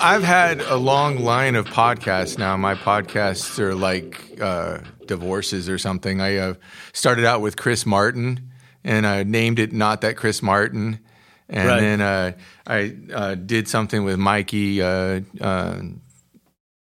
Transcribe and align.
I've 0.00 0.22
had 0.22 0.60
a 0.60 0.76
long 0.76 1.18
line 1.18 1.54
of 1.56 1.66
podcasts 1.66 2.38
now. 2.38 2.56
My 2.56 2.74
podcasts 2.74 3.58
are 3.58 3.74
like 3.74 4.40
uh, 4.40 4.78
divorces 5.06 5.68
or 5.68 5.78
something. 5.78 6.20
I 6.20 6.36
uh, 6.36 6.54
started 6.92 7.24
out 7.24 7.40
with 7.40 7.56
Chris 7.56 7.84
Martin, 7.86 8.50
and 8.84 9.06
I 9.06 9.22
named 9.24 9.58
it 9.58 9.72
"Not 9.72 10.00
That 10.02 10.16
Chris 10.16 10.42
Martin," 10.42 11.00
and 11.48 11.68
Right. 11.68 11.80
then 11.80 12.00
uh, 12.00 12.32
I 12.66 12.96
uh, 13.12 13.34
did 13.34 13.68
something 13.68 14.04
with 14.04 14.18
Mikey. 14.18 14.82
Uh, 14.82 15.20
uh, 15.40 15.80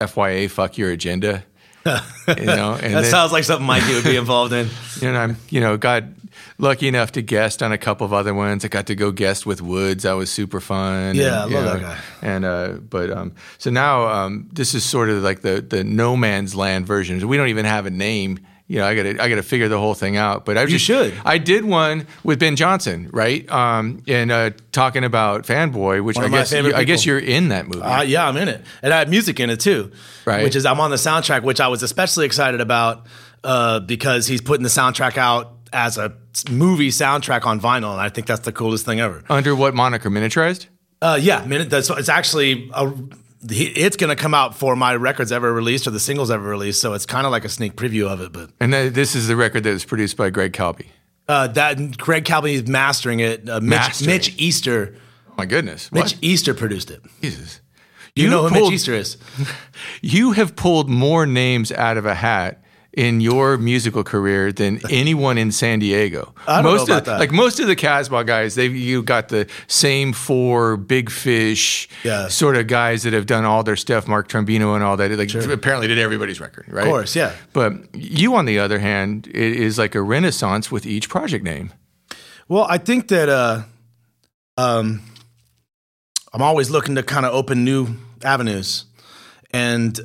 FYA, 0.03 0.51
fuck 0.51 0.77
your 0.77 0.91
agenda. 0.91 1.45
you 1.87 1.93
know, 2.45 2.73
and 2.75 2.95
that 2.95 3.03
then- 3.03 3.05
sounds 3.05 3.33
like 3.33 3.45
something 3.45 3.67
Mikey 3.67 3.95
would 3.95 4.05
be 4.05 4.17
involved 4.17 4.53
in. 4.53 4.69
and 5.03 5.17
I'm, 5.17 5.37
you 5.49 5.61
know, 5.61 5.77
got 5.77 6.05
lucky 6.59 6.89
enough 6.89 7.13
to 7.13 7.23
guest 7.23 7.63
on 7.63 7.73
a 7.73 7.79
couple 7.79 8.05
of 8.05 8.13
other 8.13 8.35
ones. 8.35 8.65
I 8.65 8.69
got 8.69 8.87
to 8.87 8.95
go 8.95 9.11
guest 9.11 9.47
with 9.47 9.61
Woods. 9.61 10.05
That 10.05 10.13
was 10.13 10.31
super 10.31 10.61
fun. 10.61 11.15
Yeah, 11.15 11.45
and, 11.45 11.55
I 11.55 11.59
love 11.59 11.65
that 11.65 11.83
guy. 11.83 11.99
And 12.23 12.45
uh, 12.45 12.69
but 12.89 13.11
um, 13.11 13.35
so 13.59 13.71
now 13.71 14.07
um, 14.07 14.49
this 14.53 14.75
is 14.75 14.85
sort 14.85 15.11
of 15.11 15.23
like 15.23 15.43
the 15.43 15.61
the 15.61 15.85
no 15.85 16.17
man's 16.17 16.55
land 16.55 16.87
version. 16.87 17.27
We 17.27 17.37
don't 17.37 17.49
even 17.49 17.65
have 17.65 17.87
a 17.87 17.91
name. 17.91 18.41
You 18.69 18.81
know, 18.81 18.87
I 18.87 18.97
got 18.97 19.03
to 19.05 19.23
I 19.23 19.29
got 19.29 19.37
to 19.37 19.45
figure 19.45 19.69
the 19.69 19.79
whole 19.79 19.95
thing 19.95 20.17
out. 20.17 20.45
But 20.45 20.59
I 20.59 20.63
You 20.63 20.69
just 20.69 20.85
should. 20.85 21.15
I 21.25 21.39
did 21.39 21.65
one 21.65 22.09
with 22.25 22.41
Ben 22.41 22.57
Johnson, 22.57 23.09
right? 23.13 23.49
Um, 23.49 24.03
and 24.09 24.33
uh, 24.33 24.51
talking 24.73 25.05
about 25.05 25.45
Fanboy, 25.45 26.03
which 26.03 26.19
I 26.19 26.29
guess 26.29 26.53
you, 26.53 26.75
I 26.75 26.83
guess 26.83 27.07
you're 27.07 27.19
in 27.19 27.51
that 27.51 27.69
movie. 27.69 27.83
Uh, 27.83 28.03
yeah, 28.03 28.27
I'm 28.27 28.37
in 28.37 28.49
it, 28.49 28.65
and 28.83 28.93
I 28.93 28.99
have 28.99 29.09
music 29.09 29.39
in 29.39 29.51
it 29.51 29.61
too. 29.61 29.93
Right. 30.25 30.43
Which 30.43 30.57
is 30.57 30.67
I'm 30.67 30.81
on 30.81 30.91
the 30.91 30.97
soundtrack, 30.97 31.45
which 31.45 31.61
I 31.61 31.69
was 31.69 31.85
especially 31.85 32.27
excited 32.27 32.61
about 32.61 33.07
uh, 33.45 33.79
because 33.81 34.27
he's 34.27 34.41
putting 34.41 34.65
the 34.65 34.69
soundtrack 34.69 35.17
out 35.17 35.53
as 35.73 35.99
a 35.99 36.17
movie 36.51 36.91
soundtrack 36.91 37.45
on 37.47 37.61
vinyl, 37.61 37.93
and 37.93 38.01
I 38.01 38.09
think 38.09 38.27
that's 38.27 38.41
the 38.43 38.53
coolest 38.53 38.85
thing 38.85 39.01
ever. 39.01 39.23
Under 39.29 39.55
what 39.55 39.75
moniker? 39.75 40.11
Miniaturized. 40.11 40.67
Uh, 41.03 41.19
yeah, 41.21 41.45
minute. 41.45 41.69
That's 41.71 41.91
it's 41.91 42.09
actually 42.09 42.71
a, 42.75 42.93
it's 43.49 43.97
going 43.97 44.09
to 44.15 44.21
come 44.21 44.35
out 44.35 44.55
for 44.57 44.75
my 44.77 44.97
records 44.97 45.31
ever 45.33 45.53
released 45.53 45.87
or 45.87 45.91
the 45.91 46.01
singles 46.01 46.31
ever 46.31 46.49
released, 46.49 46.81
so 46.81 46.95
it's 46.95 47.07
kind 47.07 47.27
of 47.27 47.33
like 47.33 47.45
a 47.45 47.49
sneak 47.49 47.75
preview 47.77 48.07
of 48.11 48.21
it. 48.21 48.33
But 48.33 48.51
And 48.61 48.73
th- 48.73 48.93
this 48.95 49.15
is 49.15 49.29
the 49.29 49.37
record 49.37 49.63
that 49.65 49.71
was 49.73 49.85
produced 49.85 50.17
by 50.17 50.31
Greg 50.31 50.53
Calby. 50.53 50.87
uh, 51.29 51.49
that 51.49 51.99
Greg 51.99 52.25
Calvin 52.25 52.53
is 52.55 52.67
mastering 52.67 53.21
it. 53.21 53.49
Uh, 53.49 53.61
Mitch, 53.61 53.71
Mastering. 53.79 54.11
Mitch 54.11 54.35
Easter. 54.39 54.95
Oh 55.29 55.35
My 55.39 55.45
goodness, 55.47 55.93
Mitch 55.93 56.03
what? 56.15 56.19
Easter 56.23 56.55
produced 56.55 56.91
it. 56.91 57.03
Jesus. 57.21 57.61
You, 58.15 58.31
know 58.31 58.45
who 58.45 58.55
pulled- 58.55 58.65
Mitch 58.71 58.73
Easter 58.77 58.95
is? 58.95 59.19
You 60.01 60.33
have 60.33 60.57
pulled 60.57 60.89
more 60.89 61.27
names 61.27 61.71
out 61.73 61.99
of 61.99 62.07
a 62.07 62.15
hat 62.15 62.63
in 62.97 63.21
your 63.21 63.59
musical 63.59 64.03
career 64.03 64.51
than 64.51 64.81
anyone 64.91 65.37
in 65.37 65.53
San 65.53 65.79
Diego. 65.79 66.35
I 66.49 66.63
don't 66.63 66.75
know 66.75 66.83
about 66.83 66.99
of, 67.01 67.05
that. 67.05 67.21
Like 67.21 67.31
most 67.31 67.61
of 67.61 67.67
the 67.67 67.77
Casbah 67.77 68.25
guys, 68.25 68.55
they 68.55 68.67
you 68.67 69.03
got 69.03 69.29
the 69.29 69.47
same 69.69 70.15
four 70.15 70.79
big 70.79 71.11
fish 71.11 71.89
Yeah. 72.03 72.29
sort 72.29 72.57
of 72.57 72.67
guys 72.67 73.03
that 73.03 73.13
have 73.13 73.27
done 73.27 73.45
all 73.45 73.63
their 73.63 73.77
stuff. 73.77 74.09
Mark 74.09 74.29
Trombino 74.29 74.75
and 74.75 74.83
all 74.83 74.97
that. 74.97 75.11
Like 75.11 75.33
apparently 75.35 75.87
did 75.87 75.99
everybody's 75.99 76.41
record, 76.41 76.65
right? 76.69 76.87
Of 76.87 76.89
course, 76.89 77.15
yeah. 77.15 77.35
But 77.53 77.95
you, 77.95 78.35
on 78.35 78.47
the 78.47 78.59
other 78.59 78.79
hand, 78.79 79.27
it 79.29 79.35
is 79.35 79.79
like 79.79 79.95
a 79.95 80.03
renaissance 80.03 80.73
with 80.73 80.87
each 80.87 81.09
project 81.11 81.45
name. 81.45 81.73
Well, 82.49 82.67
I 82.69 82.79
think 82.79 83.09
that 83.09 83.29
uh, 83.29 83.63
um, 84.57 85.03
I'm 86.33 86.43
always 86.43 86.71
looking 86.71 86.95
to 86.95 87.03
kind 87.03 87.27
of 87.27 87.35
open 87.35 87.65
new 87.65 87.89
avenues, 88.25 88.87
and 89.51 89.99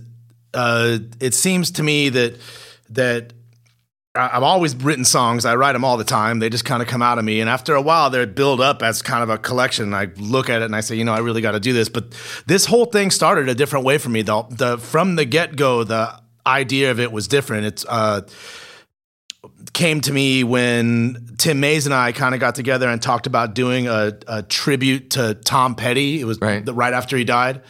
uh, 0.53 0.97
it 1.21 1.33
seems 1.33 1.71
to 1.71 1.83
me 1.83 2.09
that 2.09 2.35
that 2.91 3.33
I've 4.13 4.43
always 4.43 4.75
written 4.75 5.05
songs. 5.05 5.45
I 5.45 5.55
write 5.55 5.71
them 5.71 5.85
all 5.85 5.95
the 5.95 6.03
time. 6.03 6.39
They 6.39 6.49
just 6.49 6.65
kind 6.65 6.81
of 6.81 6.87
come 6.89 7.01
out 7.01 7.17
of 7.17 7.23
me, 7.23 7.39
and 7.39 7.49
after 7.49 7.75
a 7.75 7.81
while, 7.81 8.09
they 8.09 8.25
build 8.25 8.59
up 8.59 8.83
as 8.83 9.01
kind 9.01 9.23
of 9.23 9.29
a 9.29 9.37
collection. 9.37 9.93
I 9.93 10.09
look 10.17 10.49
at 10.49 10.61
it 10.61 10.65
and 10.65 10.75
I 10.75 10.81
say, 10.81 10.95
you 10.95 11.05
know, 11.05 11.13
I 11.13 11.19
really 11.19 11.41
got 11.41 11.51
to 11.51 11.59
do 11.61 11.71
this. 11.71 11.87
But 11.87 12.11
this 12.45 12.65
whole 12.65 12.85
thing 12.85 13.09
started 13.11 13.47
a 13.47 13.55
different 13.55 13.85
way 13.85 13.97
for 13.97 14.09
me. 14.09 14.21
The, 14.21 14.43
the 14.49 14.77
from 14.77 15.15
the 15.15 15.23
get 15.23 15.55
go, 15.55 15.83
the 15.85 16.19
idea 16.45 16.91
of 16.91 16.99
it 16.99 17.11
was 17.13 17.27
different. 17.29 17.65
It's 17.67 17.85
uh, 17.87 18.21
came 19.73 20.01
to 20.01 20.11
me 20.11 20.43
when 20.43 21.35
Tim 21.37 21.59
Mays 21.61 21.85
and 21.85 21.93
I 21.95 22.11
kind 22.11 22.33
of 22.35 22.41
got 22.41 22.55
together 22.55 22.89
and 22.89 23.01
talked 23.01 23.27
about 23.27 23.53
doing 23.55 23.87
a, 23.87 24.17
a 24.27 24.43
tribute 24.43 25.11
to 25.11 25.35
Tom 25.35 25.75
Petty. 25.75 26.19
It 26.19 26.25
was 26.25 26.39
Right. 26.41 26.65
the, 26.65 26.73
right 26.73 26.93
after 26.93 27.15
he 27.15 27.23
died. 27.23 27.61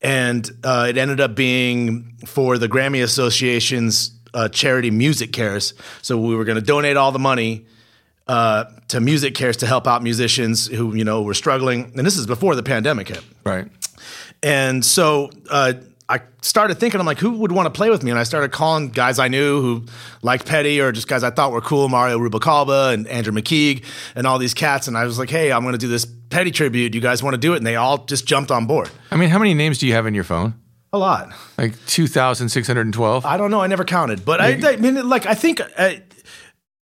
And 0.00 0.48
uh, 0.64 0.86
it 0.88 0.96
ended 0.96 1.20
up 1.20 1.34
being 1.34 2.16
for 2.26 2.56
the 2.58 2.68
Grammy 2.68 3.02
Association's 3.02 4.19
uh, 4.34 4.48
charity 4.48 4.90
Music 4.90 5.32
Cares. 5.32 5.74
So 6.02 6.18
we 6.18 6.34
were 6.34 6.44
going 6.44 6.58
to 6.58 6.64
donate 6.64 6.96
all 6.96 7.12
the 7.12 7.18
money 7.18 7.66
uh, 8.26 8.64
to 8.88 9.00
Music 9.00 9.34
Cares 9.34 9.56
to 9.58 9.66
help 9.66 9.86
out 9.86 10.02
musicians 10.02 10.66
who, 10.66 10.94
you 10.94 11.04
know, 11.04 11.22
were 11.22 11.34
struggling. 11.34 11.92
And 11.96 12.06
this 12.06 12.16
is 12.16 12.26
before 12.26 12.54
the 12.54 12.62
pandemic 12.62 13.08
hit. 13.08 13.24
Right. 13.44 13.66
And 14.42 14.84
so 14.84 15.30
uh, 15.50 15.74
I 16.08 16.20
started 16.40 16.78
thinking, 16.78 17.00
I'm 17.00 17.06
like, 17.06 17.18
who 17.18 17.30
would 17.38 17.52
want 17.52 17.66
to 17.66 17.70
play 17.70 17.90
with 17.90 18.02
me? 18.02 18.10
And 18.10 18.18
I 18.18 18.24
started 18.24 18.50
calling 18.50 18.88
guys 18.88 19.18
I 19.18 19.28
knew 19.28 19.60
who 19.60 19.84
liked 20.22 20.46
Petty 20.46 20.80
or 20.80 20.92
just 20.92 21.08
guys 21.08 21.22
I 21.22 21.30
thought 21.30 21.52
were 21.52 21.60
cool, 21.60 21.88
Mario 21.88 22.18
Rubalcaba 22.18 22.94
and 22.94 23.06
Andrew 23.08 23.32
McKeag 23.32 23.84
and 24.14 24.26
all 24.26 24.38
these 24.38 24.54
cats. 24.54 24.88
And 24.88 24.96
I 24.96 25.04
was 25.04 25.18
like, 25.18 25.30
hey, 25.30 25.52
I'm 25.52 25.62
going 25.62 25.72
to 25.72 25.78
do 25.78 25.88
this 25.88 26.06
Petty 26.30 26.50
tribute. 26.50 26.90
Do 26.90 26.98
You 26.98 27.02
guys 27.02 27.22
want 27.22 27.34
to 27.34 27.38
do 27.38 27.54
it? 27.54 27.58
And 27.58 27.66
they 27.66 27.76
all 27.76 28.04
just 28.04 28.26
jumped 28.26 28.50
on 28.50 28.66
board. 28.66 28.90
I 29.10 29.16
mean, 29.16 29.28
how 29.28 29.38
many 29.38 29.54
names 29.54 29.78
do 29.78 29.86
you 29.86 29.92
have 29.92 30.06
in 30.06 30.14
your 30.14 30.24
phone? 30.24 30.54
A 30.92 30.98
lot. 30.98 31.32
Like 31.56 31.74
two 31.86 32.06
thousand 32.08 32.48
six 32.48 32.66
hundred 32.66 32.82
and 32.86 32.94
twelve. 32.94 33.24
I 33.24 33.36
don't 33.36 33.50
know. 33.50 33.60
I 33.60 33.66
never 33.68 33.84
counted, 33.84 34.24
but 34.24 34.40
I, 34.40 34.72
I 34.72 34.76
mean, 34.76 35.08
like, 35.08 35.24
I 35.26 35.34
think 35.34 35.60
uh, 35.60 35.90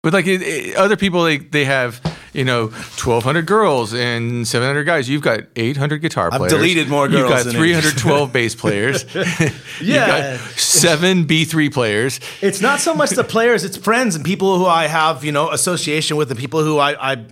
But 0.01 0.13
like 0.13 0.25
it, 0.25 0.41
it- 0.41 0.75
other 0.75 0.97
people, 0.97 1.23
they 1.23 1.37
they 1.37 1.65
have 1.65 2.01
you 2.33 2.43
know 2.43 2.71
twelve 2.97 3.23
hundred 3.23 3.45
girls 3.45 3.93
and 3.93 4.47
seven 4.47 4.67
hundred 4.67 4.85
guys. 4.85 5.07
You've 5.07 5.21
got 5.21 5.41
eight 5.55 5.77
hundred 5.77 5.99
guitar 5.99 6.31
players. 6.31 6.51
deleted 6.51 6.89
more 6.89 7.07
girls. 7.07 7.19
You've 7.19 7.29
got 7.29 7.45
than 7.45 7.55
it. 7.55 7.59
three 7.59 7.73
hundred 7.73 7.95
twelve 7.99 8.33
bass 8.33 8.55
players. 8.55 9.05
Yeah. 9.81 10.37
got 10.37 10.39
seven 10.57 11.25
B 11.25 11.45
three 11.45 11.69
players. 11.69 12.19
it's 12.41 12.61
not 12.61 12.79
so 12.79 12.93
much 12.95 13.11
the 13.11 13.23
players, 13.23 13.63
it's 13.63 13.77
friends 13.77 14.15
and 14.15 14.23
people 14.25 14.57
who 14.57 14.65
I 14.65 14.87
have, 14.87 15.23
you 15.23 15.31
know, 15.31 15.49
association 15.51 16.17
with 16.17 16.29
and 16.31 16.39
people 16.39 16.63
who 16.63 16.77
I, 16.79 17.13
I 17.13 17.25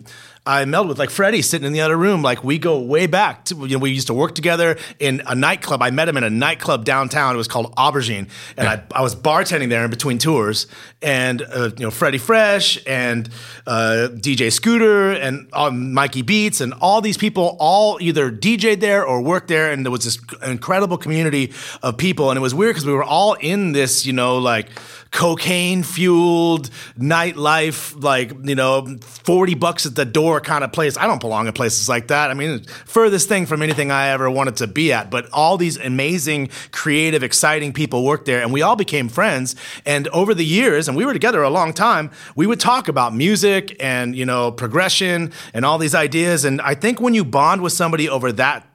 I 0.49 0.65
meld 0.65 0.87
with, 0.87 0.97
like 0.97 1.11
Freddie 1.11 1.43
sitting 1.43 1.67
in 1.67 1.73
the 1.73 1.81
other 1.81 1.95
room. 1.95 2.23
Like 2.23 2.43
we 2.43 2.57
go 2.57 2.79
way 2.79 3.05
back. 3.05 3.45
To, 3.45 3.55
you 3.67 3.77
know, 3.77 3.77
we 3.77 3.91
used 3.91 4.07
to 4.07 4.15
work 4.15 4.33
together 4.33 4.77
in 4.97 5.21
a 5.27 5.35
nightclub. 5.35 5.83
I 5.83 5.91
met 5.91 6.09
him 6.09 6.17
in 6.17 6.23
a 6.23 6.29
nightclub 6.29 6.85
downtown. 6.85 7.35
It 7.35 7.37
was 7.37 7.47
called 7.47 7.75
Aubergine, 7.75 8.29
and 8.57 8.67
I, 8.67 8.81
I 8.91 9.01
was 9.01 9.15
bartending 9.15 9.69
there 9.69 9.83
in 9.83 9.91
between 9.91 10.17
tours. 10.17 10.65
And 11.03 11.43
uh, 11.43 11.69
you 11.77 11.85
know, 11.85 11.91
Freddie 11.91 12.17
Fresh 12.17 12.79
and 12.87 13.29
uh, 13.67 14.09
DJ 14.11 14.51
Scooter 14.51 15.11
and 15.11 15.47
um, 15.53 15.93
Mikey 15.93 16.23
Beats 16.23 16.61
and 16.61 16.73
all 16.81 16.99
these 16.99 17.17
people 17.17 17.55
all 17.59 17.99
either 18.01 18.31
DJ'd 18.31 18.81
there 18.81 19.05
or 19.05 19.21
worked 19.21 19.49
there. 19.49 19.71
And 19.71 19.85
there 19.85 19.91
was 19.91 20.03
this 20.03 20.17
incredible 20.43 20.97
community 20.97 21.53
of 21.83 21.97
people. 21.97 22.31
And 22.31 22.37
it 22.37 22.41
was 22.41 22.55
weird 22.55 22.71
because 22.71 22.87
we 22.87 22.93
were 22.93 23.03
all 23.03 23.35
in 23.35 23.71
this, 23.71 24.05
you 24.05 24.13
know, 24.13 24.39
like 24.39 24.69
cocaine 25.11 25.83
fueled 25.83 26.69
nightlife, 26.97 28.01
like, 28.01 28.31
you 28.43 28.55
know, 28.55 28.97
40 29.01 29.55
bucks 29.55 29.85
at 29.85 29.95
the 29.95 30.05
door 30.05 30.39
kind 30.39 30.63
of 30.63 30.71
place. 30.71 30.97
I 30.97 31.07
don't 31.07 31.19
belong 31.19 31.47
in 31.47 31.53
places 31.53 31.89
like 31.89 32.07
that. 32.07 32.29
I 32.29 32.33
mean, 32.33 32.63
furthest 32.85 33.27
thing 33.27 33.45
from 33.45 33.61
anything 33.61 33.91
I 33.91 34.09
ever 34.09 34.29
wanted 34.29 34.57
to 34.57 34.67
be 34.67 34.93
at. 34.93 35.09
But 35.09 35.29
all 35.31 35.57
these 35.57 35.77
amazing, 35.77 36.49
creative, 36.71 37.23
exciting 37.23 37.73
people 37.73 38.05
worked 38.05 38.25
there, 38.25 38.41
and 38.41 38.53
we 38.53 38.61
all 38.61 38.75
became 38.75 39.09
friends. 39.09 39.55
And 39.85 40.07
over 40.09 40.33
the 40.33 40.45
years, 40.45 40.87
and 40.87 40.95
we 40.95 41.05
were 41.05 41.13
together 41.13 41.41
a 41.41 41.49
long 41.49 41.73
time, 41.73 42.11
we 42.35 42.45
would 42.45 42.59
talk 42.59 42.87
about 42.87 43.15
music 43.15 43.75
and, 43.79 44.15
you 44.15 44.25
know, 44.25 44.51
progression 44.51 45.31
and 45.53 45.65
all 45.65 45.77
these 45.77 45.95
ideas. 45.95 46.45
And 46.45 46.61
I 46.61 46.75
think 46.75 47.01
when 47.01 47.13
you 47.13 47.25
bond 47.25 47.61
with 47.61 47.73
somebody 47.73 48.07
over 48.07 48.31
that 48.33 48.68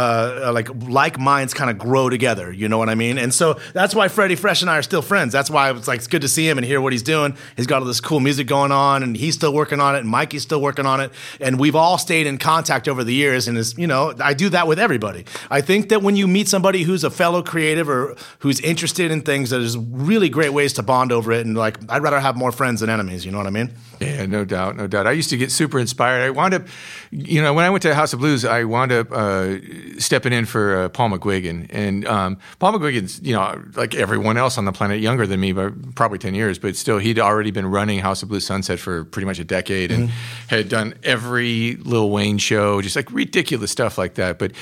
uh, 0.00 0.50
like 0.52 0.68
like 0.88 1.18
minds 1.18 1.52
kind 1.52 1.70
of 1.70 1.78
grow 1.78 2.08
together. 2.08 2.52
You 2.52 2.68
know 2.68 2.78
what 2.78 2.88
I 2.88 2.94
mean? 2.94 3.18
And 3.18 3.32
so 3.34 3.54
that's 3.74 3.94
why 3.94 4.08
Freddie 4.08 4.36
Fresh 4.36 4.62
and 4.62 4.70
I 4.70 4.78
are 4.78 4.82
still 4.82 5.02
friends. 5.02 5.32
That's 5.32 5.50
why 5.50 5.70
it's 5.70 5.88
like 5.88 5.98
it's 5.98 6.06
good 6.06 6.22
to 6.22 6.28
see 6.28 6.48
him 6.48 6.56
and 6.58 6.64
hear 6.64 6.80
what 6.80 6.92
he's 6.92 7.02
doing. 7.02 7.36
He's 7.56 7.66
got 7.66 7.82
all 7.82 7.88
this 7.88 8.00
cool 8.00 8.20
music 8.20 8.46
going 8.46 8.72
on, 8.72 9.02
and 9.02 9.16
he's 9.16 9.34
still 9.34 9.52
working 9.52 9.80
on 9.80 9.94
it, 9.94 10.00
and 10.00 10.08
Mikey's 10.08 10.42
still 10.42 10.60
working 10.60 10.86
on 10.86 11.00
it, 11.00 11.12
and 11.40 11.58
we've 11.58 11.76
all 11.76 11.98
stayed 11.98 12.26
in 12.26 12.38
contact 12.38 12.88
over 12.88 13.04
the 13.04 13.14
years. 13.14 13.46
And 13.48 13.58
is 13.58 13.76
you 13.76 13.86
know 13.86 14.14
I 14.20 14.34
do 14.34 14.48
that 14.50 14.66
with 14.66 14.78
everybody. 14.78 15.24
I 15.50 15.60
think 15.60 15.90
that 15.90 16.02
when 16.02 16.16
you 16.16 16.26
meet 16.26 16.48
somebody 16.48 16.82
who's 16.82 17.04
a 17.04 17.10
fellow 17.10 17.42
creative 17.42 17.88
or 17.88 18.16
who's 18.40 18.60
interested 18.60 19.10
in 19.10 19.22
things, 19.22 19.50
there's 19.50 19.76
really 19.76 20.28
great 20.28 20.52
ways 20.52 20.72
to 20.74 20.82
bond 20.82 21.12
over 21.12 21.32
it. 21.32 21.44
And 21.46 21.56
like 21.56 21.78
I'd 21.90 22.02
rather 22.02 22.20
have 22.20 22.36
more 22.36 22.52
friends 22.52 22.80
than 22.80 22.90
enemies. 22.90 23.24
You 23.24 23.32
know 23.32 23.38
what 23.38 23.46
I 23.46 23.50
mean? 23.50 23.70
Yeah, 24.00 24.24
no 24.24 24.46
doubt, 24.46 24.76
no 24.76 24.86
doubt. 24.86 25.06
I 25.06 25.12
used 25.12 25.28
to 25.28 25.36
get 25.36 25.52
super 25.52 25.78
inspired. 25.78 26.22
I 26.22 26.30
wound 26.30 26.54
up, 26.54 26.62
you 27.10 27.42
know, 27.42 27.52
when 27.52 27.66
I 27.66 27.70
went 27.70 27.82
to 27.82 27.94
House 27.94 28.14
of 28.14 28.20
Blues, 28.20 28.46
I 28.46 28.64
wound 28.64 28.92
up 28.92 29.12
uh, 29.12 29.56
stepping 29.98 30.32
in 30.32 30.46
for 30.46 30.84
uh, 30.84 30.88
Paul 30.88 31.10
McGuigan, 31.10 31.66
and 31.68 32.06
um, 32.06 32.38
Paul 32.60 32.72
McGuigan's, 32.72 33.20
you 33.20 33.34
know, 33.34 33.62
like 33.74 33.94
everyone 33.94 34.38
else 34.38 34.56
on 34.56 34.64
the 34.64 34.72
planet, 34.72 35.00
younger 35.00 35.26
than 35.26 35.38
me, 35.38 35.52
but 35.52 35.94
probably 35.96 36.16
ten 36.16 36.34
years, 36.34 36.58
but 36.58 36.76
still, 36.76 36.96
he'd 36.96 37.18
already 37.18 37.50
been 37.50 37.66
running 37.66 37.98
House 37.98 38.22
of 38.22 38.30
Blues 38.30 38.46
Sunset 38.46 38.78
for 38.78 39.04
pretty 39.04 39.26
much 39.26 39.38
a 39.38 39.44
decade, 39.44 39.92
and 39.92 40.08
had 40.48 40.70
done 40.70 40.94
every 41.04 41.76
Lil 41.76 42.08
Wayne 42.10 42.38
show, 42.38 42.80
just 42.80 42.96
like 42.96 43.12
ridiculous 43.12 43.70
stuff 43.70 43.98
like 43.98 44.14
that. 44.14 44.38
But 44.38 44.52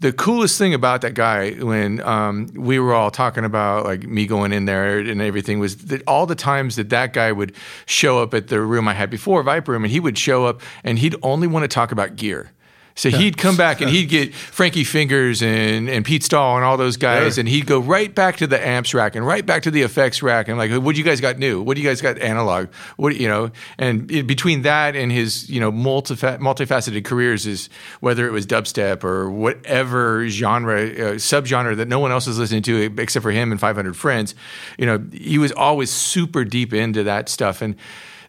the 0.00 0.12
coolest 0.12 0.58
thing 0.58 0.74
about 0.74 1.00
that 1.02 1.14
guy, 1.14 1.52
when 1.52 2.00
um, 2.00 2.48
we 2.54 2.78
were 2.78 2.92
all 2.92 3.10
talking 3.10 3.44
about 3.44 3.84
like 3.84 4.04
me 4.04 4.26
going 4.26 4.52
in 4.52 4.64
there 4.64 4.98
and 4.98 5.22
everything, 5.22 5.58
was 5.58 5.76
that 5.86 6.02
all 6.06 6.26
the 6.26 6.34
times 6.34 6.76
that 6.76 6.90
that 6.90 7.12
guy 7.12 7.32
would 7.32 7.54
show 7.86 8.22
up 8.22 8.34
at 8.34 8.48
the 8.48 8.60
room 8.60 8.88
I 8.88 8.94
had 8.94 9.10
before, 9.10 9.42
Viper 9.42 9.72
Room, 9.72 9.84
and 9.84 9.92
he 9.92 10.00
would 10.00 10.18
show 10.18 10.46
up 10.46 10.60
and 10.82 10.98
he'd 10.98 11.16
only 11.22 11.46
want 11.46 11.64
to 11.64 11.68
talk 11.68 11.92
about 11.92 12.16
gear. 12.16 12.50
So 12.96 13.10
he'd 13.10 13.36
come 13.36 13.56
back 13.56 13.80
and 13.80 13.90
he'd 13.90 14.08
get 14.08 14.32
Frankie 14.32 14.84
Fingers 14.84 15.42
and, 15.42 15.88
and 15.88 16.04
Pete 16.04 16.22
Stahl 16.22 16.56
and 16.56 16.64
all 16.64 16.76
those 16.76 16.96
guys, 16.96 17.38
and 17.38 17.48
he'd 17.48 17.66
go 17.66 17.80
right 17.80 18.14
back 18.14 18.36
to 18.36 18.46
the 18.46 18.64
amps 18.64 18.94
rack 18.94 19.16
and 19.16 19.26
right 19.26 19.44
back 19.44 19.64
to 19.64 19.70
the 19.72 19.82
effects 19.82 20.22
rack 20.22 20.46
and 20.46 20.56
like, 20.56 20.70
what 20.70 20.94
do 20.94 20.98
you 21.00 21.04
guys 21.04 21.20
got 21.20 21.36
new? 21.38 21.60
What 21.60 21.74
do 21.74 21.82
you 21.82 21.88
guys 21.88 22.00
got 22.00 22.18
analog? 22.18 22.68
What 22.96 23.16
you 23.16 23.26
know? 23.26 23.50
And 23.78 24.08
it, 24.12 24.28
between 24.28 24.62
that 24.62 24.94
and 24.94 25.10
his 25.10 25.50
you 25.50 25.58
know 25.58 25.72
multifa- 25.72 26.38
multifaceted 26.38 27.04
careers 27.04 27.46
is 27.46 27.68
whether 27.98 28.28
it 28.28 28.30
was 28.30 28.46
dubstep 28.46 29.02
or 29.02 29.28
whatever 29.28 30.28
genre 30.28 30.82
uh, 30.82 31.14
subgenre 31.14 31.76
that 31.76 31.88
no 31.88 31.98
one 31.98 32.12
else 32.12 32.28
is 32.28 32.38
listening 32.38 32.62
to 32.62 32.94
except 32.98 33.24
for 33.24 33.32
him 33.32 33.50
and 33.50 33.60
500 33.60 33.96
friends, 33.96 34.36
you 34.78 34.86
know, 34.86 35.04
he 35.12 35.38
was 35.38 35.50
always 35.52 35.90
super 35.90 36.44
deep 36.44 36.72
into 36.72 37.02
that 37.02 37.28
stuff 37.28 37.60
and 37.60 37.74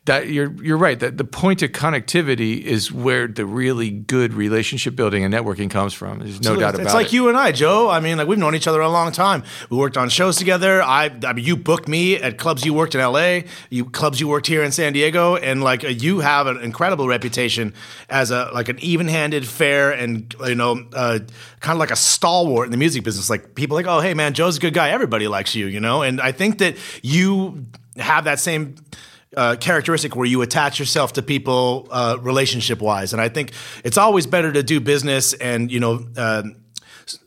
that 0.05 0.29
you're 0.29 0.51
you're 0.63 0.77
right 0.77 0.99
that 0.99 1.17
the 1.17 1.23
point 1.23 1.63
of 1.63 1.71
connectivity 1.71 2.61
is 2.61 2.91
where 2.91 3.27
the 3.27 3.45
really 3.45 3.89
good 3.89 4.35
relationship 4.35 4.95
building 4.95 5.23
and 5.23 5.33
networking 5.33 5.69
comes 5.69 5.93
from. 5.93 6.19
There's 6.19 6.41
no 6.41 6.55
doubt 6.55 6.75
about 6.75 6.81
it. 6.81 6.83
it's 6.83 6.93
like 6.93 7.07
it. 7.07 7.13
you 7.13 7.27
and 7.27 7.35
I, 7.35 7.51
Joe. 7.51 7.89
I 7.89 7.99
mean, 7.99 8.17
like 8.17 8.27
we've 8.27 8.37
known 8.37 8.53
each 8.53 8.67
other 8.67 8.81
a 8.81 8.89
long 8.89 9.11
time. 9.11 9.43
We 9.71 9.77
worked 9.77 9.97
on 9.97 10.09
shows 10.09 10.37
together. 10.37 10.83
I, 10.83 11.05
I 11.23 11.33
mean, 11.33 11.43
you 11.43 11.55
booked 11.55 11.87
me 11.87 12.17
at 12.17 12.37
clubs 12.37 12.63
you 12.63 12.73
worked 12.73 12.93
in 12.93 13.01
L.A., 13.01 13.45
you 13.71 13.85
clubs 13.85 14.19
you 14.19 14.27
worked 14.27 14.45
here 14.45 14.63
in 14.63 14.71
San 14.71 14.93
Diego, 14.93 15.37
and 15.37 15.63
like 15.63 15.83
uh, 15.83 15.87
you 15.87 16.19
have 16.19 16.45
an 16.45 16.61
incredible 16.61 17.07
reputation 17.07 17.73
as 18.07 18.29
a 18.29 18.51
like 18.53 18.69
an 18.69 18.77
even-handed, 18.79 19.47
fair, 19.47 19.91
and 19.91 20.35
you 20.45 20.55
know, 20.55 20.85
uh, 20.93 21.19
kind 21.61 21.75
of 21.75 21.79
like 21.79 21.91
a 21.91 21.95
stalwart 21.95 22.65
in 22.65 22.71
the 22.71 22.77
music 22.77 23.03
business. 23.03 23.27
Like 23.27 23.55
people 23.55 23.75
like, 23.75 23.87
oh, 23.87 24.01
hey 24.01 24.13
man, 24.13 24.35
Joe's 24.35 24.57
a 24.57 24.59
good 24.59 24.75
guy. 24.75 24.91
Everybody 24.91 25.27
likes 25.27 25.55
you, 25.55 25.65
you 25.65 25.79
know. 25.79 26.03
And 26.03 26.21
I 26.21 26.31
think 26.31 26.59
that 26.59 26.77
you 27.01 27.65
have 27.97 28.25
that 28.25 28.39
same 28.39 28.75
uh, 29.35 29.55
characteristic 29.59 30.15
where 30.15 30.27
you 30.27 30.41
attach 30.41 30.79
yourself 30.79 31.13
to 31.13 31.21
people 31.21 31.87
uh, 31.91 32.17
relationship 32.21 32.81
wise. 32.81 33.13
And 33.13 33.21
I 33.21 33.29
think 33.29 33.51
it's 33.83 33.97
always 33.97 34.27
better 34.27 34.51
to 34.51 34.63
do 34.63 34.79
business 34.79 35.33
and, 35.33 35.71
you 35.71 35.79
know, 35.79 36.05
uh, 36.17 36.43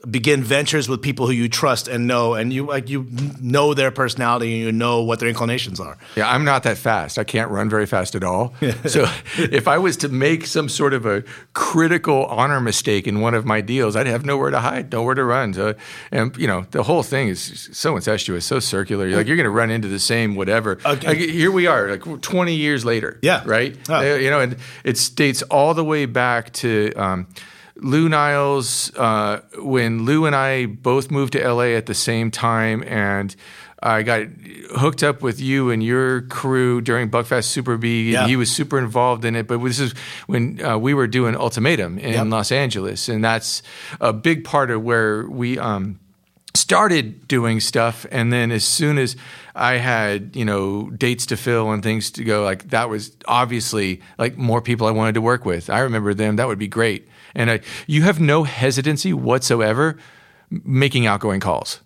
begin 0.09 0.43
ventures 0.43 0.89
with 0.89 1.03
people 1.03 1.27
who 1.27 1.33
you 1.33 1.49
trust 1.49 1.89
and 1.89 2.07
know, 2.07 2.35
and 2.35 2.53
you 2.53 2.67
like 2.67 2.89
you 2.89 3.07
know 3.41 3.75
their 3.75 3.91
personality 3.91 4.55
and 4.55 4.65
you 4.65 4.73
know 4.73 5.03
what 5.03 5.21
their 5.21 5.29
inclinations 5.29 5.79
are. 5.79 5.97
Yeah, 6.17 6.31
I'm 6.31 6.45
not 6.45 6.65
that 6.65 6.79
fast. 6.79 7.19
I 7.19 7.25
can't 7.25 7.51
run 7.51 7.69
very 7.69 7.87
fast 7.87 8.15
at 8.15 8.25
all. 8.25 8.55
so 8.87 9.07
if 9.37 9.69
I 9.69 9.79
was 9.79 9.97
to 9.99 10.09
make 10.09 10.47
some 10.47 10.69
sort 10.69 10.95
of 10.95 11.07
a 11.07 11.23
critical 11.53 12.27
honor 12.27 12.61
mistake 12.61 13.07
in 13.07 13.21
one 13.21 13.35
of 13.35 13.45
my 13.45 13.61
deals, 13.61 13.95
I'd 13.95 14.07
have 14.07 14.25
nowhere 14.25 14.51
to 14.51 14.61
hide, 14.61 14.93
nowhere 14.93 15.15
to 15.15 15.25
run. 15.25 15.55
So, 15.55 15.75
and 16.11 16.37
you 16.37 16.47
know, 16.47 16.67
the 16.71 16.83
whole 16.83 17.03
thing 17.03 17.29
is 17.29 17.69
so 17.73 17.97
incestuous, 17.97 18.45
so 18.45 18.59
circular. 18.59 19.07
You're 19.07 19.19
like 19.19 19.27
you're 19.27 19.37
going 19.37 19.45
to 19.45 19.51
run 19.51 19.71
into 19.71 19.89
the 19.89 20.01
same 20.01 20.35
whatever. 20.35 20.79
Okay. 20.85 21.07
Like, 21.07 21.19
here 21.19 21.53
we 21.53 21.67
are, 21.67 21.97
like 21.97 22.23
20 22.23 22.55
years 22.55 22.85
later. 22.85 23.19
Yeah. 23.23 23.43
Right. 23.45 23.77
Oh. 23.89 24.01
You 24.01 24.31
know, 24.31 24.41
and 24.41 24.57
it 24.85 25.11
dates 25.15 25.43
all 25.43 25.75
the 25.75 25.85
way 25.85 26.07
back 26.07 26.53
to. 26.55 26.93
Um, 26.95 27.27
Lou 27.81 28.09
Niles, 28.09 28.93
uh, 28.97 29.41
when 29.59 30.05
Lou 30.05 30.27
and 30.27 30.35
I 30.35 30.67
both 30.67 31.11
moved 31.11 31.33
to 31.35 31.49
LA 31.53 31.75
at 31.77 31.87
the 31.87 31.95
same 31.95 32.31
time, 32.31 32.83
and 32.87 33.35
I 33.83 34.03
got 34.03 34.23
hooked 34.77 35.03
up 35.05 35.23
with 35.23 35.41
you 35.41 35.71
and 35.71 35.83
your 35.83 36.23
crew 36.23 36.81
during 36.81 37.11
Buckfast 37.11 37.47
Superbee. 37.57 38.11
Yeah. 38.11 38.27
He 38.27 38.35
was 38.37 38.51
super 38.51 38.79
involved 38.79 39.25
in 39.25 39.37
it. 39.37 39.47
But 39.47 39.63
this 39.63 39.79
is 39.79 39.93
when 40.27 40.61
uh, 40.65 40.79
we 40.79 40.95
were 40.95 41.07
doing 41.07 41.37
Ultimatum 41.37 41.99
in 41.99 42.15
Yep. 42.15 42.27
Los 42.27 42.51
Angeles, 42.51 43.09
and 43.09 43.23
that's 43.25 43.63
a 44.01 44.13
big 44.13 44.45
part 44.45 44.71
of 44.71 44.83
where 44.83 45.27
we. 45.29 45.59
Um, 45.59 46.01
started 46.55 47.29
doing 47.29 47.61
stuff 47.61 48.05
and 48.11 48.33
then 48.33 48.51
as 48.51 48.65
soon 48.65 48.99
as 48.99 49.17
i 49.55 49.75
had 49.75 50.35
you 50.35 50.45
know 50.45 50.91
dates 50.91 51.25
to 51.25 51.37
fill 51.37 51.71
and 51.71 51.83
things 51.83 52.11
to 52.11 52.25
go 52.25 52.43
like 52.43 52.69
that 52.71 52.91
was 52.91 53.13
obviously 53.27 54.01
like 54.19 54.37
more 54.37 54.61
people 54.61 54.87
i 54.87 54.91
wanted 54.91 55.15
to 55.15 55.21
work 55.21 55.45
with 55.45 55.71
i 55.71 55.79
remember 55.79 56.13
them 56.15 56.37
that 56.37 56.49
would 56.49 56.59
be 56.59 56.67
great 56.67 57.07
and 57.35 57.51
I, 57.51 57.61
you 57.87 58.03
have 58.03 58.21
no 58.21 58.45
hesitancy 58.45 59.13
whatsoever 59.13 59.97
making 60.51 61.07
outgoing 61.07 61.41
calls 61.41 61.81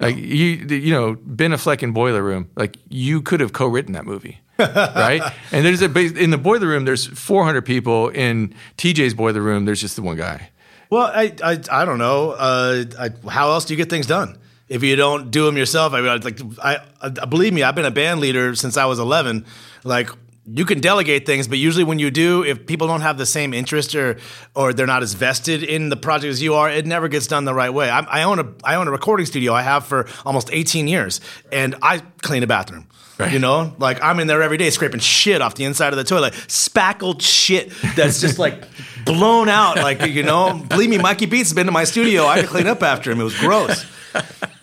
like 0.00 0.16
you 0.16 0.66
you 0.68 0.92
know 0.92 1.16
ben 1.24 1.52
affleck 1.52 1.82
in 1.82 1.92
boiler 1.92 2.22
room 2.22 2.50
like 2.56 2.76
you 2.88 3.20
could 3.22 3.40
have 3.40 3.52
co-written 3.52 3.92
that 3.94 4.04
movie 4.04 4.40
right 4.58 5.22
and 5.52 5.64
there's 5.64 5.82
a 5.82 6.22
in 6.22 6.30
the 6.30 6.38
boiler 6.38 6.68
room 6.68 6.84
there's 6.84 7.06
400 7.06 7.62
people 7.62 8.08
in 8.10 8.54
tj's 8.76 9.14
boiler 9.14 9.40
room 9.40 9.64
there's 9.64 9.80
just 9.80 9.96
the 9.96 10.02
one 10.02 10.16
guy 10.16 10.50
Well, 10.90 11.10
I 11.12 11.34
I, 11.42 11.60
I 11.70 11.84
don't 11.84 11.98
know. 11.98 12.32
Uh, 12.38 12.84
I, 12.98 13.10
how 13.28 13.50
else 13.50 13.64
do 13.64 13.74
you 13.74 13.78
get 13.78 13.90
things 13.90 14.06
done 14.06 14.38
if 14.68 14.82
you 14.84 14.94
don't 14.96 15.30
do 15.30 15.44
them 15.46 15.56
yourself? 15.56 15.92
I 15.92 16.00
mean, 16.00 16.20
like 16.20 16.38
I, 16.62 16.78
I 17.02 17.26
believe 17.26 17.52
me, 17.52 17.64
I've 17.64 17.74
been 17.74 17.86
a 17.86 17.90
band 17.90 18.20
leader 18.20 18.54
since 18.54 18.76
I 18.76 18.84
was 18.84 18.98
11. 19.00 19.44
Like 19.82 20.10
you 20.46 20.64
can 20.66 20.80
delegate 20.80 21.24
things, 21.24 21.48
but 21.48 21.58
usually 21.58 21.84
when 21.84 21.98
you 21.98 22.10
do, 22.10 22.44
if 22.44 22.66
people 22.66 22.86
don't 22.86 23.00
have 23.00 23.16
the 23.16 23.26
same 23.26 23.54
interest 23.54 23.94
or 23.94 24.18
or 24.54 24.72
they're 24.72 24.86
not 24.86 25.02
as 25.02 25.14
vested 25.14 25.62
in 25.62 25.88
the 25.88 25.96
project 25.96 26.30
as 26.30 26.42
you 26.42 26.54
are, 26.54 26.70
it 26.70 26.86
never 26.86 27.08
gets 27.08 27.26
done 27.26 27.44
the 27.44 27.54
right 27.54 27.72
way. 27.72 27.88
I, 27.88 28.00
I 28.00 28.22
own 28.24 28.38
a 28.38 28.52
I 28.62 28.74
own 28.74 28.86
a 28.86 28.90
recording 28.90 29.26
studio. 29.26 29.54
I 29.54 29.62
have 29.62 29.86
for 29.86 30.06
almost 30.26 30.50
18 30.52 30.86
years, 30.86 31.20
and 31.50 31.74
I 31.82 32.00
clean 32.22 32.42
a 32.42 32.46
bathroom. 32.46 32.86
You 33.30 33.38
know, 33.38 33.76
like 33.78 34.02
I'm 34.02 34.18
in 34.18 34.26
there 34.26 34.42
every 34.42 34.56
day 34.56 34.70
scraping 34.70 34.98
shit 34.98 35.40
off 35.40 35.54
the 35.54 35.64
inside 35.64 35.92
of 35.92 35.96
the 35.96 36.04
toilet, 36.04 36.34
spackled 36.48 37.22
shit 37.22 37.72
that's 37.94 38.20
just 38.20 38.40
like 38.40 38.64
blown 39.04 39.48
out. 39.48 39.76
Like 39.76 40.04
you 40.06 40.24
know, 40.24 40.60
believe 40.68 40.90
me, 40.90 40.98
Mikey 40.98 41.26
Beats 41.26 41.50
has 41.50 41.54
been 41.54 41.66
to 41.66 41.72
my 41.72 41.84
studio. 41.84 42.26
I 42.26 42.40
could 42.40 42.50
clean 42.50 42.66
up 42.66 42.82
after 42.82 43.12
him. 43.12 43.20
It 43.20 43.24
was 43.24 43.38
gross. 43.38 43.86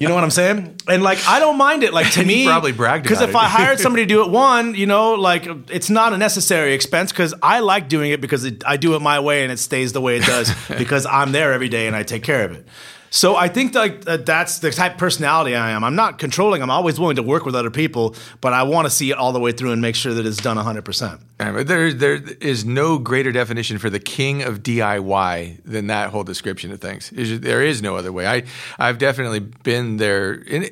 You 0.01 0.07
know 0.07 0.15
what 0.15 0.24
I'm 0.24 0.31
saying? 0.31 0.77
And 0.88 1.03
like, 1.03 1.19
I 1.27 1.39
don't 1.39 1.57
mind 1.57 1.83
it. 1.83 1.94
Like 1.94 2.12
to 2.13 2.25
me, 2.25 2.45
probably 2.45 2.71
bragged 2.71 3.03
because 3.03 3.21
if 3.21 3.30
it. 3.30 3.36
I 3.36 3.45
hired 3.48 3.80
somebody 3.80 4.03
to 4.03 4.07
do 4.07 4.24
it, 4.24 4.31
one, 4.31 4.74
you 4.74 4.88
know, 4.88 5.13
like 5.13 5.45
it's 5.69 5.89
not 5.89 6.13
a 6.13 6.18
necessary 6.18 6.74
expense 6.74 7.12
because 7.12 7.36
I 7.44 7.59
like 7.59 7.88
doing 7.88 8.12
it 8.12 8.19
because 8.19 8.44
it, 8.44 8.63
I 8.65 8.77
do 8.77 8.95
it 8.95 9.01
my 9.01 9.19
way 9.19 9.44
and 9.44 9.51
it 9.51 9.57
stays 9.59 9.94
the 9.94 10.01
way 10.01 10.18
it 10.18 10.25
does 10.25 10.51
because 10.77 11.06
I'm 11.06 11.31
there 11.31 11.53
every 11.53 11.69
day 11.69 11.86
and 11.86 11.95
I 11.95 12.03
take 12.03 12.24
care 12.24 12.45
of 12.45 12.51
it. 12.53 12.68
So 13.13 13.36
I 13.36 13.50
think 13.50 13.75
like 13.75 14.06
that 14.06 14.25
that's 14.25 14.60
the 14.60 14.72
type 14.72 14.94
of 14.94 14.98
personality 14.98 15.54
I 15.54 15.72
am. 15.72 15.84
I'm 15.84 15.96
not 15.96 16.18
controlling. 16.18 16.62
I'm 16.62 16.69
always 16.69 16.98
willing 16.98 17.18
to 17.18 17.24
work 17.24 17.46
with 17.46 17.56
other 17.56 17.69
people, 17.69 18.16
but 18.40 18.54
I 18.54 18.63
want 18.63 18.86
to 18.86 18.90
see 18.90 19.12
it 19.12 19.18
all 19.18 19.34
the 19.34 19.40
way 19.40 19.52
through 19.52 19.74
and 19.74 19.81
make 19.81 19.96
sure 19.96 20.13
that 20.13 20.25
it's 20.25 20.38
done 20.38 20.56
100. 20.56 20.86
percent 20.86 21.19
Yeah, 21.38 21.62
there, 21.63 21.92
there 21.92 22.13
is 22.40 22.64
no 22.64 22.97
greater 22.97 23.33
definition 23.33 23.80
for 23.80 23.90
the 23.90 24.00
king 24.00 24.44
of 24.44 24.64
DIY 24.64 25.62
than 25.66 25.88
that 25.88 26.12
whole 26.12 26.24
description 26.24 26.71
of 26.71 26.80
things. 26.80 27.12
There 27.14 27.62
is 27.62 27.81
no 27.81 27.97
other 27.97 28.14
way. 28.14 28.28
I, 28.28 28.44
I've 28.80 28.97
definitely 28.97 29.42
been 29.42 29.97
there. 29.97 30.42
And 30.50 30.71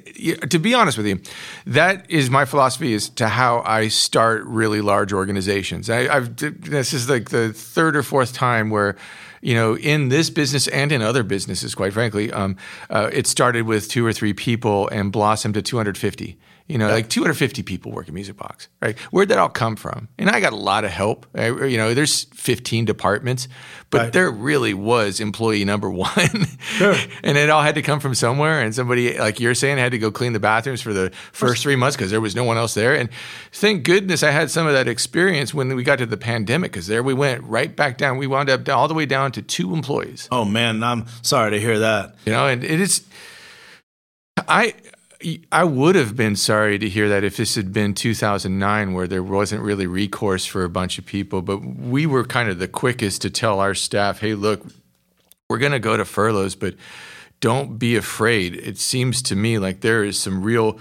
to 0.50 0.60
be 0.60 0.74
honest 0.74 0.98
with 0.98 1.08
you, 1.08 1.20
that 1.66 2.10
is 2.10 2.30
my 2.30 2.46
philosophy 2.46 2.94
as 2.94 3.10
to 3.10 3.28
how 3.28 3.64
I 3.66 3.90
start 3.90 4.46
really 4.46 4.80
large 4.80 5.12
organizations. 5.12 5.90
I, 5.90 6.08
I've 6.08 6.38
this 6.38 6.94
is 6.94 7.10
like 7.10 7.32
the 7.32 7.52
third 7.52 7.98
or 7.98 8.04
fourth 8.04 8.32
time 8.32 8.70
where. 8.70 8.96
You 9.42 9.56
know, 9.56 9.78
in 9.78 10.10
this 10.10 10.30
business 10.30 10.68
and 10.68 10.92
in 10.92 11.02
other 11.02 11.24
businesses, 11.24 11.76
quite 11.76 11.94
frankly, 11.94 12.32
um, 12.32 12.58
uh, 12.90 13.10
it 13.14 13.28
started 13.28 13.64
with 13.64 13.90
two 13.90 14.06
or 14.06 14.14
three 14.14 14.34
people 14.34 14.88
and 14.90 15.12
blossomed 15.12 15.54
to 15.56 15.62
250. 15.62 16.38
You 16.70 16.78
know, 16.78 16.88
like 16.88 17.10
250 17.10 17.64
people 17.64 17.92
work 17.92 18.08
at 18.08 18.14
Music 18.14 18.38
Box, 18.38 18.68
right? 18.80 18.96
Where'd 19.12 19.30
that 19.30 19.40
all 19.40 19.50
come 19.50 19.76
from? 19.76 20.08
And 20.20 20.30
I 20.30 20.40
got 20.40 20.54
a 20.54 20.56
lot 20.56 20.86
of 20.86 20.92
help. 20.92 21.26
I, 21.34 21.48
you 21.48 21.78
know, 21.78 21.96
there's 21.96 22.26
15 22.26 22.86
departments, 22.86 23.48
but 23.90 23.98
Right. 24.02 24.14
there 24.14 24.30
really 24.30 24.76
was 24.76 25.20
employee 25.20 25.66
number 25.66 25.90
one. 26.08 26.46
sure. 26.60 26.96
and 27.24 27.40
it 27.40 27.50
all 27.50 27.64
had 27.64 27.74
to 27.74 27.82
come 27.82 28.00
from 28.00 28.14
somewhere. 28.14 28.62
And 28.62 28.76
somebody, 28.76 29.18
like 29.18 29.40
you're 29.40 29.56
saying, 29.56 29.80
had 29.80 29.94
to 29.94 29.98
go 29.98 30.12
clean 30.12 30.34
the 30.34 30.40
bathrooms 30.40 30.80
for 30.80 30.94
the 30.94 31.10
first 31.32 31.64
three 31.64 31.76
months 31.76 31.98
because 31.98 32.12
there 32.12 32.22
was 32.22 32.36
no 32.36 32.44
one 32.44 32.58
else 32.58 32.76
there. 32.76 32.94
And 32.94 33.10
thank 33.52 33.84
goodness 33.84 34.22
I 34.22 34.30
had 34.30 34.52
some 34.52 34.68
of 34.68 34.74
that 34.74 34.88
experience 34.88 35.56
when 35.56 35.76
we 35.76 35.82
got 35.84 35.98
to 35.98 36.06
the 36.06 36.18
pandemic 36.18 36.72
because 36.72 36.86
there 36.86 37.02
we 37.02 37.16
went 37.16 37.44
right 37.46 37.76
back 37.76 37.98
down. 37.98 38.18
We 38.20 38.28
wound 38.28 38.48
up 38.48 38.70
all 38.70 38.88
the 38.88 38.94
way 38.94 39.08
down 39.08 39.32
to 39.32 39.42
two 39.42 39.74
employees. 39.74 40.28
Oh 40.32 40.46
man, 40.46 40.84
I'm 40.84 41.08
sorry 41.24 41.50
to 41.50 41.60
hear 41.60 41.80
that. 41.80 42.14
You 42.28 42.32
know, 42.32 42.46
and 42.46 42.64
it 42.64 42.80
is. 42.80 43.08
I 44.48 44.74
I 45.52 45.66
would 45.66 45.96
have 45.96 46.16
been 46.16 46.38
sorry 46.38 46.80
to 46.80 46.88
hear 46.88 47.10
that 47.10 47.26
if 47.26 47.36
this 47.36 47.56
had 47.56 47.74
been 47.74 47.94
2009, 47.94 48.94
where 48.94 49.08
there 49.08 49.24
wasn't 49.24 49.62
really 49.62 49.86
recourse 49.86 50.46
for 50.46 50.64
a 50.64 50.70
bunch 50.70 50.98
of 50.98 51.06
people. 51.06 51.42
But 51.42 51.58
we 51.58 52.06
were 52.06 52.24
kind 52.24 52.50
of 52.50 52.60
the 52.60 52.70
quickest 52.70 53.22
to 53.24 53.30
tell 53.30 53.60
our 53.60 53.74
staff, 53.74 54.20
"Hey, 54.20 54.34
look, 54.34 54.66
we're 55.50 55.58
going 55.58 55.74
to 55.74 55.80
go 55.80 55.98
to 55.98 56.06
furloughs, 56.06 56.56
but 56.56 56.76
don't 57.42 57.78
be 57.78 57.98
afraid." 57.98 58.56
It 58.56 58.78
seems 58.78 59.22
to 59.24 59.36
me 59.36 59.60
like 59.60 59.82
there 59.82 60.06
is 60.06 60.18
some 60.18 60.42
real 60.42 60.80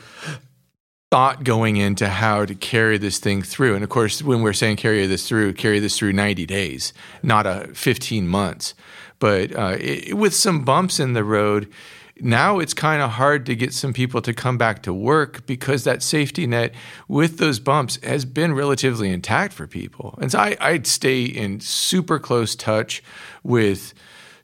thought 1.11 1.43
going 1.43 1.77
into 1.77 2.09
how 2.09 2.45
to 2.45 2.55
carry 2.55 2.99
this 2.99 3.19
thing 3.19 3.43
through. 3.43 3.75
And 3.75 3.83
of 3.83 3.91
course, 3.91 4.23
when 4.23 4.43
we're 4.43 4.53
saying 4.53 4.77
carry 4.77 5.07
this 5.07 5.27
through, 5.27 5.55
carry 5.55 5.81
this 5.81 5.99
through 5.99 6.13
90 6.13 6.45
days, 6.47 6.93
not 7.23 7.47
a 7.47 7.71
15 7.73 8.29
months. 8.29 8.75
But 9.19 9.57
uh, 9.57 9.77
it, 9.81 10.17
with 10.17 10.35
some 10.35 10.65
bumps 10.65 11.01
in 11.01 11.15
the 11.15 11.25
road, 11.25 11.73
now 12.21 12.59
it's 12.59 12.75
kind 12.75 13.03
of 13.03 13.11
hard 13.11 13.47
to 13.47 13.55
get 13.55 13.73
some 13.73 13.93
people 13.93 14.21
to 14.23 14.33
come 14.33 14.59
back 14.59 14.83
to 14.83 14.95
work 14.95 15.47
because 15.47 15.85
that 15.85 16.03
safety 16.03 16.47
net 16.47 16.75
with 17.07 17.39
those 17.39 17.61
bumps 17.61 17.99
has 18.03 18.25
been 18.25 18.55
relatively 18.55 19.11
intact 19.11 19.53
for 19.53 19.67
people. 19.67 20.19
And 20.21 20.33
so 20.33 20.39
I, 20.39 20.57
I'd 20.61 20.87
stay 20.87 21.25
in 21.25 21.61
super 21.61 22.19
close 22.19 22.55
touch 22.57 23.03
with 23.43 23.95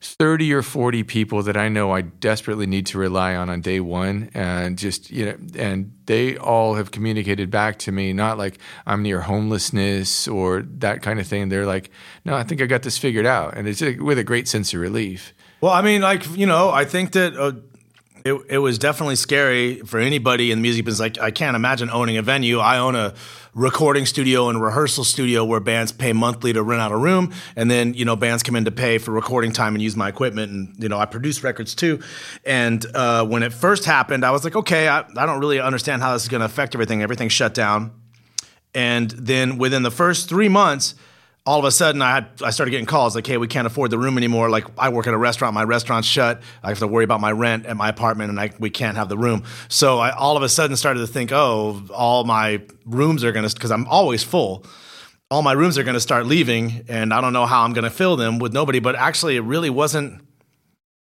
30 0.05 0.53
or 0.53 0.63
40 0.63 1.03
people 1.05 1.43
that 1.43 1.57
I 1.57 1.69
know 1.69 1.93
I 1.93 2.03
desperately 2.03 2.67
need 2.67 2.87
to 2.87 2.99
rely 2.99 3.35
on 3.35 3.49
on 3.49 3.63
day 3.63 3.81
one. 3.81 4.31
And 4.35 4.77
just, 4.77 5.11
you 5.11 5.27
know, 5.27 5.37
and 5.57 5.93
they 6.07 6.37
all 6.37 6.75
have 6.75 6.91
communicated 6.91 7.51
back 7.51 7.79
to 7.81 7.93
me, 7.93 8.13
not 8.13 8.37
like 8.37 8.59
I'm 8.87 9.03
near 9.03 9.23
homelessness 9.23 10.29
or 10.29 10.63
that 10.63 11.03
kind 11.03 11.21
of 11.21 11.27
thing. 11.27 11.49
They're 11.49 11.67
like, 11.67 11.91
no, 12.25 12.35
I 12.35 12.43
think 12.43 12.61
I 12.61 12.67
got 12.67 12.83
this 12.83 12.99
figured 12.99 13.27
out. 13.27 13.57
And 13.57 13.67
it's 13.67 13.81
with 13.81 14.19
a 14.19 14.25
great 14.25 14.47
sense 14.47 14.75
of 14.75 14.81
relief. 14.81 15.35
Well, 15.61 15.73
I 15.73 15.83
mean, 15.83 16.03
like, 16.03 16.37
you 16.37 16.47
know, 16.47 16.71
I 16.71 16.85
think 16.85 17.13
that. 17.13 17.37
Uh 17.37 17.53
it, 18.25 18.41
it 18.49 18.59
was 18.59 18.79
definitely 18.79 19.17
scary 19.17 19.81
for 19.81 20.01
anybody 20.01 20.51
in 20.51 20.59
the 20.59 20.63
music 20.63 20.87
business. 20.87 21.01
Like 21.01 21.19
I 21.21 21.31
can't 21.31 21.55
imagine 21.55 21.91
owning 21.91 22.17
a 22.17 22.23
venue. 22.23 22.59
I 22.59 22.79
own 22.79 22.95
a 22.95 23.13
recording 23.53 24.07
studio 24.07 24.49
and 24.49 24.63
rehearsal 24.63 25.05
studio 25.05 25.45
where 25.45 25.61
bands 25.61 25.93
pay 25.93 26.15
monthly 26.15 26.55
to 26.55 26.63
rent 26.63 26.81
out 26.81 26.91
a 26.91 26.97
room, 26.97 27.35
and 27.55 27.71
then 27.71 27.93
you 27.93 28.07
know 28.07 28.17
bands 28.17 28.43
come 28.43 28.57
in 28.57 28.65
to 28.65 28.71
pay 28.71 28.97
for 28.97 29.11
recording 29.11 29.53
time 29.53 29.75
and 29.75 29.83
use 29.83 29.95
my 29.95 30.09
equipment, 30.09 30.51
and 30.51 30.75
you 30.83 30.89
know 30.89 30.99
I 30.99 31.05
produce 31.05 31.45
records 31.45 31.75
too. 31.75 32.01
And 32.47 32.85
uh, 32.95 33.27
when 33.27 33.43
it 33.43 33.53
first 33.53 33.85
happened, 33.85 34.25
I 34.25 34.31
was 34.31 34.43
like, 34.43 34.57
okay, 34.57 34.89
I, 34.89 35.01
I 35.01 35.27
don't 35.27 35.39
really 35.39 35.61
understand 35.61 36.01
how 36.01 36.15
this 36.15 36.23
is 36.23 36.29
going 36.31 36.41
to 36.41 36.47
affect 36.47 36.75
everything. 36.75 37.03
Everything 37.03 37.29
shut 37.29 37.53
down, 37.53 37.93
and 38.75 39.11
then 39.11 39.59
within 39.59 39.83
the 39.83 39.91
first 39.91 40.31
three 40.31 40.49
months 40.49 40.95
all 41.47 41.59
of 41.59 41.65
a 41.67 41.71
sudden 41.71 42.01
I 42.01 42.15
had 42.15 42.29
I 42.43 42.51
started 42.51 42.71
getting 42.71 42.87
calls 42.87 43.15
like, 43.15 43.27
hey, 43.27 43.37
we 43.37 43.49
can't 43.49 43.67
afford 43.67 43.91
the 43.91 43.99
room 43.99 44.17
anymore. 44.17 44.49
Like 44.49 44.65
I 44.79 44.89
work 44.89 45.07
at 45.07 45.15
a 45.15 45.19
restaurant, 45.19 45.55
my 45.55 45.65
restaurant's 45.65 46.09
shut. 46.09 46.43
I 46.63 46.69
have 46.69 46.79
to 46.79 46.87
worry 46.87 47.05
about 47.05 47.21
my 47.21 47.33
rent 47.33 47.67
at 47.67 47.77
my 47.77 47.89
apartment, 47.89 48.31
and 48.31 48.41
I, 48.41 48.51
we 48.59 48.71
can't 48.71 48.97
have 48.97 49.09
the 49.09 49.19
room. 49.19 49.45
So 49.69 49.99
I 49.99 50.11
all 50.11 50.37
of 50.37 50.43
a 50.43 50.49
sudden 50.49 50.77
started 50.77 51.01
to 51.01 51.07
think, 51.07 51.33
oh, 51.33 51.83
all 51.93 52.25
my 52.25 52.63
rooms 52.87 53.25
are 53.25 53.33
gonna 53.33 53.51
because 53.51 53.71
I'm 53.71 53.87
always 53.89 54.23
full. 54.23 54.65
All 55.31 55.43
my 55.43 55.53
rooms 55.53 55.79
are 55.79 55.83
going 55.83 55.95
to 55.95 56.01
start 56.01 56.27
leaving, 56.27 56.85
and 56.87 57.13
I 57.13 57.21
don't 57.21 57.33
know 57.33 57.47
how 57.47 57.63
I'm 57.63 57.73
going 57.73 57.85
to 57.85 57.91
fill 57.91 58.15
them 58.15 58.39
with 58.39 58.53
nobody. 58.53 58.79
But 58.79 58.95
actually, 58.95 59.37
it 59.37 59.41
really 59.41 59.71
wasn't 59.71 60.21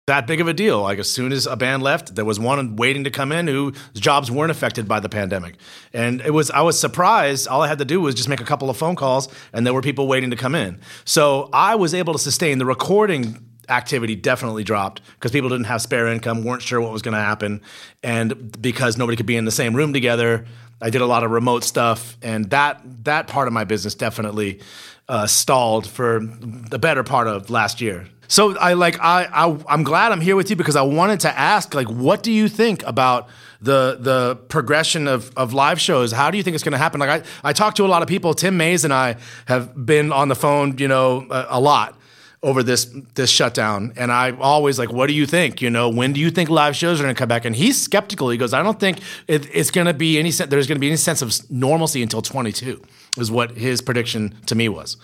that 0.08 0.28
big 0.28 0.40
of 0.40 0.48
a 0.48 0.54
deal. 0.54 0.84
Like 0.84 1.00
as 1.00 1.12
soon 1.12 1.32
as 1.32 1.48
a 1.48 1.56
band 1.56 1.82
left, 1.82 2.14
there 2.14 2.26
was 2.26 2.40
one 2.40 2.76
waiting 2.76 3.06
to 3.06 3.10
come 3.10 3.32
in 3.32 3.48
whose 3.48 3.76
jobs 3.96 4.30
weren't 4.30 4.52
affected 4.52 4.88
by 4.88 5.00
the 5.00 5.10
pandemic. 5.10 5.56
And 5.94 6.22
it 6.22 6.30
was 6.30 6.52
I 6.52 6.62
was 6.62 6.80
surprised. 6.80 7.48
All 7.48 7.64
I 7.64 7.68
had 7.68 7.80
to 7.80 7.86
do 7.86 8.00
was 8.00 8.14
just 8.14 8.30
make 8.30 8.40
a 8.40 8.46
couple 8.46 8.70
of 8.70 8.78
phone 8.78 8.96
calls 8.96 9.28
and 9.52 9.66
there 9.66 9.74
were 9.74 9.82
people 9.82 10.08
waiting 10.08 10.30
to 10.30 10.36
come 10.36 10.54
in. 10.54 10.80
So 11.06 11.50
I 11.52 11.74
was 11.74 11.96
able 11.96 12.14
to 12.14 12.20
sustain 12.20 12.60
the 12.60 12.68
recording 12.68 13.44
activity 13.68 14.16
definitely 14.16 14.64
dropped 14.64 15.02
because 15.16 15.32
people 15.32 15.50
didn't 15.50 15.66
have 15.66 15.82
spare 15.82 16.06
income, 16.06 16.44
weren't 16.44 16.62
sure 16.62 16.80
what 16.80 16.92
was 16.92 17.02
going 17.02 17.16
to 17.16 17.20
happen, 17.20 17.62
and 18.04 18.62
because 18.62 19.00
nobody 19.00 19.16
could 19.16 19.26
be 19.26 19.36
in 19.36 19.46
the 19.46 19.52
same 19.52 19.76
room 19.76 19.92
together, 19.92 20.46
I 20.80 20.92
did 20.92 21.02
a 21.02 21.08
lot 21.08 21.24
of 21.24 21.32
remote 21.32 21.64
stuff, 21.64 22.16
and 22.22 22.48
that 22.52 22.80
that 23.06 23.28
part 23.28 23.48
of 23.48 23.54
my 23.54 23.64
business 23.64 23.96
definitely 23.96 24.60
uh, 25.08 25.28
stalled 25.28 25.88
for 25.88 26.20
the 26.22 26.80
better 26.80 27.04
part 27.04 27.28
of 27.28 27.50
last 27.50 27.82
year. 27.82 28.08
So 28.28 28.58
I 28.58 28.74
like 28.74 29.00
I, 29.00 29.28
I 29.32 29.58
I'm 29.70 29.84
glad 29.84 30.12
I'm 30.12 30.22
here 30.22 30.36
with 30.36 30.50
you 30.50 30.56
because 30.56 30.76
I 30.76 30.82
wanted 30.82 31.20
to 31.22 31.38
ask 31.38 31.76
like 31.76 31.88
what 31.88 32.24
do 32.24 32.32
you 32.32 32.48
think 32.48 32.84
about 32.88 33.30
the 33.62 33.98
the 34.00 34.36
progression 34.50 35.08
of, 35.08 35.32
of 35.38 35.54
live 35.54 35.80
shows? 35.80 36.12
How 36.12 36.32
do 36.32 36.38
you 36.38 36.44
think 36.44 36.56
it's 36.56 36.64
going 36.64 36.72
to 36.72 36.80
happen? 36.80 37.00
Like 37.00 37.22
I 37.22 37.50
I 37.50 37.54
talked 37.54 37.78
to 37.78 37.86
a 37.86 37.88
lot 37.88 38.02
of 38.02 38.08
people. 38.08 38.34
Tim 38.34 38.58
Mays 38.58 38.84
and 38.84 38.94
I 38.94 39.18
have 39.46 39.86
been 39.86 40.12
on 40.12 40.28
the 40.28 40.36
phone, 40.36 40.78
you 40.80 40.88
know, 40.88 41.28
a, 41.30 41.46
a 41.50 41.60
lot 41.60 42.00
over 42.44 42.64
this 42.64 42.86
this 43.16 43.30
shutdown. 43.30 43.94
And 43.96 44.12
i 44.12 44.32
always 44.32 44.80
like 44.80 44.92
what 44.92 45.08
do 45.08 45.14
you 45.14 45.26
think? 45.26 45.62
You 45.62 45.70
know 45.70 45.90
when 45.90 46.14
do 46.14 46.20
you 46.20 46.32
think 46.32 46.50
live 46.50 46.76
shows 46.76 47.00
are 47.00 47.04
going 47.04 47.16
to 47.16 47.20
come 47.20 47.30
back? 47.30 47.46
And 47.46 47.56
he's 47.56 47.82
skeptical. 47.82 48.30
He 48.30 48.38
goes 48.38 48.54
i 48.54 48.64
don't 48.64 48.80
think 48.80 49.00
it, 49.28 49.48
it's 49.54 49.72
going 49.72 49.88
to 49.88 49.94
be 49.94 50.20
any 50.20 50.32
sense 50.32 50.50
there's 50.50 50.68
going 50.68 50.78
to 50.78 50.80
be 50.80 50.88
any 50.88 50.98
sense 50.98 51.22
of 51.22 51.34
normalcy 51.52 52.02
until 52.02 52.22
22 52.22 52.82
is 53.18 53.32
what 53.32 53.52
his 53.52 53.82
prediction 53.82 54.36
to 54.46 54.56
me 54.56 54.70
was 54.70 54.98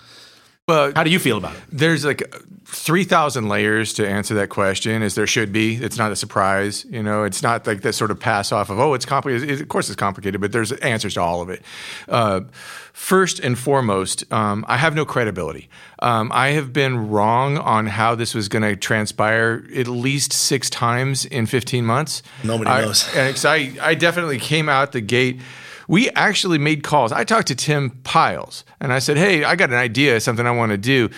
well, 0.71 0.91
how 0.95 1.03
do 1.03 1.09
you 1.09 1.19
feel 1.19 1.37
about 1.37 1.55
it? 1.55 1.61
There's 1.71 2.05
like 2.05 2.33
3,000 2.65 3.49
layers 3.49 3.91
to 3.93 4.07
answer 4.07 4.33
that 4.35 4.49
question, 4.49 5.03
as 5.03 5.15
there 5.15 5.27
should 5.27 5.51
be. 5.51 5.75
It's 5.75 5.97
not 5.97 6.11
a 6.11 6.15
surprise. 6.15 6.85
You 6.89 7.03
know, 7.03 7.23
it's 7.25 7.43
not 7.43 7.67
like 7.67 7.81
that 7.81 7.93
sort 7.93 8.11
of 8.11 8.19
pass 8.19 8.53
off 8.53 8.69
of, 8.69 8.79
oh, 8.79 8.93
it's 8.93 9.05
complicated. 9.05 9.61
Of 9.61 9.67
course, 9.67 9.89
it's 9.89 9.97
complicated, 9.97 10.39
but 10.39 10.53
there's 10.53 10.71
answers 10.71 11.15
to 11.15 11.21
all 11.21 11.41
of 11.41 11.49
it. 11.49 11.61
Uh, 12.07 12.41
first 12.93 13.39
and 13.39 13.59
foremost, 13.59 14.31
um, 14.31 14.63
I 14.69 14.77
have 14.77 14.95
no 14.95 15.03
credibility. 15.03 15.67
Um, 15.99 16.31
I 16.33 16.49
have 16.49 16.71
been 16.71 17.09
wrong 17.09 17.57
on 17.57 17.87
how 17.87 18.15
this 18.15 18.33
was 18.33 18.47
going 18.47 18.63
to 18.63 18.77
transpire 18.77 19.65
at 19.75 19.87
least 19.87 20.31
six 20.31 20.69
times 20.69 21.25
in 21.25 21.47
15 21.47 21.85
months. 21.85 22.23
Nobody 22.45 22.69
I, 22.69 22.81
knows. 22.81 23.13
And 23.13 23.37
I, 23.45 23.73
I 23.81 23.95
definitely 23.95 24.39
came 24.39 24.69
out 24.69 24.93
the 24.93 25.01
gate 25.01 25.41
we 25.87 26.09
actually 26.11 26.57
made 26.57 26.83
calls. 26.83 27.11
I 27.11 27.23
talked 27.23 27.47
to 27.47 27.55
Tim 27.55 27.91
Piles 28.03 28.63
and 28.79 28.93
I 28.93 28.99
said, 28.99 29.17
Hey, 29.17 29.43
I 29.43 29.55
got 29.55 29.69
an 29.69 29.75
idea, 29.75 30.19
something 30.19 30.45
I 30.45 30.51
want 30.51 30.71
to 30.71 30.77
do 30.77 31.09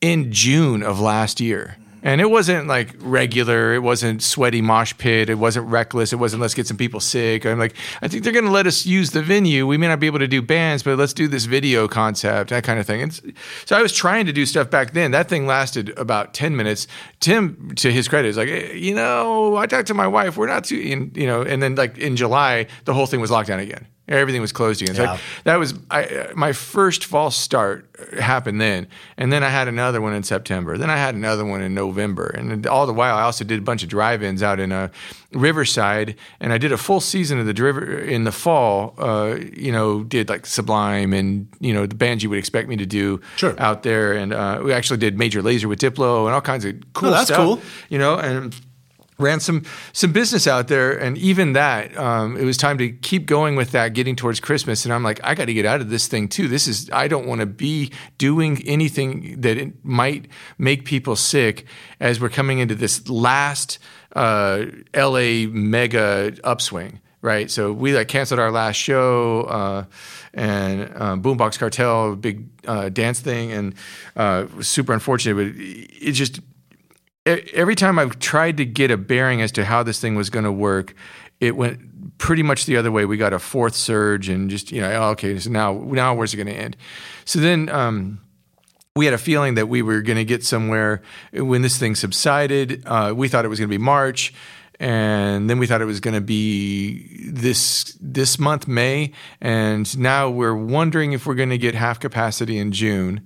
in 0.00 0.32
June 0.32 0.82
of 0.82 1.00
last 1.00 1.40
year. 1.40 1.76
And 2.02 2.20
it 2.20 2.30
wasn't 2.30 2.68
like 2.68 2.94
regular. 3.00 3.74
It 3.74 3.80
wasn't 3.80 4.22
sweaty 4.22 4.62
mosh 4.62 4.96
pit. 4.98 5.28
It 5.28 5.34
wasn't 5.34 5.66
reckless. 5.66 6.12
It 6.12 6.16
wasn't 6.16 6.40
let's 6.42 6.54
get 6.54 6.66
some 6.66 6.76
people 6.76 7.00
sick. 7.00 7.44
I'm 7.44 7.58
like, 7.58 7.74
I 8.00 8.08
think 8.08 8.22
they're 8.22 8.32
going 8.32 8.44
to 8.44 8.52
let 8.52 8.66
us 8.66 8.86
use 8.86 9.10
the 9.10 9.22
venue. 9.22 9.66
We 9.66 9.76
may 9.78 9.88
not 9.88 9.98
be 9.98 10.06
able 10.06 10.20
to 10.20 10.28
do 10.28 10.40
bands, 10.40 10.82
but 10.82 10.96
let's 10.96 11.12
do 11.12 11.26
this 11.26 11.46
video 11.46 11.88
concept, 11.88 12.50
that 12.50 12.62
kind 12.62 12.78
of 12.78 12.86
thing. 12.86 13.02
And 13.02 13.34
so 13.64 13.76
I 13.76 13.82
was 13.82 13.92
trying 13.92 14.26
to 14.26 14.32
do 14.32 14.46
stuff 14.46 14.70
back 14.70 14.92
then. 14.92 15.10
That 15.10 15.28
thing 15.28 15.46
lasted 15.46 15.90
about 15.98 16.34
10 16.34 16.56
minutes. 16.56 16.86
Tim, 17.18 17.72
to 17.76 17.90
his 17.90 18.06
credit, 18.06 18.28
is 18.28 18.36
like, 18.36 18.48
hey, 18.48 18.78
you 18.78 18.94
know, 18.94 19.56
I 19.56 19.66
talked 19.66 19.88
to 19.88 19.94
my 19.94 20.06
wife. 20.06 20.36
We're 20.36 20.46
not 20.46 20.64
too, 20.64 20.76
you 20.76 21.26
know, 21.26 21.42
and 21.42 21.60
then 21.62 21.74
like 21.74 21.98
in 21.98 22.14
July, 22.14 22.68
the 22.84 22.94
whole 22.94 23.06
thing 23.06 23.20
was 23.20 23.30
locked 23.30 23.48
down 23.48 23.58
again. 23.58 23.86
Everything 24.08 24.40
was 24.40 24.52
closed 24.52 24.80
again. 24.80 24.94
So 24.94 25.02
yeah. 25.02 25.18
that 25.44 25.56
was 25.56 25.74
I, 25.90 26.30
my 26.34 26.52
first 26.52 27.04
false 27.04 27.36
start 27.36 27.86
happened 28.18 28.60
then, 28.60 28.86
and 29.16 29.32
then 29.32 29.42
I 29.44 29.50
had 29.50 29.68
another 29.68 30.00
one 30.00 30.14
in 30.14 30.22
September. 30.22 30.78
Then 30.78 30.88
I 30.88 30.96
had 30.96 31.14
another 31.14 31.44
one 31.44 31.60
in 31.60 31.74
November, 31.74 32.28
and 32.28 32.66
all 32.66 32.86
the 32.86 32.94
while 32.94 33.16
I 33.16 33.22
also 33.22 33.44
did 33.44 33.58
a 33.58 33.62
bunch 33.62 33.82
of 33.82 33.90
drive-ins 33.90 34.42
out 34.42 34.60
in 34.60 34.72
uh, 34.72 34.88
Riverside, 35.32 36.16
and 36.40 36.52
I 36.52 36.58
did 36.58 36.72
a 36.72 36.78
full 36.78 37.00
season 37.00 37.38
of 37.38 37.44
the 37.44 37.52
driver 37.52 37.98
in 37.98 38.24
the 38.24 38.32
fall. 38.32 38.94
Uh, 38.96 39.38
you 39.54 39.72
know, 39.72 40.04
did 40.04 40.30
like 40.30 40.46
Sublime 40.46 41.12
and 41.12 41.46
you 41.60 41.74
know 41.74 41.84
the 41.84 41.94
bands 41.94 42.22
you 42.22 42.30
would 42.30 42.38
expect 42.38 42.68
me 42.68 42.76
to 42.76 42.86
do 42.86 43.20
sure. 43.36 43.54
out 43.60 43.82
there, 43.82 44.14
and 44.14 44.32
uh, 44.32 44.62
we 44.64 44.72
actually 44.72 44.98
did 44.98 45.18
Major 45.18 45.42
Lazer 45.42 45.66
with 45.66 45.80
Diplo 45.80 46.24
and 46.24 46.34
all 46.34 46.40
kinds 46.40 46.64
of 46.64 46.76
cool 46.94 47.08
oh, 47.08 47.12
that's 47.12 47.26
stuff. 47.26 47.38
Cool. 47.38 47.60
You 47.90 47.98
know, 47.98 48.16
and 48.16 48.58
ran 49.18 49.40
some 49.40 49.64
some 49.92 50.12
business 50.12 50.46
out 50.46 50.68
there. 50.68 50.96
And 50.96 51.18
even 51.18 51.52
that 51.54 51.96
um, 51.96 52.36
it 52.36 52.44
was 52.44 52.56
time 52.56 52.78
to 52.78 52.90
keep 52.90 53.26
going 53.26 53.56
with 53.56 53.72
that 53.72 53.92
getting 53.92 54.16
towards 54.16 54.40
christmas. 54.40 54.84
And 54.84 54.94
i'm 54.94 55.02
like 55.02 55.20
i 55.24 55.34
got 55.34 55.46
to 55.46 55.54
get 55.54 55.66
out 55.66 55.80
of 55.80 55.90
this 55.90 56.06
thing 56.06 56.28
too. 56.28 56.48
This 56.48 56.66
is 56.66 56.90
i 56.92 57.08
don't 57.08 57.26
want 57.26 57.40
to 57.40 57.46
be 57.46 57.90
doing 58.16 58.62
anything 58.66 59.40
that 59.40 59.56
it 59.56 59.84
might 59.84 60.28
make 60.56 60.84
people 60.84 61.16
sick 61.16 61.66
as 62.00 62.20
we're 62.20 62.28
coming 62.28 62.58
into 62.58 62.74
this 62.74 63.08
last 63.08 63.78
uh, 64.14 64.64
la 64.94 65.46
mega 65.50 66.32
upswing 66.44 67.00
right? 67.20 67.50
So 67.50 67.72
we 67.72 67.94
like 67.94 68.06
canceled 68.06 68.38
our 68.38 68.52
last 68.52 68.76
show 68.76 69.42
uh, 69.42 69.84
and 70.34 70.82
uh, 70.94 71.16
boombox 71.16 71.58
cartel 71.58 72.14
big 72.14 72.46
uh, 72.66 72.90
dance 72.90 73.18
thing. 73.20 73.50
And 73.52 73.74
uh, 74.16 74.46
super 74.60 74.92
unfortunate 74.92 75.34
but 75.34 75.60
it 75.60 76.12
just 76.12 76.40
every 77.28 77.74
time 77.74 77.98
I've 77.98 78.18
tried 78.18 78.56
to 78.58 78.64
get 78.64 78.90
a 78.90 78.96
bearing 78.96 79.42
as 79.42 79.52
to 79.52 79.64
how 79.64 79.82
this 79.82 80.00
thing 80.00 80.14
was 80.14 80.30
going 80.30 80.44
to 80.44 80.52
work, 80.52 80.94
it 81.40 81.56
went 81.56 82.18
pretty 82.18 82.42
much 82.42 82.66
the 82.66 82.76
other 82.76 82.90
way. 82.90 83.04
We 83.04 83.16
got 83.16 83.32
a 83.32 83.38
fourth 83.38 83.74
surge, 83.74 84.28
and 84.28 84.50
just 84.50 84.72
you 84.72 84.80
know, 84.80 85.10
okay, 85.10 85.38
so 85.38 85.50
now 85.50 85.72
now 85.72 86.14
where's 86.14 86.34
it 86.34 86.36
going 86.36 86.48
to 86.48 86.54
end? 86.54 86.76
So 87.24 87.40
then. 87.40 87.68
Um, 87.68 88.20
we 88.96 89.04
had 89.04 89.14
a 89.14 89.18
feeling 89.18 89.54
that 89.54 89.68
we 89.68 89.80
were 89.80 90.02
going 90.02 90.16
to 90.16 90.24
get 90.24 90.44
somewhere 90.44 91.02
when 91.32 91.62
this 91.62 91.78
thing 91.78 91.94
subsided. 91.94 92.82
Uh, 92.84 93.14
we 93.16 93.28
thought 93.28 93.44
it 93.44 93.48
was 93.48 93.60
going 93.60 93.68
to 93.68 93.72
be 93.72 93.78
March, 93.78 94.34
and 94.80 95.48
then 95.48 95.60
we 95.60 95.68
thought 95.68 95.80
it 95.80 95.84
was 95.84 96.00
going 96.00 96.14
to 96.14 96.20
be 96.20 97.30
this 97.30 97.96
this 98.00 98.40
month, 98.40 98.66
May, 98.66 99.12
and 99.40 99.96
now 99.96 100.28
we're 100.28 100.56
wondering 100.56 101.12
if 101.12 101.26
we're 101.26 101.36
going 101.36 101.50
to 101.50 101.58
get 101.58 101.76
half 101.76 102.00
capacity 102.00 102.58
in 102.58 102.72
June. 102.72 103.24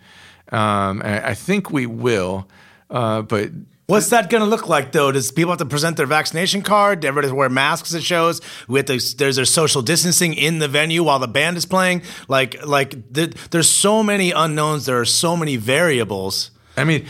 Um, 0.50 1.00
I 1.02 1.32
think 1.32 1.70
we 1.70 1.86
will, 1.86 2.48
uh, 2.90 3.22
but 3.22 3.50
What's 3.86 4.10
that 4.10 4.30
going 4.30 4.42
to 4.42 4.48
look 4.48 4.68
like, 4.68 4.92
though? 4.92 5.10
Does 5.10 5.32
people 5.32 5.50
have 5.50 5.58
to 5.58 5.66
present 5.66 5.96
their 5.96 6.06
vaccination 6.06 6.62
card? 6.62 7.04
Everybody 7.04 7.32
wear 7.32 7.48
masks 7.48 7.94
at 7.94 8.02
shows? 8.02 8.40
We 8.68 8.78
have 8.78 8.86
to, 8.86 9.16
there's 9.16 9.36
there's 9.36 9.50
social 9.50 9.82
distancing 9.82 10.34
in 10.34 10.60
the 10.60 10.68
venue 10.68 11.02
while 11.02 11.18
the 11.18 11.28
band 11.28 11.56
is 11.56 11.66
playing. 11.66 12.02
Like 12.28 12.64
like 12.64 13.12
the, 13.12 13.34
there's 13.50 13.68
so 13.68 14.02
many 14.02 14.30
unknowns. 14.30 14.86
There 14.86 15.00
are 15.00 15.04
so 15.04 15.36
many 15.36 15.56
variables. 15.56 16.52
I 16.76 16.84
mean, 16.84 17.06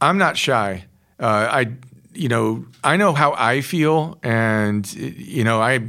I'm 0.00 0.16
not 0.16 0.36
shy. 0.38 0.86
Uh, 1.20 1.26
I 1.26 1.72
you 2.14 2.28
know 2.28 2.64
I 2.82 2.96
know 2.96 3.12
how 3.12 3.34
I 3.36 3.60
feel, 3.60 4.18
and 4.22 4.90
you 4.94 5.44
know 5.44 5.60
I 5.60 5.80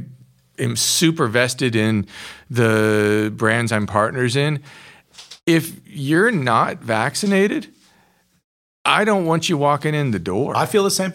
am 0.58 0.76
super 0.76 1.28
vested 1.28 1.74
in 1.74 2.06
the 2.50 3.32
brands 3.34 3.72
I'm 3.72 3.86
partners 3.86 4.36
in. 4.36 4.62
If 5.46 5.80
you're 5.86 6.30
not 6.30 6.82
vaccinated 6.82 7.68
I 8.86 9.04
don't 9.04 9.26
want 9.26 9.48
you 9.48 9.58
walking 9.58 9.94
in 9.94 10.12
the 10.12 10.18
door. 10.20 10.56
I 10.56 10.66
feel 10.66 10.84
the 10.84 10.90
same. 10.90 11.12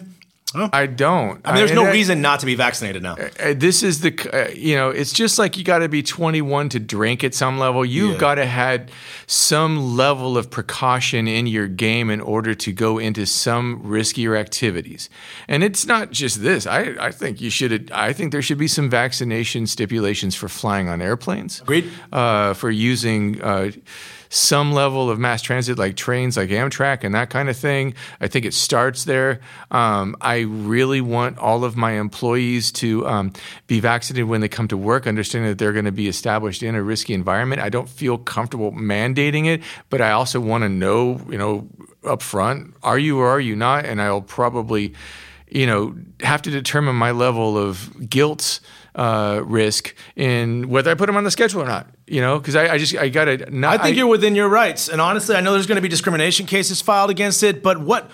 I 0.54 0.84
don't. 0.84 1.40
I 1.46 1.52
mean, 1.52 1.56
there's 1.56 1.70
and 1.70 1.80
no 1.80 1.86
I- 1.86 1.92
reason 1.92 2.20
not 2.20 2.40
to 2.40 2.46
be 2.46 2.54
vaccinated 2.54 3.02
now. 3.02 3.14
uh, 3.14 3.54
this 3.56 3.82
is 3.82 4.02
the 4.02 4.12
uh, 4.30 4.50
you 4.52 4.76
know 4.76 4.90
it's 4.90 5.10
just 5.10 5.38
like 5.38 5.56
you 5.56 5.64
got 5.64 5.78
to 5.78 5.88
be 5.88 6.02
21 6.02 6.68
to 6.68 6.78
drink 6.78 7.24
at 7.24 7.32
some 7.34 7.58
level 7.58 7.86
you've 7.86 8.12
Yeah. 8.12 8.18
got 8.18 8.34
to 8.34 8.44
had 8.44 8.90
some 9.26 9.96
level 9.96 10.36
of 10.36 10.50
precaution 10.50 11.26
in 11.26 11.46
your 11.46 11.68
game 11.68 12.10
in 12.10 12.20
order 12.20 12.54
to 12.54 12.70
go 12.70 12.98
into 12.98 13.24
some 13.24 13.80
riskier 13.82 14.38
activities 14.38 15.08
and 15.48 15.64
it's 15.64 15.86
not 15.86 16.10
just 16.10 16.42
this 16.42 16.66
i, 16.66 16.94
I 17.00 17.10
think 17.12 17.40
you 17.40 17.48
should 17.48 17.90
i 17.92 18.12
think 18.12 18.30
there 18.32 18.42
should 18.42 18.58
be 18.58 18.68
some 18.68 18.90
vaccination 18.90 19.66
stipulations 19.66 20.34
for 20.34 20.48
flying 20.50 20.86
on 20.86 21.00
airplanes 21.00 21.62
Agreed. 21.62 21.88
uh, 22.12 22.52
for 22.52 22.70
using 22.70 23.40
uh, 23.40 23.70
some 24.32 24.72
level 24.72 25.10
of 25.10 25.18
mass 25.18 25.42
transit, 25.42 25.78
like 25.78 25.94
trains, 25.94 26.38
like 26.38 26.48
Amtrak, 26.48 27.04
and 27.04 27.14
that 27.14 27.28
kind 27.28 27.50
of 27.50 27.56
thing. 27.56 27.92
I 28.18 28.28
think 28.28 28.46
it 28.46 28.54
starts 28.54 29.04
there. 29.04 29.40
Um, 29.70 30.16
I 30.22 30.40
really 30.40 31.02
want 31.02 31.36
all 31.36 31.64
of 31.64 31.76
my 31.76 31.92
employees 31.92 32.72
to 32.72 33.06
um, 33.06 33.34
be 33.66 33.78
vaccinated 33.78 34.26
when 34.26 34.40
they 34.40 34.48
come 34.48 34.68
to 34.68 34.76
work, 34.76 35.06
understanding 35.06 35.50
that 35.50 35.58
they're 35.58 35.74
going 35.74 35.84
to 35.84 35.92
be 35.92 36.08
established 36.08 36.62
in 36.62 36.74
a 36.74 36.82
risky 36.82 37.12
environment. 37.12 37.60
I 37.60 37.68
don't 37.68 37.90
feel 37.90 38.16
comfortable 38.16 38.72
mandating 38.72 39.44
it, 39.44 39.62
but 39.90 40.00
I 40.00 40.12
also 40.12 40.40
want 40.40 40.62
to 40.62 40.70
know, 40.70 41.20
you 41.28 41.36
know, 41.36 41.68
up 42.02 42.22
front, 42.22 42.74
are 42.82 42.98
you 42.98 43.18
or 43.18 43.28
are 43.28 43.40
you 43.40 43.54
not? 43.54 43.84
And 43.84 44.00
I'll 44.00 44.22
probably 44.22 44.94
you 45.52 45.66
know, 45.66 45.94
have 46.20 46.40
to 46.42 46.50
determine 46.50 46.96
my 46.96 47.10
level 47.10 47.58
of 47.58 48.08
guilt 48.08 48.60
uh, 48.94 49.42
risk 49.44 49.94
in 50.16 50.68
whether 50.68 50.90
I 50.90 50.94
put 50.94 51.06
them 51.06 51.16
on 51.16 51.24
the 51.24 51.30
schedule 51.30 51.62
or 51.62 51.66
not. 51.66 51.88
You 52.12 52.20
know, 52.20 52.38
because 52.38 52.56
I, 52.56 52.74
I 52.74 52.76
just 52.76 52.94
I 52.94 53.08
got 53.08 53.24
to. 53.24 53.66
I 53.66 53.78
think 53.78 53.96
you're 53.96 54.06
within 54.06 54.34
your 54.34 54.50
rights, 54.50 54.90
and 54.90 55.00
honestly, 55.00 55.34
I 55.34 55.40
know 55.40 55.54
there's 55.54 55.66
going 55.66 55.76
to 55.76 55.82
be 55.82 55.88
discrimination 55.88 56.44
cases 56.44 56.82
filed 56.82 57.08
against 57.08 57.42
it. 57.42 57.62
But 57.62 57.80
what 57.80 58.10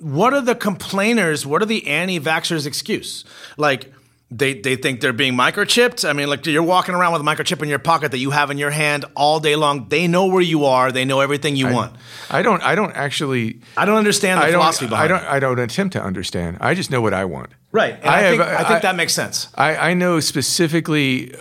what 0.00 0.32
are 0.34 0.40
the 0.40 0.54
complainers? 0.54 1.44
What 1.44 1.60
are 1.60 1.66
the 1.66 1.88
anti-vaxxers' 1.88 2.64
excuse? 2.64 3.24
Like 3.56 3.92
they 4.30 4.54
they 4.54 4.76
think 4.76 5.00
they're 5.00 5.12
being 5.12 5.34
microchipped. 5.34 6.08
I 6.08 6.12
mean, 6.12 6.28
like 6.28 6.46
you're 6.46 6.62
walking 6.62 6.94
around 6.94 7.12
with 7.12 7.22
a 7.22 7.24
microchip 7.24 7.60
in 7.60 7.68
your 7.68 7.80
pocket 7.80 8.12
that 8.12 8.18
you 8.18 8.30
have 8.30 8.52
in 8.52 8.56
your 8.56 8.70
hand 8.70 9.04
all 9.16 9.40
day 9.40 9.56
long. 9.56 9.88
They 9.88 10.06
know 10.06 10.26
where 10.26 10.40
you 10.40 10.66
are. 10.66 10.92
They 10.92 11.04
know 11.04 11.18
everything 11.18 11.56
you 11.56 11.66
want. 11.66 11.96
I 12.30 12.42
don't. 12.42 12.62
I 12.62 12.76
don't 12.76 12.92
actually. 12.92 13.58
I 13.76 13.84
don't 13.84 13.96
understand 13.96 14.40
the 14.40 14.44
I 14.44 14.52
philosophy 14.52 14.84
don't. 14.84 14.90
behind 14.90 15.12
I 15.12 15.16
don't. 15.16 15.24
it. 15.24 15.32
I 15.32 15.40
don't 15.40 15.58
attempt 15.58 15.94
to 15.94 16.02
understand. 16.04 16.58
I 16.60 16.74
just 16.74 16.92
know 16.92 17.00
what 17.00 17.14
I 17.14 17.24
want. 17.24 17.50
Right. 17.72 17.94
And 17.94 18.08
I, 18.08 18.30
think, 18.30 18.42
I 18.42 18.62
think 18.62 18.82
that 18.82 18.94
makes 18.94 19.12
sense. 19.12 19.48
I, 19.56 19.90
I 19.90 19.94
know 19.94 20.20
specifically. 20.20 21.34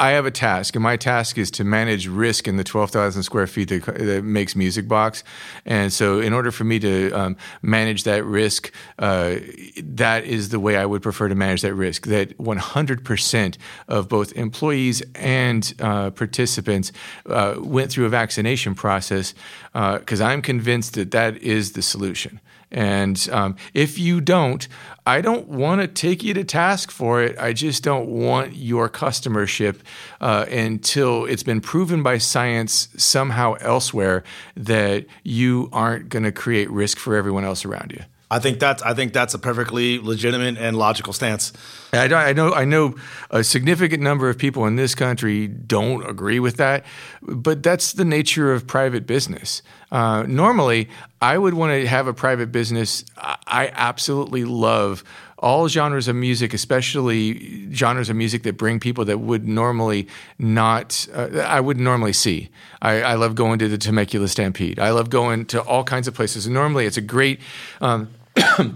I 0.00 0.12
have 0.12 0.24
a 0.24 0.30
task, 0.30 0.74
and 0.76 0.82
my 0.82 0.96
task 0.96 1.36
is 1.36 1.50
to 1.52 1.62
manage 1.62 2.08
risk 2.08 2.48
in 2.48 2.56
the 2.56 2.64
12,000 2.64 3.22
square 3.22 3.46
feet 3.46 3.68
that, 3.68 3.84
that 3.84 4.24
makes 4.24 4.56
Music 4.56 4.88
Box. 4.88 5.22
And 5.66 5.92
so, 5.92 6.20
in 6.20 6.32
order 6.32 6.50
for 6.50 6.64
me 6.64 6.78
to 6.78 7.10
um, 7.12 7.36
manage 7.60 8.04
that 8.04 8.24
risk, 8.24 8.72
uh, 8.98 9.36
that 9.82 10.24
is 10.24 10.48
the 10.48 10.58
way 10.58 10.78
I 10.78 10.86
would 10.86 11.02
prefer 11.02 11.28
to 11.28 11.34
manage 11.34 11.60
that 11.60 11.74
risk. 11.74 12.06
That 12.06 12.36
100% 12.38 13.58
of 13.88 14.08
both 14.08 14.32
employees 14.32 15.02
and 15.16 15.74
uh, 15.80 16.08
participants 16.08 16.92
uh, 17.26 17.56
went 17.58 17.92
through 17.92 18.06
a 18.06 18.08
vaccination 18.08 18.74
process, 18.74 19.34
because 19.74 20.22
I'm 20.22 20.40
convinced 20.40 20.94
that 20.94 21.10
that 21.10 21.36
is 21.42 21.72
the 21.72 21.82
solution. 21.82 22.40
And 22.70 23.28
um, 23.32 23.56
if 23.74 23.98
you 23.98 24.20
don't, 24.20 24.66
I 25.06 25.20
don't 25.20 25.48
want 25.48 25.80
to 25.80 25.88
take 25.88 26.22
you 26.22 26.34
to 26.34 26.44
task 26.44 26.90
for 26.90 27.22
it. 27.22 27.36
I 27.38 27.52
just 27.52 27.82
don't 27.82 28.08
want 28.08 28.54
your 28.54 28.88
customership 28.88 29.80
uh, 30.20 30.46
until 30.50 31.24
it's 31.24 31.42
been 31.42 31.60
proven 31.60 32.02
by 32.02 32.18
science 32.18 32.88
somehow 32.96 33.54
elsewhere 33.54 34.22
that 34.56 35.06
you 35.24 35.68
aren't 35.72 36.10
going 36.10 36.22
to 36.22 36.32
create 36.32 36.70
risk 36.70 36.98
for 36.98 37.16
everyone 37.16 37.44
else 37.44 37.64
around 37.64 37.92
you. 37.92 38.04
I 38.30 38.38
think 38.38 38.60
that's 38.60 38.80
I 38.82 38.94
think 38.94 39.12
that's 39.12 39.34
a 39.34 39.38
perfectly 39.38 39.98
legitimate 39.98 40.56
and 40.56 40.76
logical 40.78 41.12
stance. 41.12 41.52
I, 41.92 42.12
I 42.12 42.32
know 42.32 42.52
I 42.52 42.64
know 42.64 42.94
a 43.30 43.42
significant 43.42 44.02
number 44.02 44.28
of 44.28 44.38
people 44.38 44.66
in 44.66 44.76
this 44.76 44.94
country 44.94 45.48
don't 45.48 46.08
agree 46.08 46.38
with 46.38 46.56
that, 46.56 46.84
but 47.22 47.64
that's 47.64 47.94
the 47.94 48.04
nature 48.04 48.52
of 48.52 48.68
private 48.68 49.04
business. 49.04 49.62
Uh, 49.90 50.22
normally, 50.28 50.88
I 51.20 51.36
would 51.36 51.54
want 51.54 51.72
to 51.72 51.88
have 51.88 52.06
a 52.06 52.14
private 52.14 52.52
business. 52.52 53.04
I, 53.16 53.72
absolutely 53.74 54.44
love 54.44 55.02
all 55.38 55.66
genres 55.66 56.06
of 56.06 56.14
music, 56.14 56.54
especially 56.54 57.72
genres 57.72 58.08
of 58.08 58.14
music 58.14 58.44
that 58.44 58.56
bring 58.56 58.78
people 58.78 59.04
that 59.06 59.18
would 59.18 59.48
normally 59.48 60.06
not 60.38 61.08
uh, 61.12 61.40
I 61.40 61.60
would 61.60 61.80
normally 61.80 62.12
see. 62.12 62.50
I, 62.80 63.02
I 63.02 63.14
love 63.14 63.34
going 63.34 63.58
to 63.58 63.66
the 63.66 63.78
Temecula 63.78 64.28
Stampede. 64.28 64.78
I 64.78 64.90
love 64.90 65.10
going 65.10 65.46
to 65.46 65.60
all 65.62 65.82
kinds 65.82 66.06
of 66.06 66.14
places. 66.14 66.46
Normally, 66.46 66.86
it's 66.86 66.96
a 66.96 67.02
great. 67.02 67.40
Um, 67.80 68.08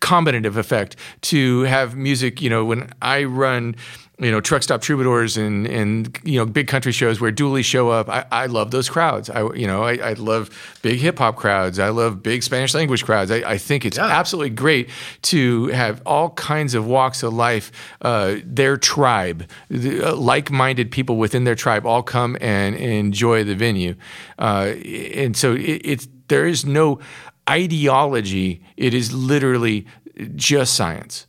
combinative 0.00 0.56
effect 0.56 0.96
to 1.22 1.62
have 1.62 1.96
music. 1.96 2.42
You 2.42 2.50
know, 2.50 2.64
when 2.64 2.90
I 3.00 3.24
run, 3.24 3.76
you 4.18 4.30
know, 4.30 4.40
truck 4.42 4.62
stop 4.62 4.82
troubadours 4.82 5.38
and 5.38 5.66
and 5.66 6.18
you 6.24 6.38
know 6.38 6.44
big 6.44 6.66
country 6.68 6.92
shows 6.92 7.20
where 7.20 7.32
dualies 7.32 7.64
show 7.64 7.88
up, 7.88 8.08
I, 8.10 8.26
I 8.30 8.46
love 8.46 8.70
those 8.70 8.90
crowds. 8.90 9.30
I 9.30 9.40
you 9.54 9.66
know 9.66 9.82
I, 9.84 9.94
I 9.94 10.12
love 10.14 10.50
big 10.82 10.98
hip 11.00 11.18
hop 11.18 11.36
crowds. 11.36 11.78
I 11.78 11.88
love 11.88 12.22
big 12.22 12.42
Spanish 12.42 12.74
language 12.74 13.04
crowds. 13.04 13.30
I, 13.30 13.36
I 13.36 13.56
think 13.58 13.86
it's 13.86 13.96
Yeah. 13.96 14.06
absolutely 14.06 14.50
great 14.50 14.90
to 15.22 15.68
have 15.68 16.02
all 16.04 16.30
kinds 16.30 16.74
of 16.74 16.86
walks 16.86 17.22
of 17.22 17.32
life, 17.32 17.72
uh, 18.02 18.36
their 18.44 18.76
tribe, 18.76 19.48
the, 19.70 20.02
uh, 20.10 20.14
like-minded 20.16 20.90
people 20.90 21.16
within 21.16 21.44
their 21.44 21.54
tribe, 21.54 21.86
all 21.86 22.02
come 22.02 22.36
and, 22.42 22.76
enjoy 22.76 23.44
the 23.44 23.54
venue, 23.54 23.94
uh, 24.38 24.74
and 24.84 25.34
so 25.36 25.54
it, 25.54 25.80
it's 25.84 26.08
there 26.28 26.46
is 26.46 26.64
no 26.64 26.98
ideology. 27.48 28.62
It 28.76 28.94
is 28.94 29.12
literally 29.12 29.86
just 30.34 30.74
science. 30.74 31.26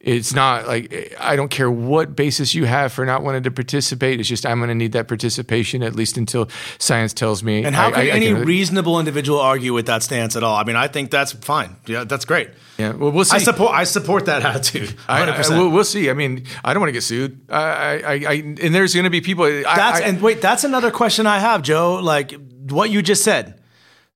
It's 0.00 0.34
not 0.34 0.66
like 0.66 1.14
I 1.20 1.36
don't 1.36 1.48
care 1.48 1.70
what 1.70 2.16
basis 2.16 2.54
you 2.56 2.64
have 2.64 2.92
for 2.92 3.06
not 3.06 3.22
wanting 3.22 3.44
to 3.44 3.52
participate. 3.52 4.18
It's 4.18 4.28
just 4.28 4.44
I'm 4.44 4.58
going 4.58 4.66
to 4.68 4.74
need 4.74 4.90
that 4.92 5.06
participation 5.06 5.80
at 5.84 5.94
least 5.94 6.16
until 6.18 6.48
science 6.78 7.12
tells 7.14 7.44
me. 7.44 7.62
And 7.64 7.72
how 7.76 7.86
I- 7.86 7.90
can 7.92 8.00
I- 8.00 8.04
I 8.06 8.06
any 8.08 8.26
can- 8.32 8.44
reasonable 8.44 8.98
individual 8.98 9.38
argue 9.38 9.72
with 9.72 9.86
that 9.86 10.02
stance 10.02 10.34
at 10.34 10.42
all? 10.42 10.56
I 10.56 10.64
mean, 10.64 10.74
I 10.74 10.88
think 10.88 11.12
that's 11.12 11.30
fine. 11.30 11.76
Yeah, 11.86 12.02
that's 12.02 12.24
great. 12.24 12.50
Yeah, 12.78 12.94
well, 12.94 13.12
we'll 13.12 13.24
see. 13.24 13.36
I 13.36 13.38
support 13.38 13.72
I 13.74 13.84
support 13.84 14.26
that 14.26 14.42
attitude. 14.52 14.92
I- 15.06 15.20
100. 15.20 15.32
I- 15.32 15.36
percent 15.36 15.60
we'll, 15.60 15.70
we'll 15.70 15.84
see. 15.84 16.10
I 16.10 16.14
mean, 16.14 16.46
I 16.64 16.74
don't 16.74 16.80
want 16.80 16.88
to 16.88 16.94
get 16.94 17.04
sued. 17.04 17.38
I, 17.48 17.60
I, 17.62 17.92
I, 17.92 18.14
I 18.28 18.32
and 18.60 18.74
there's 18.74 18.94
going 18.94 19.04
to 19.04 19.10
be 19.10 19.20
people. 19.20 19.44
I, 19.44 19.62
That's 19.62 20.00
I, 20.00 20.02
and 20.02 20.20
wait, 20.20 20.40
that's 20.40 20.64
another 20.64 20.90
question 20.90 21.28
I 21.28 21.38
have, 21.38 21.62
Joe. 21.62 22.00
Like 22.02 22.34
what 22.70 22.90
you 22.90 23.02
just 23.02 23.22
said. 23.22 23.60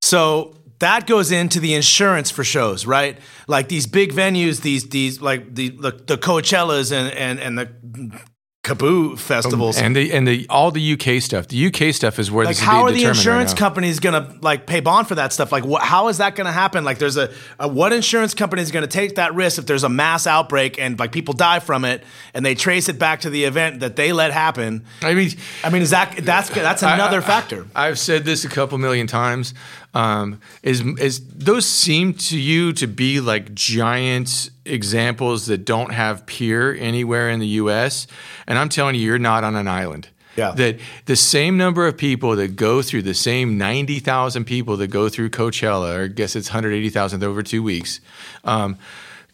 So 0.02 0.56
that 0.78 1.06
goes 1.06 1.32
into 1.32 1.60
the 1.60 1.74
insurance 1.74 2.30
for 2.30 2.44
shows, 2.44 2.86
right? 2.86 3.18
Like 3.46 3.68
these 3.68 3.86
big 3.86 4.12
venues, 4.12 4.62
these 4.62 4.88
these 4.88 5.20
like 5.20 5.54
the 5.54 5.70
the, 5.70 5.90
the 5.90 6.18
Coachellas 6.18 6.92
and 6.92 7.12
and 7.14 7.40
and 7.40 7.58
the 7.58 8.20
KAABOO 8.66 9.16
festivals. 9.16 9.78
and 9.78 9.94
the 9.94 10.12
and 10.12 10.26
the 10.26 10.44
all 10.50 10.72
the 10.72 10.92
UK 10.92 11.22
stuff. 11.22 11.46
The 11.46 11.66
UK 11.66 11.94
stuff 11.94 12.18
is 12.18 12.32
where 12.32 12.44
like 12.44 12.56
how 12.56 12.82
are 12.82 12.90
the 12.90 13.04
insurance 13.04 13.52
right 13.52 13.58
companies 13.58 14.00
gonna 14.00 14.36
like 14.42 14.66
pay 14.66 14.80
bond 14.80 15.06
for 15.06 15.14
that 15.14 15.32
stuff 15.32 15.52
like 15.52 15.64
what, 15.64 15.82
how 15.82 16.08
is 16.08 16.18
that 16.18 16.34
gonna 16.34 16.50
happen 16.50 16.82
like 16.82 16.98
there's 16.98 17.16
a, 17.16 17.32
a 17.60 17.68
what 17.68 17.92
insurance 17.92 18.34
company 18.34 18.62
is 18.62 18.72
gonna 18.72 18.88
take 18.88 19.14
that 19.14 19.34
risk 19.34 19.58
if 19.58 19.66
there's 19.66 19.84
a 19.84 19.88
mass 19.88 20.26
outbreak 20.26 20.80
and 20.80 20.98
like 20.98 21.12
people 21.12 21.32
die 21.32 21.60
from 21.60 21.84
it 21.84 22.02
and 22.34 22.44
they 22.44 22.56
trace 22.56 22.88
it 22.88 22.98
back 22.98 23.20
to 23.20 23.30
the 23.30 23.44
event 23.44 23.80
that 23.80 23.94
they 23.94 24.12
let 24.12 24.32
happen 24.32 24.84
I 25.02 25.14
mean, 25.14 25.30
i 25.62 25.70
mean 25.70 25.82
is 25.82 25.90
that 25.90 26.16
that's 26.22 26.50
that's 26.50 26.82
another 26.82 27.20
factor 27.22 27.66
I've 27.74 28.00
said 28.00 28.24
this 28.24 28.44
a 28.44 28.48
couple 28.48 28.78
million 28.78 29.06
times. 29.06 29.54
Um, 29.96 30.40
is 30.62 30.82
is 30.98 31.26
those 31.26 31.64
seem 31.64 32.12
to 32.12 32.38
you 32.38 32.74
to 32.74 32.87
be 32.87 33.18
like 33.18 33.54
giant 33.54 34.50
examples 34.66 35.46
that 35.46 35.64
don't 35.64 35.90
have 35.90 36.26
peer 36.26 36.74
anywhere 36.74 37.30
in 37.30 37.40
the 37.40 37.46
U.S. 37.64 38.06
And 38.46 38.59
I'm 38.59 38.68
telling 38.68 38.94
you, 38.94 39.00
you're 39.00 39.18
not 39.18 39.42
on 39.42 39.56
an 39.56 39.66
island. 39.66 40.11
Yeah. 40.37 40.50
That 40.50 40.80
the 41.06 41.16
same 41.16 41.56
number 41.56 41.87
of 41.87 41.96
people 41.96 42.37
that 42.37 42.56
go 42.56 42.82
through 42.82 43.02
the 43.02 43.14
same 43.14 43.56
90,000 43.56 44.44
people 44.44 44.76
that 44.76 44.88
go 44.88 45.09
through 45.09 45.30
Coachella, 45.30 45.96
or 45.96 46.02
I 46.04 46.09
guess 46.09 46.37
it's 46.37 46.50
180,000 46.50 47.24
over 47.24 47.42
two 47.42 47.62
weeks, 47.62 48.00
um, 48.44 48.76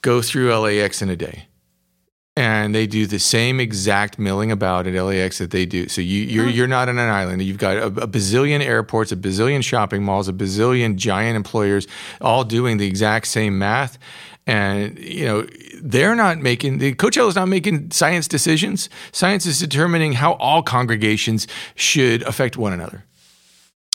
go 0.00 0.22
through 0.22 0.56
LAX 0.56 1.02
in 1.02 1.10
a 1.10 1.16
day. 1.16 1.48
And 2.36 2.74
they 2.74 2.86
do 2.86 3.06
the 3.06 3.18
same 3.18 3.60
exact 3.60 4.18
milling 4.18 4.50
about 4.50 4.86
at 4.86 4.94
LAX 4.94 5.38
that 5.38 5.50
they 5.50 5.66
do. 5.66 5.88
So 5.88 6.00
you, 6.00 6.22
you're 6.22 6.48
you're 6.48 6.66
not 6.66 6.88
on 6.88 6.98
an 6.98 7.10
island. 7.10 7.42
You've 7.42 7.58
got 7.58 7.76
a, 7.76 7.86
a 7.86 8.08
bazillion 8.08 8.60
airports, 8.60 9.12
a 9.12 9.16
bazillion 9.16 9.62
shopping 9.62 10.02
malls, 10.02 10.28
a 10.28 10.32
bazillion 10.32 10.96
giant 10.96 11.36
employers, 11.36 11.86
all 12.20 12.44
doing 12.44 12.78
the 12.78 12.86
exact 12.86 13.26
same 13.26 13.58
math. 13.58 13.98
And 14.46 14.98
you 14.98 15.24
know 15.24 15.46
they're 15.82 16.16
not 16.16 16.38
making 16.38 16.78
the 16.78 16.94
Coachella's 16.94 17.36
not 17.36 17.48
making 17.48 17.90
science 17.90 18.26
decisions. 18.26 18.88
Science 19.12 19.46
is 19.46 19.60
determining 19.60 20.14
how 20.14 20.32
all 20.34 20.62
congregations 20.62 21.46
should 21.74 22.22
affect 22.22 22.56
one 22.56 22.72
another. 22.72 23.04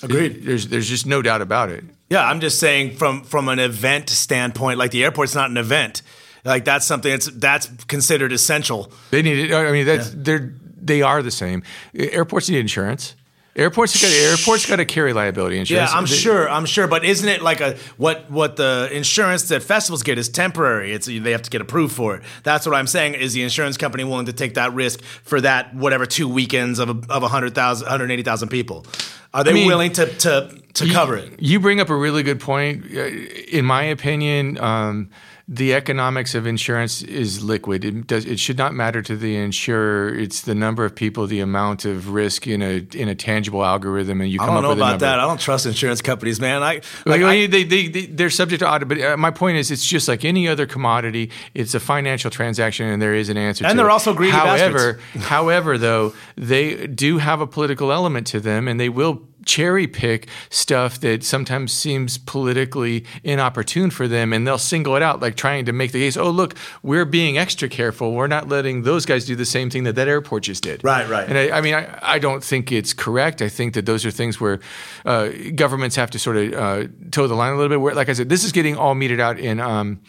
Agreed. 0.04 0.44
There's 0.46 0.68
there's 0.68 0.88
just 0.88 1.08
no 1.08 1.24
doubt 1.24 1.42
about 1.42 1.70
it. 1.70 1.84
Yeah, 2.10 2.24
I'm 2.24 2.40
just 2.40 2.60
saying 2.60 2.98
from 2.98 3.24
from 3.24 3.50
an 3.50 3.58
event 3.58 4.10
standpoint, 4.10 4.78
like 4.78 4.92
the 4.92 5.04
airport's 5.04 5.34
not 5.34 5.50
an 5.50 5.58
event. 5.58 6.04
Like 6.48 6.64
that's 6.64 6.86
something 6.86 7.12
that's 7.12 7.28
that's 7.28 7.68
considered 7.86 8.32
essential. 8.32 8.90
They 9.12 9.22
need 9.22 9.52
it. 9.52 9.54
I 9.54 9.72
mean, 9.72 9.86
that's 9.86 10.12
they're 10.12 10.54
they 10.82 11.02
are 11.02 11.22
the 11.22 11.32
same. 11.32 11.62
Airports 11.94 12.50
need 12.50 12.60
insurance. 12.60 13.16
Airports 13.58 14.00
got 14.00 14.12
airports 14.12 14.66
got 14.68 14.76
to 14.76 14.86
carry 14.86 15.14
liability 15.14 15.58
insurance. 15.58 15.92
Yeah, 15.92 15.98
I'm 15.98 16.06
sure. 16.06 16.48
I'm 16.48 16.66
sure. 16.66 16.88
But 16.88 17.04
isn't 17.04 17.28
it 17.28 17.42
like 17.42 17.60
a 17.60 17.76
what 17.98 18.30
what 18.32 18.56
the 18.56 18.88
insurance 18.94 19.50
that 19.50 19.62
festivals 19.62 20.04
get 20.04 20.18
is 20.18 20.30
temporary? 20.30 20.94
It's 20.94 21.08
they 21.08 21.32
have 21.32 21.42
to 21.42 21.50
get 21.50 21.60
approved 21.60 21.94
for 21.94 22.16
it. 22.16 22.24
That's 22.44 22.66
what 22.66 22.76
I'm 22.76 22.88
saying. 22.88 23.16
Is 23.16 23.34
the 23.34 23.44
insurance 23.44 23.76
company 23.76 24.04
willing 24.04 24.28
to 24.28 24.34
take 24.34 24.54
that 24.54 24.74
risk 24.74 25.02
for 25.02 25.42
that 25.42 25.76
whatever 25.76 26.06
two 26.06 26.30
weekends 26.30 26.80
of 26.80 26.90
a, 26.90 27.12
of 27.12 27.24
100,000 27.24 27.86
180,000 27.86 28.50
people? 28.50 28.86
Are 29.34 29.44
they 29.44 29.54
mean, 29.54 29.68
willing 29.68 29.92
to 29.94 30.06
to 30.06 30.62
to 30.76 30.88
cover 30.90 31.18
it? 31.18 31.42
You 31.42 31.60
bring 31.60 31.82
up 31.82 31.90
a 31.90 31.96
really 31.96 32.24
good 32.24 32.40
point. 32.40 32.86
Uh, 32.86 33.06
In 33.52 33.66
my 33.66 33.84
opinion, 33.84 34.60
um, 34.60 35.10
the 35.50 35.74
economics 35.74 36.36
of 36.36 36.46
insurance 36.46 37.02
is 37.02 37.42
liquid. 37.42 37.86
It 37.86 38.06
does. 38.06 38.26
It 38.26 38.38
should 38.38 38.58
not 38.58 38.74
matter 38.74 39.02
to 39.02 39.16
the 39.16 39.38
insurer. 39.38 40.14
It's 40.14 40.42
the 40.42 40.54
number 40.54 40.84
of 40.84 40.94
people, 40.94 41.26
the 41.26 41.40
amount 41.40 41.86
of 41.86 42.10
risk 42.10 42.48
in 42.48 42.62
a 42.62 42.86
in 42.94 43.08
a 43.08 43.16
tangible 43.16 43.64
algorithm, 43.64 44.20
and 44.20 44.30
you 44.30 44.40
come. 44.40 44.50
I 44.50 44.54
don't 44.54 44.64
know 44.64 44.72
up 44.72 44.76
with 44.76 44.80
about 44.80 45.00
that. 45.00 45.20
I 45.20 45.24
don't 45.24 45.40
trust 45.40 45.66
insurance 45.66 46.02
companies, 46.02 46.42
man. 46.42 46.64
I 46.64 46.68
Like, 46.76 46.84
like 47.06 47.22
I, 47.22 47.48
they, 47.48 47.64
they, 47.64 47.88
they, 47.88 48.06
they're 48.08 48.30
subject 48.30 48.60
to 48.60 48.70
audit, 48.70 48.90
but 48.90 49.00
uh, 49.00 49.16
my 49.16 49.32
point 49.32 49.58
is, 49.58 49.72
it's 49.72 49.86
just 49.86 50.10
like 50.10 50.26
any 50.26 50.50
other 50.50 50.66
commodity. 50.66 51.32
It's 51.54 51.74
a 51.74 51.80
financial 51.80 52.30
transaction, 52.30 52.88
and 52.88 53.02
there 53.02 53.16
is 53.16 53.30
an 53.30 53.38
answer. 53.38 53.66
And 53.66 53.80
they're 53.80 53.88
it. 53.88 53.92
also 53.92 54.14
greedy 54.14 54.34
However, 54.34 55.00
however, 55.16 55.78
though, 55.78 56.14
they 56.36 56.88
do 56.88 57.20
have 57.20 57.40
a 57.40 57.48
political 57.48 57.94
element 57.94 58.28
to 58.28 58.42
them, 58.42 58.68
and 58.68 58.80
they 58.80 58.90
will 58.90 59.22
cherry 59.48 59.88
pick 59.88 60.28
stuff 60.50 61.00
that 61.00 61.24
sometimes 61.24 61.72
seems 61.72 62.18
politically 62.18 63.06
inopportune 63.24 63.90
for 63.90 64.08
them, 64.08 64.34
and 64.34 64.46
they'll 64.46 64.58
single 64.58 64.96
it 64.96 65.02
out, 65.02 65.20
like 65.22 65.36
trying 65.36 65.66
to 65.66 65.74
make 65.74 65.92
the 65.92 66.00
case. 66.00 66.18
Oh, 66.18 66.30
look, 66.30 66.56
we're 66.84 67.06
being 67.06 67.38
extra 67.38 67.68
careful. 67.70 68.14
We're 68.14 68.28
not 68.28 68.48
letting 68.48 68.84
those 68.84 69.06
guys 69.06 69.26
do 69.26 69.36
the 69.36 69.46
same 69.46 69.70
thing 69.70 69.84
that 69.86 69.96
that 69.96 70.08
airport 70.08 70.44
just 70.44 70.64
did. 70.64 70.84
Right, 70.84 71.08
right. 71.10 71.28
And 71.28 71.38
I, 71.38 71.58
I 71.58 71.62
mean, 71.62 71.74
I, 71.74 71.98
I 72.02 72.20
don't 72.20 72.44
think 72.44 72.72
it's 72.72 72.94
correct. 72.94 73.42
I 73.42 73.50
think 73.50 73.74
that 73.74 73.86
those 73.86 74.06
are 74.06 74.12
things 74.12 74.40
where 74.40 74.60
uh, 75.06 75.30
governments 75.56 75.96
have 75.96 76.12
to 76.12 76.20
sort 76.20 76.38
of 76.38 76.54
uh, 76.54 76.88
toe 77.12 77.28
the 77.28 77.36
line 77.36 77.54
a 77.54 77.56
little 77.56 77.70
bit. 77.70 77.82
Where, 77.82 77.96
like 77.96 78.10
I 78.10 78.14
said, 78.14 78.30
this 78.30 78.44
is 78.44 78.52
getting 78.52 78.76
all 78.76 78.96
meted 78.96 79.20
out 79.20 79.40
in 79.40 79.60
um, 79.60 80.02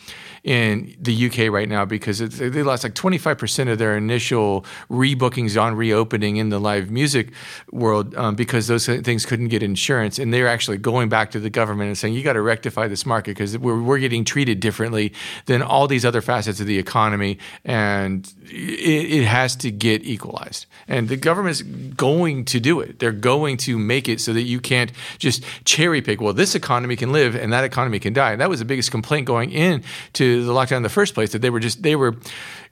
in 0.49 0.97
the 0.99 1.27
UK 1.27 1.53
right 1.53 1.69
now 1.69 1.85
because 1.85 2.21
they 2.21 2.63
lost 2.63 2.83
like 2.83 2.95
25% 2.95 3.71
of 3.71 3.77
their 3.77 3.99
initial 3.99 4.65
rebookings 4.91 5.61
on 5.61 5.77
reopening 5.77 6.39
in 6.39 6.49
the 6.49 6.59
live 6.59 6.91
music 6.91 7.33
world 7.71 8.15
um, 8.15 8.35
because 8.35 8.67
those 8.67 8.87
things 8.87 9.27
couldn't 9.27 9.49
get 9.49 9.63
insurance. 9.63 10.19
And 10.19 10.33
they're 10.33 10.49
actually 10.49 10.79
going 10.79 11.11
back 11.11 11.33
to 11.33 11.39
the 11.39 11.51
government 11.51 11.89
and 11.89 11.99
saying, 11.99 12.15
you 12.15 12.23
got 12.23 12.33
to 12.33 12.41
rectify 12.41 12.89
this 12.89 13.05
market 13.05 13.33
because 13.33 13.59
we're, 13.59 13.79
we're 13.79 13.99
getting 13.99 14.25
treated 14.25 14.59
differently 14.59 15.13
than 15.45 15.61
all 15.61 15.87
these 15.87 16.07
other 16.07 16.23
facets 16.23 16.61
of 16.61 16.67
the 16.67 16.79
economy. 16.79 17.37
And 17.67 18.33
it, 18.47 19.21
it 19.21 19.25
has 19.27 19.55
to 19.57 19.71
get 19.71 20.03
equalized. 20.07 20.65
And 20.89 21.11
the 21.11 21.19
government's 21.19 21.61
going 21.61 22.47
to 22.47 22.59
do 22.59 22.81
it. 22.81 23.01
They're 23.01 23.13
going 23.13 23.59
to 23.59 23.79
make 23.79 24.09
it 24.09 24.19
so 24.19 24.33
that 24.33 24.45
you 24.45 24.61
can't 24.61 24.93
just 25.19 25.45
cherry 25.67 26.01
pick, 26.01 26.23
well, 26.23 26.33
this 26.33 26.55
economy 26.55 26.97
can 26.97 27.13
live 27.13 27.37
and 27.37 27.53
that 27.53 27.65
economy 27.65 27.99
can 27.99 28.15
die. 28.15 28.33
And 28.33 28.41
that 28.41 28.49
was 28.49 28.61
the 28.61 28.65
biggest 28.65 28.91
complaint 28.91 29.27
going 29.27 29.51
in 29.51 29.85
to 30.15 30.38
the 30.47 30.53
lockdown 30.53 30.79
in 30.79 30.83
the 30.83 30.89
first 30.89 31.15
place 31.15 31.33
that 31.33 31.43
they 31.43 31.51
were 31.51 31.61
just, 31.61 31.83
they 31.83 31.97
were 31.97 32.17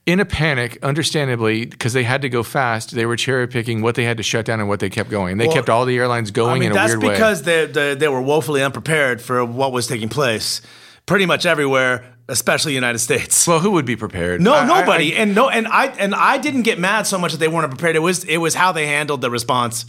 in 0.07 0.21
a 0.21 0.25
panic, 0.25 0.79
understandably, 0.83 1.67
because 1.67 1.93
they 1.93 2.05
had 2.05 2.23
to 2.23 2.29
go 2.29 2.43
fast. 2.43 2.93
They 2.95 3.07
were 3.07 3.17
cherry 3.17 3.47
picking 3.49 3.83
what 3.83 3.95
they 3.97 4.05
had 4.05 4.17
to 4.19 4.23
shut 4.23 4.45
down 4.47 4.61
and 4.61 4.69
what 4.69 4.81
they 4.81 4.89
kept 4.91 5.11
going. 5.11 5.37
They 5.39 5.47
Well, 5.47 5.57
kept 5.57 5.69
all 5.69 5.85
the 5.85 5.97
airlines 5.99 6.31
going 6.31 6.51
I 6.51 6.55
mean, 6.55 6.63
in 6.67 6.73
a 6.73 6.75
that's 6.75 6.93
weird 6.93 7.03
way. 7.03 7.11
because 7.11 7.43
they, 7.43 7.67
they 7.67 7.95
they 7.97 8.09
were 8.09 8.23
woefully 8.23 8.63
unprepared 8.63 9.21
for 9.21 9.45
what 9.45 9.73
was 9.73 9.87
taking 9.87 10.09
place, 10.09 10.61
pretty 11.07 11.27
much 11.27 11.45
everywhere, 11.45 12.05
especially 12.29 12.75
United 12.75 12.99
States. 13.01 13.47
Well, 13.49 13.59
who 13.61 13.73
would 13.73 13.85
be 13.87 13.97
prepared? 13.97 14.41
No, 14.41 14.55
I- 14.55 14.61
I- 14.63 14.67
nobody, 14.81 15.15
I- 15.17 15.21
and 15.23 15.35
no, 15.35 15.49
and 15.49 15.67
I 15.67 15.87
and 15.99 16.15
I 16.15 16.39
didn't 16.39 16.63
get 16.63 16.79
mad 16.79 17.07
so 17.09 17.19
much 17.19 17.33
that 17.33 17.39
they 17.39 17.49
weren't 17.49 17.69
prepared. 17.71 17.97
It 17.97 18.01
was 18.01 18.23
it 18.25 18.37
was 18.39 18.55
how 18.55 18.71
they 18.73 18.87
handled 18.87 19.21
the 19.23 19.31
response 19.31 19.87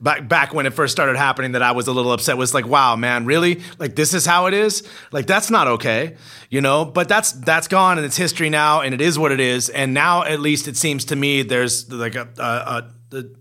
back 0.00 0.28
back 0.28 0.54
when 0.54 0.66
it 0.66 0.72
first 0.72 0.92
started 0.92 1.16
happening 1.16 1.52
that 1.52 1.62
I 1.62 1.72
was 1.72 1.86
a 1.86 1.92
little 1.92 2.12
upset. 2.12 2.36
Was 2.36 2.54
like, 2.54 2.66
wow, 2.66 2.96
man, 2.96 3.26
really? 3.26 3.60
Like 3.78 3.96
this 3.96 4.14
is 4.14 4.26
how 4.26 4.46
it 4.46 4.54
is? 4.54 4.86
Like 5.12 5.26
that's 5.26 5.50
not 5.50 5.66
okay, 5.68 6.16
you 6.48 6.60
know? 6.60 6.84
But 6.84 7.08
that's 7.08 7.32
that's 7.32 7.68
gone 7.68 7.98
and 7.98 8.04
it's 8.04 8.16
history 8.16 8.50
now, 8.50 8.80
and 8.80 8.94
it 8.94 9.00
is 9.00 9.18
what 9.18 9.32
it 9.32 9.40
is. 9.40 9.68
And 9.68 9.94
now, 9.94 10.24
at 10.24 10.40
least, 10.40 10.68
it 10.68 10.76
seems 10.76 11.04
to 11.06 11.16
me 11.16 11.42
there's 11.42 11.90
like 11.92 12.14
a, 12.14 12.28
a, 12.38 12.42
a 12.42 12.90
the 13.10 13.34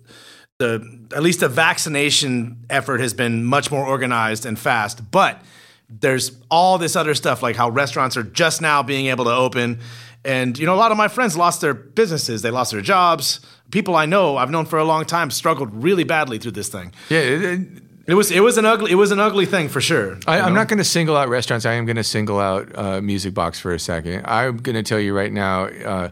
the 0.59 1.07
at 1.15 1.23
least 1.23 1.39
the 1.39 1.49
vaccination 1.49 2.65
effort 2.69 2.99
has 2.99 3.13
been 3.13 3.45
much 3.45 3.71
more 3.71 3.85
organized 3.85 4.45
and 4.45 4.59
fast, 4.59 5.09
but 5.11 5.41
there's 5.89 6.31
all 6.51 6.77
this 6.77 6.95
other 6.95 7.15
stuff 7.15 7.41
like 7.41 7.55
how 7.55 7.69
restaurants 7.69 8.15
are 8.15 8.23
just 8.23 8.61
now 8.61 8.83
being 8.83 9.07
able 9.07 9.25
to 9.25 9.33
open 9.33 9.79
and 10.23 10.59
you 10.59 10.65
know 10.65 10.75
a 10.75 10.77
lot 10.77 10.91
of 10.91 10.97
my 10.97 11.07
friends 11.07 11.35
lost 11.35 11.61
their 11.61 11.73
businesses 11.73 12.41
they 12.41 12.51
lost 12.51 12.71
their 12.71 12.81
jobs 12.81 13.39
people 13.71 13.95
i 13.95 14.05
know 14.05 14.37
i've 14.37 14.49
known 14.51 14.65
for 14.65 14.79
a 14.79 14.83
long 14.83 15.05
time 15.05 15.29
struggled 15.31 15.69
really 15.83 16.03
badly 16.03 16.37
through 16.39 16.51
this 16.51 16.69
thing 16.69 16.91
yeah, 17.09 17.19
it- 17.19 17.43
it- 17.43 17.67
it 18.07 18.15
was 18.15 18.31
it 18.31 18.39
was 18.39 18.57
an 18.57 18.65
ugly 18.65 18.89
it 18.91 18.95
was 18.95 19.11
an 19.11 19.19
ugly 19.19 19.45
thing 19.45 19.69
for 19.69 19.79
sure 19.81 20.17
I, 20.25 20.39
I'm 20.41 20.55
not 20.55 20.67
going 20.67 20.79
to 20.79 20.83
single 20.83 21.15
out 21.15 21.29
restaurants. 21.29 21.63
I 21.67 21.73
am 21.73 21.85
going 21.85 21.95
to 21.97 22.03
single 22.03 22.39
out 22.39 22.75
uh, 22.75 23.01
Music 23.01 23.35
Box 23.35 23.59
for 23.59 23.71
a 23.71 23.77
second. 23.77 24.25
I'm 24.25 24.57
going 24.57 24.75
to 24.75 24.81
tell 24.81 24.99
you 24.99 25.15
right 25.15 25.31
now. 25.31 25.65
Uh, 25.65 26.09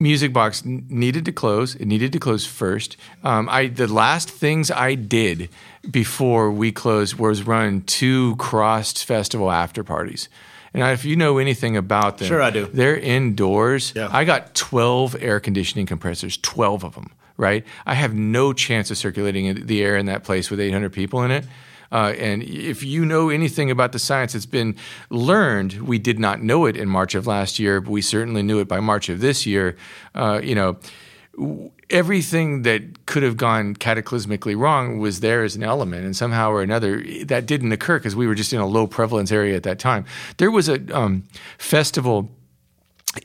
Music 0.00 0.32
Box 0.34 0.62
n- 0.64 0.86
needed 0.90 1.24
to 1.26 1.32
close. 1.32 1.74
It 1.76 1.86
needed 1.86 2.12
to 2.12 2.18
close 2.18 2.46
first. 2.46 2.96
Um, 3.24 3.48
I 3.50 3.68
the 3.68 3.86
last 3.86 4.28
things 4.30 4.70
I 4.70 4.96
did 4.96 5.48
before 5.90 6.50
we 6.50 6.72
closed 6.72 7.14
was 7.18 7.42
run 7.46 7.80
two 7.82 8.36
CRSSD 8.36 9.04
festival 9.04 9.50
after 9.50 9.82
parties. 9.84 10.28
And 10.72 10.82
if 10.92 11.04
you 11.04 11.16
know 11.16 11.38
anything 11.38 11.76
about 11.76 12.18
them, 12.18 12.28
Sure 12.28 12.42
I 12.42 12.50
do. 12.50 12.66
They're 12.66 12.96
indoors. 12.96 13.92
Yeah. 13.96 14.08
I 14.12 14.24
got 14.24 14.54
12 14.54 15.16
air 15.20 15.40
conditioning 15.40 15.86
compressors, 15.86 16.36
12 16.38 16.84
of 16.84 16.94
them. 16.94 17.10
Right. 17.36 17.64
I 17.86 17.94
have 17.94 18.14
no 18.14 18.52
chance 18.52 18.90
of 18.90 18.98
circulating 18.98 19.66
the 19.66 19.82
air 19.82 19.96
in 19.96 20.06
that 20.06 20.24
place 20.24 20.50
with 20.50 20.60
800 20.60 20.92
people 20.92 21.22
in 21.22 21.30
it. 21.30 21.46
Uh, 21.92 22.14
and 22.18 22.42
if 22.42 22.84
you 22.84 23.04
know 23.04 23.30
anything 23.30 23.70
about 23.70 23.92
the 23.92 23.98
science 23.98 24.34
that's 24.34 24.46
been 24.46 24.76
learned, 25.08 25.80
we 25.82 25.98
did 25.98 26.18
not 26.20 26.42
know 26.42 26.66
it 26.66 26.76
in 26.76 26.88
March 26.88 27.14
of 27.14 27.26
last 27.26 27.58
year, 27.58 27.80
but 27.80 27.90
we 27.90 28.02
certainly 28.02 28.42
knew 28.42 28.60
it 28.60 28.68
by 28.68 28.78
March 28.78 29.08
of 29.08 29.20
this 29.20 29.46
year. 29.46 29.76
Uh, 30.14 30.40
you 30.42 30.54
know, 30.54 30.76
everything 31.90 32.62
that 32.62 33.06
could 33.06 33.22
have 33.22 33.36
gone 33.36 33.74
cataclysmically 33.74 34.56
wrong 34.56 34.98
was 34.98 35.20
there 35.20 35.42
as 35.42 35.56
an 35.56 35.62
element, 35.62 36.04
and 36.04 36.16
somehow 36.16 36.50
or 36.50 36.62
another 36.62 37.04
that 37.24 37.46
didn't 37.46 37.72
occur 37.72 37.98
because 37.98 38.16
we 38.16 38.26
were 38.26 38.34
just 38.34 38.52
in 38.52 38.60
a 38.60 38.66
low 38.66 38.86
prevalence 38.86 39.32
area 39.32 39.56
at 39.56 39.62
that 39.64 39.78
time. 39.78 40.04
There 40.38 40.50
was 40.50 40.68
a 40.68 40.96
um, 40.96 41.24
festival 41.58 42.30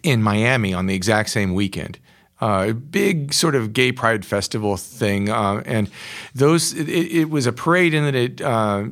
in 0.03 0.21
Miami 0.21 0.73
on 0.73 0.87
the 0.87 0.95
exact 0.95 1.29
same 1.29 1.53
weekend. 1.53 1.99
Uh, 2.41 2.67
a 2.69 2.73
big 2.73 3.33
sort 3.33 3.55
of 3.55 3.71
gay 3.71 3.91
pride 3.91 4.25
festival 4.25 4.75
thing, 4.75 5.29
uh, 5.29 5.63
and 5.65 5.89
those 6.33 6.73
it, 6.73 6.89
it 6.89 7.29
was 7.29 7.45
a 7.45 7.53
parade 7.53 7.93
and 7.93 8.05
that 8.07 8.15
it 8.15 8.41
uh, 8.41 8.85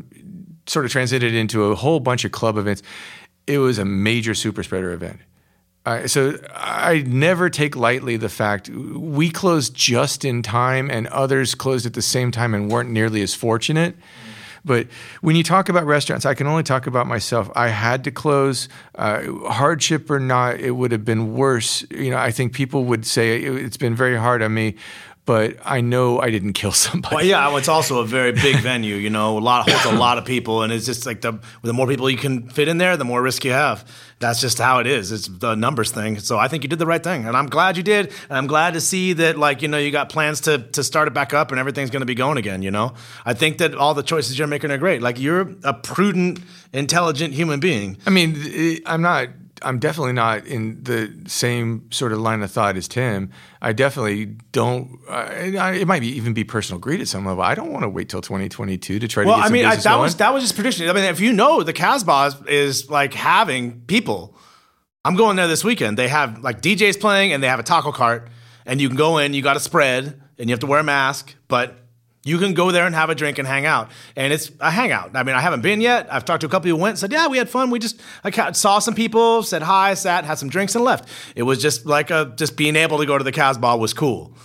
sort 0.66 0.86
of 0.86 0.92
transited 0.92 1.34
into 1.34 1.66
a 1.66 1.76
whole 1.76 2.00
bunch 2.00 2.24
of 2.24 2.32
club 2.32 2.58
events. 2.58 2.82
It 3.46 3.58
was 3.58 3.78
a 3.78 3.86
major 3.86 4.34
super 4.34 4.64
spreader 4.64 4.94
event. 4.94 5.20
Uh, 5.86 6.08
so 6.08 6.40
I 6.56 7.04
never 7.06 7.50
take 7.50 7.76
lightly 7.76 8.16
the 8.16 8.30
fact 8.30 8.70
we 8.70 9.30
closed 9.30 9.74
just 9.74 10.24
in 10.24 10.42
time, 10.42 10.90
and 10.90 11.08
others 11.08 11.56
closed 11.56 11.86
at 11.86 11.94
the 11.94 12.02
same 12.02 12.32
time 12.32 12.54
and 12.54 12.72
weren't 12.72 12.90
nearly 12.90 13.22
as 13.22 13.34
fortunate. 13.34 13.96
But 14.66 14.88
when 15.20 15.36
you 15.36 15.44
talk 15.44 15.68
about 15.68 15.86
restaurants, 15.86 16.26
I 16.26 16.36
can 16.36 16.48
only 16.48 16.64
talk 16.64 16.88
about 16.88 17.06
myself. 17.06 17.52
I 17.54 17.68
had 17.68 18.06
to 18.06 18.12
close, 18.12 18.70
uh, 18.96 19.24
hardship 19.50 20.10
or 20.10 20.22
not, 20.22 20.60
it 20.60 20.72
would 20.72 20.94
have 20.94 21.04
been 21.04 21.34
worse. 21.34 21.86
You 21.92 22.12
know, 22.12 22.18
I 22.18 22.32
think 22.32 22.54
people 22.54 22.86
would 22.86 23.06
say 23.06 23.44
it, 23.44 23.54
it's 23.56 23.78
been 23.78 23.96
very 23.96 24.16
hard 24.16 24.42
on 24.42 24.54
me, 24.54 24.76
but 25.26 25.56
I 25.64 25.82
know 25.82 26.20
I 26.20 26.30
didn't 26.32 26.54
kill 26.54 26.72
somebody. 26.88 27.16
Well, 27.16 27.26
yeah, 27.26 27.58
it's 27.58 27.68
also 27.68 28.00
a 28.00 28.06
very 28.06 28.32
big 28.32 28.58
venue. 28.58 28.96
You 28.96 29.10
know, 29.10 29.38
a 29.38 29.40
lot 29.40 29.70
holds 29.70 29.86
a 29.86 29.92
lot 30.00 30.18
of 30.18 30.26
people, 30.26 30.64
and 30.64 30.74
it's 30.74 30.86
just 30.86 31.06
like 31.06 31.22
the 31.22 31.40
the 31.62 31.74
more 31.74 31.88
people 31.88 32.10
you 32.10 32.18
can 32.18 32.50
fit 32.50 32.68
in 32.68 32.78
there, 32.78 32.98
the 32.98 33.06
more 33.06 33.22
risk 33.22 33.46
you 33.46 33.52
have. 33.52 33.90
That's 34.20 34.40
just 34.40 34.58
how 34.58 34.80
it 34.80 34.88
is. 34.88 35.12
It's 35.12 35.28
the 35.28 35.56
numbers 35.56 35.92
thing. 35.92 36.20
So 36.20 36.38
I 36.38 36.48
think 36.48 36.64
you 36.64 36.70
did 36.70 36.80
the 36.80 36.86
right 36.86 37.04
thing, 37.04 37.26
and 37.26 37.36
I'm 37.36 37.48
glad 37.48 37.78
you 37.78 37.84
did. 37.84 38.08
And 38.30 38.38
I'm 38.38 38.48
glad 38.48 38.74
to 38.74 38.82
see 38.82 39.14
that, 39.14 39.38
like 39.38 39.62
you 39.62 39.68
know, 39.68 39.78
you 39.78 39.92
got 39.92 40.10
plans 40.10 40.42
to 40.42 40.60
to 40.60 40.84
start 40.84 41.08
it 41.08 41.14
back 41.14 41.34
up, 41.34 41.52
and 41.52 41.60
everything's 41.60 41.90
going 41.90 42.02
to 42.02 42.06
be 42.06 42.16
going 42.16 42.38
again. 42.38 42.62
You 42.62 42.72
know, 42.72 42.94
I 43.26 43.34
think 43.34 43.60
that 43.60 43.76
all 43.76 43.94
the 43.94 44.04
choices 44.04 44.38
you're 44.38 44.48
making 44.48 44.72
are 44.72 44.78
great. 44.78 45.02
Like 45.02 45.20
you're 45.20 45.56
a 45.64 45.74
prudent, 45.74 46.40
intelligent 46.74 47.34
human 47.34 47.60
being. 47.60 47.98
I 48.06 48.10
mean, 48.10 48.82
I'm 48.86 49.02
not. 49.02 49.30
I'm 49.64 49.80
definitely 49.80 50.14
not 50.14 50.46
in 50.46 50.84
the 50.84 51.12
same 51.28 51.92
sort 51.92 52.12
of 52.12 52.20
line 52.20 52.42
of 52.44 52.52
thought 52.52 52.76
as 52.78 52.88
Tim. 52.88 53.32
I 53.62 53.74
definitely 53.74 54.26
don't. 54.52 55.00
I, 55.10 55.56
I, 55.58 55.72
it 55.74 55.88
might 55.88 56.02
be, 56.02 56.10
even 56.10 56.34
be 56.34 56.44
personal 56.44 56.80
greed 56.80 57.02
at 57.02 57.08
some 57.08 57.26
level. 57.26 57.44
I 57.44 57.56
don't 57.56 57.72
want 57.72 57.84
to 57.84 57.90
wait 57.90 58.10
till 58.10 58.22
2022 58.22 59.00
to 59.00 59.08
try 59.08 59.24
Well, 59.26 59.36
to 59.36 59.42
get 59.42 59.48
I 59.48 59.52
mean, 59.52 59.66
I, 59.66 59.76
that 59.76 59.84
going. 59.84 60.02
was 60.02 60.16
that 60.18 60.34
was 60.34 60.44
just 60.44 60.56
prediction. 60.56 60.90
I 60.90 60.94
mean, 60.94 61.06
if 61.06 61.20
you 61.20 61.34
know 61.34 61.64
the 61.64 61.74
Casbah 61.74 62.26
is, 62.48 62.82
is 62.82 62.90
like 62.90 63.14
having 63.14 63.82
people, 63.82 64.36
I'm 65.06 65.16
going 65.16 65.36
there 65.36 65.48
this 65.48 65.64
weekend. 65.64 65.98
They 65.98 66.08
have 66.08 66.44
like 66.44 66.62
DJs 66.62 67.00
playing 67.00 67.34
and 67.34 67.42
they 67.44 67.48
have 67.48 67.60
a 67.60 67.64
taco 67.64 67.92
cart, 67.92 68.30
and 68.66 68.80
you 68.82 68.88
can 68.90 68.98
go 68.98 69.18
in. 69.18 69.34
You 69.34 69.42
got 69.42 69.56
a 69.58 69.60
spread, 69.62 70.22
and 70.38 70.50
you 70.50 70.54
have 70.54 70.60
to 70.62 70.68
wear 70.68 70.80
a 70.80 70.84
mask, 70.84 71.36
but 71.48 71.78
you 72.24 72.38
can 72.38 72.54
go 72.54 72.72
there 72.72 72.86
and 72.86 72.96
have 72.96 73.10
a 73.10 73.16
drink 73.16 73.38
and 73.38 73.48
hang 73.48 73.66
out. 73.66 73.92
And 74.16 74.32
it's 74.32 74.52
a 74.60 74.72
hangout. 74.72 75.16
I 75.16 75.24
mean, 75.24 75.36
I 75.36 75.42
haven't 75.42 75.62
been 75.62 75.82
yet. 75.82 76.08
I've 76.12 76.24
talked 76.24 76.42
to 76.42 76.48
a 76.48 76.50
couple 76.50 76.70
who 76.70 76.76
went, 76.76 76.98
said, 76.98 77.12
yeah, 77.12 77.28
we 77.28 77.38
had 77.38 77.50
fun. 77.50 77.70
We 77.70 77.80
just 77.80 78.02
I 78.24 78.52
saw 78.54 78.80
some 78.80 78.96
people, 78.96 79.44
said 79.44 79.62
hi, 79.62 79.94
sat, 79.94 80.24
had 80.24 80.38
some 80.38 80.50
drinks, 80.50 80.76
and 80.76 80.84
left. 80.84 81.10
It 81.36 81.44
was 81.44 81.62
just 81.62 81.86
like 81.86 82.12
a 82.12 82.34
just 82.38 82.56
being 82.56 82.76
able 82.76 82.98
to 83.00 83.06
go 83.06 83.18
to 83.18 83.24
the 83.24 83.32
Casbah 83.32 83.78
was 83.78 83.94
cool. 83.94 84.36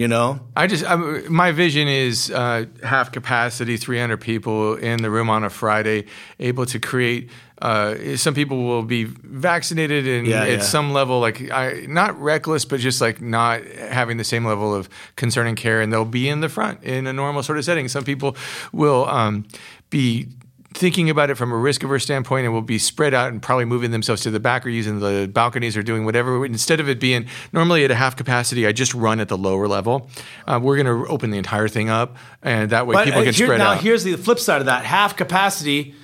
You 0.00 0.08
know, 0.08 0.40
I 0.56 0.66
just 0.66 0.82
I'm, 0.88 1.30
my 1.30 1.52
vision 1.52 1.86
is 1.86 2.30
uh, 2.30 2.64
half 2.82 3.12
capacity, 3.12 3.76
300 3.76 4.16
people 4.16 4.76
in 4.76 5.02
the 5.02 5.10
room 5.10 5.28
on 5.28 5.44
a 5.44 5.50
Friday, 5.50 6.06
able 6.38 6.64
to 6.66 6.78
create. 6.78 7.30
Uh, 7.60 8.16
some 8.16 8.32
people 8.34 8.64
will 8.64 8.82
be 8.82 9.04
vaccinated 9.04 10.06
and 10.08 10.26
Yeah, 10.26 10.42
at 10.44 10.48
yeah. 10.50 10.58
some 10.60 10.92
level, 10.92 11.20
like 11.20 11.50
I, 11.50 11.84
not 11.88 12.18
reckless, 12.20 12.64
but 12.64 12.80
just 12.80 13.00
like 13.00 13.20
not 13.20 13.62
having 13.64 14.16
the 14.16 14.24
same 14.24 14.44
level 14.46 14.74
of 14.74 14.88
concern 15.16 15.46
and 15.46 15.56
care, 15.56 15.80
and 15.80 15.92
they'll 15.92 16.04
be 16.04 16.28
in 16.28 16.40
the 16.40 16.48
front 16.48 16.82
in 16.84 17.06
a 17.06 17.12
normal 17.12 17.42
sort 17.42 17.58
of 17.58 17.64
setting. 17.64 17.86
Some 17.88 18.04
people 18.04 18.34
will 18.72 19.04
um, 19.08 19.46
be 19.90 20.28
thinking 20.72 21.10
about 21.10 21.30
it 21.30 21.34
from 21.34 21.50
a 21.50 21.56
risk 21.56 21.82
averse 21.82 22.04
standpoint 22.04 22.44
and 22.44 22.54
will 22.54 22.62
be 22.62 22.78
spread 22.78 23.12
out 23.12 23.32
and 23.32 23.42
probably 23.42 23.64
moving 23.64 23.90
themselves 23.90 24.22
to 24.22 24.30
the 24.30 24.38
back 24.38 24.64
or 24.64 24.68
using 24.68 25.00
the 25.00 25.28
balconies 25.30 25.76
or 25.76 25.82
doing 25.82 26.04
whatever. 26.04 26.46
Instead 26.46 26.78
of 26.78 26.88
it 26.88 27.00
being 27.00 27.26
normally 27.52 27.84
at 27.84 27.90
a 27.90 27.94
half 27.96 28.14
capacity, 28.16 28.66
I 28.68 28.72
just 28.72 28.94
run 28.94 29.18
at 29.20 29.28
the 29.28 29.36
lower 29.36 29.66
level. 29.66 30.08
Uh, 30.46 30.60
we're 30.62 30.76
going 30.82 30.86
to 30.86 31.10
open 31.12 31.30
the 31.30 31.38
entire 31.38 31.66
thing 31.68 31.90
up, 31.90 32.16
and 32.42 32.70
that 32.70 32.86
way 32.86 32.94
But 32.94 33.04
people 33.06 33.20
uh, 33.20 33.24
can 33.24 33.34
here- 33.34 33.46
spread 33.48 33.58
now 33.58 33.72
out. 33.72 33.80
here's 33.82 34.04
the 34.04 34.16
flip 34.16 34.38
side 34.38 34.60
of 34.60 34.66
that: 34.66 34.84
half 34.84 35.16
capacity. 35.16 35.94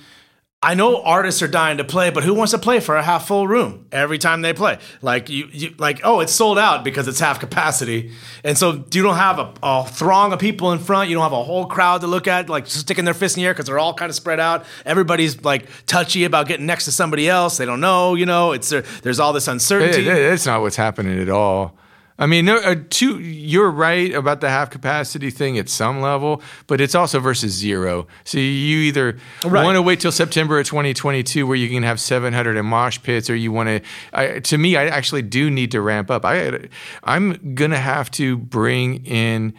I 0.59 0.73
know 0.73 1.03
artists 1.03 1.43
are 1.43 1.47
dying 1.47 1.77
to 1.77 1.83
play, 1.83 2.09
but 2.09 2.23
who 2.23 2.33
wants 2.33 2.49
to 2.51 2.57
play 2.57 2.79
for 2.79 2.95
a 2.97 3.03
half 3.03 3.27
full 3.27 3.47
room 3.47 3.85
every 3.91 4.17
time 4.17 4.41
they 4.41 4.53
play? 4.53 4.79
Like 5.03 5.29
you, 5.29 5.47
you 5.51 5.75
like 5.77 6.01
oh, 6.03 6.19
it's 6.19 6.33
sold 6.33 6.57
out 6.57 6.83
because 6.83 7.07
it's 7.07 7.19
half 7.19 7.39
capacity, 7.39 8.11
and 8.43 8.57
so 8.57 8.83
you 8.91 9.03
don't 9.03 9.17
have 9.17 9.37
a, 9.37 9.53
a 9.61 9.85
throng 9.85 10.33
of 10.33 10.39
people 10.39 10.71
in 10.71 10.79
front. 10.79 11.09
You 11.09 11.15
don't 11.15 11.21
have 11.23 11.31
a 11.31 11.43
whole 11.43 11.67
crowd 11.67 12.01
to 12.01 12.07
look 12.07 12.27
at, 12.27 12.49
like 12.49 12.65
sticking 12.65 13.05
their 13.05 13.13
fists 13.13 13.37
in 13.37 13.41
the 13.43 13.47
air 13.47 13.53
because 13.53 13.67
they're 13.67 13.77
all 13.77 13.93
kind 13.93 14.09
of 14.09 14.15
spread 14.15 14.39
out. 14.39 14.65
Everybody's 14.83 15.43
like 15.43 15.67
touchy 15.85 16.23
about 16.23 16.47
getting 16.47 16.65
next 16.65 16.85
to 16.85 16.91
somebody 16.91 17.29
else. 17.29 17.57
They 17.57 17.65
don't 17.65 17.79
know, 17.79 18.15
you 18.15 18.25
know. 18.25 18.53
It's 18.53 18.69
there, 18.69 18.81
there's 19.03 19.19
all 19.19 19.33
this 19.33 19.47
uncertainty. 19.47 20.07
It- 20.07 20.17
it- 20.17 20.29
That's 20.31 20.47
not 20.47 20.61
what's 20.61 20.75
happening 20.75 21.19
at 21.19 21.29
all. 21.29 21.75
I 22.19 22.25
mean, 22.25 22.45
no, 22.45 22.57
uh, 22.57 22.75
two, 22.89 23.19
you're 23.19 23.69
right 23.69 24.13
about 24.13 24.41
the 24.41 24.49
half 24.49 24.69
capacity 24.71 25.29
thing 25.29 25.57
at 25.59 25.69
some 25.69 26.01
level, 26.01 26.41
but 26.65 26.81
it's 26.81 26.95
also 26.95 27.19
versus 27.19 27.53
zero. 27.53 28.07
So 28.23 28.39
you 28.39 28.77
either 28.79 29.17
Right. 29.45 29.63
want 29.63 29.75
to 29.75 29.81
wait 29.83 29.99
till 29.99 30.11
September 30.11 30.59
of 30.59 30.65
2022 30.65 31.45
where 31.45 31.55
you 31.55 31.69
can 31.69 31.83
have 31.83 31.99
700 31.99 32.57
in 32.57 32.65
mosh 32.65 32.99
pits, 33.03 33.29
or 33.29 33.35
you 33.35 33.51
want 33.51 33.83
to. 34.13 34.41
To 34.41 34.57
me, 34.57 34.75
I 34.75 34.87
actually 34.87 35.21
do 35.21 35.51
need 35.51 35.71
to 35.71 35.81
ramp 35.81 36.09
up. 36.09 36.25
I, 36.25 36.67
I'm 37.03 37.53
gonna 37.53 37.77
have 37.79 38.09
to 38.11 38.37
bring 38.37 39.05
in 39.05 39.53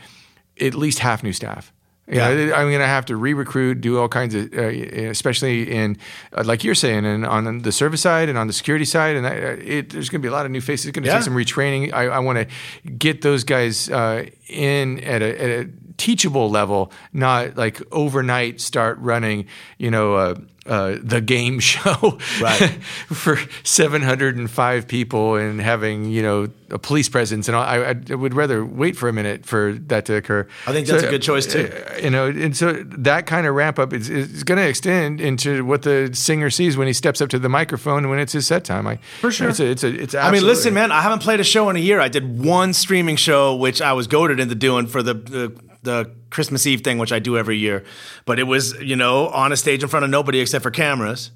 at 0.61 0.75
least 0.75 0.99
half 0.99 1.23
new 1.23 1.33
staff. 1.33 1.73
Yeah. 2.11 2.29
I'm 2.29 2.69
going 2.69 2.81
to 2.81 2.87
have 2.87 3.05
to 3.07 3.17
re-recruit, 3.17 3.81
do 3.81 3.99
all 3.99 4.09
kinds 4.09 4.35
of, 4.35 4.53
uh, 4.55 4.63
especially 5.11 5.71
in, 5.71 5.97
uh, 6.33 6.43
like 6.45 6.65
you're 6.65 6.75
saying, 6.75 7.05
and 7.05 7.27
on 7.27 7.59
the 7.63 7.73
service 7.73 8.01
side 8.01 8.29
and 8.29 8.39
on 8.39 8.47
the 8.47 8.53
security 8.53 8.85
side, 8.87 9.15
and 9.17 9.27
I, 9.27 9.31
uh, 9.31 9.57
it, 9.61 9.91
there's 9.91 10.09
going 10.09 10.21
to 10.23 10.27
be 10.27 10.29
a 10.29 10.33
lot 10.33 10.47
of 10.47 10.51
new 10.53 10.61
faces. 10.63 10.87
It's 10.87 10.95
going 10.95 11.05
to 11.05 11.09
Yeah. 11.11 11.17
take 11.17 11.25
some 11.25 11.35
retraining. 11.35 11.93
I, 11.93 12.05
I 12.07 12.19
want 12.21 12.39
to 12.39 12.91
get 12.91 13.21
those 13.23 13.45
guys 13.45 13.91
uh, 13.91 14.25
in 14.49 15.01
at 15.05 15.21
a, 15.23 15.43
at 15.43 15.51
a 15.51 15.69
teachable 15.99 16.49
level, 16.49 16.91
not 17.13 17.57
like 17.57 17.83
overnight 17.93 18.61
start 18.61 18.99
running, 18.99 19.47
you 19.77 19.91
know, 19.91 20.15
uh, 20.15 20.35
uh, 20.67 20.97
the 21.03 21.21
game 21.21 21.59
show 21.61 22.19
Right. 22.41 22.61
for 23.09 23.39
705 23.65 24.87
people 24.87 25.37
and 25.37 25.61
having, 25.61 26.05
you 26.05 26.23
know, 26.23 26.49
a 26.71 26.79
police 26.79 27.09
presence. 27.09 27.49
And 27.49 27.57
all. 27.57 27.63
I, 27.63 27.97
I 28.11 28.15
would 28.15 28.35
rather 28.35 28.65
wait 28.65 28.97
for 28.97 29.09
a 29.09 29.13
minute 29.13 29.47
for 29.47 29.73
that 29.87 30.05
to 30.07 30.15
occur. 30.17 30.47
I 30.67 30.73
think 30.73 30.87
that's 30.87 31.03
a 31.03 31.11
good 31.11 31.23
choice, 31.23 31.47
too. 31.47 31.73
uh, 31.73 31.97
you 31.97 32.11
know, 32.11 32.27
and 32.27 32.55
so 32.55 32.73
that 32.85 33.27
kind 33.27 33.47
of 33.47 33.55
ramp 33.55 33.79
up 33.79 33.95
is, 33.95 34.11
is 34.11 34.45
going 34.45 34.59
to 34.59 34.69
extend 34.69 35.21
into 35.21 35.65
what 35.65 35.83
the 35.83 36.11
singer 36.13 36.51
sees 36.51 36.77
when 36.77 36.87
he 36.87 36.93
steps 36.93 37.21
up 37.23 37.31
to 37.31 37.39
the 37.39 37.49
microphone 37.49 38.11
when 38.11 38.19
it's 38.19 38.33
his 38.33 38.47
set 38.47 38.65
time. 38.65 38.87
I, 38.87 38.99
For 39.21 39.33
sure. 39.33 39.49
It's 39.49 39.61
a, 39.61 39.67
it's 39.67 39.85
a, 39.85 39.89
it's 40.03 40.15
I 40.15 40.31
mean, 40.31 40.45
listen, 40.45 40.75
man. 40.75 40.93
I 40.93 41.01
haven't 41.01 41.23
played 41.23 41.41
a 41.41 41.45
show 41.45 41.71
in 41.71 41.77
a 41.77 41.81
year. 41.81 41.99
I 42.01 42.09
did 42.09 42.39
one 42.39 42.75
streaming 42.75 43.17
show, 43.17 43.57
which 43.57 43.81
I 43.81 43.95
was 43.95 44.07
goaded 44.07 44.39
into 44.39 44.55
doing 44.55 44.87
for 44.87 45.03
the, 45.03 45.15
the 45.15 45.59
the 45.83 46.13
Christmas 46.31 46.67
Eve 46.67 46.83
thing, 46.83 46.99
which 46.99 47.13
I 47.13 47.19
do 47.19 47.37
every 47.39 47.59
year. 47.59 47.85
But 48.25 48.39
it 48.39 48.45
was, 48.45 48.75
you 48.81 48.97
know, 48.97 49.29
on 49.29 49.53
a 49.53 49.57
stage 49.57 49.83
in 49.83 49.89
front 49.89 50.05
of 50.05 50.11
nobody 50.11 50.41
except 50.41 50.63
for 50.63 50.71
cameras. 50.71 51.31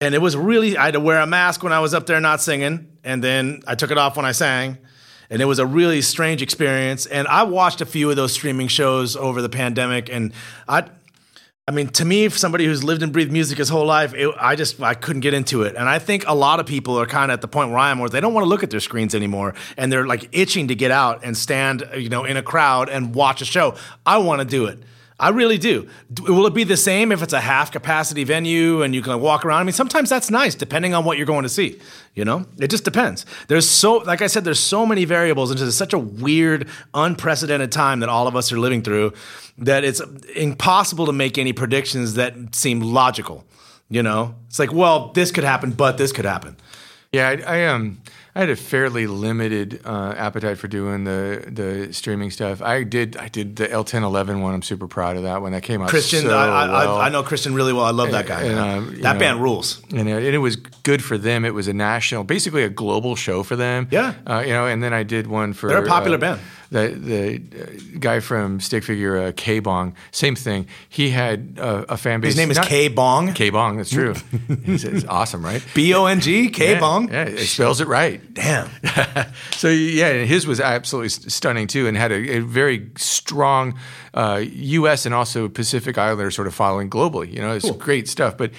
And 0.00 0.14
it 0.14 0.18
was 0.18 0.36
really, 0.36 0.76
I 0.76 0.86
had 0.86 0.94
to 0.94 1.00
wear 1.00 1.20
a 1.20 1.26
mask 1.26 1.62
when 1.62 1.72
I 1.72 1.80
was 1.80 1.94
up 1.94 2.06
there 2.06 2.20
not 2.20 2.42
singing. 2.42 2.88
And 3.04 3.22
then 3.22 3.62
I 3.66 3.74
took 3.74 3.90
it 3.90 3.98
off 3.98 4.16
when 4.16 4.26
I 4.26 4.32
sang. 4.32 4.78
And 5.30 5.42
it 5.42 5.46
was 5.46 5.58
a 5.58 5.66
really 5.66 6.02
strange 6.02 6.42
experience. 6.42 7.06
And 7.06 7.26
I 7.28 7.44
watched 7.44 7.80
a 7.80 7.86
few 7.86 8.10
of 8.10 8.16
those 8.16 8.32
streaming 8.32 8.68
shows 8.68 9.16
over 9.16 9.42
the 9.42 9.48
pandemic. 9.48 10.08
And 10.10 10.32
I, 10.68 10.88
I 11.68 11.72
mean, 11.72 11.88
to 11.88 12.04
me, 12.04 12.28
for 12.28 12.38
somebody 12.38 12.64
who's 12.64 12.84
lived 12.84 13.02
and 13.02 13.12
breathed 13.12 13.32
music 13.32 13.58
his 13.58 13.68
whole 13.68 13.84
life, 13.84 14.14
it, 14.14 14.32
I 14.38 14.54
just 14.54 14.80
I 14.80 14.94
couldn't 14.94 15.22
get 15.22 15.34
into 15.34 15.62
it. 15.62 15.74
And 15.74 15.88
I 15.88 15.98
think 15.98 16.22
a 16.28 16.32
lot 16.34 16.60
of 16.60 16.66
people 16.66 16.96
are 16.96 17.06
kind 17.06 17.32
of 17.32 17.34
at 17.34 17.40
the 17.40 17.48
point 17.48 17.70
where 17.70 17.78
I 17.78 17.90
am, 17.90 17.98
where 17.98 18.08
they 18.08 18.20
don't 18.20 18.32
want 18.34 18.44
to 18.44 18.48
look 18.48 18.62
at 18.62 18.70
their 18.70 18.78
screens 18.78 19.16
anymore, 19.16 19.52
and 19.76 19.90
they're 19.90 20.06
like 20.06 20.28
itching 20.30 20.68
to 20.68 20.76
get 20.76 20.92
out 20.92 21.24
and 21.24 21.36
stand, 21.36 21.84
you 21.96 22.08
know, 22.08 22.24
in 22.24 22.36
a 22.36 22.42
crowd 22.42 22.88
and 22.88 23.16
watch 23.16 23.42
a 23.42 23.44
show. 23.44 23.74
I 24.06 24.18
want 24.18 24.42
to 24.42 24.44
do 24.44 24.66
it. 24.66 24.78
I 25.18 25.30
really 25.30 25.56
do. 25.56 25.88
Will 26.28 26.46
it 26.46 26.52
be 26.52 26.64
the 26.64 26.76
same 26.76 27.10
if 27.10 27.22
it's 27.22 27.32
a 27.32 27.40
half 27.40 27.72
capacity 27.72 28.22
venue 28.24 28.82
and 28.82 28.94
you 28.94 29.00
can 29.00 29.18
walk 29.18 29.46
around? 29.46 29.60
I 29.60 29.64
mean, 29.64 29.72
sometimes 29.72 30.10
that's 30.10 30.30
nice, 30.30 30.54
depending 30.54 30.92
on 30.92 31.06
what 31.06 31.16
you're 31.16 31.26
going 31.26 31.44
to 31.44 31.48
see. 31.48 31.80
You 32.14 32.26
know, 32.26 32.44
it 32.58 32.68
just 32.68 32.84
depends. 32.84 33.24
There's 33.48 33.68
so, 33.68 33.96
like 33.98 34.20
I 34.20 34.26
said, 34.26 34.44
there's 34.44 34.60
so 34.60 34.84
many 34.84 35.06
variables 35.06 35.50
into 35.50 35.72
such 35.72 35.94
a 35.94 35.98
weird, 35.98 36.68
unprecedented 36.92 37.72
time 37.72 38.00
that 38.00 38.10
all 38.10 38.26
of 38.26 38.36
us 38.36 38.52
are 38.52 38.58
living 38.58 38.82
through 38.82 39.14
that 39.58 39.84
it's 39.84 40.02
impossible 40.34 41.06
to 41.06 41.12
make 41.12 41.38
any 41.38 41.54
predictions 41.54 42.14
that 42.14 42.54
seem 42.54 42.80
logical. 42.80 43.44
You 43.88 44.02
know, 44.02 44.34
it's 44.48 44.58
like, 44.58 44.72
well, 44.72 45.12
this 45.12 45.30
could 45.30 45.44
happen, 45.44 45.72
but 45.72 45.96
this 45.96 46.12
could 46.12 46.24
happen. 46.26 46.56
Yeah, 47.12 47.28
I, 47.28 47.60
I 47.60 47.66
um 47.66 48.02
I 48.36 48.40
had 48.40 48.50
a 48.50 48.56
fairly 48.56 49.06
limited 49.06 49.80
uh, 49.86 50.12
appetite 50.14 50.58
for 50.58 50.68
doing 50.68 51.04
the 51.04 51.42
the 51.46 51.90
streaming 51.94 52.30
stuff. 52.30 52.60
I 52.60 52.82
did 52.82 53.16
I 53.16 53.28
did 53.28 53.56
the 53.56 53.72
L 53.72 53.82
ten 53.82 54.02
eleven 54.04 54.42
one. 54.42 54.52
I'm 54.52 54.60
super 54.60 54.86
proud 54.86 55.16
of 55.16 55.22
that 55.22 55.40
one. 55.40 55.52
That 55.52 55.62
came 55.62 55.80
out 55.80 55.88
Christian, 55.88 56.20
so 56.20 56.36
I, 56.36 56.44
I, 56.44 56.68
well. 56.68 56.96
I, 56.98 57.06
I 57.06 57.08
know 57.08 57.22
Christian 57.22 57.54
really 57.54 57.72
well. 57.72 57.84
I 57.84 57.92
love 57.92 58.10
that 58.10 58.26
guy. 58.26 58.42
And, 58.42 58.58
um, 58.58 59.00
that 59.00 59.14
know, 59.14 59.18
band 59.18 59.42
rules. 59.42 59.80
and 59.88 60.06
it, 60.06 60.12
and 60.12 60.34
it 60.34 60.38
was 60.38 60.56
good 60.56 61.02
for 61.02 61.16
them. 61.16 61.46
It 61.46 61.54
was 61.54 61.66
a 61.66 61.72
national, 61.72 62.24
basically 62.24 62.62
a 62.62 62.68
global 62.68 63.16
show 63.16 63.42
for 63.42 63.56
them. 63.56 63.88
Yeah. 63.90 64.12
uh, 64.26 64.44
you 64.46 64.52
know. 64.52 64.66
And 64.66 64.82
then 64.82 64.92
I 64.92 65.02
did 65.02 65.28
one 65.28 65.54
for 65.54 65.68
They're 65.70 65.82
a 65.82 65.88
popular 65.88 66.18
uh, 66.18 66.20
band. 66.20 66.40
The 66.70 66.88
the 66.88 67.98
guy 67.98 68.20
from 68.20 68.60
Stick 68.60 68.84
Figure, 68.84 69.18
uh, 69.18 69.32
K 69.36 69.60
Bong, 69.60 69.94
same 70.10 70.34
thing. 70.34 70.66
He 70.88 71.10
had 71.10 71.58
uh, 71.60 71.84
a 71.88 71.96
fan 71.96 72.20
base. 72.20 72.30
His 72.30 72.36
name 72.36 72.50
is 72.50 72.56
not- 72.56 72.66
K 72.66 72.88
Bong. 72.88 73.32
K 73.32 73.50
Bong. 73.50 73.76
That's 73.76 73.90
true. 73.90 74.14
He's, 74.64 75.04
awesome, 75.06 75.44
right? 75.44 75.64
B 75.74 75.94
O 75.94 76.06
N 76.06 76.20
G 76.20 76.48
K 76.48 76.78
Bong. 76.78 77.08
Yeah, 77.08 77.24
it 77.24 77.46
spells 77.46 77.80
it 77.80 77.88
right. 77.88 78.20
Damn. 78.34 78.68
so 79.52 79.68
yeah, 79.68 80.24
his 80.24 80.46
was 80.46 80.60
absolutely 80.60 81.10
stunning 81.10 81.66
too, 81.66 81.86
and 81.86 81.96
had 81.96 82.12
a, 82.12 82.36
a 82.36 82.40
very 82.40 82.90
strong 82.96 83.78
uh, 84.14 84.42
U.S. 84.44 85.06
and 85.06 85.14
also 85.14 85.48
Pacific 85.48 85.98
Islander 85.98 86.30
sort 86.30 86.46
of 86.46 86.54
following 86.54 86.90
globally. 86.90 87.32
You 87.32 87.40
know, 87.40 87.54
it's 87.54 87.70
great 87.72 88.08
stuff. 88.08 88.36
But 88.36 88.50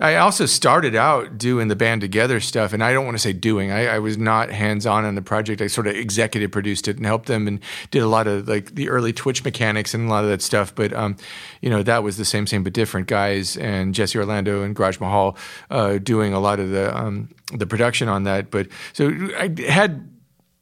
I 0.00 0.16
also 0.16 0.46
started 0.46 0.94
out 0.94 1.38
doing 1.38 1.68
the 1.68 1.76
band 1.76 2.00
together 2.00 2.40
stuff, 2.40 2.72
and 2.72 2.82
I 2.82 2.92
don't 2.92 3.04
want 3.04 3.16
to 3.16 3.22
say 3.22 3.32
doing. 3.32 3.70
I, 3.70 3.86
I 3.86 3.98
was 3.98 4.18
not 4.18 4.50
hands 4.50 4.86
on 4.86 5.04
on 5.04 5.14
the 5.14 5.22
project. 5.22 5.60
I 5.60 5.66
sort 5.66 5.86
of 5.86 5.96
executive 5.96 6.50
produced 6.50 6.88
it 6.88 6.96
and 6.96 7.06
helped 7.06 7.26
them, 7.26 7.48
and 7.48 7.60
did 7.90 8.02
a 8.02 8.08
lot 8.08 8.26
of 8.26 8.48
like 8.48 8.74
the 8.74 8.88
early 8.88 9.12
Twitch 9.12 9.44
mechanics 9.44 9.94
and 9.94 10.08
a 10.08 10.10
lot 10.10 10.24
of 10.24 10.30
that 10.30 10.42
stuff. 10.42 10.74
But 10.74 10.92
um, 10.92 11.16
you 11.60 11.70
know, 11.70 11.82
that 11.82 12.02
was 12.02 12.16
the 12.16 12.24
same, 12.24 12.46
same 12.46 12.62
but 12.62 12.72
different 12.72 13.06
guys, 13.06 13.56
and 13.56 13.94
Jesse 13.94 14.18
Orlando 14.18 14.62
and 14.62 14.74
Garage 14.74 15.00
Mahal 15.00 15.36
uh, 15.70 15.98
doing 15.98 16.32
a 16.32 16.40
lot 16.40 16.60
of 16.60 16.70
the 16.70 16.96
um, 16.96 17.28
the 17.52 17.66
production 17.66 18.08
on 18.08 18.24
that. 18.24 18.50
But 18.50 18.68
so 18.92 19.10
I 19.38 19.54
had 19.68 20.08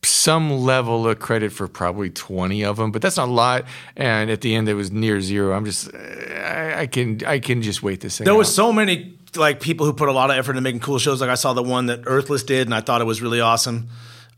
some 0.04 0.58
level 0.58 1.08
of 1.08 1.18
credit 1.18 1.52
for 1.52 1.66
probably 1.66 2.10
20 2.10 2.64
of 2.64 2.76
them, 2.76 2.92
but 2.92 3.02
that's 3.02 3.16
not 3.16 3.28
a 3.28 3.32
lot. 3.32 3.64
And 3.96 4.30
at 4.30 4.40
the 4.40 4.54
end, 4.54 4.68
it 4.68 4.74
was 4.74 4.90
near 4.90 5.20
zero. 5.20 5.56
I'm 5.56 5.64
just, 5.64 5.94
I, 5.94 6.82
I 6.82 6.86
can, 6.86 7.20
I 7.26 7.38
can 7.38 7.62
just 7.62 7.82
wait 7.82 8.00
this 8.00 8.18
thing. 8.18 8.24
There 8.24 8.34
out. 8.34 8.38
was 8.38 8.54
so 8.54 8.72
many 8.72 9.18
like 9.36 9.60
people 9.60 9.86
who 9.86 9.92
put 9.92 10.08
a 10.08 10.12
lot 10.12 10.30
of 10.30 10.36
effort 10.36 10.52
into 10.52 10.62
making 10.62 10.80
cool 10.80 10.98
shows. 10.98 11.20
Like 11.20 11.30
I 11.30 11.34
saw 11.34 11.52
the 11.52 11.62
one 11.62 11.86
that 11.86 12.02
Earthless 12.06 12.44
did, 12.44 12.66
and 12.66 12.74
I 12.74 12.80
thought 12.80 13.00
it 13.00 13.04
was 13.04 13.20
really 13.22 13.40
awesome. 13.40 13.88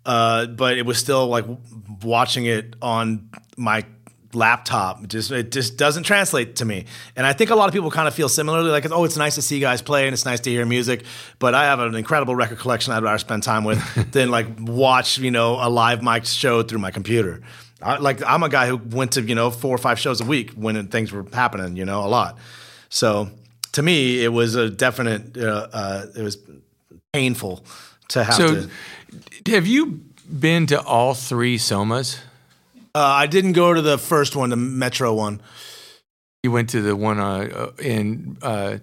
Uh, 0.05 0.47
but 0.47 0.79
it 0.79 0.87
was 0.87 0.99
still 0.99 1.27
like 1.27 1.45
watching 2.03 2.47
it 2.47 2.77
on 2.81 3.29
my 3.57 3.85
laptop. 4.37 5.03
It 5.03 5.09
just 5.11 5.31
it 5.33 5.51
just 5.51 5.77
doesn't 5.77 6.05
translate 6.05 6.57
to 6.57 6.65
me. 6.65 6.85
And 7.17 7.27
I 7.27 7.33
think 7.33 7.51
a 7.51 7.55
lot 7.57 7.67
of 7.69 7.73
people 7.75 7.91
kind 7.91 8.07
of 8.07 8.15
feel 8.15 8.29
similarly. 8.29 8.71
Like, 8.71 8.89
oh, 8.91 9.05
it's 9.05 9.17
nice 9.17 9.35
to 9.37 9.43
see 9.43 9.59
guys 9.59 9.83
play 9.83 10.07
and 10.07 10.13
it's 10.13 10.25
nice 10.25 10.41
to 10.41 10.51
hear 10.51 10.65
music. 10.67 11.05
But 11.39 11.55
I 11.55 11.65
have 11.65 11.81
an 11.81 11.95
incredible 11.95 12.37
record 12.37 12.59
collection 12.59 12.93
I'd 12.93 13.03
rather 13.03 13.19
spend 13.19 13.43
time 13.43 13.65
with 13.65 13.81
than 14.13 14.31
like 14.31 14.47
watch 14.61 15.19
you 15.19 15.31
know 15.31 15.57
a 15.61 15.69
live 15.69 16.03
mic 16.03 16.27
show 16.27 16.63
through 16.63 16.79
my 16.79 16.91
computer. 16.91 17.41
I, 17.83 17.97
like 17.99 18.23
I'm 18.25 18.43
a 18.43 18.49
guy 18.49 18.69
who 18.69 18.77
went 18.77 19.13
to 19.13 19.23
you 19.23 19.35
know 19.35 19.51
four 19.51 19.75
or 19.75 19.79
five 19.79 19.99
shows 19.99 20.21
a 20.21 20.25
week 20.25 20.53
when 20.53 20.87
things 20.89 21.11
were 21.13 21.27
happening. 21.33 21.77
You 21.77 21.85
know 21.85 22.05
a 22.05 22.09
lot. 22.09 22.39
So 22.89 23.29
to 23.73 23.83
me, 23.83 24.23
it 24.23 24.29
was 24.33 24.55
a 24.55 24.71
definite. 24.71 25.37
Uh, 25.37 25.69
uh, 25.73 26.07
it 26.17 26.23
was 26.23 26.39
painful 27.13 27.65
to 28.09 28.23
have 28.25 28.35
So, 28.35 28.69
to. 29.45 29.51
have 29.53 29.67
you 29.67 30.01
been 30.41 30.67
to 30.67 30.81
all 30.83 31.15
three 31.15 31.59
Somas? 31.59 32.19
Uh, 32.97 33.01
I 33.05 33.27
didn't 33.27 33.53
go 33.53 33.75
to 33.75 33.83
the 33.83 33.99
first 33.99 34.35
one, 34.37 34.49
the 34.49 34.57
Metro 34.57 35.13
one. 35.13 35.43
You 36.43 36.51
went 36.51 36.71
to 36.71 36.81
the 36.81 36.97
one 36.97 37.19
uh, 37.21 37.25
uh, 37.77 37.83
in 37.83 38.39
uh, 38.41 38.79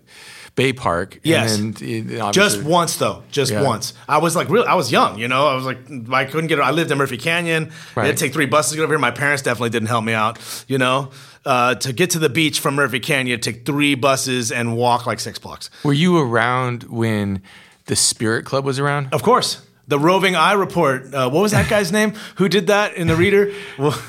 Bay 0.55 0.71
Park. 0.71 1.19
Yes. 1.23 1.57
And 1.57 1.73
then, 1.75 2.31
Just 2.31 2.61
once 2.61 2.97
though, 2.97 3.23
just 3.31 3.51
Yeah. 3.51 3.63
once. 3.63 3.93
I 4.07 4.19
was 4.19 4.35
like, 4.35 4.49
real. 4.49 4.65
I 4.67 4.75
was 4.75 4.91
young, 4.91 5.17
you 5.17 5.27
know. 5.27 5.47
I 5.47 5.55
was 5.55 5.65
like, 5.65 5.79
I 6.11 6.25
couldn't 6.25 6.47
get. 6.47 6.59
I 6.59 6.69
lived 6.69 6.91
in 6.91 6.97
Murphy 6.99 7.17
Canyon. 7.17 7.71
I 7.97 8.05
had 8.05 8.17
to 8.17 8.23
take 8.23 8.33
three 8.33 8.45
buses 8.45 8.73
to 8.73 8.77
get 8.77 8.83
over 8.83 8.93
here. 8.93 8.99
My 8.99 9.09
parents 9.11 9.41
definitely 9.41 9.71
didn't 9.71 9.87
help 9.87 10.03
me 10.05 10.13
out, 10.13 10.37
you 10.67 10.77
know. 10.77 11.09
Uh, 11.43 11.73
to 11.75 11.91
get 11.91 12.11
to 12.11 12.19
the 12.19 12.29
beach 12.29 12.59
from 12.59 12.75
Murphy 12.75 12.99
Canyon, 12.99 13.39
take 13.39 13.65
three 13.65 13.95
buses 13.95 14.51
and 14.51 14.77
walk 14.77 15.07
like 15.07 15.19
six 15.19 15.39
blocks. 15.39 15.71
Were 15.83 15.93
you 15.93 16.19
around 16.19 16.83
when 16.83 17.41
the 17.85 17.95
Spirit 17.95 18.45
Club 18.45 18.63
was 18.63 18.77
around? 18.77 19.07
Of 19.11 19.23
course, 19.23 19.61
the 19.87 19.99
roving 19.99 20.35
eye 20.35 20.53
report. 20.53 21.13
Uh, 21.13 21.29
what 21.29 21.41
was 21.41 21.51
that 21.51 21.69
guy's 21.69 21.91
name? 21.91 22.13
Who 22.35 22.47
did 22.47 22.67
that 22.67 22.95
in 22.95 23.07
the 23.07 23.15
Reader? 23.15 23.53
Well, 23.77 23.99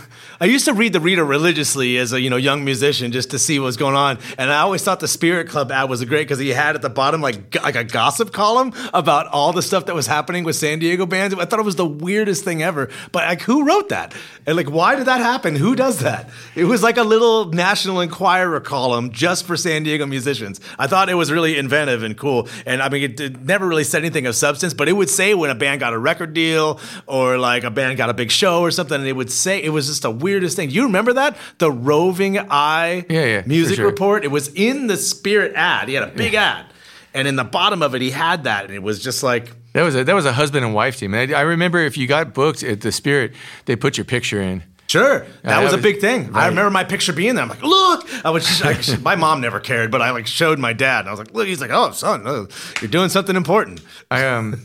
I 0.41 0.47
used 0.47 0.65
to 0.65 0.75
read 0.75 0.93
the 0.93 1.01
Reader 1.01 1.25
religiously 1.25 1.97
as 1.99 2.13
a 2.13 2.21
you 2.21 2.29
know 2.29 2.37
young 2.37 2.65
musician 2.65 3.13
just 3.13 3.31
to 3.31 3.39
see 3.39 3.59
what 3.59 3.67
was 3.67 3.77
going 3.77 3.95
on, 3.95 4.19
and 4.37 4.51
I 4.51 4.61
always 4.61 4.83
thought 4.83 5.01
the 5.01 5.09
Spirit 5.09 5.49
Club 5.49 5.71
ad 5.71 5.89
was 5.89 6.05
great 6.05 6.23
because 6.23 6.39
he 6.39 6.49
had 6.51 6.75
at 6.75 6.83
the 6.83 6.91
bottom 6.91 7.21
like 7.21 7.63
like 7.63 7.77
a 7.77 7.85
gossip 7.85 8.33
column 8.33 8.73
about 8.93 9.27
all 9.29 9.53
the 9.53 9.63
stuff 9.63 9.87
that 9.87 9.95
was 9.95 10.07
happening 10.07 10.45
with 10.45 10.57
San 10.57 10.79
Diego 10.79 11.07
bands. 11.07 11.35
I 11.35 11.45
thought 11.45 11.61
it 11.61 11.65
was 11.65 11.77
the 11.77 11.87
weirdest 11.87 12.45
thing 12.45 12.63
ever. 12.63 12.91
But 13.13 13.27
like, 13.29 13.43
who 13.43 13.65
wrote 13.65 13.91
that? 13.91 14.15
And 14.47 14.57
like, 14.57 14.71
why 14.71 14.97
did 14.97 15.07
that 15.07 15.21
happen? 15.21 15.57
Who 15.57 15.77
does 15.77 16.01
that? 16.01 16.29
It 16.55 16.65
was 16.65 16.83
like 16.83 16.97
a 16.97 17.03
little 17.03 17.47
National 17.53 18.01
Enquirer 18.01 18.61
column 18.61 19.13
just 19.13 19.47
for 19.47 19.57
San 19.57 19.85
Diego 19.85 20.07
musicians. 20.07 20.61
I 20.79 20.87
thought 20.87 21.09
it 21.09 21.15
was 21.15 21.31
really 21.31 21.57
inventive 21.57 22.03
and 22.03 22.17
cool. 22.17 22.49
And 22.67 22.83
I 22.83 22.89
mean, 22.89 23.05
it, 23.05 23.21
it 23.21 23.41
never 23.41 23.67
really 23.67 23.85
said 23.85 24.03
anything 24.03 24.27
of 24.27 24.35
substance, 24.35 24.75
but 24.75 24.89
it 24.89 24.93
would 24.93 25.11
say 25.11 25.35
when 25.35 25.51
a 25.51 25.55
band 25.55 25.81
got 25.81 25.93
a 25.93 25.99
record 25.99 26.35
deal 26.35 26.81
or 27.07 27.39
like 27.39 27.65
a 27.65 27.71
band 27.71 27.97
got 27.97 28.11
a 28.11 28.15
big 28.15 28.31
show 28.31 28.61
or 28.61 28.71
something, 28.71 28.99
and 28.99 29.07
it 29.07 29.13
would 29.13 29.31
say 29.31 29.63
it 29.63 29.71
was 29.71 29.87
just 29.87 30.03
the 30.03 30.11
weirdest 30.25 30.57
thing. 30.57 30.71
You 30.71 30.85
remember 30.85 31.13
that? 31.15 31.37
The 31.59 31.71
roving 31.71 32.39
eye 32.39 33.05
Yeah, 33.09 33.25
yeah, 33.25 33.43
music 33.47 33.77
sure. 33.77 33.87
report? 33.87 34.25
It 34.25 34.31
was 34.31 34.49
in 34.55 34.87
the 34.89 34.97
Spirit 34.97 35.53
ad. 35.55 35.89
He 35.89 35.95
had 35.95 36.05
a 36.05 36.13
big 36.13 36.35
ad. 36.35 36.67
And 37.13 37.29
in 37.29 37.37
the 37.37 37.45
bottom 37.45 37.81
of 37.83 37.95
it, 37.95 38.03
he 38.03 38.11
had 38.11 38.45
that, 38.45 38.65
and 38.65 38.75
it 38.75 38.83
was 38.83 38.99
just 39.01 39.23
like, 39.23 39.53
That 39.75 39.83
was 39.83 39.95
a 39.95 40.03
that 40.03 40.15
was 40.15 40.27
a 40.27 40.33
husband 40.33 40.65
and 40.65 40.75
wife 40.75 40.97
team. 40.99 41.15
And 41.15 41.33
I, 41.33 41.39
I 41.39 41.43
remember 41.43 41.79
if 41.79 41.97
you 41.97 42.07
got 42.09 42.35
booked 42.35 42.63
at 42.65 42.81
the 42.81 42.91
Spirit, 42.91 43.35
they 43.67 43.77
put 43.77 43.97
your 43.97 44.05
picture 44.05 44.43
in. 44.43 44.63
Sure, 44.89 45.21
that 45.21 45.43
that 45.43 45.63
was 45.63 45.73
a 45.73 45.79
big 45.79 46.01
thing. 46.01 46.31
I 46.35 46.47
remember 46.49 46.71
my 46.71 46.85
picture 46.85 47.13
being 47.13 47.35
there. 47.37 47.43
I'm 47.45 47.49
like, 47.49 47.63
look. 47.63 48.01
I 48.25 48.31
was 48.31 48.45
just, 48.47 48.65
I, 48.65 48.97
my 49.03 49.17
mom 49.17 49.41
never 49.41 49.59
cared, 49.61 49.91
but 49.91 50.03
I 50.03 50.11
like 50.11 50.27
showed 50.27 50.59
my 50.59 50.73
dad, 50.73 51.01
and 51.01 51.09
I 51.09 51.13
was 51.13 51.19
like, 51.21 51.33
look. 51.35 51.47
He's 51.47 51.61
like, 51.61 51.71
oh, 51.73 51.91
son, 51.93 52.27
uh, 52.27 52.47
you're 52.81 52.91
doing 52.91 53.09
something 53.11 53.37
important. 53.37 53.81
I 54.11 54.27
um 54.27 54.61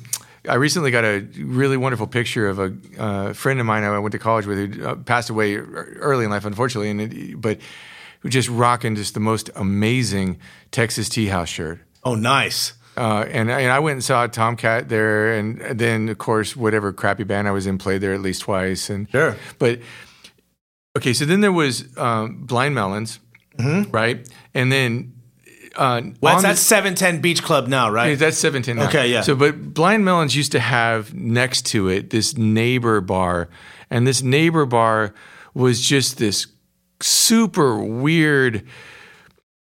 I 0.48 0.56
recently 0.56 0.92
got 0.92 1.04
a 1.04 1.20
really 1.38 1.78
wonderful 1.78 2.08
picture 2.08 2.48
of 2.48 2.60
a 2.60 2.74
uh, 2.98 3.34
friend 3.34 3.60
of 3.60 3.66
mine 3.66 3.84
I 3.84 4.00
went 4.00 4.14
to 4.14 4.20
college 4.20 4.46
with 4.46 4.76
who 4.76 4.86
uh, 4.86 4.96
passed 4.96 5.30
away 5.30 5.56
early 5.56 6.26
in 6.26 6.32
life, 6.32 6.46
unfortunately, 6.46 6.90
and 6.90 7.02
it, 7.02 7.42
but 7.42 7.60
who 8.22 8.30
just 8.30 8.50
rocking 8.50 8.96
just 8.96 9.14
the 9.14 9.20
most 9.20 9.50
amazing 9.56 10.40
Texas 10.72 11.10
Tea 11.10 11.28
House 11.28 11.50
shirt. 11.50 11.80
Oh, 12.04 12.16
nice. 12.16 12.74
Uh, 12.98 13.26
and, 13.30 13.50
and 13.50 13.72
I 13.72 13.80
went 13.80 13.94
and 13.94 14.04
saw 14.04 14.28
Tomcat 14.28 14.90
there, 14.90 15.34
and 15.34 15.60
then 15.80 16.10
of 16.10 16.18
course 16.18 16.56
whatever 16.56 16.92
crappy 16.92 17.24
band 17.24 17.48
I 17.48 17.52
was 17.52 17.66
in 17.66 17.78
played 17.78 18.02
there 18.02 18.14
at 18.14 18.22
least 18.22 18.42
twice. 18.42 18.90
And 18.90 19.10
Sure. 19.10 19.38
but 19.58 19.80
okay, 20.98 21.14
so 21.14 21.24
then 21.26 21.40
there 21.42 21.54
was 21.54 21.96
um, 21.98 22.44
Blind 22.46 22.76
Melons, 22.76 23.20
right? 23.58 24.28
And 24.54 24.72
then 24.72 25.14
uh, 25.76 26.02
Well, 26.22 26.38
on 26.38 26.44
that's 26.44 26.60
the- 26.60 26.66
710 26.66 27.22
Beach 27.22 27.42
Club 27.44 27.68
now, 27.68 27.90
right? 27.90 28.18
that's 28.18 28.38
seven 28.38 28.62
ten. 28.62 28.80
Okay, 28.80 29.12
yeah. 29.12 29.22
So, 29.22 29.36
but 29.36 29.74
Blind 29.74 30.04
Melons 30.06 30.36
used 30.36 30.52
to 30.54 30.60
have 30.60 31.14
next 31.14 31.66
to 31.68 31.88
it 31.90 32.10
this 32.10 32.38
neighbor 32.38 33.02
bar, 33.02 33.50
and 33.90 34.06
this 34.08 34.22
neighbor 34.22 34.66
bar 34.66 35.14
was 35.54 35.82
just 35.82 36.18
this 36.18 36.48
super 37.02 37.78
weird 37.78 38.66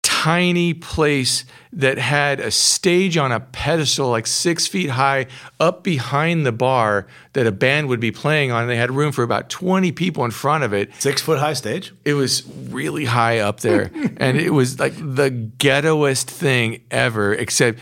tiny 0.03 0.73
place 0.73 1.45
that 1.77 1.99
had 1.99 2.39
a 2.39 2.49
stage 2.49 3.17
on 3.17 3.31
a 3.31 3.39
pedestal 3.39 4.09
like 4.09 4.25
six 4.25 4.65
feet 4.65 4.89
high 4.89 5.27
up 5.59 5.83
behind 5.83 6.43
the 6.43 6.51
bar 6.51 7.05
that 7.33 7.45
a 7.45 7.51
band 7.51 7.87
would 7.87 7.99
be 7.99 8.11
playing 8.11 8.51
on. 8.51 8.67
They 8.67 8.75
had 8.75 8.91
room 8.91 9.11
for 9.11 9.21
about 9.21 9.49
20 9.49 9.91
people 9.91 10.25
in 10.25 10.31
front 10.31 10.63
of 10.63 10.73
it. 10.73 10.89
Six 10.97 11.21
foot 11.21 11.37
high 11.37 11.53
stage. 11.53 11.93
It 12.03 12.15
was 12.15 12.43
really 12.69 13.05
high 13.05 13.39
up 13.39 13.59
there. 13.59 13.91
and 14.17 14.37
it 14.37 14.49
was 14.49 14.79
like 14.79 14.95
the 14.95 15.29
ghettoest 15.29 16.23
thing 16.23 16.81
ever, 16.89 17.31
except 17.35 17.77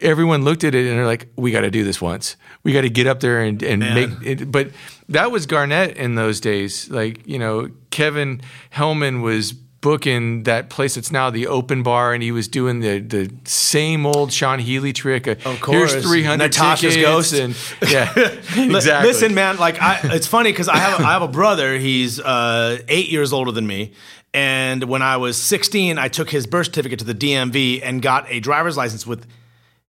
everyone 0.00 0.44
looked 0.44 0.62
at 0.62 0.74
it 0.74 0.86
and 0.86 0.98
they're 0.98 1.06
like, 1.06 1.28
we 1.36 1.50
got 1.50 1.62
to 1.62 1.70
do 1.70 1.84
this 1.84 2.02
once. 2.02 2.36
We 2.64 2.74
got 2.74 2.82
to 2.82 2.90
get 2.90 3.06
up 3.06 3.20
there 3.20 3.40
and, 3.40 3.62
and 3.62 3.80
Man. 3.80 3.94
make 3.94 4.10
it. 4.40 4.52
But 4.52 4.72
that 5.08 5.30
was 5.30 5.46
Garnet 5.46 5.96
in 5.96 6.16
those 6.16 6.38
days. 6.38 6.90
Like, 6.90 7.26
you 7.26 7.38
know, 7.38 7.70
Kevin 7.90 8.42
Hellman 8.74 9.22
was 9.22 9.54
booking 9.80 10.42
that 10.42 10.70
place 10.70 10.96
that's 10.96 11.12
now 11.12 11.30
the 11.30 11.46
open 11.46 11.82
bar 11.82 12.12
and 12.12 12.22
he 12.22 12.32
was 12.32 12.48
doing 12.48 12.80
the 12.80 12.98
the 12.98 13.32
same 13.44 14.06
old 14.06 14.32
Sean 14.32 14.58
Healy 14.58 14.92
trick. 14.92 15.26
Of 15.26 15.60
course. 15.60 15.92
Here's 15.92 16.04
300 16.04 16.38
Natasha's 16.38 16.94
tickets 16.94 17.08
Ghost. 17.08 17.34
And, 17.34 17.54
yeah, 17.90 18.12
exactly. 18.56 19.08
Listen, 19.08 19.34
man, 19.34 19.58
like 19.58 19.80
I, 19.80 20.00
it's 20.04 20.26
funny 20.26 20.50
because 20.52 20.68
I 20.68 20.76
have 20.76 21.00
I 21.00 21.12
have 21.12 21.22
a 21.22 21.28
brother. 21.28 21.78
He's 21.78 22.20
uh, 22.20 22.78
eight 22.88 23.08
years 23.08 23.32
older 23.32 23.52
than 23.52 23.66
me. 23.66 23.92
And 24.34 24.84
when 24.84 25.00
I 25.00 25.16
was 25.16 25.38
16, 25.38 25.96
I 25.98 26.08
took 26.08 26.28
his 26.28 26.46
birth 26.46 26.66
certificate 26.66 26.98
to 26.98 27.04
the 27.04 27.14
DMV 27.14 27.80
and 27.82 28.02
got 28.02 28.26
a 28.28 28.40
driver's 28.40 28.76
license 28.76 29.06
with 29.06 29.26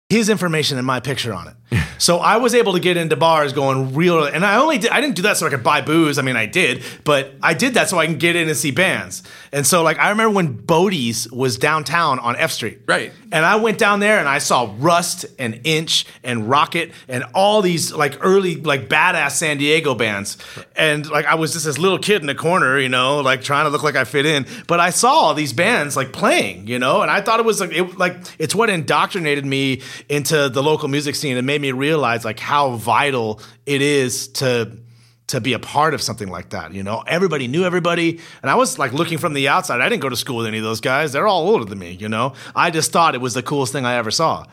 his 0.10 0.30
information 0.30 0.78
and 0.78 0.88
my 0.88 1.00
picture 1.00 1.34
on 1.34 1.48
it. 1.48 1.56
so 1.98 2.18
I 2.18 2.38
was 2.38 2.56
able 2.56 2.74
to 2.74 2.80
get 2.80 2.98
into 2.98 3.16
bars 3.16 3.54
going 3.54 3.94
real 3.94 4.26
and 4.26 4.46
I 4.46 4.58
only 4.58 4.78
did 4.78 4.92
I 4.92 5.02
didn't 5.02 5.16
do 5.16 5.22
that 5.24 5.38
so 5.38 5.48
I 5.48 5.50
could 5.50 5.64
buy 5.64 5.82
booze. 5.82 6.18
I 6.18 6.22
mean 6.22 6.36
I 6.36 6.46
did, 6.46 6.84
but 7.04 7.34
I 7.42 7.54
did 7.54 7.76
that 7.76 7.90
so 7.90 7.98
I 7.98 8.06
can 8.06 8.18
get 8.18 8.36
in 8.36 8.48
and 8.48 8.58
see 8.58 8.72
bands. 8.72 9.24
And 9.52 9.66
so 9.66 9.84
like 9.84 10.00
I 10.00 10.10
remember 10.10 10.36
when 10.36 10.54
Bodie's 10.54 11.32
was 11.32 11.58
downtown 11.58 12.20
on 12.20 12.36
F 12.36 12.52
Street. 12.52 12.82
Right. 12.88 13.12
And 13.32 13.46
I 13.46 13.58
went 13.58 13.78
down 13.78 14.00
there 14.00 14.20
and 14.20 14.28
I 14.28 14.40
saw 14.40 14.74
Rust 14.80 15.26
and 15.38 15.62
Inch 15.64 16.06
and 16.24 16.50
Rocket 16.50 16.92
and 17.08 17.24
all 17.34 17.62
these 17.62 17.94
like 17.94 18.18
early 18.22 18.56
like 18.56 18.90
badass 18.90 19.32
San 19.32 19.58
Diego 19.58 19.94
bands. 19.94 20.38
And 20.76 21.10
like 21.10 21.26
I 21.26 21.36
was 21.36 21.54
just 21.54 21.66
this 21.66 21.78
little 21.78 22.00
kid 22.00 22.22
in 22.22 22.28
the 22.28 22.36
corner, 22.36 22.80
you 22.80 22.90
know, 22.90 23.20
like 23.22 23.42
trying 23.42 23.66
to 23.66 23.70
look 23.70 23.84
like 23.84 23.96
I 23.96 24.04
fit 24.04 24.26
in. 24.26 24.46
But 24.68 24.80
I 24.80 24.90
saw 24.90 25.12
all 25.12 25.34
these 25.34 25.54
bands 25.54 25.96
like 25.96 26.14
playing, 26.14 26.68
you 26.68 26.80
know, 26.80 27.02
and 27.02 27.12
I 27.12 27.22
thought 27.22 27.40
it 27.40 27.46
was 27.46 27.60
like 27.60 27.72
it 27.72 27.98
like 27.98 28.18
it's 28.40 28.56
what 28.56 28.70
indoctrinated 28.70 29.46
me 29.46 29.82
into 30.08 30.50
the 30.50 30.64
local 30.64 30.88
music 30.88 31.16
scene 31.16 31.38
and 31.38 31.46
made 31.46 31.59
me 31.60 31.72
realize 31.72 32.26
like 32.26 32.40
how 32.40 32.72
vital 32.76 33.42
it 33.66 33.82
is 33.82 34.28
to 34.30 34.78
to 35.28 35.40
be 35.40 35.54
a 35.54 35.60
part 35.60 35.94
of 35.94 36.02
something 36.02 36.28
like 36.30 36.50
that. 36.50 36.74
You 36.74 36.82
know, 36.82 37.04
everybody 37.06 37.48
knew 37.48 37.64
everybody. 37.64 38.20
And 38.42 38.50
I 38.50 38.56
was 38.56 38.80
like 38.80 38.94
looking 38.94 39.20
from 39.20 39.34
the 39.34 39.48
outside. 39.48 39.80
I 39.80 39.88
didn't 39.88 40.02
go 40.02 40.10
to 40.10 40.16
school 40.16 40.38
with 40.38 40.48
any 40.48 40.58
of 40.58 40.64
those 40.64 40.82
guys. 40.82 41.12
They're 41.12 41.28
all 41.28 41.48
older 41.48 41.66
than 41.66 41.78
me, 41.78 41.92
you 41.92 42.10
know? 42.10 42.34
I 42.56 42.72
just 42.72 42.92
thought 42.92 43.14
it 43.14 43.22
was 43.22 43.36
the 43.36 43.44
coolest 43.44 43.72
thing 43.72 43.86
I 43.86 43.94
ever 43.96 44.10
saw. 44.10 44.46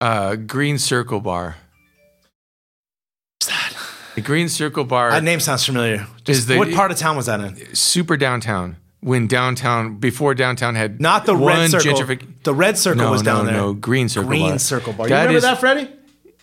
uh, 0.00 0.36
Green 0.36 0.78
Circle 0.78 1.18
Bar. 1.20 1.56
What's 3.40 3.48
that? 3.52 3.72
The 4.14 4.20
Green 4.20 4.48
Circle 4.48 4.84
Bar. 4.84 5.10
That 5.10 5.24
name 5.24 5.40
sounds 5.40 5.64
familiar. 5.64 6.06
Is 6.26 6.46
the- 6.46 6.58
what 6.58 6.72
part 6.72 6.90
of 6.92 6.96
town 6.98 7.16
was 7.16 7.26
that 7.26 7.40
in? 7.40 7.74
super 7.74 8.16
downtown 8.16 8.76
when 9.00 9.26
downtown 9.26 9.96
before 9.96 10.34
downtown 10.34 10.74
had 10.74 11.00
Not 11.00 11.24
the 11.26 11.36
red 11.36 11.70
circle. 11.70 11.92
gentrific- 11.94 12.42
The 12.44 12.54
red 12.54 12.78
circle 12.78 13.02
no, 13.04 13.10
was 13.10 13.22
down 13.22 13.46
no, 13.46 13.50
there. 13.50 13.60
No, 13.60 13.72
green 13.74 14.08
circle. 14.08 14.28
Green 14.28 14.50
bar. 14.50 14.58
circle 14.58 14.92
bar. 14.92 15.06
You 15.06 15.10
That 15.10 15.18
remember 15.26 15.36
is- 15.38 15.42
that, 15.44 15.58
Freddie? 15.60 15.88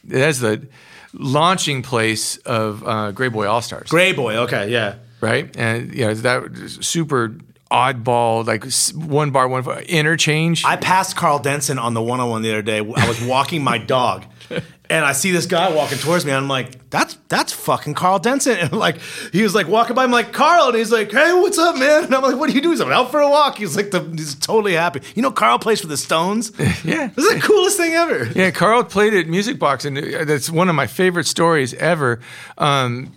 That's 0.05 0.39
the 0.39 0.67
launching 1.13 1.81
place 1.81 2.37
of 2.37 2.83
uh, 2.83 3.11
Greyboy 3.11 3.47
Allstars, 3.47 3.89
Gray 3.89 4.11
boy. 4.13 4.35
Okay, 4.37 4.69
yeah. 4.69 4.95
right? 5.21 5.55
And 5.57 5.93
yeah, 5.93 6.13
that 6.13 6.51
was 6.51 6.79
super 6.81 7.35
oddball, 7.75 8.45
like 8.45 8.63
one 8.95 9.31
bar, 9.31 9.47
one 9.47 9.63
bar, 9.63 9.81
interchange. 9.81 10.63
I 10.63 10.77
passed 10.77 11.15
Karl 11.17 11.39
Denson 11.39 11.77
on 11.77 11.93
the 11.93 12.01
101 12.01 12.41
the 12.41 12.51
other 12.51 12.61
day. 12.61 12.77
I 12.77 13.07
was 13.07 13.21
walking 13.21 13.63
my 13.63 13.77
dog. 13.77 14.25
And 14.87 15.03
I 15.03 15.13
see 15.13 15.31
this 15.31 15.47
guy 15.47 15.73
walking 15.73 15.97
towards 15.97 16.25
me, 16.25 16.31
and 16.31 16.37
I'm 16.37 16.47
like, 16.47 16.91
"That's 16.91 17.17
that's 17.27 17.51
fucking 17.51 17.95
Karl 17.95 18.19
Denson." 18.19 18.55
And 18.59 18.71
like, 18.71 18.99
he 19.31 19.41
was 19.41 19.55
like 19.55 19.67
walking 19.67 19.95
by, 19.95 20.03
I'm 20.03 20.11
like, 20.11 20.31
"Karl," 20.31 20.67
and 20.67 20.77
he's 20.77 20.91
like, 20.91 21.11
"Hey, 21.11 21.33
what's 21.33 21.57
up, 21.57 21.75
man?" 21.75 22.03
And 22.03 22.13
I'm 22.13 22.21
like, 22.21 22.35
"What 22.35 22.51
are 22.51 22.53
you 22.53 22.61
doing?" 22.61 22.73
He's 22.73 22.81
like, 22.81 22.91
"Out 22.91 23.09
for 23.09 23.19
a 23.19 23.27
walk." 23.27 23.57
He's 23.57 23.75
like, 23.75 23.89
the, 23.89 24.01
he's 24.11 24.35
totally 24.35 24.73
happy. 24.73 25.01
You 25.15 25.23
know, 25.23 25.31
Karl 25.31 25.57
plays 25.57 25.81
for 25.81 25.87
the 25.87 25.97
Stones. 25.97 26.51
yeah. 26.83 27.07
This 27.15 27.25
is 27.25 27.33
the 27.33 27.39
coolest 27.41 27.77
thing 27.77 27.93
ever. 27.93 28.25
Yeah, 28.35 28.51
Karl 28.51 28.83
played 28.83 29.15
at 29.15 29.25
Music 29.25 29.57
Box, 29.57 29.85
and 29.85 29.97
uh, 29.97 30.23
that's 30.23 30.51
one 30.51 30.69
of 30.69 30.75
my 30.75 30.85
favorite 30.85 31.25
stories 31.25 31.73
ever. 31.73 32.19
Um, 32.59 33.11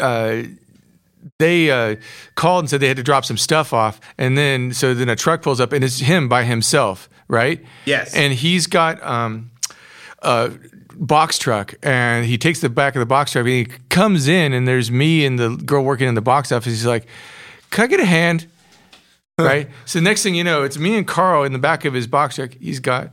uh, 0.00 0.44
they 1.38 1.70
uh, 1.70 1.96
called 2.34 2.64
and 2.64 2.70
said 2.70 2.80
they 2.80 2.88
had 2.88 2.96
to 2.96 3.02
drop 3.02 3.24
some 3.24 3.36
stuff 3.36 3.72
off, 3.72 4.00
and 4.18 4.36
then 4.36 4.72
so 4.72 4.94
then 4.94 5.08
a 5.08 5.16
truck 5.16 5.42
pulls 5.42 5.60
up, 5.60 5.72
and 5.72 5.84
it's 5.84 6.00
him 6.00 6.28
by 6.28 6.44
himself, 6.44 7.08
right? 7.28 7.64
Yes. 7.84 8.14
and 8.14 8.32
he's 8.32 8.66
got 8.66 9.02
um, 9.02 9.50
a 10.20 10.52
box 10.94 11.38
truck, 11.38 11.74
and 11.82 12.26
he 12.26 12.38
takes 12.38 12.60
the 12.60 12.68
back 12.68 12.94
of 12.94 13.00
the 13.00 13.06
box 13.06 13.32
truck, 13.32 13.46
and 13.46 13.54
he 13.54 13.64
comes 13.88 14.28
in, 14.28 14.52
and 14.52 14.66
there's 14.66 14.90
me 14.90 15.24
and 15.24 15.38
the 15.38 15.50
girl 15.50 15.84
working 15.84 16.08
in 16.08 16.14
the 16.14 16.20
box 16.22 16.52
office. 16.52 16.72
He's 16.72 16.86
like, 16.86 17.06
"Can 17.70 17.84
I 17.84 17.86
get 17.86 18.00
a 18.00 18.04
hand?" 18.06 18.46
right? 19.38 19.68
So 19.84 20.00
next 20.00 20.22
thing 20.22 20.34
you 20.34 20.44
know, 20.44 20.62
it's 20.62 20.78
me 20.78 20.96
and 20.96 21.06
Karl 21.06 21.44
in 21.44 21.52
the 21.52 21.58
back 21.58 21.84
of 21.84 21.94
his 21.94 22.06
box 22.06 22.36
truck. 22.36 22.50
He's 22.60 22.80
got 22.80 23.10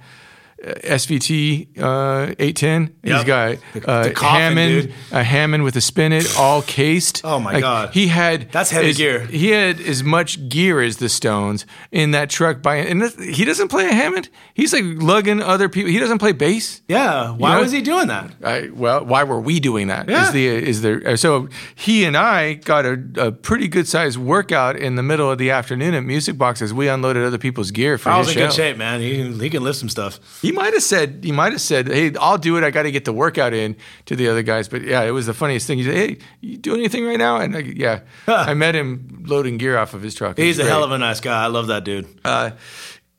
SVT 0.64 1.80
uh, 1.80 2.36
810. 2.38 2.96
He's 3.04 3.24
got 3.24 3.58
uh, 3.88 4.04
the 4.04 4.12
coffin, 4.12 4.40
Hammond, 4.42 4.82
dude. 4.84 4.94
a 5.12 5.24
Hammond 5.24 5.64
with 5.64 5.76
a 5.76 5.82
spinet, 5.82 6.38
all 6.38 6.62
cased. 6.62 7.22
Oh, 7.24 7.40
my 7.40 7.54
Like, 7.54 7.62
God. 7.62 7.94
He 7.94 8.08
had 8.08 8.52
That's 8.52 8.70
heavy 8.70 8.90
as- 8.90 8.98
gear. 8.98 9.20
He 9.26 9.50
had 9.52 9.80
as 9.80 10.04
much 10.04 10.50
gear 10.50 10.82
as 10.82 10.98
the 10.98 11.10
Stones 11.10 11.66
in 11.92 12.12
that 12.12 12.30
truck. 12.30 12.62
By 12.62 12.78
and 12.78 13.02
this, 13.02 13.16
he 13.16 13.46
doesn't 13.46 13.70
play 13.70 13.88
a 13.88 13.94
Hammond. 13.94 14.30
He's 14.54 14.74
like 14.74 14.84
lugging 14.86 15.42
other 15.42 15.70
people. 15.70 15.92
He 15.92 16.00
doesn't 16.00 16.18
play 16.20 16.32
bass. 16.34 16.82
Yeah. 16.88 17.32
Why 17.32 17.56
know- 17.56 17.62
was 17.62 17.72
he 17.72 17.82
doing 17.82 18.08
that? 18.08 18.32
I, 18.44 18.70
well, 18.74 19.06
why 19.06 19.24
were 19.24 19.40
we 19.40 19.60
doing 19.60 19.88
that? 19.88 20.10
Yeah. 20.10 20.32
the 20.32 20.48
is 20.48 20.82
there? 20.82 21.16
So 21.18 21.48
he 21.76 22.04
and 22.06 22.18
I 22.18 22.56
got 22.56 22.86
a, 22.86 23.02
a 23.18 23.32
pretty 23.32 23.68
good 23.68 23.88
sized 23.88 24.18
workout 24.18 24.76
in 24.76 24.96
the 24.96 25.04
middle 25.04 25.32
of 25.32 25.38
the 25.38 25.52
afternoon 25.52 25.94
at 25.94 26.04
Music 26.04 26.38
Box 26.38 26.62
as 26.62 26.74
we 26.74 26.88
unloaded 26.88 27.24
other 27.24 27.38
people's 27.38 27.72
gear 27.72 27.98
for 27.98 28.10
I 28.10 28.18
his 28.20 28.28
was 28.28 28.36
in 28.36 28.42
show. 28.42 28.48
good 28.48 28.56
shape, 28.56 28.78
man. 28.78 29.00
He, 29.02 29.24
he 29.34 29.50
can 29.50 29.64
lift 29.64 29.80
some 29.80 29.90
stuff. 29.90 30.20
He 30.50 30.56
might 30.56 30.74
have 30.74 30.82
said 30.82 31.20
he 31.24 31.32
might 31.32 31.52
have 31.52 31.62
said, 31.62 31.88
"Hey, 31.88 32.12
I'll 32.20 32.40
do 32.40 32.58
it. 32.58 32.64
I 32.64 32.72
got 32.72 32.84
to 32.84 32.92
get 32.92 33.06
the 33.06 33.14
workout 33.14 33.54
in." 33.54 33.76
To 34.08 34.16
the 34.16 34.28
other 34.30 34.42
guys, 34.42 34.68
but 34.68 34.82
yeah, 34.82 35.04
it 35.04 35.12
was 35.12 35.28
the 35.28 35.34
funniest 35.36 35.68
thing. 35.68 35.78
He 35.78 35.84
said, 35.84 35.94
"Hey, 35.94 36.18
you 36.42 36.58
doing 36.58 36.80
anything 36.80 37.06
right 37.06 37.20
now?" 37.20 37.38
And 37.38 37.56
I, 37.56 37.60
yeah, 37.60 38.00
I 38.28 38.56
met 38.56 38.74
him 38.74 39.26
loading 39.28 39.60
gear 39.60 39.78
off 39.78 39.94
of 39.94 40.02
his 40.02 40.16
truck. 40.16 40.40
He's 40.40 40.58
a 40.58 40.66
hell 40.66 40.84
of 40.84 40.92
a 40.92 40.98
nice 40.98 41.20
guy. 41.20 41.44
I 41.44 41.48
love 41.48 41.68
that 41.68 41.84
dude. 41.84 42.08
Uh, 42.26 42.52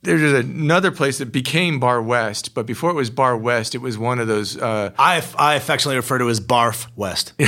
there's 0.03 0.33
another 0.45 0.91
place 0.91 1.19
that 1.19 1.27
became 1.27 1.79
Bar 1.79 2.03
West, 2.03 2.55
but 2.55 2.67
before 2.67 2.91
it 2.91 2.95
was 2.95 3.11
Bar 3.11 3.37
West, 3.37 3.77
it 3.77 3.79
was 3.79 3.97
one 3.97 4.19
of 4.19 4.27
those. 4.27 4.57
Uh, 4.57 4.91
I, 4.99 5.23
I 5.39 5.55
affectionately 5.55 5.97
refer 5.97 6.19
to 6.19 6.29
as 6.31 6.41
Barf 6.41 6.89
West. 6.97 7.35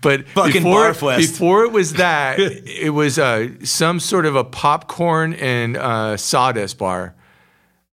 but 0.00 0.26
Fucking 0.28 0.62
before, 0.62 0.90
Barf 0.90 1.02
West. 1.02 1.32
before 1.32 1.64
it 1.64 1.72
was 1.72 1.92
that, 1.94 2.40
it 2.40 2.94
was 2.94 3.18
uh, 3.18 3.50
some 3.62 4.00
sort 4.00 4.26
of 4.26 4.34
a 4.34 4.42
popcorn 4.42 5.34
and 5.34 5.76
uh, 5.76 6.16
sawdust 6.16 6.78
bar, 6.78 7.14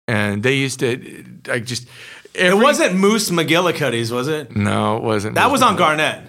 and 0.07 0.43
they 0.43 0.55
used 0.55 0.79
to 0.81 1.23
like 1.47 1.65
just. 1.65 1.87
It 2.33 2.53
wasn't 2.57 2.95
Moose 2.95 3.29
McGillicuddy's, 3.29 4.11
was 4.11 4.27
it? 4.27 4.53
No, 4.55 4.97
it 4.97 5.03
wasn't. 5.03 5.35
That 5.35 5.51
was 5.51 5.61
on 5.61 5.77
Garnet. 5.77 6.21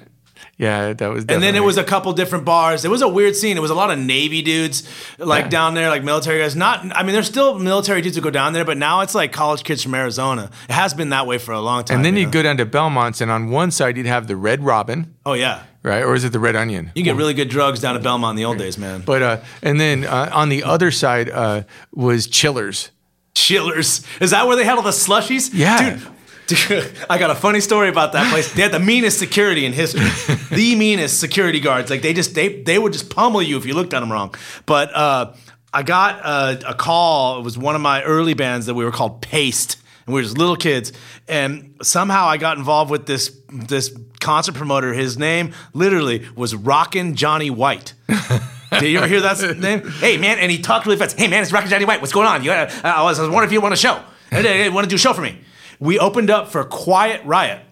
Yeah, 0.59 0.93
that 0.95 1.09
was. 1.09 1.25
And 1.29 1.43
then 1.43 1.55
it 1.55 1.63
was 1.65 1.77
a 1.77 1.85
couple 1.85 2.13
different 2.15 2.45
bars. 2.47 2.85
It 2.85 2.91
was 2.91 3.03
a 3.03 3.09
weird 3.09 3.37
scene. 3.37 3.57
It 3.57 3.61
was 3.61 3.71
a 3.71 3.75
lot 3.75 3.91
of 3.91 3.99
Navy 3.99 4.41
dudes, 4.41 4.89
like 5.19 5.45
Yeah. 5.45 5.49
down 5.51 5.75
there, 5.75 5.91
like 5.91 6.03
military 6.05 6.39
guys. 6.39 6.57
Not, 6.57 6.97
I 6.97 7.03
mean, 7.03 7.13
there's 7.13 7.27
still 7.27 7.59
military 7.59 8.01
dudes 8.01 8.17
who 8.17 8.23
go 8.23 8.31
down 8.31 8.53
there, 8.55 8.65
but 8.65 8.79
now 8.79 9.01
it's 9.01 9.15
like 9.15 9.33
college 9.33 9.65
kids 9.65 9.83
from 9.83 9.95
Arizona. 9.95 10.51
It 10.69 10.73
has 10.73 10.95
been 10.95 11.11
that 11.11 11.27
way 11.27 11.37
for 11.39 11.53
a 11.53 11.61
long 11.61 11.85
time. 11.85 11.97
And 11.97 12.05
then 12.05 12.15
you 12.15 12.21
you'd 12.23 12.33
go 12.33 12.43
down 12.43 12.57
to 12.59 12.65
Belmont's, 12.65 13.21
and 13.21 13.31
on 13.31 13.51
one 13.51 13.71
side 13.71 13.97
you'd 13.99 14.07
have 14.07 14.29
the 14.29 14.37
Red 14.37 14.65
Robin, 14.65 15.15
Oh 15.27 15.35
yeah, 15.35 15.65
right, 15.83 16.03
or 16.03 16.15
is 16.15 16.25
it 16.25 16.33
the 16.33 16.41
Red 16.41 16.57
Onion? 16.57 16.91
you 16.95 17.03
get 17.03 17.17
really 17.17 17.35
good 17.35 17.51
drugs 17.51 17.81
down 17.81 17.95
at 17.97 18.03
Belmont 18.03 18.33
in 18.33 18.37
the 18.37 18.45
old 18.47 18.57
days, 18.59 18.79
man. 18.79 19.03
But 19.05 19.23
uh, 19.23 19.41
and 19.63 19.79
then 19.79 20.05
uh, 20.05 20.31
on 20.33 20.49
the 20.49 20.63
other 20.63 20.91
side 20.91 21.29
uh, 21.29 21.65
was 21.93 22.27
Chillers. 22.29 22.93
Chillers. 23.37 24.03
Is 24.19 24.31
that 24.31 24.47
where 24.47 24.57
they 24.57 24.65
had 24.65 24.77
all 24.77 24.83
the 24.83 24.91
slushies? 24.91 25.51
Yeah. 25.53 25.99
Dude, 26.47 26.69
dude, 26.69 26.93
I 27.11 27.19
got 27.19 27.31
a 27.31 27.35
funny 27.35 27.61
story 27.61 27.91
about 27.91 28.13
that 28.13 28.33
place. 28.33 28.53
They 28.53 28.63
had 28.63 28.73
the 28.73 28.81
meanest 28.81 29.19
security 29.19 29.67
in 29.67 29.75
history. 29.75 30.09
the 30.51 30.75
meanest 30.75 31.21
security 31.21 31.61
guards. 31.61 31.91
Like 31.91 32.01
they 32.01 32.15
just 32.15 32.35
they 32.35 32.63
they 32.63 32.79
would 32.79 32.95
just 32.95 33.15
pummel 33.15 33.43
you 33.43 33.59
if 33.59 33.67
you 33.67 33.75
looked 33.75 33.93
at 33.93 34.01
them 34.01 34.11
wrong. 34.11 34.35
But 34.65 34.91
uh, 34.97 35.35
I 35.73 35.83
got 35.83 36.25
a, 36.25 36.71
a 36.71 36.75
call. 36.75 37.39
It 37.39 37.43
was 37.45 37.59
one 37.59 37.75
of 37.75 37.83
my 37.83 38.03
early 38.03 38.33
bands 38.33 38.67
that 38.67 38.75
we 38.75 38.85
were 38.85 38.91
called 38.91 39.21
Paste. 39.21 39.77
And 40.07 40.15
we 40.15 40.21
were 40.21 40.25
just 40.25 40.39
little 40.39 40.57
kids, 40.57 40.93
and 41.27 41.75
somehow 41.83 42.27
I 42.27 42.37
got 42.37 42.59
involved 42.59 42.93
with 42.93 43.07
this 43.07 43.39
this 43.51 43.95
concert 44.21 44.55
promoter. 44.55 44.95
His 44.95 45.19
name 45.19 45.53
literally 45.75 46.27
was 46.37 46.55
Rockin' 46.55 47.17
Johnny 47.17 47.51
White. 47.51 47.93
Did 48.81 48.91
you 48.91 48.99
ever 48.99 49.07
hear 49.07 49.21
that 49.23 49.59
name? 49.59 49.89
Hey 50.01 50.17
man, 50.17 50.39
and 50.39 50.51
he 50.51 50.59
talked 50.59 50.87
really 50.87 50.99
fast. 50.99 51.19
Hey 51.19 51.29
man, 51.29 51.43
it's 51.43 51.53
Rocket 51.53 51.69
Johnny 51.69 51.85
White. 51.85 52.01
What's 52.01 52.13
going 52.13 52.27
on? 52.27 52.45
You, 52.45 52.53
uh, 52.53 52.71
I 52.85 53.03
was, 53.03 53.19
I 53.19 53.23
was 53.23 53.31
wondering 53.31 53.49
if 53.49 53.53
you 53.53 53.61
want 53.61 53.75
a 53.75 53.77
show. 53.77 54.03
Hey, 54.31 54.43
hey, 54.43 54.69
want 54.69 54.85
to 54.85 54.89
do 54.89 54.97
a 54.97 54.99
show 54.99 55.13
for 55.13 55.23
me? 55.23 55.39
We 55.79 55.99
opened 55.99 56.31
up 56.31 56.49
for 56.49 56.65
Quiet 56.65 57.25
Riot 57.25 57.63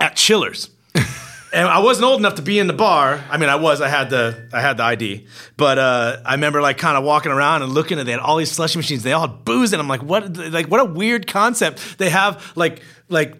at 0.00 0.16
Chillers. 0.16 0.70
And 1.52 1.66
I 1.68 1.78
wasn't 1.78 2.04
old 2.06 2.18
enough 2.18 2.34
to 2.34 2.42
be 2.42 2.58
in 2.58 2.66
the 2.66 2.74
bar. 2.74 3.24
I 3.30 3.38
mean, 3.38 3.48
I 3.48 3.54
was. 3.54 3.80
I 3.80 3.88
had 3.88 4.10
the 4.10 4.48
I 4.52 4.60
had 4.60 4.76
the 4.76 4.82
ID, 4.82 5.26
but 5.56 5.78
uh, 5.78 6.18
I 6.22 6.34
remember 6.34 6.60
like 6.60 6.76
kind 6.76 6.98
of 6.98 7.04
walking 7.04 7.32
around 7.32 7.62
and 7.62 7.72
looking 7.72 7.98
at. 7.98 8.04
They 8.04 8.12
had 8.12 8.20
all 8.20 8.36
these 8.36 8.50
slushy 8.50 8.78
machines. 8.78 9.04
They 9.04 9.12
all 9.12 9.26
had 9.26 9.44
booze, 9.44 9.72
and 9.72 9.80
I'm 9.80 9.88
like, 9.88 10.02
what? 10.02 10.36
Like, 10.36 10.66
what 10.66 10.80
a 10.80 10.84
weird 10.84 11.26
concept. 11.26 11.98
They 11.98 12.10
have 12.10 12.52
like 12.56 12.82
like 13.08 13.36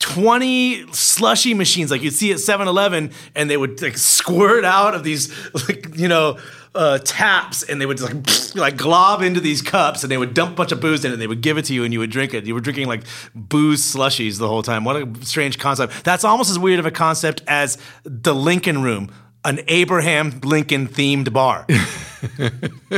20 0.00 0.92
slushy 0.92 1.54
machines 1.54 1.90
like 1.90 2.02
you'd 2.02 2.12
see 2.12 2.30
at 2.30 2.36
7-Eleven 2.36 3.10
and 3.34 3.48
they 3.48 3.56
would 3.56 3.80
like 3.80 3.96
squirt 3.96 4.64
out 4.64 4.94
of 4.94 5.04
these 5.04 5.32
like 5.68 5.96
you 5.96 6.08
know 6.08 6.38
uh, 6.74 6.98
taps 6.98 7.62
and 7.62 7.80
they 7.80 7.86
would 7.86 7.96
just 7.96 8.54
like, 8.54 8.54
like 8.54 8.76
glob 8.76 9.22
into 9.22 9.40
these 9.40 9.62
cups 9.62 10.02
and 10.02 10.12
they 10.12 10.18
would 10.18 10.34
dump 10.34 10.52
a 10.52 10.54
bunch 10.54 10.72
of 10.72 10.80
booze 10.80 11.04
in 11.04 11.10
it 11.10 11.14
and 11.14 11.22
they 11.22 11.26
would 11.26 11.40
give 11.40 11.56
it 11.56 11.64
to 11.64 11.72
you 11.72 11.84
and 11.84 11.94
you 11.94 11.98
would 11.98 12.10
drink 12.10 12.34
it 12.34 12.44
you 12.44 12.52
were 12.52 12.60
drinking 12.60 12.86
like 12.86 13.02
booze 13.34 13.82
slushies 13.82 14.38
the 14.38 14.46
whole 14.46 14.62
time 14.62 14.84
what 14.84 14.96
a 14.96 15.24
strange 15.24 15.58
concept 15.58 16.04
that's 16.04 16.24
almost 16.24 16.50
as 16.50 16.58
weird 16.58 16.78
of 16.78 16.84
a 16.84 16.90
concept 16.90 17.42
as 17.48 17.78
the 18.04 18.34
lincoln 18.34 18.82
room 18.82 19.10
an 19.46 19.60
abraham 19.68 20.38
lincoln 20.44 20.86
themed 20.86 21.32
bar 21.32 21.66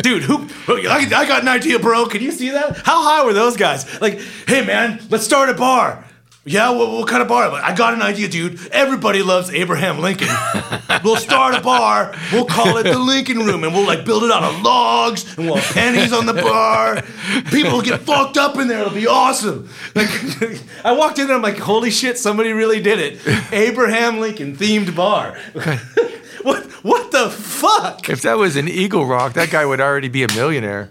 Dude, 0.02 0.22
who? 0.22 0.46
I, 0.68 1.06
I 1.14 1.26
got 1.26 1.42
an 1.42 1.48
idea, 1.48 1.78
bro. 1.78 2.06
Can 2.06 2.22
you 2.22 2.30
see 2.32 2.50
that? 2.50 2.78
How 2.78 3.02
high 3.02 3.24
were 3.24 3.32
those 3.32 3.56
guys? 3.56 4.00
Like, 4.00 4.20
hey, 4.46 4.64
man, 4.64 5.00
let's 5.10 5.24
start 5.24 5.48
a 5.48 5.54
bar. 5.54 6.04
Yeah, 6.48 6.70
what, 6.70 6.90
what 6.90 7.06
kind 7.06 7.20
of 7.20 7.28
bar? 7.28 7.52
I 7.52 7.74
got 7.74 7.92
an 7.92 8.00
idea, 8.00 8.26
dude. 8.26 8.68
Everybody 8.68 9.22
loves 9.22 9.50
Abraham 9.50 9.98
Lincoln. 9.98 10.28
we'll 11.04 11.16
start 11.16 11.54
a 11.54 11.60
bar. 11.60 12.14
We'll 12.32 12.46
call 12.46 12.78
it 12.78 12.84
the 12.84 12.98
Lincoln 12.98 13.40
Room, 13.40 13.64
and 13.64 13.74
we'll 13.74 13.86
like 13.86 14.06
build 14.06 14.24
it 14.24 14.30
out 14.30 14.42
of 14.42 14.62
logs, 14.62 15.36
and 15.36 15.46
we'll 15.46 15.56
have 15.56 15.74
pennies 15.74 16.10
on 16.10 16.24
the 16.24 16.32
bar. 16.32 17.02
People 17.50 17.72
will 17.72 17.82
get 17.82 18.00
fucked 18.00 18.38
up 18.38 18.56
in 18.56 18.66
there. 18.66 18.80
It'll 18.80 18.94
be 18.94 19.06
awesome. 19.06 19.68
Like, 19.94 20.08
I 20.84 20.92
walked 20.92 21.18
in 21.18 21.26
there. 21.26 21.36
I'm 21.36 21.42
like, 21.42 21.58
holy 21.58 21.90
shit, 21.90 22.16
somebody 22.16 22.52
really 22.52 22.80
did 22.80 22.98
it. 22.98 23.52
Abraham 23.52 24.18
Lincoln 24.18 24.56
themed 24.56 24.96
bar. 24.96 25.36
what? 26.42 26.64
What 26.82 27.10
the 27.10 27.28
fuck? 27.28 28.08
If 28.08 28.22
that 28.22 28.38
was 28.38 28.56
an 28.56 28.68
Eagle 28.68 29.04
Rock, 29.04 29.34
that 29.34 29.50
guy 29.50 29.66
would 29.66 29.80
already 29.80 30.08
be 30.08 30.22
a 30.22 30.28
millionaire. 30.34 30.88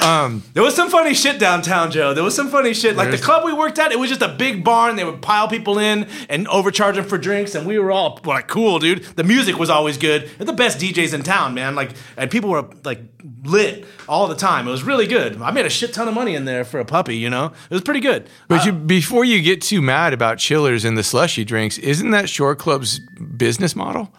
Um, 0.00 0.44
there 0.54 0.62
was 0.62 0.76
some 0.76 0.88
funny 0.88 1.14
shit 1.14 1.40
downtown, 1.40 1.90
Joe. 1.90 2.14
There 2.14 2.22
was 2.22 2.36
some 2.36 2.48
funny 2.48 2.74
shit. 2.74 2.94
Like 2.96 3.10
the 3.10 3.18
club 3.18 3.44
we 3.44 3.52
worked 3.52 3.78
at, 3.80 3.90
it 3.90 3.98
was 3.98 4.08
just 4.08 4.22
a 4.22 4.28
big 4.28 4.62
barn. 4.62 4.94
They 4.94 5.04
would 5.04 5.20
pile 5.20 5.48
people 5.48 5.80
in 5.80 6.06
and 6.28 6.46
overcharge 6.46 6.94
them 6.94 7.04
for 7.04 7.18
drinks, 7.18 7.56
and 7.56 7.66
we 7.66 7.76
were 7.76 7.90
all 7.90 8.20
like, 8.24 8.46
"Cool, 8.46 8.78
dude." 8.78 9.02
The 9.02 9.24
music 9.24 9.58
was 9.58 9.68
always 9.68 9.98
good. 9.98 10.30
They're 10.38 10.46
the 10.46 10.52
best 10.52 10.78
DJs 10.78 11.12
in 11.12 11.24
town, 11.24 11.54
man. 11.54 11.74
Like, 11.74 11.90
and 12.16 12.30
people 12.30 12.50
were 12.50 12.68
like 12.84 13.00
lit 13.42 13.84
all 14.08 14.28
the 14.28 14.36
time. 14.36 14.68
It 14.68 14.70
was 14.70 14.84
really 14.84 15.08
good. 15.08 15.42
I 15.42 15.50
made 15.50 15.66
a 15.66 15.70
shit 15.70 15.92
ton 15.92 16.06
of 16.06 16.14
money 16.14 16.36
in 16.36 16.44
there 16.44 16.64
for 16.64 16.78
a 16.78 16.84
puppy. 16.84 17.16
You 17.16 17.28
know, 17.28 17.46
it 17.46 17.74
was 17.74 17.82
pretty 17.82 18.00
good. 18.00 18.28
But 18.46 18.64
you, 18.64 18.70
uh, 18.72 18.76
before 18.76 19.24
you 19.24 19.42
get 19.42 19.60
too 19.60 19.82
mad 19.82 20.12
about 20.12 20.38
chillers 20.38 20.84
and 20.84 20.96
the 20.96 21.02
slushy 21.02 21.44
drinks, 21.44 21.78
isn't 21.78 22.10
that 22.12 22.28
Shore 22.28 22.54
Club's 22.54 23.00
business 23.00 23.74
model? 23.74 24.14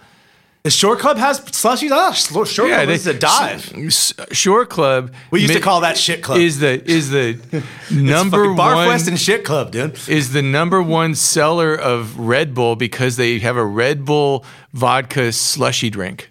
The 0.64 0.70
Shore 0.70 0.96
Club 0.96 1.18
has 1.18 1.40
slushies. 1.42 1.90
Ah, 1.92 2.12
Shore 2.14 2.46
Club 2.68 2.90
is 2.90 3.08
a 3.08 3.16
dive. 3.18 3.74
S- 3.76 4.14
Shore 4.32 4.66
Club. 4.66 5.12
We 5.32 5.42
used 5.42 5.54
to 5.54 5.60
call 5.60 5.82
that 5.82 5.98
shit 5.98 6.22
club. 6.22 6.40
Is 6.40 6.60
the 6.60 6.88
is 6.90 7.10
the 7.10 7.40
number 7.92 8.54
one 8.54 8.88
West 8.88 9.08
and 9.08 9.20
Shit 9.20 9.44
Club, 9.44 9.72
dude. 9.72 9.98
is 10.08 10.34
the 10.34 10.44
number 10.44 10.82
one 10.82 11.16
seller 11.16 11.74
of 11.74 12.20
Red 12.20 12.54
Bull 12.54 12.76
because 12.76 13.16
they 13.18 13.40
have 13.40 13.58
a 13.58 13.66
Red 13.66 14.06
Bull 14.06 14.46
vodka 14.72 15.32
slushy 15.32 15.90
drink. 15.90 16.30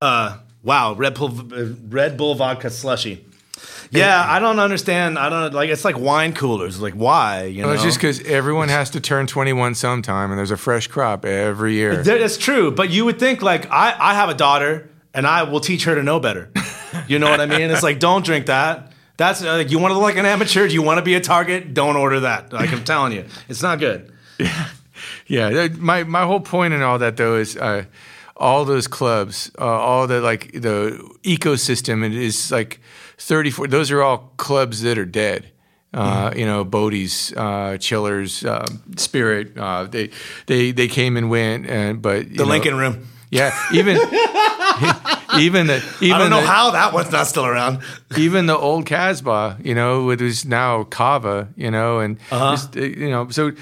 Uh, 0.00 0.38
wow, 0.64 0.94
Red 0.94 1.14
Bull, 1.14 1.30
uh, 1.54 1.66
Red 1.88 2.16
Bull 2.16 2.34
vodka 2.34 2.70
slushy. 2.70 3.24
Yeah, 3.92 4.24
I 4.26 4.38
don't 4.38 4.58
understand. 4.58 5.18
I 5.18 5.28
don't 5.28 5.52
like. 5.52 5.68
It's 5.70 5.84
like 5.84 5.98
wine 5.98 6.32
coolers. 6.32 6.80
Like, 6.80 6.94
why? 6.94 7.44
You 7.44 7.62
know, 7.62 7.68
Well, 7.68 7.74
it's 7.74 7.82
just 7.84 7.98
because 7.98 8.20
everyone 8.22 8.68
has 8.70 8.90
to 8.90 9.00
turn 9.00 9.26
21 9.26 9.74
sometime, 9.74 10.30
and 10.30 10.38
there's 10.38 10.50
a 10.50 10.56
fresh 10.56 10.86
crop 10.86 11.24
every 11.24 11.74
year. 11.74 11.96
That- 12.02 12.18
That's 12.20 12.38
true, 12.38 12.70
but 12.70 12.90
you 12.90 13.04
would 13.04 13.18
think 13.18 13.42
like 13.42 13.70
I, 13.70 13.94
I 13.98 14.14
have 14.14 14.28
a 14.30 14.34
daughter 14.34 14.88
and 15.14 15.26
I 15.26 15.42
will 15.42 15.60
teach 15.60 15.84
her 15.84 15.94
to 15.94 16.02
know 16.02 16.18
better. 16.20 16.50
You 17.08 17.18
know 17.18 17.28
what 17.30 17.40
I 17.40 17.46
mean? 17.46 17.70
It's 17.70 17.82
like 17.82 17.98
don't 17.98 18.24
drink 18.24 18.46
that. 18.46 18.92
That's 19.18 19.42
uh, 19.42 19.56
like 19.58 19.70
you 19.70 19.78
want 19.78 19.92
to 19.92 19.94
look 19.94 20.04
like 20.04 20.16
an 20.16 20.26
amateur. 20.26 20.66
Do 20.68 20.74
you 20.74 20.82
want 20.82 20.98
to 20.98 21.02
be 21.02 21.14
a 21.14 21.20
target. 21.20 21.74
Don't 21.74 21.96
order 21.96 22.20
that. 22.20 22.52
Like 22.52 22.72
I'm 22.72 22.84
telling 22.84 23.12
you, 23.12 23.24
it's 23.48 23.62
not 23.62 23.78
good. 23.78 24.10
Yeah, 25.26 25.50
that- 25.50 25.78
my 25.78 26.04
my 26.04 26.24
whole 26.24 26.40
point 26.40 26.74
in 26.74 26.82
all 26.82 26.98
that 26.98 27.16
though 27.16 27.36
is 27.36 27.56
uh, 27.56 27.84
all 28.36 28.64
those 28.64 28.86
clubs, 28.86 29.50
uh, 29.58 29.64
all 29.64 30.06
the 30.06 30.20
like 30.20 30.52
the 30.52 30.98
ecosystem. 31.22 32.04
It 32.04 32.14
is 32.14 32.50
like 32.52 32.80
34. 33.24 33.68
Those 33.68 33.90
are 33.90 34.02
all 34.02 34.32
clubs 34.36 34.82
that 34.82 34.98
are 34.98 35.04
dead. 35.06 35.46
Uh, 35.94 36.30
Mm-hmm. 36.30 36.38
You 36.38 36.46
know, 36.46 36.64
Bodie's, 36.64 37.34
uh, 37.36 37.76
Chillers, 37.78 38.44
uh, 38.44 38.64
Spirit. 38.96 39.58
Uh, 39.58 39.84
they 39.84 40.08
they 40.46 40.72
they 40.72 40.88
came 40.88 41.18
and 41.18 41.28
went, 41.28 41.66
and 41.66 42.00
but 42.00 42.28
The 42.30 42.36
know, 42.36 42.44
Lincoln 42.44 42.76
Room. 42.76 43.08
Yeah, 43.30 43.52
even 43.72 43.96
even 45.38 45.66
the 45.66 45.82
even 46.00 46.16
I 46.16 46.18
don't 46.18 46.30
know 46.30 46.40
the, 46.40 46.46
how 46.46 46.70
that 46.72 46.92
one's 46.94 47.10
not 47.12 47.26
still 47.26 47.44
around. 47.46 47.80
even 48.16 48.46
the 48.46 48.56
old 48.56 48.86
Casbah, 48.86 49.58
you 49.62 49.74
know, 49.74 50.10
it 50.10 50.20
is 50.20 50.44
now 50.46 50.84
Kava, 50.84 51.48
you 51.56 51.70
know, 51.70 51.98
and 52.00 52.18
Uh-huh. 52.30 52.52
just, 52.52 52.76
uh, 52.76 52.80
you 52.80 53.10
know, 53.10 53.28
so 53.30 53.52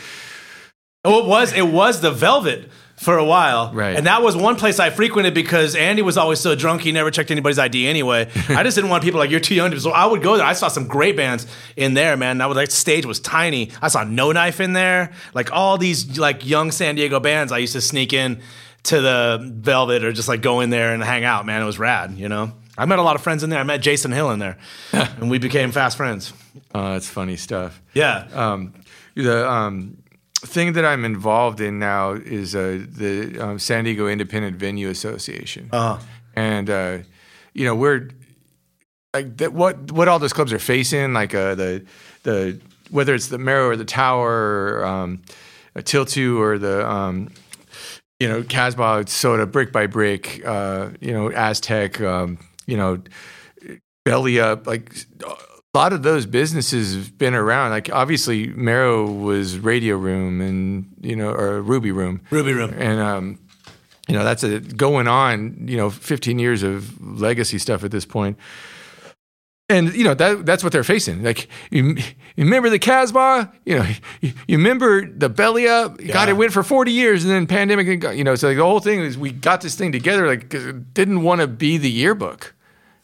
Oh, 1.04 1.20
it 1.24 1.26
was 1.26 1.52
it 1.52 1.66
was 1.66 2.00
the 2.00 2.11
Velvet 2.11 2.68
for 3.01 3.16
a 3.16 3.24
while. 3.24 3.72
Right. 3.72 3.96
And 3.96 4.05
that 4.05 4.20
was 4.22 4.36
one 4.36 4.57
place 4.57 4.78
I 4.78 4.90
frequented 4.90 5.32
because 5.32 5.74
Andy 5.74 6.03
was 6.03 6.18
always 6.18 6.38
so 6.38 6.55
drunk 6.55 6.82
he 6.82 6.92
never 6.92 7.11
checked 7.11 7.30
anybody's 7.30 7.59
ID 7.59 7.86
anyway. 7.88 8.28
I 8.51 8.62
just 8.62 8.74
didn't 8.74 8.90
want 8.90 9.03
people 9.03 9.18
like 9.18 9.30
you're 9.30 9.40
too 9.40 9.55
young 9.55 9.70
to 9.70 9.80
so 9.80 9.90
I 9.90 10.05
would 10.05 10.22
go 10.22 10.36
there. 10.36 10.44
I 10.44 10.53
saw 10.53 10.68
some 10.68 10.86
great 10.86 11.16
bands 11.16 11.46
in 11.76 11.94
there, 11.94 12.18
man. 12.18 12.36
That 12.36 12.51
was 12.51 12.57
like 12.57 12.70
stage 12.70 13.07
was 13.07 13.18
tiny. 13.18 13.70
I 13.80 13.88
saw 13.88 14.05
No 14.05 14.32
Knife 14.32 14.61
in 14.61 14.74
there. 14.74 15.12
Like 15.32 15.51
all 15.51 15.78
these 15.78 16.18
like 16.18 16.46
young 16.46 16.70
San 16.72 16.94
Diego 16.94 17.20
bands 17.20 17.53
I 17.53 17.59
used 17.59 17.72
to 17.72 17.80
sneak 17.80 18.12
in 18.12 18.42
to 18.82 19.01
the 19.01 19.51
Velvet 19.51 20.05
or 20.05 20.12
just 20.12 20.28
like 20.28 20.42
go 20.42 20.61
in 20.61 20.68
there 20.68 20.92
and 20.92 21.03
hang 21.03 21.24
out, 21.24 21.46
man. 21.46 21.62
It 21.62 21.66
was 21.66 21.78
rad, 21.78 22.18
you 22.18 22.28
know. 22.28 22.53
I 22.76 22.84
met 22.84 22.98
a 22.98 23.03
lot 23.03 23.16
of 23.16 23.22
friends 23.22 23.42
in 23.42 23.48
there. 23.48 23.61
I 23.61 23.64
met 23.64 23.80
Jason 23.80 24.12
Hill 24.12 24.30
in 24.30 24.40
there. 24.40 24.59
and 24.92 25.30
we 25.30 25.38
became 25.38 25.72
fast 25.72 25.96
friends. 25.96 26.34
Uh, 26.74 26.92
that's 26.92 27.09
funny 27.09 27.36
stuff. 27.36 27.80
Yeah. 27.94 28.28
Um, 28.34 28.74
the 29.14 29.51
um, 29.51 29.99
thing 30.47 30.72
that 30.74 30.84
I'm 30.84 31.05
involved 31.05 31.61
in 31.61 31.78
now 31.78 32.12
is 32.12 32.55
uh, 32.55 32.84
the 32.88 33.38
um, 33.38 33.59
San 33.59 33.84
Diego 33.84 34.09
Independent 34.09 34.57
Venue 34.57 34.88
Association, 34.88 35.68
Uh-huh. 35.72 35.99
and 36.34 36.68
uh, 36.70 36.99
you 37.53 37.64
know 37.64 37.74
we're 37.74 38.09
like 39.14 39.36
that, 39.38 39.53
what 39.53 39.93
what 39.93 40.09
all 40.09 40.18
those 40.18 40.32
clubs 40.32 40.53
are 40.53 40.59
facing, 40.59 41.12
like 41.12 41.34
uh, 41.34 41.55
the 41.55 41.84
the 42.22 42.61
whether 42.91 43.14
it's 43.14 43.28
the 43.28 43.38
Merrow 43.38 43.68
or 43.68 43.76
the 43.76 43.84
Tower, 43.84 44.78
or, 44.80 44.84
um, 44.84 45.22
Til-Two 45.84 46.41
or 46.43 46.59
the 46.59 46.88
um, 46.88 47.28
you 48.18 48.28
know 48.28 48.43
Casbah 48.43 49.05
Soda, 49.09 49.47
Brick 49.47 49.72
by 49.72 49.86
Brick, 49.86 50.43
uh, 50.45 50.91
you 51.01 51.12
know 51.12 51.30
Aztec, 51.30 52.01
um, 52.01 52.38
you 52.66 52.76
know 52.76 53.03
Belly 54.05 54.41
Up, 54.41 54.66
like 54.66 55.05
a 55.72 55.78
lot 55.78 55.92
of 55.92 56.02
those 56.02 56.26
businesses 56.26 56.94
have 56.94 57.16
been 57.16 57.34
around. 57.34 57.70
Like 57.70 57.90
obviously, 57.92 58.48
Merrow 58.48 59.10
was 59.10 59.58
Radio 59.58 59.96
Room 59.96 60.40
and 60.40 60.92
you 61.00 61.14
know, 61.14 61.30
or 61.30 61.62
Ruby 61.62 61.92
Room, 61.92 62.20
Ruby 62.30 62.52
Room. 62.52 62.74
and 62.76 63.00
um, 63.00 63.38
you 64.08 64.14
know 64.16 64.24
that's 64.24 64.42
a 64.42 64.58
going 64.60 65.06
on. 65.06 65.68
You 65.68 65.76
know, 65.76 65.90
15 65.90 66.38
years 66.38 66.62
of 66.62 67.00
legacy 67.20 67.58
stuff 67.58 67.84
at 67.84 67.90
this 67.92 68.04
point. 68.04 68.36
And 69.68 69.94
you 69.94 70.02
know 70.02 70.14
that 70.14 70.44
that's 70.44 70.64
what 70.64 70.72
they're 70.72 70.82
facing. 70.82 71.22
Like 71.22 71.46
you, 71.70 71.94
you 72.34 72.44
remember 72.44 72.70
the 72.70 72.80
Casbah, 72.80 73.52
you 73.64 73.78
know, 73.78 73.86
you, 74.20 74.32
you 74.48 74.56
remember 74.58 75.06
the 75.08 75.28
belly 75.28 75.68
up. 75.68 75.98
God, 76.04 76.28
it 76.28 76.32
went 76.32 76.52
for 76.52 76.64
forty 76.64 76.90
years, 76.90 77.22
and 77.22 77.32
then 77.32 77.46
pandemic. 77.46 77.86
You 78.16 78.24
know, 78.24 78.34
so 78.34 78.48
like 78.48 78.56
the 78.56 78.64
whole 78.64 78.80
thing 78.80 78.98
is 78.98 79.16
we 79.16 79.30
got 79.30 79.60
this 79.60 79.76
thing 79.76 79.92
together. 79.92 80.26
Like 80.26 80.50
'cause 80.50 80.66
it 80.66 80.92
didn't 80.92 81.22
want 81.22 81.42
to 81.42 81.46
be 81.46 81.78
the 81.78 81.88
yearbook 81.90 82.56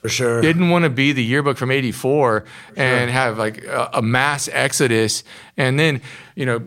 For 0.07 0.13
sure. 0.13 0.41
didn't 0.41 0.71
want 0.71 0.85
to 0.85 0.91
be 0.91 1.13
the 1.13 1.25
yearbook 1.25 1.57
from 1.57 1.71
84 1.71 2.45
and 2.77 3.11
have 3.11 3.39
like 3.39 3.65
a, 3.65 3.91
a 3.95 4.03
mass 4.03 4.49
exodus 4.53 5.25
and 5.57 5.79
then 5.79 6.01
you 6.35 6.47
know 6.47 6.63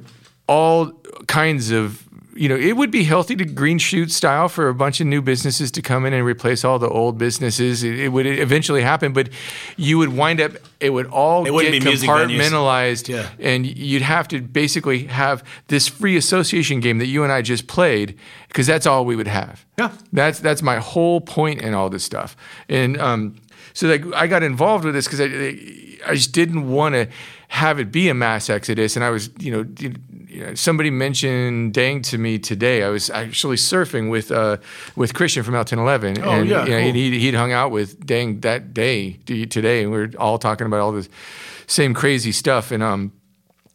all 0.47 0.91
kinds 1.27 1.71
of 1.71 2.09
you 2.39 2.47
know 2.49 2.55
it 2.55 2.77
would 2.77 2.89
be 2.91 3.03
healthy 3.03 3.35
to 3.35 3.45
green 3.45 3.77
shoot 3.77 4.11
style 4.11 4.47
for 4.47 4.69
a 4.69 4.73
bunch 4.73 5.01
of 5.01 5.07
new 5.07 5.21
businesses 5.21 5.69
to 5.71 5.81
come 5.81 6.05
in 6.05 6.13
and 6.13 6.25
replace 6.25 6.63
all 6.63 6.79
the 6.79 6.87
old 6.89 7.17
businesses 7.17 7.83
it, 7.83 7.99
it 7.99 8.09
would 8.09 8.25
eventually 8.25 8.81
happen 8.81 9.11
but 9.13 9.29
you 9.75 9.97
would 9.97 10.09
wind 10.15 10.39
up 10.39 10.53
it 10.79 10.91
would 10.91 11.07
all 11.07 11.45
It 11.45 11.51
get 11.63 11.71
be 11.71 11.79
compartmentalized 11.79 13.07
Yeah. 13.09 13.29
and 13.39 13.65
you'd 13.65 14.01
have 14.01 14.27
to 14.29 14.41
basically 14.41 15.05
have 15.05 15.43
this 15.67 15.87
free 15.89 16.15
association 16.17 16.79
game 16.79 16.99
that 16.99 17.07
you 17.07 17.23
and 17.23 17.31
I 17.33 17.41
just 17.41 17.67
played 17.67 18.17
because 18.47 18.65
that's 18.67 18.85
all 18.87 19.03
we 19.05 19.15
would 19.15 19.27
have. 19.27 19.65
Yeah. 19.77 19.91
That's 20.13 20.39
that's 20.39 20.61
my 20.61 20.77
whole 20.77 21.19
point 21.21 21.61
in 21.61 21.73
all 21.73 21.89
this 21.89 22.03
stuff. 22.03 22.35
And 22.69 22.97
um, 23.01 23.35
so 23.73 23.87
like 23.87 24.05
I 24.13 24.27
got 24.27 24.41
involved 24.43 24.85
with 24.85 24.93
this 24.93 25.05
because 25.07 25.21
I 25.21 26.11
I 26.11 26.15
just 26.15 26.31
didn't 26.31 26.69
want 26.69 26.95
to 26.95 27.07
have 27.49 27.79
it 27.81 27.91
be 27.91 28.07
a 28.09 28.13
mass 28.13 28.49
exodus. 28.49 28.95
And 28.95 29.03
I 29.03 29.09
was 29.09 29.29
you 29.39 29.51
know. 29.51 29.65
You 30.30 30.45
know, 30.45 30.53
somebody 30.53 30.91
mentioned 30.91 31.73
Dang 31.73 32.01
to 32.03 32.17
me 32.19 32.38
today. 32.38 32.84
I 32.84 32.89
was 32.89 33.09
actually 33.09 33.55
surfing 33.55 34.11
with 34.11 34.32
uh, 34.32 34.57
with 34.95 35.13
Christian 35.15 35.43
from 35.43 35.55
Elton 35.55 35.80
Eleven, 35.80 36.21
Oh, 36.21 36.30
and 36.30 36.47
yeah, 36.47 36.65
you 36.65 36.71
know, 36.71 36.82
cool. 36.84 36.93
he 36.93 37.19
he'd 37.19 37.34
hung 37.34 37.51
out 37.51 37.71
with 37.71 38.05
Dang 38.05 38.39
that 38.41 38.73
day 38.73 39.13
today, 39.25 39.82
and 39.84 39.91
we 39.91 39.97
were 39.97 40.11
all 40.19 40.38
talking 40.38 40.67
about 40.67 40.82
all 40.82 40.91
this 40.91 41.09
same 41.65 41.93
crazy 41.95 42.32
stuff. 42.32 42.71
And 42.71 42.84
um, 42.84 43.11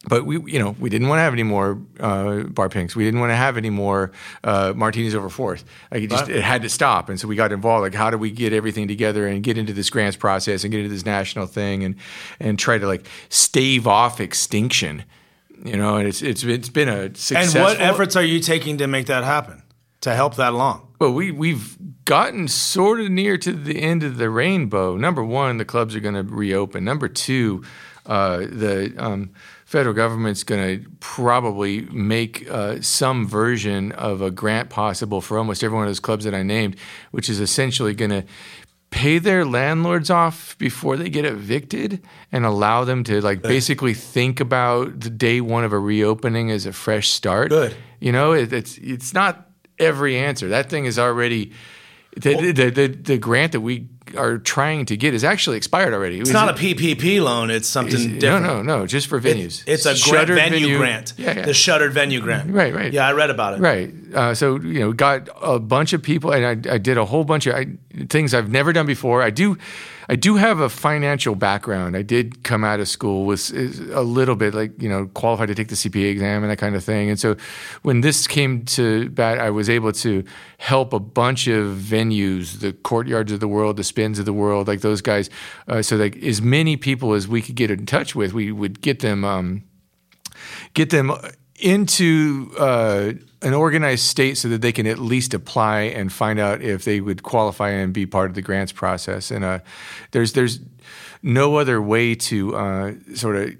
but 0.09 0.27
we, 0.27 0.37
you 0.53 0.59
know, 0.61 0.77
we 0.79 0.91
didn't 0.91 1.09
want 1.09 1.19
to 1.19 1.23
have 1.23 1.33
any 1.33 1.43
more 1.43 1.77
uh, 1.99 2.43
bar 2.45 2.69
pinks. 2.69 2.95
We 2.95 3.05
didn't 3.05 3.19
want 3.21 3.31
to 3.31 3.37
have 3.37 3.57
any 3.57 3.71
more 3.71 4.13
uh, 4.45 4.75
martinis 4.77 5.15
over 5.15 5.29
fourth. 5.31 5.65
Like 5.91 6.03
it 6.05 6.11
just, 6.11 6.27
Right. 6.29 6.37
it 6.37 6.43
had 6.45 6.63
to 6.63 6.69
stop. 6.69 7.09
And 7.09 7.19
so 7.19 7.27
we 7.27 7.35
got 7.37 7.51
involved. 7.53 7.83
Like, 7.83 7.95
how 7.95 8.11
do 8.11 8.19
we 8.19 8.31
get 8.31 8.53
everything 8.53 8.87
together 8.87 9.27
and 9.27 9.43
get 9.43 9.59
into 9.59 9.73
this 9.73 9.91
grants 9.91 10.17
process 10.17 10.63
and 10.63 10.71
get 10.71 10.81
into 10.85 10.91
this 10.95 11.05
national 11.07 11.47
thing 11.47 11.83
and 11.83 11.97
and 12.39 12.59
try 12.61 12.79
to 12.79 12.87
like 12.87 13.07
stave 13.29 13.87
off 13.89 14.21
extinction? 14.21 15.05
You 15.65 15.77
know, 15.77 15.97
and 15.97 16.07
it's 16.07 16.21
it's 16.21 16.45
it's 16.45 16.69
been 16.69 16.91
a 16.91 17.11
and 17.35 17.55
what 17.55 17.81
efforts 17.81 18.17
are 18.17 18.23
you 18.23 18.39
taking 18.39 18.79
to 18.79 18.87
make 18.87 19.07
that 19.07 19.25
happen? 19.25 19.63
To 20.03 20.15
help 20.15 20.37
that 20.37 20.53
along? 20.53 20.95
Well, 21.01 21.13
we 21.15 21.31
we've 21.31 21.79
gotten 22.05 22.49
sort 22.49 23.01
of 23.01 23.11
near 23.11 23.39
to 23.39 23.53
the 23.53 23.81
end 23.81 24.03
of 24.03 24.19
the 24.19 24.29
rainbow. 24.29 24.97
Number 24.97 25.25
one, 25.25 25.57
the 25.57 25.65
clubs 25.65 25.97
are 25.97 26.01
going 26.01 26.15
to 26.15 26.23
reopen. 26.23 26.85
Number 26.85 27.09
two, 27.09 27.65
uh, 28.05 28.39
the 28.41 28.95
um, 28.99 29.31
federal 29.65 29.95
government's 29.95 30.45
going 30.45 30.83
to 30.83 30.91
probably 31.01 31.83
make 31.87 32.49
uh, 32.51 32.81
some 32.83 33.27
version 33.27 33.93
of 33.93 34.21
a 34.21 34.31
grant 34.31 34.69
possible 34.69 35.23
for 35.23 35.39
almost 35.39 35.65
every 35.65 35.75
one 35.75 35.85
of 35.85 35.89
those 35.89 36.01
clubs 36.01 36.25
that 36.27 36.35
I 36.35 36.43
named, 36.43 36.77
which 37.11 37.31
is 37.31 37.41
essentially 37.41 37.95
going 37.95 38.11
to 38.11 38.25
pay 38.95 39.19
their 39.19 39.45
landlords 39.45 40.09
off 40.09 40.57
before 40.57 40.97
they 40.97 41.09
get 41.09 41.25
evicted 41.25 42.01
and 42.31 42.47
allow 42.47 42.85
them 42.85 43.03
to 43.03 43.21
like 43.21 43.43
basically 43.43 43.93
think 43.93 44.39
about 44.39 45.01
the 45.01 45.11
day 45.11 45.41
one 45.41 45.65
of 45.65 45.73
a 45.73 45.79
reopening 45.79 46.53
as 46.53 46.65
a 46.65 46.73
fresh 46.73 47.09
start. 47.09 47.49
Good. 47.49 47.75
You 47.99 48.13
know, 48.13 48.35
it, 48.35 48.53
it's 48.53 48.79
it's 48.79 49.13
not 49.13 49.51
every 49.81 50.17
answer. 50.17 50.49
That 50.49 50.71
thing 50.71 50.85
is 50.85 50.97
already 50.97 51.51
the, 52.17 52.53
the, 52.53 52.71
the, 52.71 52.87
the 52.87 53.19
grant 53.19 53.51
that 53.53 53.63
we 53.63 53.89
are 54.17 54.39
trying 54.39 54.87
to 54.87 54.97
get 54.97 55.13
is 55.13 55.25
actually 55.25 55.57
expired 55.57 55.93
already. 55.93 56.21
It's 56.21 56.31
not 56.31 56.49
a 56.49 56.53
PPP 56.53 57.21
loan. 57.21 57.51
It's 57.51 57.67
something 57.67 58.15
no, 58.15 58.21
different. 58.21 58.47
no, 58.47 58.63
no, 58.63 58.79
no. 58.79 58.87
just 58.87 59.09
for 59.09 59.21
venues. 59.21 59.65
It's 59.67 59.87
a 59.87 59.89
grant, 59.89 59.99
Shuttered 59.99 60.37
venue, 60.37 60.79
grant. 60.79 61.15
Yeah, 61.17 61.39
yeah. 61.39 61.47
The 61.47 61.55
shuttered 61.55 61.93
venue 61.93 62.21
grant. 62.21 62.51
Right, 62.51 62.73
right. 62.73 62.93
Yeah, 62.93 63.09
I 63.09 63.13
read 63.13 63.31
about 63.31 63.55
it. 63.55 63.61
Right. 63.61 63.93
Uh, 64.15 64.35
so 64.35 64.61
you 64.61 64.81
know, 64.81 64.93
got 64.93 65.29
a 65.43 65.59
bunch 65.59 65.93
of 65.93 66.03
people, 66.03 66.33
and 66.33 66.45
I, 66.45 66.75
I 66.75 66.79
did 66.79 66.97
a 66.97 67.05
whole 67.05 67.25
bunch 67.25 67.47
of 67.47 67.55
I, 67.55 67.67
things 68.09 68.33
I've 68.33 68.51
never 68.51 68.73
done 68.73 68.87
before. 68.87 69.23
I 69.23 69.31
do, 69.31 69.59
I 70.09 70.17
do 70.17 70.37
have 70.37 70.61
a 70.61 70.69
financial 70.69 71.35
background. 71.35 71.97
I 71.97 72.03
did 72.03 72.45
come 72.45 72.65
out 72.65 72.81
of 72.81 72.89
school 72.89 73.25
with 73.25 73.51
a 73.93 74.03
little 74.03 74.37
bit, 74.37 74.55
like 74.55 74.81
you 74.81 74.89
know, 74.89 75.07
qualified 75.15 75.49
to 75.49 75.55
take 75.55 75.69
the 75.69 75.75
CPA 75.75 76.11
exam 76.11 76.43
and 76.43 76.51
that 76.51 76.59
kind 76.59 76.77
of 76.77 76.85
thing. 76.85 77.11
And 77.11 77.19
so, 77.19 77.37
when 77.83 78.01
this 78.01 78.27
came 78.27 78.65
to 78.67 79.11
bat, 79.11 79.39
I 79.39 79.51
was 79.51 79.69
able 79.69 79.93
to 79.93 80.25
help 80.59 80.93
a 80.93 81.01
bunch 81.01 81.49
of 81.49 81.77
venues, 81.77 82.61
the 82.61 82.73
courtyards 82.73 83.33
of 83.33 83.41
the 83.41 83.49
world, 83.49 83.77
the 83.77 83.85
spins 83.85 84.19
of 84.19 84.25
the 84.25 84.33
world, 84.33 84.69
like 84.69 84.81
those 84.81 85.01
guys. 85.01 85.29
Uh, 85.69 85.83
so, 85.83 85.97
like 85.97 86.17
as 86.23 86.41
many 86.41 86.77
people 86.77 87.15
as 87.15 87.27
we 87.27 87.43
could 87.43 87.57
get 87.57 87.71
in 87.71 87.87
touch 87.87 88.15
with, 88.15 88.33
we 88.33 88.53
would 88.53 88.81
get 88.81 89.01
them. 89.01 89.25
Um, 89.25 89.65
get 90.75 90.91
them 90.91 91.13
into 91.57 92.51
uh, 92.59 93.13
an 93.45 93.55
organized 93.55 94.05
state 94.05 94.37
so 94.37 94.49
that 94.49 94.63
they 94.63 94.73
can 94.73 94.87
at 94.87 94.99
least 94.99 95.35
apply 95.35 95.83
and 95.83 96.13
find 96.13 96.39
out 96.39 96.63
if 96.63 96.85
they 96.85 97.01
would 97.01 97.23
qualify 97.23 97.71
and 97.71 97.93
be 97.93 98.07
part 98.07 98.31
of 98.31 98.35
the 98.35 98.43
grants 98.43 98.73
process. 98.73 99.31
And 99.31 99.45
uh, 99.45 99.59
there's 100.11 100.33
there's 100.33 100.61
no 101.23 101.57
other 101.57 101.81
way 101.81 102.15
to 102.15 102.57
uh, 102.57 102.93
sort 103.15 103.37
of 103.37 103.53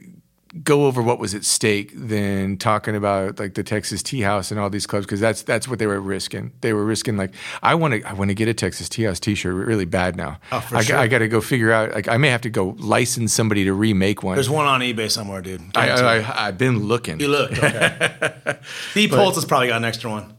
go 0.63 0.87
over 0.87 1.03
what 1.03 1.19
was 1.19 1.35
at 1.35 1.45
stake 1.45 1.93
than 1.95 2.57
talking 2.57 2.95
about 2.95 3.39
like 3.39 3.55
the 3.55 3.65
Texas 3.65 4.03
Tea 4.03 4.21
House 4.21 4.51
and 4.51 4.61
all 4.61 4.71
these 4.71 4.87
clubs 4.87 5.07
because 5.07 5.21
that's 5.21 5.43
that's 5.43 5.67
what 5.67 5.79
they 5.79 5.87
were 5.87 6.01
risking. 6.01 6.53
They 6.61 6.73
were 6.73 6.85
risking 6.85 7.17
like 7.17 7.35
I 7.63 7.75
want 7.75 7.95
to 7.95 8.03
I 8.09 8.13
want 8.13 8.31
to 8.31 8.35
get 8.35 8.47
a 8.47 8.55
Texas 8.55 8.89
Tea 8.89 9.05
House 9.05 9.19
T-shirt 9.19 9.55
really 9.55 9.85
bad 9.85 10.17
now. 10.17 10.39
Oh, 10.53 10.61
for 10.61 10.77
I, 10.77 10.83
sure. 10.83 10.97
I 10.97 11.09
got 11.09 11.19
to 11.19 11.29
go 11.29 11.41
figure 11.41 11.73
out 11.73 11.93
like 11.93 12.09
I 12.09 12.19
may 12.19 12.29
have 12.29 12.43
to 12.43 12.51
go 12.51 12.77
license 12.79 13.33
somebody 13.33 13.65
to 13.65 13.73
remake 13.73 14.23
one. 14.23 14.37
There's 14.37 14.51
one 14.51 14.67
on 14.67 14.81
eBay 14.81 15.11
somewhere, 15.11 15.43
dude. 15.43 15.63
I, 15.75 15.91
I, 15.91 16.47
I've 16.49 16.59
been 16.59 16.85
looking. 16.85 17.19
you 17.19 17.29
look. 17.29 17.53
Okay. 17.53 18.59
Steve 18.91 19.11
Poltz 19.11 19.37
has 19.37 19.45
probably 19.45 19.69
got 19.69 19.79
an 19.79 19.85
extra 19.85 20.11
one. 20.11 20.35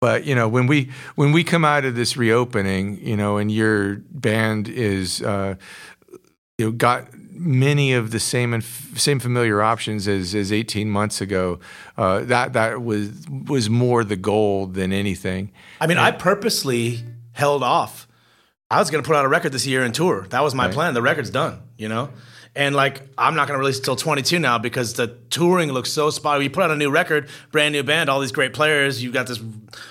But 0.00 0.24
you 0.24 0.34
know, 0.34 0.48
when 0.48 0.66
we 0.66 0.90
when 1.14 1.30
we 1.30 1.44
come 1.44 1.64
out 1.64 1.84
of 1.84 1.94
this 1.94 2.16
reopening, 2.16 2.98
you 3.00 3.16
know, 3.16 3.36
and 3.36 3.52
your 3.52 3.96
band 4.10 4.68
is 4.68 5.22
uh, 5.22 5.54
you 6.58 6.66
know 6.66 6.72
got 6.72 7.06
many 7.34 7.92
of 7.92 8.10
the 8.10 8.20
same 8.20 8.52
and 8.54 8.62
f- 8.62 8.98
same 8.98 9.18
familiar 9.18 9.62
options 9.62 10.06
as 10.08 10.34
as 10.34 10.52
18 10.52 10.90
months 10.90 11.20
ago, 11.20 11.58
uh, 11.96 12.20
that 12.20 12.52
that 12.52 12.82
was 12.82 13.10
was 13.46 13.68
more 13.70 14.04
the 14.04 14.16
goal 14.16 14.66
than 14.66 14.92
anything. 14.92 15.50
I 15.80 15.86
mean, 15.86 15.98
I 15.98 16.10
purposely 16.10 17.00
held 17.32 17.62
off. 17.62 18.06
I 18.70 18.78
was 18.78 18.90
going 18.90 19.02
to 19.04 19.06
put 19.06 19.16
out 19.16 19.24
a 19.24 19.28
record 19.28 19.52
this 19.52 19.66
year 19.66 19.82
and 19.82 19.94
tour. 19.94 20.26
That 20.30 20.42
was 20.42 20.54
my 20.54 20.68
plan. 20.68 20.94
The 20.94 21.02
record's 21.02 21.28
done, 21.28 21.60
you 21.76 21.88
know? 21.88 22.08
And 22.54 22.76
like, 22.76 23.00
I'm 23.16 23.34
not 23.34 23.48
going 23.48 23.56
to 23.56 23.60
release 23.60 23.78
it 23.78 23.84
till 23.84 23.96
22 23.96 24.38
now 24.38 24.58
because 24.58 24.92
the 24.92 25.16
touring 25.30 25.72
looks 25.72 25.90
so 25.90 26.10
spot. 26.10 26.38
We 26.38 26.50
put 26.50 26.64
out 26.64 26.70
a 26.70 26.76
new 26.76 26.90
record, 26.90 27.30
brand 27.50 27.72
new 27.72 27.82
band, 27.82 28.10
all 28.10 28.20
these 28.20 28.32
great 28.32 28.52
players. 28.52 29.02
You 29.02 29.10
got 29.10 29.26
this 29.26 29.40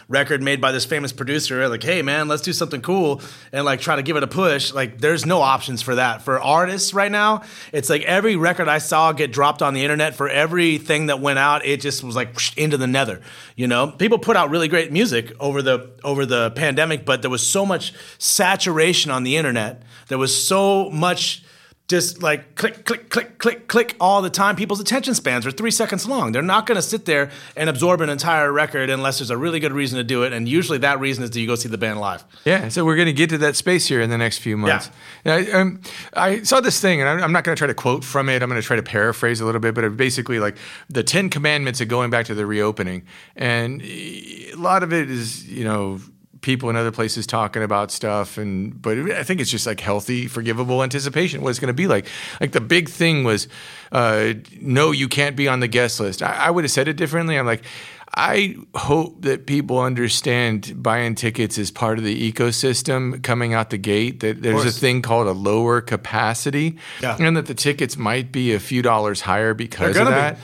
record 0.07 0.43
made 0.43 0.62
by 0.62 0.72
this 0.72 0.86
famous 0.86 1.12
producer. 1.12 1.68
Like, 1.68 1.82
hey 1.82 2.03
man, 2.03 2.28
let's 2.28 2.43
do 2.43 2.53
something 2.53 2.84
cool 2.84 3.22
and 3.51 3.66
like 3.66 3.82
try 3.82 3.95
to 3.95 4.03
give 4.03 4.16
it 4.16 4.22
a 4.22 4.28
push. 4.28 4.74
Like, 4.74 4.99
there's 4.99 5.26
no 5.26 5.41
options 5.41 5.82
for 5.82 5.95
that 5.95 6.22
for 6.22 6.39
artists 6.39 6.93
right 6.93 7.12
now. 7.12 7.41
It's 7.74 7.89
like 7.89 8.03
every 8.03 8.36
record 8.36 8.68
I 8.68 8.78
saw 8.78 9.12
get 9.12 9.32
dropped 9.32 9.64
on 9.64 9.74
the 9.74 9.82
internet 9.82 10.14
for 10.14 10.30
everything 10.30 11.07
that 11.07 11.20
went 11.20 11.39
out. 11.39 11.66
It 11.66 11.82
just 11.82 12.03
was 12.03 12.16
like 12.16 12.55
into 12.59 12.78
the 12.78 12.88
nether. 12.88 13.22
You 13.55 13.66
know, 13.66 13.88
people 13.88 14.20
put 14.20 14.36
out 14.36 14.51
really 14.51 14.68
great 14.68 14.91
music 14.91 15.32
over 15.39 15.64
the 15.64 15.89
over 16.03 16.28
the 16.28 16.51
pandemic, 16.51 17.05
but 17.05 17.24
there 17.24 17.32
was 17.32 17.45
so 17.45 17.66
much 17.66 17.91
saturation 18.20 19.09
on 19.09 19.24
the 19.24 19.38
internet. 19.38 19.82
There 20.09 20.20
was 20.20 20.47
so 20.47 20.91
much 20.91 21.43
just 21.92 22.24
like 22.24 22.56
click, 22.56 22.86
click, 22.86 23.10
click, 23.10 23.38
click, 23.38 23.68
click 23.68 23.96
all 24.00 24.22
the 24.22 24.30
time. 24.30 24.56
People's 24.56 24.80
attention 24.80 25.14
spans 25.14 25.46
are 25.46 25.52
three 25.52 25.70
seconds 25.70 26.08
long. 26.08 26.32
They're 26.32 26.42
not 26.42 26.66
going 26.66 26.78
to 26.78 26.82
sit 26.82 27.04
there 27.04 27.30
and 27.58 27.70
absorb 27.70 28.00
an 28.00 28.10
entire 28.10 28.50
record 28.50 28.89
unless 28.89 29.20
there's 29.20 29.30
a 29.30 29.36
really 29.36 29.60
good 29.60 29.74
reason 29.74 29.98
to 29.98 30.04
do 30.04 30.24
it. 30.24 30.32
And 30.32 30.48
usually 30.48 30.78
that 30.78 31.02
reason 31.02 31.26
is 31.26 31.32
that 31.32 31.39
you 31.39 31.48
go 31.48 31.56
see 31.56 31.68
the 31.68 31.78
band 31.78 32.00
live. 32.00 32.24
Yeah, 32.46 32.70
so 32.70 32.86
we're 32.86 32.96
going 32.96 33.08
to 33.08 33.14
get 33.14 33.30
to 33.32 33.38
that 33.39 33.58
space 33.58 33.88
here 33.88 34.00
in 34.00 34.10
the 34.10 34.18
next 34.18 34.38
few 34.38 34.56
months. 34.56 34.89
Yeah. 35.26 35.34
I, 35.34 35.52
um, 35.52 35.82
I 36.14 36.44
saw 36.44 36.62
this 36.62 36.80
thing, 36.80 37.02
and 37.02 37.10
I'm 37.10 37.34
not 37.34 37.44
going 37.44 37.58
to 37.58 37.60
try 37.60 37.68
to 37.68 37.74
quote 37.74 38.06
from 38.06 38.30
it. 38.30 38.42
I'm 38.42 38.48
going 38.48 38.62
to 38.62 38.66
try 38.66 38.78
to 38.78 38.84
paraphrase 38.84 39.42
a 39.42 39.46
little 39.46 39.60
bit, 39.60 39.76
but 39.76 39.98
basically 39.98 40.39
like 40.39 40.56
the 40.89 41.04
Ten 41.04 41.30
Commandments 41.30 41.82
of 41.82 41.89
going 41.89 42.10
back 42.10 42.26
to 42.28 42.34
the 42.34 42.46
reopening, 42.46 43.04
and 43.36 43.82
a 43.82 44.54
lot 44.56 44.82
of 44.82 44.94
it 44.94 45.12
is 45.12 45.46
you 45.50 45.66
know 45.66 46.00
people 46.42 46.70
in 46.70 46.76
other 46.76 46.92
places 46.92 47.28
talking 47.28 47.64
about 47.64 47.92
stuff 47.92 48.38
and 48.38 48.82
but 48.82 48.98
I 48.98 49.24
think 49.24 49.39
it's 49.39 49.52
just 49.52 49.68
like 49.68 49.80
healthy, 49.80 50.28
forgivable 50.28 50.84
anticipation 50.84 51.42
what 51.42 51.52
it's 51.52 51.60
going 51.60 51.68
to 51.68 51.74
be 51.74 51.88
like. 51.88 52.08
Like 52.39 52.52
the 52.52 52.62
big 52.62 52.89
thing 52.89 53.24
was, 53.24 53.48
uh, 53.92 54.34
no, 54.60 54.92
you 54.92 55.08
can't 55.08 55.36
be 55.36 55.48
on 55.48 55.60
the 55.60 55.68
guest 55.68 56.00
list. 56.00 56.24
I, 56.24 56.34
I 56.34 56.50
would 56.50 56.64
have 56.64 56.72
said 56.72 56.88
it 56.88 56.98
differently. 56.98 57.38
I'm 57.38 57.46
like. 57.46 57.64
I 58.14 58.58
hope 58.76 59.22
that 59.22 59.46
people 59.46 59.80
understand 59.80 60.74
buying 60.76 61.16
tickets 61.16 61.58
is 61.58 61.72
part 61.72 61.98
of 61.98 62.04
the 62.04 62.34
ecosystem 62.34 63.24
coming 63.24 63.54
out 63.54 63.70
the 63.70 63.78
gate. 63.78 64.20
That 64.20 64.42
there's 64.42 64.66
a 64.66 64.72
thing 64.72 65.02
called 65.02 65.28
a 65.28 65.32
lower 65.32 65.80
capacity, 65.80 66.78
yeah. 67.02 67.16
and 67.18 67.38
that 67.38 67.46
the 67.46 67.54
tickets 67.54 67.96
might 67.96 68.34
be 68.34 68.54
a 68.54 68.60
few 68.60 68.82
dollars 68.82 69.22
higher 69.22 69.54
because 69.54 69.96
of 69.96 70.08
that. 70.08 70.36
Be. 70.36 70.42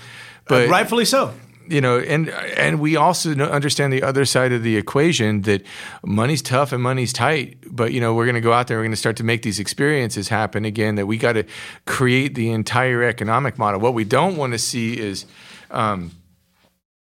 But 0.47 0.67
uh, 0.69 0.71
rightfully 0.71 1.03
so 1.03 1.33
you 1.69 1.81
know, 1.81 1.99
and 1.99 2.29
and 2.29 2.79
we 2.79 2.95
also 2.95 3.35
understand 3.35 3.93
the 3.93 4.03
other 4.03 4.25
side 4.25 4.51
of 4.51 4.63
the 4.63 4.77
equation 4.77 5.41
that 5.41 5.63
money's 6.05 6.41
tough 6.41 6.71
and 6.71 6.81
money's 6.81 7.13
tight. 7.13 7.57
But 7.69 7.93
you 7.93 8.01
know, 8.01 8.13
we're 8.13 8.25
going 8.25 8.35
to 8.35 8.41
go 8.41 8.53
out 8.53 8.67
there. 8.67 8.77
We're 8.77 8.83
going 8.83 8.91
to 8.91 8.97
start 8.97 9.17
to 9.17 9.23
make 9.23 9.41
these 9.41 9.59
experiences 9.59 10.29
happen 10.29 10.65
again. 10.65 10.95
That 10.95 11.05
we 11.05 11.17
got 11.17 11.33
to 11.33 11.43
create 11.85 12.35
the 12.35 12.51
entire 12.51 13.03
economic 13.03 13.57
model. 13.57 13.79
What 13.79 13.93
we 13.93 14.03
don't 14.03 14.37
want 14.37 14.53
to 14.53 14.59
see 14.59 14.97
is, 14.97 15.25
um, 15.71 16.11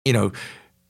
you 0.05 0.13
know, 0.13 0.33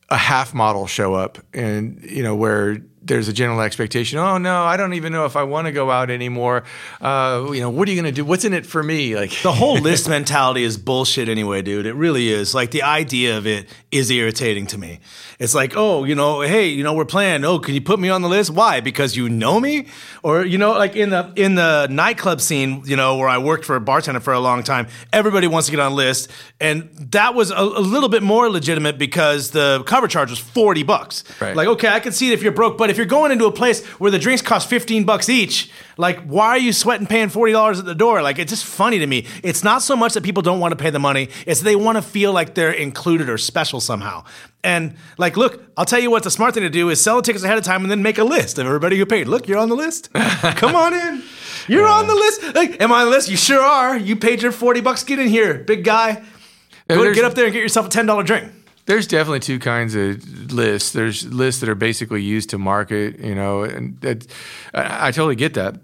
a 0.09 0.17
half 0.17 0.55
model 0.55 0.87
show 0.87 1.15
up, 1.15 1.39
and 1.53 2.03
you 2.03 2.23
know 2.23 2.35
where 2.35 2.79
there's 3.07 3.29
a 3.29 3.33
general 3.33 3.61
expectation. 3.61 4.19
Oh 4.19 4.39
no, 4.39 4.63
I 4.63 4.77
don't 4.77 4.95
even 4.95 5.13
know 5.13 5.25
if 5.25 5.37
I 5.37 5.45
want 5.45 5.67
to 5.67 5.73
go 5.73 5.91
out 5.91 6.11
anymore. 6.11 6.65
Uh, 7.01 7.51
you 7.53 7.61
know, 7.61 7.71
what 7.71 7.89
are 7.89 7.93
you 7.93 8.01
going 8.01 8.13
to 8.13 8.17
do? 8.17 8.25
What's 8.25 8.45
in 8.45 8.53
it 8.53 8.67
for 8.67 8.83
me? 8.83 9.17
Like 9.17 9.31
the 9.43 9.53
whole 9.53 9.79
list 9.79 10.09
mentality 10.17 10.65
is 10.65 10.77
bullshit 10.77 11.29
anyway, 11.29 11.63
dude. 11.63 11.87
It 11.87 11.95
really 11.95 12.29
is. 12.29 12.55
Like 12.55 12.71
the 12.71 12.83
idea 12.83 13.39
of 13.39 13.47
it 13.47 13.69
is 13.91 14.11
irritating 14.11 14.67
to 14.69 14.79
me. 14.79 15.01
It's 15.39 15.55
like, 15.55 15.75
oh, 15.77 16.05
you 16.05 16.15
know, 16.15 16.41
hey, 16.41 16.69
you 16.69 16.83
know, 16.83 16.95
we're 16.95 17.05
playing. 17.05 17.45
Oh, 17.45 17.59
can 17.59 17.75
you 17.75 17.81
put 17.81 18.01
me 18.01 18.09
on 18.09 18.23
the 18.23 18.29
list? 18.29 18.51
Why? 18.51 18.81
Because 18.81 19.17
you 19.17 19.29
know 19.29 19.61
me, 19.61 19.89
or 20.23 20.45
you 20.45 20.59
know, 20.59 20.73
like 20.73 20.97
in 20.97 21.11
the 21.11 21.33
in 21.37 21.55
the 21.55 21.87
nightclub 21.91 22.41
scene, 22.41 22.83
you 22.87 22.97
know, 22.97 23.17
where 23.17 23.29
I 23.29 23.39
worked 23.39 23.65
for 23.65 23.77
a 23.77 23.81
bartender 23.81 24.21
for 24.21 24.33
a 24.33 24.41
long 24.41 24.63
time. 24.63 24.89
Everybody 25.13 25.47
wants 25.47 25.67
to 25.67 25.73
get 25.73 25.81
on 25.81 25.95
list, 25.95 26.31
and 26.61 26.89
that 27.13 27.35
was 27.35 27.51
a, 27.51 27.55
a 27.55 27.85
little 27.85 28.09
bit 28.09 28.23
more 28.23 28.49
legitimate 28.49 28.99
because 28.99 29.51
the 29.51 29.83
cover 29.87 30.09
charge 30.09 30.31
was 30.31 30.39
forty 30.39 30.83
bucks. 30.83 31.25
Right. 31.41 31.55
Like, 31.55 31.69
okay, 31.69 31.89
I 31.89 32.01
can 32.01 32.13
see 32.13 32.31
it 32.31 32.35
if 32.35 32.43
you're 32.43 32.53
broke, 32.53 32.79
but 32.79 32.91
if 32.91 32.96
if 32.97 32.99
you're 32.99 33.07
going 33.07 33.31
into 33.31 33.45
a 33.45 33.53
place 33.53 33.85
where 33.99 34.11
the 34.11 34.19
drinks 34.19 34.41
cost 34.41 34.71
15 34.71 35.05
bucks 35.05 35.29
each, 35.29 35.71
like 35.99 36.19
why 36.21 36.49
are 36.49 36.59
you 36.59 36.73
sweating 36.73 37.07
paying 37.07 37.29
$40 37.29 37.79
at 37.79 37.85
the 37.85 37.95
door? 37.95 38.23
Like 38.23 38.39
it's 38.39 38.51
just 38.51 38.65
funny 38.65 38.99
to 38.99 39.07
me. 39.07 39.27
It's 39.43 39.63
not 39.63 39.83
so 39.83 39.95
much 39.95 40.15
that 40.15 40.23
people 40.23 40.43
don't 40.43 40.61
want 40.61 40.73
to 40.73 40.77
pay 40.77 40.89
the 40.89 40.99
money, 40.99 41.29
it's 41.47 41.61
they 41.61 41.77
want 41.77 41.97
to 41.97 42.03
feel 42.03 42.33
like 42.33 42.55
they're 42.55 42.73
included 42.73 43.29
or 43.29 43.37
special 43.37 43.81
somehow. 43.81 44.25
And 44.65 44.97
like, 45.19 45.37
look, 45.37 45.63
I'll 45.77 45.85
tell 45.85 46.01
you 46.01 46.11
what 46.11 46.23
the 46.23 46.31
smart 46.31 46.55
thing 46.55 46.63
to 46.63 46.71
do 46.71 46.89
is 46.89 47.03
sell 47.03 47.17
the 47.17 47.23
tickets 47.23 47.45
ahead 47.45 47.59
of 47.59 47.65
time 47.65 47.83
and 47.83 47.91
then 47.91 48.03
make 48.03 48.17
a 48.17 48.25
list 48.25 48.59
of 48.59 48.67
everybody 48.67 48.97
who 48.97 49.05
paid. 49.05 49.29
Look, 49.29 49.47
you're 49.47 49.59
on 49.59 49.69
the 49.69 49.77
list. 49.77 50.11
Come 50.57 50.75
on 50.75 50.95
in. 50.95 51.23
You're 51.69 51.87
on 51.87 52.07
the 52.07 52.15
list. 52.15 52.55
Like, 52.55 52.81
am 52.81 52.93
I 52.93 53.01
on 53.01 53.05
the 53.05 53.11
list? 53.11 53.29
You 53.29 53.37
sure 53.37 53.63
are. 53.63 53.97
You 53.97 54.17
paid 54.17 54.41
your 54.41 54.53
40 54.53 54.81
bucks. 54.81 55.05
Get 55.05 55.19
in 55.19 55.29
here, 55.29 55.55
big 55.55 55.85
guy. 55.85 56.25
Go, 56.89 57.13
get 57.13 57.25
up 57.25 57.35
there 57.35 57.45
and 57.45 57.53
get 57.53 57.63
yourself 57.63 57.87
a 57.87 57.91
$10 57.91 58.25
drink. 58.25 58.53
There's 58.87 59.07
definitely 59.07 59.41
two 59.41 59.59
kinds 59.59 59.95
of 59.95 60.53
lists. 60.53 60.93
There's 60.93 61.27
lists 61.33 61.61
that 61.61 61.69
are 61.69 61.75
basically 61.75 62.23
used 62.23 62.51
to 62.51 62.59
market, 62.59 63.19
you 63.19 63.35
know, 63.35 63.65
and 63.65 64.01
that, 64.01 64.27
I, 64.73 65.09
I 65.09 65.11
totally 65.11 65.37
get 65.37 65.55
that. 65.55 65.75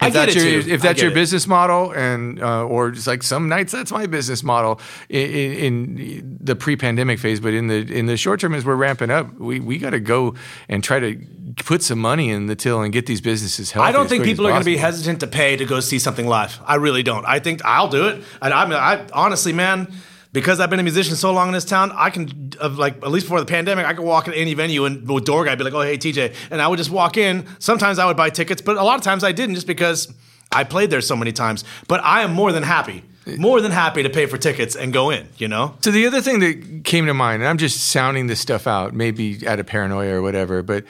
If 0.00 0.06
I 0.06 0.10
that's 0.10 0.34
your 0.36 0.62
too. 0.62 0.70
if 0.70 0.80
that's 0.80 1.00
your 1.00 1.10
it. 1.10 1.14
business 1.14 1.48
model, 1.48 1.92
and 1.92 2.40
uh, 2.40 2.64
or 2.64 2.92
just 2.92 3.08
like 3.08 3.24
some 3.24 3.48
nights 3.48 3.72
that's 3.72 3.90
my 3.90 4.06
business 4.06 4.44
model 4.44 4.80
in, 5.08 5.26
in, 5.26 6.38
the 6.40 6.54
pre-pandemic 6.54 7.18
phase, 7.18 7.40
but 7.40 7.52
in 7.52 7.66
the 7.66 7.78
in 7.92 8.06
the 8.06 8.16
short 8.16 8.38
term 8.38 8.54
as 8.54 8.64
we're 8.64 8.76
ramping 8.76 9.10
up, 9.10 9.34
we 9.40 9.58
we 9.58 9.76
got 9.76 9.90
to 9.90 10.00
go 10.00 10.36
and 10.68 10.84
try 10.84 11.00
to 11.00 11.20
put 11.64 11.82
some 11.82 11.98
money 11.98 12.30
in 12.30 12.46
the 12.46 12.54
till 12.54 12.80
and 12.80 12.92
get 12.92 13.06
these 13.06 13.20
businesses 13.20 13.72
healthy. 13.72 13.88
I 13.88 13.92
don't 13.92 14.08
think 14.08 14.22
people 14.22 14.46
are 14.46 14.50
going 14.50 14.62
to 14.62 14.66
be 14.66 14.76
hesitant 14.76 15.18
to 15.20 15.26
pay 15.26 15.56
to 15.56 15.64
go 15.64 15.80
see 15.80 15.98
something 15.98 16.28
live. 16.28 16.60
I 16.64 16.76
really 16.76 17.02
don't. 17.02 17.26
I 17.26 17.40
think 17.40 17.64
I'll 17.64 17.88
do 17.88 18.06
it. 18.06 18.22
And 18.40 18.54
I, 18.54 18.94
I 18.94 19.06
honestly, 19.12 19.52
man 19.52 19.92
because 20.32 20.60
I've 20.60 20.70
been 20.70 20.80
a 20.80 20.84
musician 20.84 21.16
so 21.16 21.32
long 21.32 21.48
in 21.48 21.54
this 21.54 21.64
town, 21.64 21.92
I 21.94 22.10
can 22.10 22.52
like 22.60 22.96
at 22.96 23.10
least 23.10 23.26
before 23.26 23.40
the 23.40 23.46
pandemic, 23.46 23.86
I 23.86 23.94
could 23.94 24.04
walk 24.04 24.28
in 24.28 24.34
any 24.34 24.54
venue 24.54 24.84
and 24.84 25.08
with 25.08 25.24
door 25.24 25.44
guy 25.44 25.54
be 25.54 25.64
like, 25.64 25.74
"Oh, 25.74 25.80
hey 25.82 25.96
TJ," 25.96 26.34
and 26.50 26.60
I 26.60 26.68
would 26.68 26.76
just 26.76 26.90
walk 26.90 27.16
in. 27.16 27.46
Sometimes 27.58 27.98
I 27.98 28.06
would 28.06 28.16
buy 28.16 28.30
tickets, 28.30 28.62
but 28.62 28.76
a 28.76 28.82
lot 28.82 28.96
of 28.96 29.02
times 29.02 29.24
I 29.24 29.32
didn't, 29.32 29.54
just 29.54 29.66
because 29.66 30.12
I 30.52 30.64
played 30.64 30.90
there 30.90 31.00
so 31.00 31.16
many 31.16 31.32
times. 31.32 31.64
But 31.88 32.02
I 32.04 32.22
am 32.22 32.32
more 32.32 32.52
than 32.52 32.62
happy. 32.62 33.04
More 33.36 33.60
than 33.60 33.72
happy 33.72 34.02
to 34.02 34.08
pay 34.08 34.24
for 34.24 34.38
tickets 34.38 34.74
and 34.74 34.90
go 34.90 35.10
in, 35.10 35.28
you 35.36 35.48
know? 35.48 35.74
So, 35.82 35.90
the 35.90 36.06
other 36.06 36.22
thing 36.22 36.40
that 36.40 36.84
came 36.84 37.04
to 37.04 37.12
mind, 37.12 37.42
and 37.42 37.48
I'm 37.48 37.58
just 37.58 37.88
sounding 37.88 38.26
this 38.26 38.40
stuff 38.40 38.66
out, 38.66 38.94
maybe 38.94 39.46
out 39.46 39.60
of 39.60 39.66
paranoia 39.66 40.14
or 40.14 40.22
whatever, 40.22 40.62
but 40.62 40.84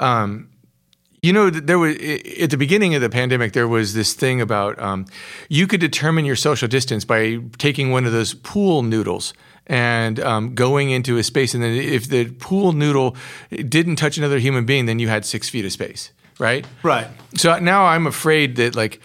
um, 0.00 0.48
you 1.22 1.32
know, 1.32 1.50
there 1.50 1.78
was 1.78 1.96
at 2.40 2.50
the 2.50 2.56
beginning 2.56 2.94
of 2.94 3.00
the 3.00 3.10
pandemic, 3.10 3.52
there 3.52 3.68
was 3.68 3.94
this 3.94 4.14
thing 4.14 4.40
about 4.40 4.78
um, 4.80 5.06
you 5.48 5.66
could 5.66 5.80
determine 5.80 6.24
your 6.24 6.36
social 6.36 6.68
distance 6.68 7.04
by 7.04 7.38
taking 7.58 7.90
one 7.90 8.06
of 8.06 8.12
those 8.12 8.34
pool 8.34 8.82
noodles 8.82 9.32
and 9.66 10.20
um, 10.20 10.54
going 10.54 10.90
into 10.90 11.18
a 11.18 11.22
space. 11.22 11.54
And 11.54 11.62
then 11.62 11.74
if 11.74 12.08
the 12.08 12.26
pool 12.26 12.72
noodle 12.72 13.16
didn't 13.50 13.96
touch 13.96 14.18
another 14.18 14.38
human 14.38 14.64
being, 14.64 14.86
then 14.86 14.98
you 14.98 15.08
had 15.08 15.24
six 15.24 15.48
feet 15.48 15.64
of 15.64 15.72
space, 15.72 16.12
right? 16.38 16.66
Right. 16.82 17.08
So 17.34 17.58
now 17.58 17.86
I'm 17.86 18.06
afraid 18.06 18.56
that 18.56 18.76
like 18.76 19.00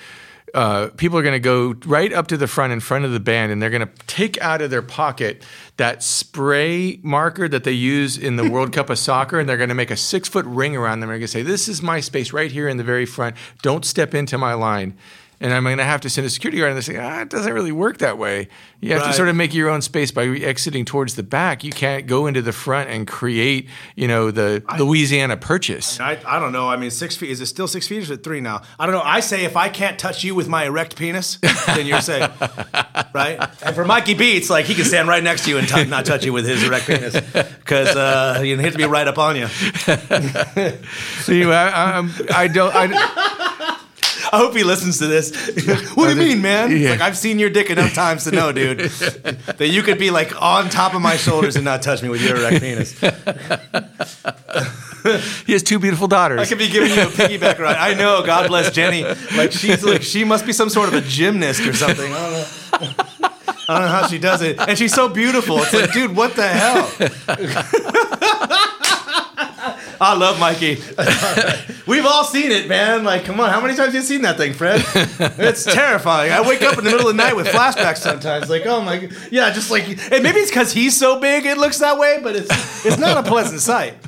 uh, 0.53 0.89
people 0.97 1.17
are 1.17 1.21
going 1.21 1.33
to 1.33 1.39
go 1.39 1.75
right 1.85 2.11
up 2.11 2.27
to 2.27 2.37
the 2.37 2.47
front 2.47 2.73
in 2.73 2.79
front 2.79 3.05
of 3.05 3.11
the 3.11 3.19
band 3.19 3.51
and 3.51 3.61
they're 3.61 3.69
going 3.69 3.87
to 3.87 3.93
take 4.07 4.39
out 4.41 4.61
of 4.61 4.69
their 4.69 4.81
pocket 4.81 5.43
that 5.77 6.03
spray 6.03 6.99
marker 7.03 7.47
that 7.47 7.63
they 7.63 7.71
use 7.71 8.17
in 8.17 8.35
the 8.35 8.49
World 8.49 8.73
Cup 8.73 8.89
of 8.89 8.99
Soccer 8.99 9.39
and 9.39 9.47
they're 9.47 9.57
going 9.57 9.69
to 9.69 9.75
make 9.75 9.91
a 9.91 9.97
six 9.97 10.27
foot 10.27 10.45
ring 10.45 10.75
around 10.75 10.99
them. 10.99 11.09
And 11.09 11.13
they're 11.13 11.19
going 11.19 11.21
to 11.21 11.27
say, 11.27 11.43
This 11.43 11.67
is 11.67 11.81
my 11.81 11.99
space 11.99 12.33
right 12.33 12.51
here 12.51 12.67
in 12.67 12.77
the 12.77 12.83
very 12.83 13.05
front. 13.05 13.35
Don't 13.61 13.85
step 13.85 14.13
into 14.13 14.37
my 14.37 14.53
line 14.53 14.97
and 15.41 15.51
I'm 15.53 15.63
going 15.63 15.79
to 15.79 15.83
have 15.83 16.01
to 16.01 16.09
send 16.09 16.25
a 16.27 16.29
security 16.29 16.59
guard. 16.59 16.69
And 16.69 16.77
they 16.77 16.81
say, 16.81 16.97
ah, 16.97 17.21
it 17.21 17.29
doesn't 17.29 17.51
really 17.51 17.71
work 17.71 17.97
that 17.97 18.19
way. 18.19 18.47
You 18.79 18.93
have 18.93 19.01
right. 19.01 19.07
to 19.07 19.13
sort 19.13 19.27
of 19.27 19.35
make 19.35 19.53
your 19.53 19.69
own 19.69 19.81
space 19.81 20.11
by 20.11 20.25
exiting 20.25 20.85
towards 20.85 21.15
the 21.15 21.23
back. 21.23 21.63
You 21.63 21.71
can't 21.71 22.05
go 22.05 22.27
into 22.27 22.43
the 22.43 22.51
front 22.51 22.91
and 22.91 23.07
create, 23.07 23.67
you 23.95 24.07
know, 24.07 24.29
the 24.29 24.63
I, 24.67 24.77
Louisiana 24.77 25.37
Purchase. 25.37 25.99
I, 25.99 26.19
I, 26.25 26.39
don't 26.39 26.51
know. 26.51 26.69
I 26.69 26.77
mean, 26.77 26.91
six 26.91 27.15
feet 27.15 27.31
is 27.31 27.41
it 27.41 27.47
still 27.47 27.67
six 27.67 27.87
feet? 27.87 27.97
Or 27.97 28.01
is 28.01 28.11
it 28.11 28.23
three 28.23 28.39
now? 28.39 28.61
I 28.79 28.85
don't 28.85 28.93
know. 28.93 29.01
I 29.03 29.19
say 29.19 29.43
if 29.43 29.57
I 29.57 29.69
can't 29.69 29.97
touch 29.97 30.23
you 30.23 30.35
with 30.35 30.47
my 30.47 30.65
erect 30.65 30.95
penis, 30.95 31.39
then 31.65 31.87
you're 31.87 32.01
safe, 32.01 32.29
right? 33.13 33.49
And 33.63 33.75
for 33.75 33.83
Mikey 33.83 34.13
Beats, 34.13 34.49
like 34.49 34.65
he 34.65 34.75
can 34.75 34.85
stand 34.85 35.07
right 35.07 35.23
next 35.23 35.45
to 35.45 35.49
you 35.49 35.57
and 35.57 35.67
t- 35.67 35.85
not 35.85 36.05
touch 36.05 36.23
you 36.23 36.33
with 36.33 36.45
his 36.45 36.63
erect 36.63 36.85
penis 36.85 37.13
because 37.13 37.95
uh, 37.95 38.41
you 38.43 38.57
to 38.57 38.77
be 38.77 38.85
right 38.85 39.07
up 39.07 39.17
on 39.17 39.35
you. 39.35 39.47
See, 41.23 41.43
I, 41.43 41.99
I, 41.99 42.09
I 42.31 42.47
don't. 42.47 42.71
I, 42.75 43.57
I 44.31 44.37
hope 44.37 44.55
he 44.55 44.63
listens 44.63 44.99
to 44.99 45.07
this. 45.07 45.35
what 45.95 46.05
do 46.05 46.11
you 46.11 46.15
mean, 46.15 46.41
man? 46.41 46.71
Yeah. 46.71 46.91
Like 46.91 47.01
I've 47.01 47.17
seen 47.17 47.37
your 47.37 47.49
dick 47.49 47.69
enough 47.69 47.93
times 47.93 48.23
to 48.23 48.31
know, 48.31 48.51
dude, 48.53 48.79
that 48.79 49.67
you 49.67 49.83
could 49.83 49.99
be 49.99 50.09
like 50.09 50.41
on 50.41 50.69
top 50.69 50.93
of 50.93 51.01
my 51.01 51.17
shoulders 51.17 51.57
and 51.57 51.65
not 51.65 51.81
touch 51.81 52.01
me 52.01 52.07
with 52.07 52.21
your 52.21 52.37
erect 52.37 52.61
penis. 52.61 52.97
he 55.45 55.51
has 55.51 55.63
two 55.63 55.79
beautiful 55.79 56.07
daughters. 56.07 56.39
I 56.39 56.45
could 56.45 56.59
be 56.59 56.69
giving 56.69 56.91
you 56.91 57.01
a 57.01 57.07
piggyback 57.07 57.59
ride. 57.59 57.75
I 57.75 57.93
know. 57.93 58.23
God 58.25 58.47
bless 58.47 58.71
Jenny. 58.71 59.03
Like 59.35 59.51
she's 59.51 59.83
like 59.83 60.01
she 60.01 60.23
must 60.23 60.45
be 60.45 60.53
some 60.53 60.69
sort 60.69 60.87
of 60.87 60.93
a 60.93 61.01
gymnast 61.01 61.67
or 61.67 61.73
something. 61.73 62.13
I 62.13 62.17
don't 62.17 62.31
know. 62.31 62.45
I 63.67 63.73
don't 63.75 63.83
know 63.83 63.89
how 63.89 64.07
she 64.07 64.17
does 64.17 64.41
it, 64.41 64.57
and 64.59 64.75
she's 64.77 64.93
so 64.93 65.07
beautiful. 65.07 65.59
It's 65.59 65.73
like, 65.73 65.93
dude, 65.93 66.15
what 66.15 66.35
the 66.35 66.47
hell? 66.47 66.89
I 70.01 70.15
love 70.15 70.39
Mikey. 70.39 70.79
We've 71.87 72.05
all 72.05 72.23
seen 72.23 72.51
it, 72.51 72.67
man. 72.67 73.03
Like, 73.03 73.25
come 73.25 73.39
on, 73.39 73.49
how 73.49 73.61
many 73.61 73.75
times 73.75 73.87
have 73.87 73.95
you 73.95 74.01
seen 74.01 74.21
that 74.21 74.37
thing, 74.37 74.53
Fred? 74.53 74.83
it's 74.95 75.63
terrifying. 75.63 76.31
I 76.31 76.47
wake 76.47 76.61
up 76.61 76.77
in 76.77 76.83
the 76.83 76.91
middle 76.91 77.07
of 77.07 77.15
the 77.15 77.21
night 77.23 77.35
with 77.35 77.47
flashbacks 77.47 77.97
sometimes. 77.97 78.49
Like, 78.49 78.65
oh 78.65 78.81
my, 78.81 79.09
yeah, 79.31 79.51
just 79.51 79.71
like, 79.71 79.87
and 79.87 80.23
maybe 80.23 80.39
it's 80.39 80.51
because 80.51 80.71
he's 80.71 80.97
so 80.97 81.19
big 81.19 81.45
it 81.45 81.57
looks 81.57 81.79
that 81.79 81.97
way, 81.97 82.19
but 82.21 82.35
it's 82.35 82.85
it's 82.85 82.97
not 82.97 83.17
a 83.17 83.27
pleasant 83.27 83.61
sight. 83.61 83.95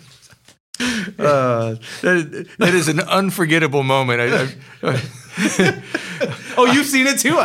Uh, 1.19 1.75
that, 2.01 2.47
that 2.57 2.73
is 2.73 2.87
an 2.89 2.99
unforgettable 2.99 3.83
moment. 3.83 4.19
I, 4.19 4.49
I, 4.81 5.01
Oh, 6.57 6.65
you've 6.71 6.85
seen 6.87 7.07
it 7.07 7.19
too. 7.19 7.39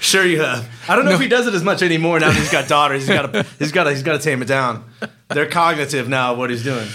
Sure 0.00 0.24
you 0.24 0.40
have. 0.40 0.68
I 0.88 0.96
don't 0.96 1.04
know 1.04 1.12
if 1.12 1.20
he 1.20 1.28
does 1.28 1.46
it 1.46 1.54
as 1.54 1.62
much 1.62 1.82
anymore 1.82 2.20
now 2.20 2.28
that 2.28 2.36
he's 2.36 2.52
got 2.52 2.68
daughters. 2.68 3.06
He's 3.06 3.16
got 3.16 3.32
to, 3.32 3.42
he's 3.58 3.72
got 3.72 3.84
to, 3.84 3.90
he's 3.90 4.02
got 4.02 4.12
to 4.12 4.18
tame 4.18 4.42
it 4.42 4.48
down. 4.48 4.84
They're 5.28 5.48
cognitive 5.48 6.08
now 6.08 6.32
of 6.32 6.38
what 6.38 6.50
he's 6.50 6.62
doing. 6.62 6.86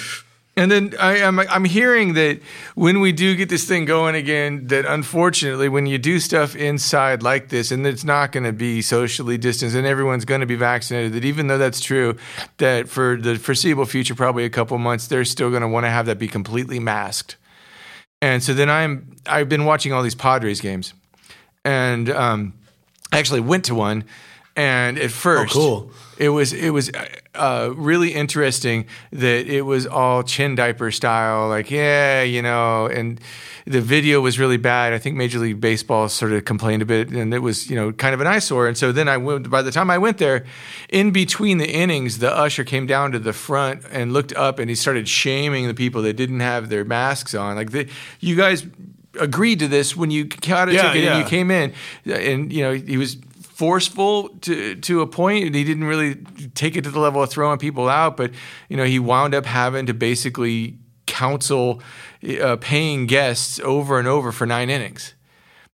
And 0.57 0.69
then 0.69 0.93
I, 0.99 1.17
am 1.19 1.39
I'm, 1.39 1.47
I'm 1.49 1.65
hearing 1.65 2.13
that 2.15 2.41
when 2.75 2.99
we 2.99 3.13
do 3.13 3.35
get 3.35 3.47
this 3.47 3.65
thing 3.65 3.85
going 3.85 4.15
again, 4.15 4.67
that 4.67 4.85
unfortunately, 4.85 5.69
when 5.69 5.85
you 5.85 5.97
do 5.97 6.19
stuff 6.19 6.57
inside 6.57 7.23
like 7.23 7.47
this, 7.47 7.71
and 7.71 7.87
it's 7.87 8.03
not 8.03 8.33
going 8.33 8.43
to 8.43 8.51
be 8.51 8.81
socially 8.81 9.37
distanced, 9.37 9.77
and 9.77 9.87
everyone's 9.87 10.25
going 10.25 10.41
to 10.41 10.47
be 10.47 10.57
vaccinated, 10.57 11.13
that 11.13 11.23
even 11.23 11.47
though 11.47 11.57
that's 11.57 11.79
true, 11.79 12.17
that 12.57 12.89
for 12.89 13.15
the 13.15 13.37
foreseeable 13.37 13.85
future, 13.85 14.13
probably 14.13 14.43
a 14.43 14.49
couple 14.49 14.77
months, 14.77 15.07
they're 15.07 15.23
still 15.23 15.49
going 15.49 15.61
to 15.61 15.69
want 15.69 15.85
to 15.85 15.89
have 15.89 16.05
that 16.07 16.19
be 16.19 16.27
completely 16.27 16.79
masked. 16.79 17.37
And 18.21 18.43
so 18.43 18.53
then 18.53 18.69
I'm 18.69 19.15
I've 19.25 19.49
been 19.49 19.65
watching 19.65 19.93
all 19.93 20.03
these 20.03 20.15
Padres 20.15 20.59
games, 20.59 20.93
and 21.63 22.09
um, 22.09 22.53
I 23.11 23.19
actually 23.19 23.39
went 23.39 23.65
to 23.65 23.75
one, 23.75 24.03
and 24.55 24.97
at 24.99 25.11
first, 25.11 25.53
cool. 25.53 25.91
it 26.17 26.29
was 26.29 26.53
it 26.53 26.71
was 26.71 26.91
uh, 27.35 27.71
really 27.75 28.13
interesting 28.13 28.85
that 29.11 29.47
it 29.47 29.61
was 29.61 29.87
all 29.87 30.23
chin 30.23 30.55
diaper 30.55 30.91
style, 30.91 31.47
like 31.47 31.71
yeah, 31.71 32.21
you 32.21 32.41
know, 32.41 32.85
and 32.87 33.19
the 33.65 33.79
video 33.79 34.19
was 34.19 34.37
really 34.39 34.57
bad. 34.57 34.91
I 34.91 34.97
think 34.97 35.15
Major 35.15 35.39
League 35.39 35.61
Baseball 35.61 36.09
sort 36.09 36.33
of 36.33 36.43
complained 36.45 36.81
a 36.81 36.85
bit, 36.85 37.11
and 37.11 37.33
it 37.33 37.39
was 37.39 37.69
you 37.69 37.75
know 37.75 37.93
kind 37.93 38.13
of 38.13 38.19
an 38.19 38.27
eyesore. 38.27 38.67
And 38.67 38.77
so 38.77 38.91
then 38.91 39.07
I 39.07 39.17
went. 39.17 39.49
By 39.49 39.61
the 39.61 39.71
time 39.71 39.89
I 39.89 39.97
went 39.97 40.17
there, 40.17 40.45
in 40.89 41.11
between 41.11 41.57
the 41.57 41.71
innings, 41.71 42.17
the 42.19 42.31
usher 42.31 42.63
came 42.63 42.85
down 42.85 43.13
to 43.13 43.19
the 43.19 43.33
front 43.33 43.83
and 43.91 44.11
looked 44.11 44.33
up, 44.33 44.59
and 44.59 44.69
he 44.69 44.75
started 44.75 45.07
shaming 45.07 45.67
the 45.67 45.73
people 45.73 46.01
that 46.01 46.13
didn't 46.13 46.41
have 46.41 46.69
their 46.69 46.83
masks 46.83 47.33
on. 47.33 47.55
Like 47.55 47.71
the, 47.71 47.87
you 48.19 48.35
guys 48.35 48.65
agreed 49.19 49.59
to 49.59 49.67
this 49.67 49.95
when 49.95 50.11
you 50.11 50.25
got 50.25 50.69
a 50.69 50.73
Yeah, 50.73 50.91
ticket 50.91 51.09
and 51.09 51.19
you 51.23 51.25
came 51.29 51.51
in, 51.51 51.73
and 52.05 52.51
you 52.51 52.63
know 52.63 52.73
he 52.73 52.97
was 52.97 53.17
forceful 53.61 54.29
to 54.41 54.73
to 54.73 55.01
a 55.01 55.07
point. 55.07 55.53
He 55.53 55.63
didn't 55.63 55.83
really 55.83 56.15
take 56.55 56.75
it 56.75 56.83
to 56.85 56.89
the 56.89 56.99
level 56.99 57.21
of 57.21 57.29
throwing 57.29 57.59
people 57.59 57.87
out, 57.87 58.17
but 58.17 58.31
you 58.69 58.75
know 58.75 58.85
he 58.85 58.97
wound 58.97 59.35
up 59.35 59.45
having 59.45 59.85
to 59.85 59.93
basically 59.93 60.79
counsel 61.05 61.79
uh, 62.41 62.55
paying 62.55 63.05
guests 63.05 63.59
over 63.59 63.99
and 63.99 64.07
over 64.07 64.31
for 64.31 64.47
nine 64.47 64.71
innings. 64.71 65.13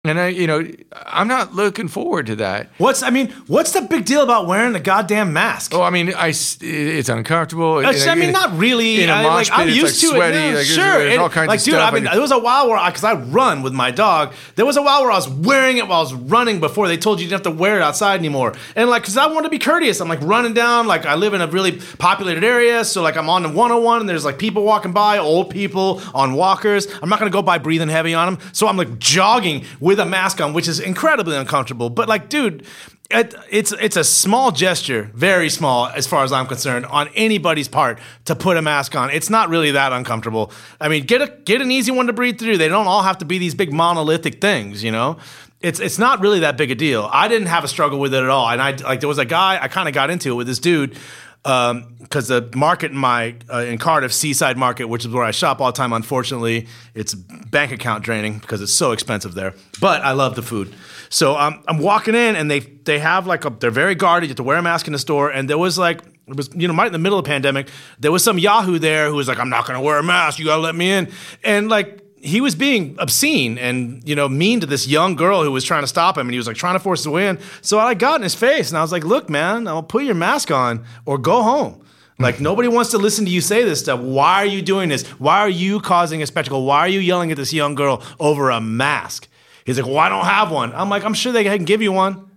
And 0.04 0.18
I, 0.18 0.28
you 0.28 0.48
know, 0.48 0.66
I'm 1.06 1.28
not 1.28 1.54
looking 1.54 1.86
forward 1.86 2.26
to 2.26 2.34
that. 2.36 2.70
What's 2.78 3.04
I 3.04 3.10
mean, 3.10 3.30
what's 3.46 3.70
the 3.70 3.82
big 3.82 4.04
deal 4.04 4.24
about 4.24 4.48
wearing 4.48 4.72
the 4.72 4.80
goddamn 4.80 5.32
mask? 5.32 5.72
Oh, 5.72 5.80
I 5.82 5.90
mean, 5.90 6.12
I 6.12 6.30
it's 6.30 7.08
uncomfortable. 7.08 7.74
Uh, 7.76 7.82
That's- 7.82 8.08
I 8.08 8.16
mean, 8.16 8.32
not 8.32 8.58
really. 8.58 9.00
In 9.04 9.10
a 9.10 9.12
I, 9.12 9.24
like, 9.26 9.48
I'm 9.52 9.68
pit, 9.68 9.68
it's, 9.68 9.76
used 9.76 10.02
like, 10.02 10.10
to 10.10 10.16
sweaty, 10.16 10.36
it. 10.38 10.40
Yeah, 10.40 10.46
like, 10.46 10.54
there's- 10.54 10.66
sure, 10.66 10.98
there's 10.98 11.14
It- 11.14 11.18
all 11.20 11.28
kinds 11.28 11.46
like, 11.50 11.60
of 11.60 11.64
dude, 11.64 11.74
stuff. 11.74 11.92
I 11.92 11.94
mean, 11.94 12.04
there 12.10 12.20
was 12.20 12.32
a 12.32 12.38
while 12.40 12.68
where, 12.68 12.84
because 12.84 13.04
I, 13.04 13.14
run 13.14 13.62
with 13.62 13.74
my 13.74 13.92
dog, 13.92 14.32
there 14.56 14.66
was 14.66 14.76
a 14.76 14.82
while 14.82 15.02
where 15.02 15.12
I 15.12 15.14
was 15.14 15.28
wearing 15.28 15.76
it 15.76 15.86
while 15.86 15.98
I 16.00 16.02
was 16.02 16.14
running 16.14 16.58
before 16.58 16.88
they 16.88 16.96
told 16.96 17.20
you 17.20 17.26
you 17.26 17.30
didn't 17.30 17.46
have 17.46 17.54
to 17.54 17.56
wear 17.60 17.76
it 17.76 17.82
outside 17.82 18.18
anymore. 18.18 18.54
And 18.74 18.90
like, 18.90 19.02
because 19.02 19.16
I 19.16 19.26
want 19.26 19.44
to 19.44 19.50
be 19.50 19.60
courteous, 19.60 20.00
I'm 20.00 20.08
like 20.08 20.22
running 20.22 20.52
down. 20.52 20.88
Like, 20.88 21.06
I 21.06 21.14
live 21.14 21.32
in 21.32 21.40
a 21.40 21.46
really 21.46 21.80
populated 21.98 22.42
area, 22.42 22.84
so 22.84 23.02
like 23.02 23.16
I'm 23.16 23.28
on 23.28 23.44
the 23.44 23.50
101, 23.50 24.00
and 24.00 24.08
there's 24.08 24.24
like 24.24 24.40
people 24.40 24.64
walking 24.64 24.90
by, 24.90 25.18
old 25.18 25.50
people 25.50 26.02
on 26.12 26.32
walkers. 26.34 26.88
I'm 27.00 27.08
not 27.08 27.20
gonna 27.20 27.30
go 27.30 27.40
by 27.42 27.58
breathing 27.58 27.88
heavy 27.88 28.14
on 28.14 28.34
them, 28.34 28.50
so 28.52 28.66
I'm 28.66 28.76
like 28.76 28.98
jogging 28.98 29.64
with 29.78 29.91
a 29.98 30.06
mask 30.06 30.40
on, 30.40 30.52
which 30.52 30.68
is 30.68 30.80
incredibly 30.80 31.36
uncomfortable. 31.36 31.90
But 31.90 32.08
like, 32.08 32.28
dude. 32.28 32.66
It, 33.14 33.34
it's 33.50 33.72
it's 33.72 33.96
a 33.96 34.04
small 34.04 34.52
gesture, 34.52 35.10
very 35.12 35.50
small 35.50 35.86
as 35.88 36.06
far 36.06 36.24
as 36.24 36.32
I'm 36.32 36.46
concerned, 36.46 36.86
on 36.86 37.08
anybody's 37.14 37.68
part 37.68 37.98
to 38.24 38.34
put 38.34 38.56
a 38.56 38.62
mask 38.62 38.96
on. 38.96 39.10
It's 39.10 39.28
not 39.28 39.50
really 39.50 39.72
that 39.72 39.92
uncomfortable. 39.92 40.50
I 40.80 40.88
mean, 40.88 41.04
get 41.04 41.20
a 41.20 41.26
get 41.44 41.60
an 41.60 41.70
easy 41.70 41.90
one 41.90 42.06
to 42.06 42.14
breathe 42.14 42.38
through. 42.38 42.56
They 42.56 42.68
don't 42.68 42.86
all 42.86 43.02
have 43.02 43.18
to 43.18 43.26
be 43.26 43.36
these 43.36 43.54
big 43.54 43.70
monolithic 43.70 44.40
things, 44.40 44.82
you 44.82 44.92
know. 44.92 45.18
It's 45.60 45.78
it's 45.78 45.98
not 45.98 46.20
really 46.20 46.40
that 46.40 46.56
big 46.56 46.70
a 46.70 46.74
deal. 46.74 47.06
I 47.12 47.28
didn't 47.28 47.48
have 47.48 47.64
a 47.64 47.68
struggle 47.68 47.98
with 47.98 48.14
it 48.14 48.22
at 48.22 48.30
all, 48.30 48.48
and 48.48 48.62
I 48.62 48.70
like 48.76 49.00
there 49.00 49.10
was 49.10 49.18
a 49.18 49.26
guy 49.26 49.62
I 49.62 49.68
kind 49.68 49.88
of 49.88 49.94
got 49.94 50.08
into 50.08 50.30
it 50.30 50.34
with 50.34 50.46
this 50.46 50.58
dude 50.58 50.96
because 51.42 52.28
the 52.28 52.48
market 52.54 52.92
in 52.92 52.96
my 52.96 53.34
uh, 53.52 53.58
in 53.58 53.78
Cardiff, 53.78 54.12
Seaside 54.12 54.56
Market, 54.56 54.84
which 54.84 55.04
is 55.04 55.12
where 55.12 55.24
I 55.24 55.32
shop 55.32 55.60
all 55.60 55.72
the 55.72 55.76
time. 55.76 55.92
Unfortunately, 55.92 56.68
it's 56.94 57.14
bank 57.14 57.72
account 57.72 58.04
draining 58.04 58.38
because 58.38 58.62
it's 58.62 58.72
so 58.72 58.92
expensive 58.92 59.34
there. 59.34 59.54
But 59.80 60.02
I 60.02 60.12
love 60.12 60.36
the 60.36 60.42
food. 60.42 60.72
So 61.08 61.36
um, 61.36 61.62
I'm 61.66 61.78
walking 61.78 62.14
in, 62.14 62.36
and 62.36 62.50
they 62.50 62.60
they 62.60 63.00
have 63.00 63.26
like 63.26 63.44
a 63.44 63.50
they're 63.50 63.70
very 63.70 63.94
guarded. 63.94 64.26
You 64.26 64.30
have 64.30 64.36
to 64.36 64.42
wear 64.44 64.56
a 64.56 64.62
mask 64.62 64.86
in 64.86 64.92
the 64.92 64.98
store, 64.98 65.30
and 65.30 65.50
there 65.50 65.58
was 65.58 65.78
like 65.78 66.00
it 66.28 66.36
was 66.36 66.48
you 66.54 66.68
know 66.68 66.74
right 66.74 66.86
in 66.86 66.92
the 66.92 66.98
middle 66.98 67.18
of 67.18 67.24
the 67.24 67.28
pandemic. 67.28 67.68
There 67.98 68.12
was 68.12 68.22
some 68.22 68.38
Yahoo 68.38 68.78
there 68.78 69.08
who 69.08 69.16
was 69.16 69.26
like, 69.26 69.38
I'm 69.38 69.50
not 69.50 69.66
going 69.66 69.78
to 69.78 69.84
wear 69.84 69.98
a 69.98 70.02
mask. 70.02 70.38
You 70.38 70.44
got 70.44 70.56
to 70.56 70.62
let 70.62 70.76
me 70.76 70.90
in, 70.92 71.10
and 71.42 71.68
like 71.68 72.01
he 72.22 72.40
was 72.40 72.54
being 72.54 72.94
obscene 73.00 73.58
and 73.58 74.06
you 74.08 74.14
know 74.14 74.28
mean 74.28 74.60
to 74.60 74.66
this 74.66 74.86
young 74.86 75.16
girl 75.16 75.42
who 75.42 75.50
was 75.50 75.64
trying 75.64 75.82
to 75.82 75.88
stop 75.88 76.16
him 76.16 76.28
and 76.28 76.30
he 76.32 76.38
was 76.38 76.46
like 76.46 76.56
trying 76.56 76.76
to 76.76 76.78
force 76.78 77.00
his 77.00 77.08
way 77.08 77.26
in. 77.26 77.38
So 77.60 77.80
i 77.80 77.94
got 77.94 78.16
in 78.16 78.22
his 78.22 78.34
face 78.34 78.70
and 78.70 78.78
i 78.78 78.80
was 78.80 78.92
like 78.92 79.04
look 79.04 79.28
man 79.28 79.66
i'll 79.66 79.82
put 79.82 80.04
your 80.04 80.14
mask 80.14 80.50
on 80.50 80.84
or 81.04 81.18
go 81.18 81.42
home. 81.42 81.84
Like 82.18 82.36
mm-hmm. 82.36 82.44
nobody 82.44 82.68
wants 82.68 82.92
to 82.92 82.98
listen 82.98 83.24
to 83.24 83.30
you 83.30 83.40
say 83.40 83.64
this 83.64 83.80
stuff. 83.80 83.98
Why 83.98 84.36
are 84.36 84.46
you 84.46 84.62
doing 84.62 84.88
this? 84.88 85.04
Why 85.18 85.40
are 85.40 85.48
you 85.48 85.80
causing 85.80 86.22
a 86.22 86.26
spectacle? 86.26 86.64
Why 86.64 86.80
are 86.80 86.88
you 86.88 87.00
yelling 87.00 87.32
at 87.32 87.36
this 87.36 87.52
young 87.52 87.74
girl 87.74 88.02
over 88.20 88.50
a 88.50 88.60
mask? 88.60 89.28
He's 89.66 89.78
like 89.78 89.86
well 89.86 89.98
i 89.98 90.08
don't 90.08 90.24
have 90.24 90.52
one. 90.52 90.72
I'm 90.74 90.88
like 90.88 91.04
i'm 91.04 91.14
sure 91.14 91.32
they 91.32 91.44
can 91.44 91.64
give 91.64 91.82
you 91.82 91.90
one. 91.90 92.30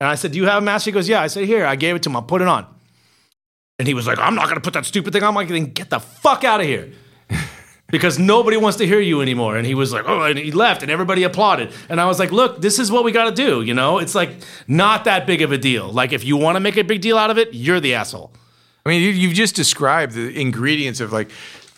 And 0.00 0.08
i 0.08 0.14
said 0.14 0.30
do 0.30 0.38
you 0.38 0.46
have 0.46 0.62
a 0.62 0.64
mask? 0.64 0.86
He 0.86 0.92
goes 0.92 1.08
yeah. 1.08 1.20
I 1.20 1.26
said 1.26 1.44
here. 1.46 1.66
I 1.66 1.74
gave 1.74 1.96
it 1.96 2.04
to 2.04 2.10
him. 2.10 2.16
I'll 2.16 2.22
put 2.22 2.40
it 2.40 2.48
on. 2.48 2.66
And 3.80 3.88
he 3.88 3.94
was 3.94 4.06
like 4.06 4.20
i'm 4.20 4.36
not 4.36 4.44
going 4.44 4.56
to 4.56 4.60
put 4.60 4.74
that 4.74 4.86
stupid 4.86 5.12
thing 5.12 5.24
on. 5.24 5.30
I'm 5.30 5.34
like 5.34 5.48
then 5.48 5.72
get 5.72 5.90
the 5.90 5.98
fuck 5.98 6.44
out 6.44 6.60
of 6.60 6.66
here 6.66 6.92
because 7.94 8.18
nobody 8.18 8.56
wants 8.56 8.76
to 8.78 8.86
hear 8.88 8.98
you 8.98 9.20
anymore. 9.20 9.56
And 9.56 9.64
he 9.64 9.76
was 9.76 9.92
like, 9.92 10.02
oh, 10.04 10.22
and 10.22 10.36
he 10.36 10.50
left, 10.50 10.82
and 10.82 10.90
everybody 10.90 11.22
applauded. 11.22 11.72
And 11.88 12.00
I 12.00 12.06
was 12.06 12.18
like, 12.18 12.32
look, 12.32 12.60
this 12.60 12.80
is 12.80 12.90
what 12.90 13.04
we 13.04 13.12
got 13.12 13.26
to 13.26 13.30
do. 13.30 13.62
You 13.62 13.72
know, 13.72 14.00
it's 14.00 14.16
like 14.16 14.30
not 14.66 15.04
that 15.04 15.28
big 15.28 15.42
of 15.42 15.52
a 15.52 15.58
deal. 15.58 15.92
Like 15.92 16.12
if 16.12 16.24
you 16.24 16.36
want 16.36 16.56
to 16.56 16.60
make 16.60 16.76
a 16.76 16.82
big 16.82 17.00
deal 17.00 17.16
out 17.16 17.30
of 17.30 17.38
it, 17.38 17.54
you're 17.54 17.78
the 17.78 17.94
asshole. 17.94 18.32
I 18.84 18.88
mean, 18.88 19.00
you, 19.00 19.10
you've 19.10 19.34
just 19.34 19.54
described 19.54 20.14
the 20.14 20.36
ingredients 20.36 20.98
of 20.98 21.12
like 21.12 21.30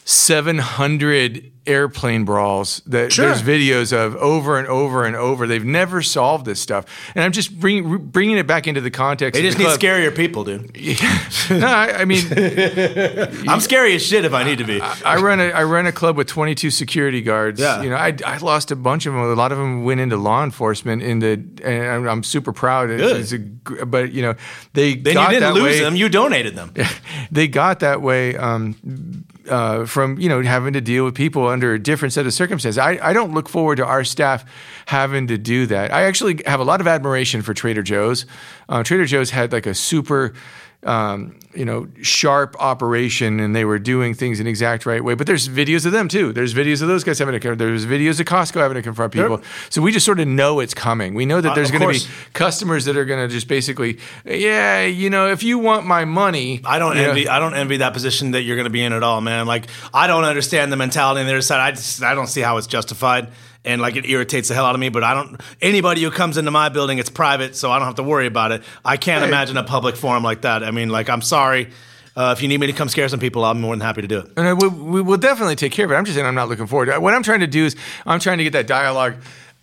700 0.06 1.52
airplane 1.66 2.24
brawls 2.24 2.80
that 2.86 3.12
Sure. 3.12 3.26
there's 3.26 3.42
videos 3.42 3.92
of 3.92 4.16
over 4.16 4.58
and 4.58 4.68
over 4.68 5.04
and 5.04 5.16
over. 5.16 5.46
They've 5.46 5.64
never 5.64 6.02
solved 6.02 6.44
this 6.46 6.60
stuff, 6.60 6.84
and 7.14 7.24
I'm 7.24 7.32
just 7.32 7.58
bringing 7.58 7.98
bringing 7.98 8.38
it 8.38 8.46
back 8.46 8.66
into 8.66 8.80
the 8.80 8.90
context. 8.90 9.34
They 9.40 9.46
of 9.46 9.54
just 9.54 9.58
the 9.58 9.64
need 9.64 9.78
scarier 9.78 10.14
people, 10.14 10.44
dude. 10.44 10.70
no, 11.50 11.66
I, 11.66 12.00
I 12.00 12.04
mean, 12.04 12.24
I'm 13.48 13.60
scary 13.60 13.94
as 13.94 14.04
shit 14.04 14.24
if 14.24 14.32
I 14.34 14.44
need 14.44 14.58
to 14.58 14.64
be. 14.64 14.80
I 14.80 15.16
run 15.16 15.40
a 15.40 15.50
I 15.50 15.64
run 15.64 15.86
a 15.86 15.92
club 15.92 16.16
with 16.16 16.26
22 16.26 16.70
security 16.70 17.22
guards. 17.22 17.60
Yeah. 17.60 17.82
You 17.82 17.90
know, 17.90 17.96
I, 17.96 18.16
I 18.24 18.38
lost 18.38 18.70
a 18.70 18.76
bunch 18.76 19.06
of 19.06 19.12
them. 19.14 19.22
A 19.22 19.34
lot 19.34 19.52
of 19.52 19.58
them 19.58 19.84
went 19.84 20.00
into 20.00 20.16
law 20.16 20.44
enforcement. 20.44 21.02
In 21.02 21.18
the 21.20 21.32
and 21.64 21.86
I'm, 21.86 22.08
I'm 22.08 22.22
super 22.22 22.52
proud. 22.52 22.90
It's- 22.90 23.10
Good. 23.10 23.20
it's 23.20 23.32
a 23.32 23.86
but 23.86 24.12
you 24.12 24.22
know, 24.22 24.34
they 24.72 24.94
then 24.94 25.16
you 25.16 25.28
didn't 25.30 25.54
lose 25.54 25.62
way. 25.64 25.80
them; 25.80 25.96
you 25.96 26.08
donated 26.08 26.54
them. 26.54 26.72
they 27.30 27.48
got 27.48 27.80
that 27.80 28.00
way 28.00 28.36
um, 28.36 29.24
uh, 29.48 29.86
from 29.86 30.18
you 30.18 30.28
know 30.28 30.42
having 30.42 30.72
to 30.74 30.80
deal 30.80 31.04
with 31.04 31.14
people 31.14 31.48
under 31.56 31.72
a 31.72 31.78
different 31.78 32.12
set 32.12 32.26
of 32.26 32.34
circumstances. 32.34 32.76
I, 32.76 32.98
I 33.02 33.14
don't 33.14 33.32
look 33.32 33.48
forward 33.48 33.76
to 33.76 33.86
our 33.86 34.04
staff 34.04 34.44
having 34.84 35.26
to 35.28 35.38
do 35.38 35.64
that. 35.66 35.90
I 35.90 36.02
actually 36.02 36.42
have 36.44 36.60
a 36.60 36.64
lot 36.64 36.82
of 36.82 36.86
admiration 36.86 37.40
for 37.40 37.54
Trader 37.54 37.82
Joe's. 37.82 38.26
Uh, 38.68 38.82
Trader 38.82 39.06
Joe's 39.06 39.30
had 39.30 39.52
like 39.52 39.66
a 39.66 39.74
super. 39.74 40.34
Um, 40.82 41.38
you 41.52 41.64
know, 41.64 41.88
sharp 42.02 42.54
operation, 42.60 43.40
and 43.40 43.56
they 43.56 43.64
were 43.64 43.78
doing 43.78 44.12
things 44.14 44.38
in 44.38 44.46
exact 44.46 44.84
right 44.86 45.02
way. 45.02 45.14
But 45.14 45.26
there's 45.26 45.48
videos 45.48 45.84
of 45.86 45.90
them 45.92 46.06
too. 46.06 46.32
There's 46.32 46.54
videos 46.54 46.80
of 46.82 46.86
those 46.86 47.02
guys 47.02 47.18
having 47.18 47.32
to. 47.32 47.40
con- 47.40 47.56
There's 47.58 47.86
videos 47.86 48.20
of 48.20 48.26
Costco 48.26 48.60
having 48.60 48.76
to 48.76 48.82
confront 48.82 49.12
people. 49.14 49.40
So 49.70 49.80
we 49.82 49.90
just 49.90 50.04
sort 50.06 50.20
of 50.20 50.28
know 50.28 50.60
it's 50.60 50.74
coming. 50.74 51.14
We 51.14 51.24
know 51.26 51.40
that 51.40 51.52
Uh, 51.52 51.54
there's 51.54 51.70
going 51.72 51.82
to 51.82 51.88
be 51.98 52.06
customers 52.34 52.84
that 52.84 52.96
are 52.96 53.06
going 53.06 53.26
to 53.26 53.32
just 53.34 53.48
basically, 53.48 53.98
yeah, 54.24 54.82
you 54.84 55.08
know, 55.10 55.28
if 55.28 55.42
you 55.42 55.58
want 55.58 55.86
my 55.86 56.04
money, 56.04 56.60
I 56.64 56.78
don't 56.78 56.94
you 56.96 57.02
know, 57.02 57.08
envy. 57.08 57.26
I 57.28 57.38
don't 57.40 57.54
envy 57.54 57.78
that 57.78 57.94
position 57.94 58.32
that 58.32 58.42
you're 58.42 58.56
going 58.56 58.64
to 58.64 58.70
be 58.70 58.82
in 58.84 58.92
at 58.92 59.02
all, 59.02 59.20
man. 59.22 59.46
Like 59.46 59.64
I 59.94 60.06
don't 60.06 60.24
understand 60.24 60.70
the 60.70 60.76
mentality 60.76 61.20
on 61.22 61.26
the 61.26 61.32
other 61.32 61.42
side. 61.42 61.60
I 61.60 61.70
just 61.72 62.02
I 62.02 62.14
don't 62.14 62.28
see 62.28 62.42
how 62.42 62.58
it's 62.58 62.66
justified, 62.66 63.28
and 63.66 63.82
like 63.82 63.96
it 63.96 64.06
irritates 64.06 64.48
the 64.48 64.54
hell 64.54 64.64
out 64.64 64.74
of 64.74 64.80
me. 64.80 64.88
But 64.88 65.04
I 65.04 65.12
don't. 65.14 65.40
Anybody 65.60 66.02
who 66.02 66.10
comes 66.10 66.36
into 66.38 66.50
my 66.50 66.68
building, 66.70 66.98
it's 66.98 67.10
private, 67.10 67.56
so 67.56 67.70
I 67.70 67.78
don't 67.78 67.86
have 67.86 67.96
to 67.96 68.02
worry 68.02 68.26
about 68.26 68.52
it. 68.52 68.62
I 68.84 68.96
can't 68.96 69.20
Right. 69.22 69.28
imagine 69.28 69.56
a 69.56 69.64
public 69.64 69.96
forum 69.96 70.22
like 70.22 70.42
that. 70.42 70.62
I 70.64 70.70
mean, 70.70 70.88
like 70.88 71.10
I'm 71.10 71.22
sorry. 71.22 71.68
Uh, 72.16 72.32
if 72.34 72.40
you 72.40 72.48
need 72.48 72.58
me 72.60 72.66
to 72.66 72.72
come 72.72 72.88
scare 72.88 73.06
some 73.10 73.20
people, 73.20 73.44
I'm 73.44 73.60
more 73.60 73.74
than 73.76 73.82
happy 73.82 74.00
to 74.00 74.08
do 74.08 74.20
it. 74.20 74.30
And 74.38 74.48
I, 74.48 74.54
we, 74.54 74.68
we 74.68 75.02
will 75.02 75.18
definitely 75.18 75.54
take 75.56 75.72
care 75.72 75.84
of 75.84 75.90
it. 75.92 75.96
I'm 75.96 76.06
just 76.06 76.14
saying 76.14 76.26
I'm 76.26 76.34
not 76.34 76.48
looking 76.48 76.66
forward 76.66 76.86
to 76.86 76.94
it. 76.94 77.02
What 77.02 77.12
I'm 77.12 77.22
trying 77.22 77.40
to 77.40 77.46
do 77.46 77.66
is 77.66 77.76
I'm 78.06 78.20
trying 78.20 78.38
to 78.38 78.44
get 78.44 78.54
that 78.54 78.66
dialogue 78.66 79.16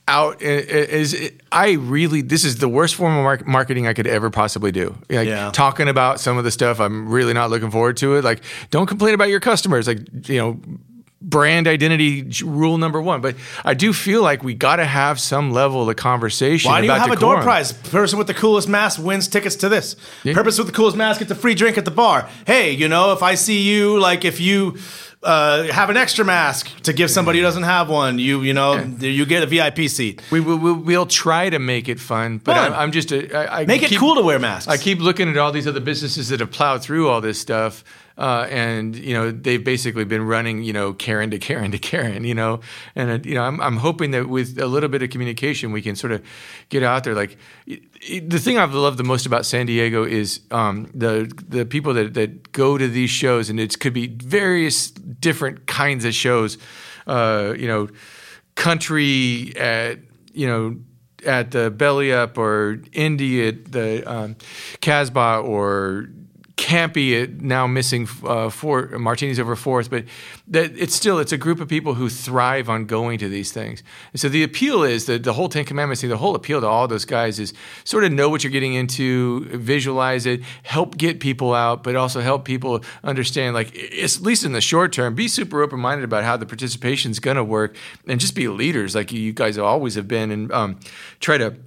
out. 0.07 0.39
Is 0.41 1.31
I 1.51 1.71
really 1.71 2.21
this 2.21 2.43
is 2.43 2.57
the 2.57 2.67
worst 2.69 2.93
form 2.93 3.17
of 3.17 3.23
mar- 3.23 3.41
marketing 3.47 3.87
I 3.87 3.93
could 3.93 4.05
ever 4.05 4.29
possibly 4.29 4.71
do. 4.71 4.95
Like 5.09 5.27
Yeah. 5.27 5.49
talking 5.51 5.87
about 5.87 6.19
some 6.19 6.37
of 6.37 6.43
the 6.43 6.51
stuff 6.51 6.79
I'm 6.79 7.09
really 7.09 7.33
not 7.33 7.49
looking 7.49 7.71
forward 7.71 7.97
to 7.97 8.17
it. 8.17 8.23
Like 8.23 8.41
don't 8.69 8.85
complain 8.85 9.15
about 9.15 9.29
your 9.29 9.39
customers. 9.39 9.87
Like 9.87 9.99
you 10.29 10.37
know. 10.37 10.59
Brand 11.23 11.67
identity 11.67 12.43
rule 12.43 12.77
number 12.77 13.01
one. 13.01 13.21
But 13.21 13.35
I 13.63 13.73
do 13.73 13.93
feel 13.93 14.21
like 14.21 14.43
we 14.43 14.53
got 14.53 14.75
to 14.75 14.85
have 14.85 15.19
some 15.19 15.51
level 15.51 15.89
of 15.89 15.95
conversation. 15.95 16.69
Why 16.69 16.81
do 16.81 16.87
you 16.87 16.93
have 16.93 17.11
a 17.11 17.15
door 17.15 17.41
prize? 17.41 17.71
Person 17.71 18.17
with 18.17 18.27
the 18.27 18.33
coolest 18.33 18.67
mask 18.67 19.01
wins 19.01 19.27
tickets 19.27 19.55
to 19.57 19.69
this. 19.69 19.95
Person 20.23 20.65
with 20.65 20.73
the 20.73 20.77
coolest 20.77 20.97
mask 20.97 21.19
gets 21.19 21.31
a 21.31 21.35
free 21.35 21.55
drink 21.55 21.77
at 21.77 21.85
the 21.85 21.91
bar. 21.91 22.29
Hey, 22.45 22.71
you 22.71 22.87
know, 22.87 23.13
if 23.13 23.23
I 23.23 23.35
see 23.35 23.61
you, 23.61 23.99
like 23.99 24.25
if 24.25 24.39
you 24.39 24.77
uh, 25.23 25.63
have 25.71 25.89
an 25.89 25.97
extra 25.97 26.25
mask 26.25 26.69
to 26.83 26.93
give 26.93 27.09
somebody 27.09 27.39
who 27.39 27.43
doesn't 27.43 27.63
have 27.63 27.89
one, 27.89 28.19
you 28.19 28.41
you 28.41 28.53
know, 28.53 28.77
you 28.99 29.25
get 29.25 29.43
a 29.43 29.45
VIP 29.45 29.89
seat. 29.89 30.21
We 30.31 30.39
will 30.39 30.57
we'll, 30.57 30.75
we'll 30.75 31.05
try 31.05 31.49
to 31.49 31.59
make 31.59 31.87
it 31.87 31.99
fun, 31.99 32.39
but 32.39 32.55
Fun. 32.55 32.73
I'm, 32.73 32.79
I'm 32.79 32.91
just 32.91 33.11
a, 33.11 33.33
I, 33.33 33.61
I 33.61 33.65
Make 33.65 33.83
it 33.83 33.97
cool 33.97 34.15
to 34.15 34.21
wear 34.21 34.39
masks. 34.39 34.67
I 34.67 34.77
keep 34.77 34.99
looking 34.99 35.29
at 35.29 35.37
all 35.37 35.51
these 35.51 35.67
other 35.67 35.79
businesses 35.79 36.29
that 36.29 36.39
have 36.41 36.51
plowed 36.51 36.83
through 36.83 37.09
all 37.09 37.21
this 37.21 37.39
stuff, 37.39 37.83
uh, 38.17 38.47
and 38.49 38.95
you 38.95 39.13
know 39.13 39.31
they've 39.31 39.63
basically 39.63 40.05
been 40.05 40.21
running, 40.25 40.63
you 40.63 40.73
know, 40.73 40.93
Karen 40.93 41.31
to 41.31 41.39
Karen 41.39 41.71
to 41.71 41.77
Karen, 41.79 42.23
you 42.23 42.35
know, 42.35 42.59
and 42.95 43.09
uh, 43.09 43.19
you 43.23 43.35
know 43.35 43.43
I'm, 43.43 43.59
I'm 43.61 43.77
hoping 43.77 44.11
that 44.11 44.29
with 44.29 44.59
a 44.59 44.67
little 44.67 44.89
bit 44.89 45.01
of 45.01 45.09
communication 45.09 45.71
we 45.71 45.81
can 45.81 45.95
sort 45.95 46.11
of 46.13 46.21
get 46.69 46.83
out 46.83 47.03
there. 47.03 47.15
Like 47.15 47.37
it- 47.65 47.83
it- 48.01 48.29
the 48.29 48.37
thing 48.39 48.57
I've 48.57 48.73
loved 48.73 48.97
the 48.97 49.03
most 49.03 49.25
about 49.25 49.45
San 49.45 49.65
Diego 49.65 50.03
is 50.03 50.41
um, 50.51 50.89
the 50.93 51.31
the 51.47 51.65
people 51.65 51.93
that 51.95 52.13
that 52.13 52.51
go 52.51 52.77
to 52.77 52.87
these 52.87 53.09
shows, 53.09 53.49
and 53.49 53.59
it 53.59 53.79
could 53.79 53.93
be 53.93 54.07
various 54.07 54.91
different 54.91 55.65
kinds 55.67 56.05
of 56.05 56.13
shows, 56.13 56.57
uh, 57.07 57.53
you 57.57 57.67
know, 57.67 57.87
country 58.55 59.53
at 59.57 59.99
you 60.33 60.47
know 60.47 60.77
at 61.25 61.51
the 61.51 61.71
Belly 61.71 62.11
Up 62.11 62.37
or 62.37 62.77
Indie 62.91 63.47
at 63.47 63.71
the 63.71 64.03
um, 64.11 64.35
Casbah 64.81 65.39
or 65.43 66.09
Campy 66.63 67.21
at 67.21 67.41
now 67.41 67.67
missing 67.67 68.07
uh, 68.23 68.49
four 68.49 68.87
martinis 68.97 69.37
over 69.37 69.53
fourth, 69.53 69.89
but 69.89 70.05
that 70.47 70.71
it's 70.77 70.95
still 70.95 71.19
it's 71.19 71.33
a 71.33 71.37
group 71.37 71.59
of 71.59 71.67
people 71.67 71.93
who 71.95 72.07
thrive 72.07 72.69
on 72.69 72.85
going 72.85 73.19
to 73.19 73.27
these 73.27 73.51
things. 73.51 73.83
And 74.13 74.21
so 74.21 74.29
the 74.29 74.43
appeal 74.43 74.81
is 74.81 75.05
that 75.07 75.25
the 75.25 75.33
whole 75.33 75.49
Ten 75.49 75.65
Commandments 75.65 75.99
thing, 75.99 76.09
the 76.09 76.15
whole 76.15 76.35
appeal 76.35 76.61
to 76.61 76.67
all 76.67 76.87
those 76.87 77.03
guys 77.03 77.37
is 77.37 77.53
sort 77.83 78.05
of 78.05 78.13
know 78.13 78.29
what 78.29 78.45
you're 78.45 78.51
getting 78.51 78.75
into, 78.75 79.43
visualize 79.57 80.25
it, 80.25 80.41
help 80.63 80.95
get 80.97 81.19
people 81.19 81.53
out, 81.53 81.83
but 81.83 81.97
also 81.97 82.21
help 82.21 82.45
people 82.45 82.81
understand, 83.03 83.53
like 83.53 83.75
at 83.75 84.21
least 84.21 84.45
in 84.45 84.53
the 84.53 84.61
short 84.61 84.93
term, 84.93 85.15
be 85.15 85.27
super 85.27 85.61
open 85.63 85.81
minded 85.81 86.05
about 86.05 86.23
how 86.23 86.37
the 86.37 86.45
participation 86.45 87.11
is 87.11 87.19
going 87.19 87.35
to 87.35 87.43
work, 87.43 87.75
and 88.07 88.21
just 88.21 88.35
be 88.35 88.47
leaders 88.47 88.95
like 88.95 89.11
you 89.11 89.33
guys 89.33 89.57
always 89.57 89.95
have 89.95 90.07
been, 90.07 90.31
and 90.31 90.49
um, 90.53 90.79
try 91.19 91.37
to 91.37 91.57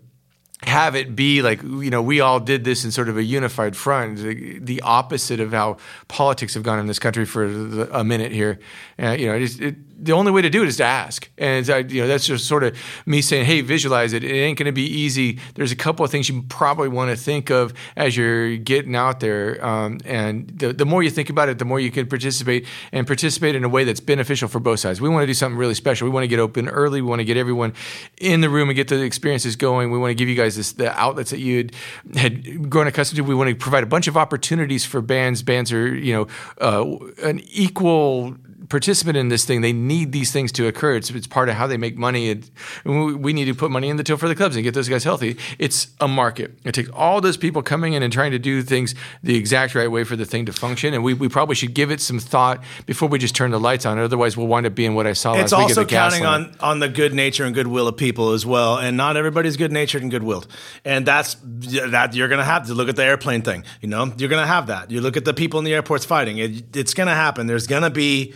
have 0.62 0.96
it 0.96 1.14
be 1.14 1.42
like 1.42 1.62
you 1.62 1.90
know 1.90 2.00
we 2.00 2.20
all 2.20 2.40
did 2.40 2.64
this 2.64 2.84
in 2.84 2.90
sort 2.90 3.10
of 3.10 3.18
a 3.18 3.22
unified 3.22 3.76
front. 3.76 4.18
The, 4.18 4.58
the 4.58 4.80
opposite 4.80 5.38
of 5.38 5.52
how 5.52 5.76
politics 6.08 6.54
have 6.54 6.62
gone 6.62 6.78
in 6.78 6.86
this 6.86 6.98
country 6.98 7.26
for 7.26 7.46
the, 7.46 7.98
a 7.98 8.02
minute 8.02 8.32
here. 8.32 8.58
Uh, 8.98 9.10
you 9.10 9.26
know 9.26 9.34
it 9.34 9.42
is, 9.42 9.60
it, 9.60 9.76
the 9.98 10.12
only 10.12 10.30
way 10.32 10.42
to 10.42 10.50
do 10.50 10.62
it 10.62 10.68
is 10.68 10.76
to 10.76 10.84
ask. 10.84 11.28
And 11.38 11.68
uh, 11.68 11.76
you 11.76 12.00
know 12.00 12.08
that's 12.08 12.26
just 12.26 12.46
sort 12.46 12.64
of 12.64 12.76
me 13.04 13.20
saying 13.20 13.44
hey 13.44 13.60
visualize 13.60 14.14
it. 14.14 14.24
It 14.24 14.32
ain't 14.32 14.58
going 14.58 14.66
to 14.66 14.72
be 14.72 14.86
easy. 14.86 15.38
There's 15.54 15.72
a 15.72 15.76
couple 15.76 16.04
of 16.04 16.10
things 16.10 16.28
you 16.28 16.42
probably 16.48 16.88
want 16.88 17.10
to 17.10 17.16
think 17.16 17.50
of 17.50 17.74
as 17.94 18.16
you're 18.16 18.56
getting 18.56 18.96
out 18.96 19.20
there. 19.20 19.64
Um, 19.64 20.00
and 20.04 20.48
the, 20.48 20.72
the 20.72 20.86
more 20.86 21.02
you 21.02 21.10
think 21.10 21.28
about 21.28 21.48
it 21.48 21.58
the 21.58 21.64
more 21.64 21.80
you 21.80 21.90
can 21.90 22.06
participate 22.06 22.66
and 22.92 23.06
participate 23.06 23.54
in 23.54 23.64
a 23.64 23.68
way 23.68 23.84
that's 23.84 24.00
beneficial 24.00 24.48
for 24.48 24.60
both 24.60 24.80
sides. 24.80 25.00
We 25.00 25.08
want 25.08 25.22
to 25.22 25.26
do 25.26 25.34
something 25.34 25.58
really 25.58 25.74
special. 25.74 26.06
We 26.06 26.12
want 26.12 26.24
to 26.24 26.28
get 26.28 26.38
open 26.38 26.68
early. 26.68 27.02
We 27.02 27.08
want 27.08 27.20
to 27.20 27.24
get 27.24 27.36
everyone 27.36 27.74
in 28.18 28.40
the 28.40 28.48
room 28.48 28.68
and 28.68 28.76
get 28.76 28.88
the 28.88 29.02
experiences 29.02 29.54
going. 29.54 29.90
We 29.90 29.98
want 29.98 30.10
to 30.10 30.14
give 30.14 30.28
you 30.28 30.34
guys 30.34 30.55
the 30.56 30.92
outlets 30.98 31.30
that 31.30 31.38
you 31.38 31.68
had 32.14 32.68
grown 32.70 32.86
accustomed 32.86 33.16
to. 33.16 33.22
We 33.22 33.34
want 33.34 33.50
to 33.50 33.56
provide 33.56 33.82
a 33.82 33.86
bunch 33.86 34.08
of 34.08 34.16
opportunities 34.16 34.84
for 34.84 35.00
bands. 35.00 35.42
Bands 35.42 35.72
are, 35.72 35.94
you 35.94 36.12
know, 36.12 36.26
uh, 36.60 36.96
an 37.22 37.40
equal 37.50 38.36
participant 38.68 39.16
in 39.16 39.28
this 39.28 39.44
thing. 39.44 39.60
They 39.60 39.72
need 39.72 40.12
these 40.12 40.32
things 40.32 40.52
to 40.52 40.66
occur. 40.66 40.96
It's, 40.96 41.10
it's 41.10 41.26
part 41.26 41.48
of 41.48 41.54
how 41.54 41.66
they 41.66 41.76
make 41.76 41.96
money. 41.96 42.30
It, 42.30 42.50
we, 42.84 43.32
need 43.32 43.46
to 43.46 43.54
put 43.54 43.70
money 43.70 43.88
in 43.88 43.96
the 43.96 44.04
till 44.04 44.16
for 44.16 44.28
the 44.28 44.34
clubs 44.34 44.56
and 44.56 44.64
get 44.64 44.74
those 44.74 44.88
guys 44.88 45.04
healthy. 45.04 45.36
It's 45.58 45.88
a 46.00 46.08
market. 46.08 46.52
It 46.64 46.72
takes 46.72 46.90
all 46.90 47.20
those 47.20 47.36
people 47.36 47.62
coming 47.62 47.92
in 47.92 48.02
and 48.02 48.12
trying 48.12 48.30
to 48.32 48.38
do 48.38 48.62
things 48.62 48.94
the 49.22 49.36
exact 49.36 49.74
right 49.74 49.90
way 49.90 50.04
for 50.04 50.16
the 50.16 50.24
thing 50.24 50.46
to 50.46 50.52
function. 50.52 50.94
And 50.94 51.04
we, 51.04 51.14
we 51.14 51.28
probably 51.28 51.54
should 51.54 51.74
give 51.74 51.90
it 51.90 52.00
some 52.00 52.18
thought 52.18 52.62
before 52.86 53.08
we 53.08 53.18
just 53.18 53.36
turn 53.36 53.50
the 53.50 53.60
lights 53.60 53.84
on. 53.84 53.98
Otherwise, 53.98 54.36
we'll 54.36 54.46
wind 54.46 54.66
up 54.66 54.74
being 54.74 54.94
what 54.94 55.06
I 55.06 55.12
saw 55.12 55.34
it's 55.34 55.52
last 55.52 55.60
week 55.60 55.68
also 55.70 55.80
the 55.82 55.86
gas 55.86 56.12
counting 56.12 56.26
on 56.26 56.56
on 56.60 56.78
the 56.78 56.88
good 56.88 57.14
nature 57.14 57.44
and 57.44 57.54
goodwill 57.54 57.88
of 57.88 57.96
people 57.96 58.32
as 58.32 58.46
well 58.46 58.78
and 58.78 58.96
not 58.96 59.16
everybody's 59.16 59.56
good 59.56 59.72
natured 59.72 60.02
and 60.02 60.10
good 60.10 60.22
willed 60.22 60.46
and 60.84 61.06
that's 61.06 61.36
that 61.42 62.14
you're 62.14 62.28
gonna 62.28 62.44
have 62.44 62.66
to 62.66 62.74
look 62.74 62.88
at 62.88 62.96
the 62.96 63.04
airplane 63.04 63.42
thing 63.42 63.64
you 63.80 63.88
know 63.88 64.12
you're 64.16 64.28
gonna 64.28 64.46
have 64.46 64.68
that 64.68 64.90
you 64.90 65.00
look 65.00 65.16
at 65.16 65.24
the 65.24 65.34
people 65.34 65.58
in 65.58 65.64
the 65.64 65.74
airports 65.74 66.04
fighting 66.04 66.38
it, 66.38 66.76
it's 66.76 66.94
gonna 66.94 67.14
happen 67.14 67.46
there's 67.46 67.66
gonna 67.66 67.90
be 67.90 68.32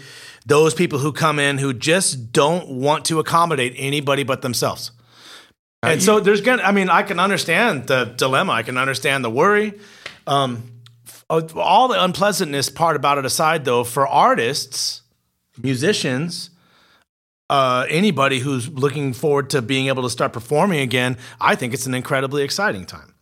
those 0.46 0.74
people 0.74 0.98
who 0.98 1.12
come 1.12 1.38
in 1.38 1.58
who 1.58 1.72
just 1.72 2.32
don't 2.32 2.68
want 2.68 3.04
to 3.06 3.18
accommodate 3.18 3.74
anybody 3.76 4.22
but 4.22 4.42
themselves. 4.42 4.90
And 5.82 6.02
so 6.02 6.20
there's 6.20 6.42
gonna 6.42 6.62
i 6.62 6.72
mean 6.72 6.90
i 6.90 7.02
can 7.02 7.18
understand 7.18 7.86
the 7.86 8.04
dilemma. 8.04 8.52
I 8.52 8.62
can 8.62 8.76
understand 8.76 9.24
the 9.24 9.30
worry. 9.30 9.78
Um, 10.26 10.70
all 11.28 11.88
the 11.88 12.02
unpleasantness 12.02 12.68
part 12.68 12.96
about 12.96 13.18
it 13.18 13.24
aside 13.24 13.64
though 13.64 13.84
for 13.84 14.06
artists 14.06 15.02
musicians 15.56 16.50
uh, 17.50 17.84
anybody 17.88 18.38
who's 18.38 18.68
looking 18.68 19.12
forward 19.12 19.50
to 19.50 19.60
being 19.60 19.88
able 19.88 20.04
to 20.04 20.10
start 20.10 20.32
performing 20.32 20.78
again, 20.78 21.18
I 21.40 21.56
think 21.56 21.74
it's 21.74 21.84
an 21.84 21.94
incredibly 21.94 22.44
exciting 22.44 22.86
time. 22.86 23.12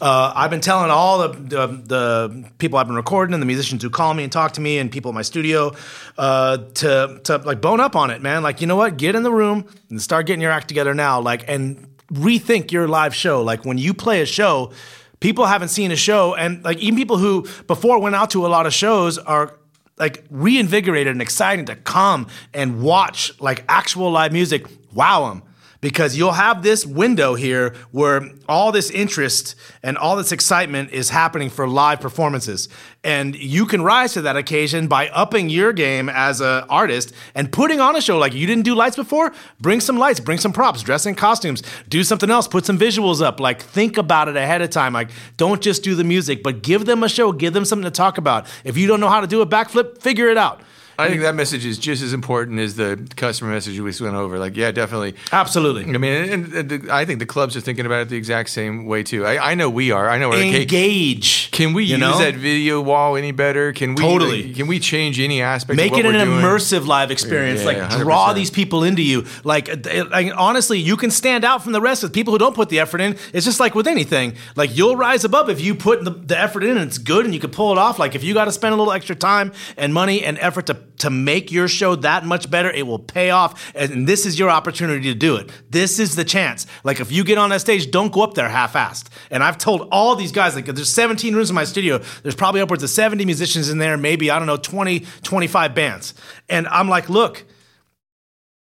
Uh, 0.00 0.32
I've 0.34 0.50
been 0.50 0.60
telling 0.60 0.90
all 0.90 1.28
the, 1.28 1.38
the 1.38 1.66
the 1.66 2.50
people 2.58 2.78
I've 2.78 2.86
been 2.86 2.96
recording 2.96 3.34
and 3.34 3.42
the 3.42 3.46
musicians 3.46 3.82
who 3.82 3.90
call 3.90 4.14
me 4.14 4.22
and 4.22 4.32
talk 4.32 4.52
to 4.52 4.60
me 4.60 4.78
and 4.78 4.90
people 4.90 5.10
in 5.10 5.14
my 5.14 5.22
studio 5.22 5.74
uh, 6.18 6.58
to 6.74 7.20
to 7.24 7.38
like 7.38 7.60
bone 7.60 7.80
up 7.80 7.96
on 7.96 8.10
it, 8.10 8.22
man. 8.22 8.42
Like 8.42 8.60
you 8.60 8.66
know 8.66 8.76
what, 8.76 8.96
get 8.96 9.14
in 9.14 9.22
the 9.22 9.32
room 9.32 9.66
and 9.90 10.00
start 10.00 10.26
getting 10.26 10.40
your 10.40 10.50
act 10.50 10.68
together 10.68 10.94
now. 10.94 11.20
Like 11.20 11.44
and 11.48 11.88
rethink 12.12 12.72
your 12.72 12.88
live 12.88 13.14
show. 13.14 13.42
Like 13.42 13.64
when 13.64 13.78
you 13.78 13.94
play 13.94 14.20
a 14.20 14.26
show, 14.26 14.72
people 15.20 15.46
haven't 15.46 15.68
seen 15.68 15.90
a 15.90 15.96
show, 15.96 16.34
and 16.34 16.64
like 16.64 16.78
even 16.78 16.98
people 16.98 17.18
who 17.18 17.46
before 17.66 18.00
went 18.00 18.14
out 18.14 18.30
to 18.30 18.46
a 18.46 18.48
lot 18.48 18.66
of 18.66 18.74
shows 18.74 19.18
are 19.18 19.58
like 19.98 20.24
reinvigorated 20.30 21.10
and 21.12 21.22
excited 21.22 21.66
to 21.66 21.76
come 21.76 22.26
and 22.52 22.82
watch 22.82 23.32
like 23.40 23.64
actual 23.68 24.10
live 24.10 24.32
music. 24.32 24.66
Wow 24.92 25.28
them 25.28 25.42
because 25.86 26.16
you'll 26.16 26.32
have 26.32 26.64
this 26.64 26.84
window 26.84 27.36
here 27.36 27.72
where 27.92 28.28
all 28.48 28.72
this 28.72 28.90
interest 28.90 29.54
and 29.84 29.96
all 29.96 30.16
this 30.16 30.32
excitement 30.32 30.90
is 30.90 31.10
happening 31.10 31.48
for 31.48 31.68
live 31.68 32.00
performances. 32.00 32.68
And 33.04 33.36
you 33.36 33.66
can 33.66 33.82
rise 33.82 34.14
to 34.14 34.22
that 34.22 34.34
occasion 34.34 34.88
by 34.88 35.08
upping 35.10 35.48
your 35.48 35.72
game 35.72 36.08
as 36.08 36.40
an 36.40 36.64
artist 36.68 37.12
and 37.36 37.52
putting 37.52 37.78
on 37.78 37.94
a 37.94 38.00
show 38.00 38.18
like 38.18 38.34
you 38.34 38.48
didn't 38.48 38.64
do 38.64 38.74
lights 38.74 38.96
before. 38.96 39.32
Bring 39.60 39.80
some 39.80 39.96
lights 39.96 40.18
bring 40.18 40.38
some 40.38 40.52
props 40.52 40.82
dress 40.82 41.06
in 41.06 41.14
costumes 41.14 41.62
do 41.88 42.02
something 42.02 42.30
else 42.30 42.48
put 42.48 42.66
some 42.66 42.80
visuals 42.80 43.22
up 43.22 43.38
like 43.38 43.62
think 43.62 43.96
about 43.96 44.26
it 44.26 44.36
ahead 44.36 44.62
of 44.62 44.70
time. 44.70 44.92
Like 44.92 45.10
don't 45.36 45.62
just 45.62 45.84
do 45.84 45.94
the 45.94 46.02
music 46.02 46.42
but 46.42 46.64
give 46.64 46.84
them 46.84 47.04
a 47.04 47.08
show 47.08 47.30
give 47.30 47.52
them 47.52 47.64
something 47.64 47.84
to 47.84 47.92
talk 47.92 48.18
about. 48.18 48.48
If 48.64 48.76
you 48.76 48.88
don't 48.88 48.98
know 48.98 49.08
how 49.08 49.20
to 49.20 49.28
do 49.28 49.40
a 49.40 49.46
backflip 49.46 50.02
figure 50.02 50.26
it 50.26 50.36
out 50.36 50.62
I 50.98 51.08
think 51.08 51.22
that 51.22 51.34
message 51.34 51.64
is 51.66 51.78
just 51.78 52.02
as 52.02 52.12
important 52.12 52.58
as 52.58 52.76
the 52.76 53.06
customer 53.16 53.50
message 53.52 53.78
we 53.78 53.92
went 54.04 54.16
over. 54.16 54.38
Like, 54.38 54.56
yeah, 54.56 54.70
definitely. 54.70 55.14
absolutely 55.32 55.84
I 55.84 55.98
mean, 55.98 56.12
and, 56.30 56.52
and 56.54 56.68
the, 56.68 56.92
I 56.94 57.04
think 57.04 57.18
the 57.18 57.26
clubs 57.26 57.56
are 57.56 57.60
thinking 57.60 57.86
about 57.86 58.02
it 58.02 58.08
the 58.08 58.16
exact 58.16 58.50
same 58.50 58.86
way 58.86 59.02
too. 59.02 59.24
I, 59.26 59.52
I 59.52 59.54
know 59.54 59.68
we 59.68 59.90
are. 59.90 60.08
I 60.08 60.18
know 60.18 60.28
we're 60.30 60.36
like, 60.36 60.54
engage 60.54 61.50
Can 61.50 61.72
we 61.72 61.84
use 61.84 61.98
know? 61.98 62.18
that 62.18 62.34
video 62.34 62.80
wall 62.80 63.16
any 63.16 63.32
better? 63.32 63.72
Can 63.72 63.94
we 63.94 64.02
Totally. 64.02 64.44
like, 64.44 64.56
can 64.56 64.66
we 64.66 64.78
change 64.78 65.20
any 65.20 65.42
aspect? 65.42 65.76
Make 65.76 65.92
of 65.92 65.98
it 65.98 66.06
an 66.06 66.14
we're 66.14 66.24
doing? 66.24 66.40
immersive 66.40 66.86
live 66.86 67.10
experience. 67.10 67.60
Yeah, 67.60 67.66
like 67.66 67.76
yeah, 67.76 67.98
draw 67.98 68.32
these 68.32 68.50
people 68.50 68.84
into 68.84 69.02
you. 69.02 69.26
Like, 69.44 69.68
it- 69.68 70.10
like, 70.10 70.32
honestly, 70.36 70.78
you 70.78 70.96
can 70.96 71.10
stand 71.10 71.44
out 71.44 71.62
from 71.62 71.72
the 71.72 71.80
rest 71.80 72.02
of 72.04 72.10
the 72.10 72.14
people 72.14 72.32
who 72.32 72.38
don't 72.38 72.54
put 72.54 72.68
the 72.68 72.80
effort 72.80 73.00
in. 73.00 73.16
It's 73.32 73.44
just 73.44 73.60
like 73.60 73.74
with 73.74 73.86
anything. 73.86 74.34
Like 74.54 74.76
you'll 74.76 74.96
rise 74.96 75.24
above 75.24 75.50
if 75.50 75.60
you 75.60 75.74
put 75.74 76.04
the, 76.04 76.10
the 76.10 76.38
effort 76.38 76.64
in 76.64 76.70
and 76.76 76.86
it's 76.88 76.98
good 76.98 77.24
and 77.24 77.34
you 77.34 77.40
can 77.40 77.50
pull 77.50 77.72
it 77.72 77.78
off. 77.78 77.98
Like 77.98 78.14
if 78.14 78.24
you 78.24 78.34
got 78.34 78.46
to 78.46 78.52
spend 78.52 78.72
a 78.74 78.76
little 78.76 78.92
extra 78.92 79.14
time 79.16 79.52
and 79.76 79.92
money 79.92 80.22
and 80.24 80.38
effort 80.38 80.66
to 80.66 80.74
to 80.98 81.10
make 81.10 81.50
your 81.52 81.68
show 81.68 81.94
that 81.96 82.24
much 82.24 82.50
better, 82.50 82.70
it 82.70 82.86
will 82.86 82.98
pay 82.98 83.30
off. 83.30 83.72
And 83.74 84.06
this 84.06 84.26
is 84.26 84.38
your 84.38 84.50
opportunity 84.50 85.02
to 85.12 85.14
do 85.14 85.36
it. 85.36 85.50
This 85.70 85.98
is 85.98 86.16
the 86.16 86.24
chance. 86.24 86.66
Like 86.84 87.00
if 87.00 87.10
you 87.12 87.24
get 87.24 87.38
on 87.38 87.50
that 87.50 87.60
stage, 87.60 87.90
don't 87.90 88.12
go 88.12 88.22
up 88.22 88.34
there 88.34 88.48
half-assed. 88.48 89.08
And 89.30 89.42
I've 89.42 89.58
told 89.58 89.88
all 89.92 90.16
these 90.16 90.32
guys, 90.32 90.54
like 90.54 90.66
there's 90.66 90.88
17 90.92 91.34
rooms 91.34 91.50
in 91.50 91.54
my 91.54 91.64
studio. 91.64 91.98
There's 92.22 92.34
probably 92.34 92.60
upwards 92.60 92.82
of 92.82 92.90
70 92.90 93.24
musicians 93.24 93.68
in 93.68 93.78
there, 93.78 93.96
maybe, 93.96 94.30
I 94.30 94.38
don't 94.38 94.46
know, 94.46 94.56
20, 94.56 95.04
25 95.22 95.74
bands. 95.74 96.14
And 96.48 96.66
I'm 96.68 96.88
like, 96.88 97.08
look, 97.08 97.44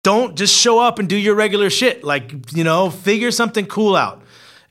don't 0.03 0.35
just 0.37 0.55
show 0.55 0.79
up 0.79 0.99
and 0.99 1.09
do 1.09 1.17
your 1.17 1.35
regular 1.35 1.69
shit. 1.69 2.03
Like, 2.03 2.55
you 2.55 2.63
know, 2.63 2.89
figure 2.89 3.31
something 3.31 3.65
cool 3.65 3.95
out. 3.95 4.21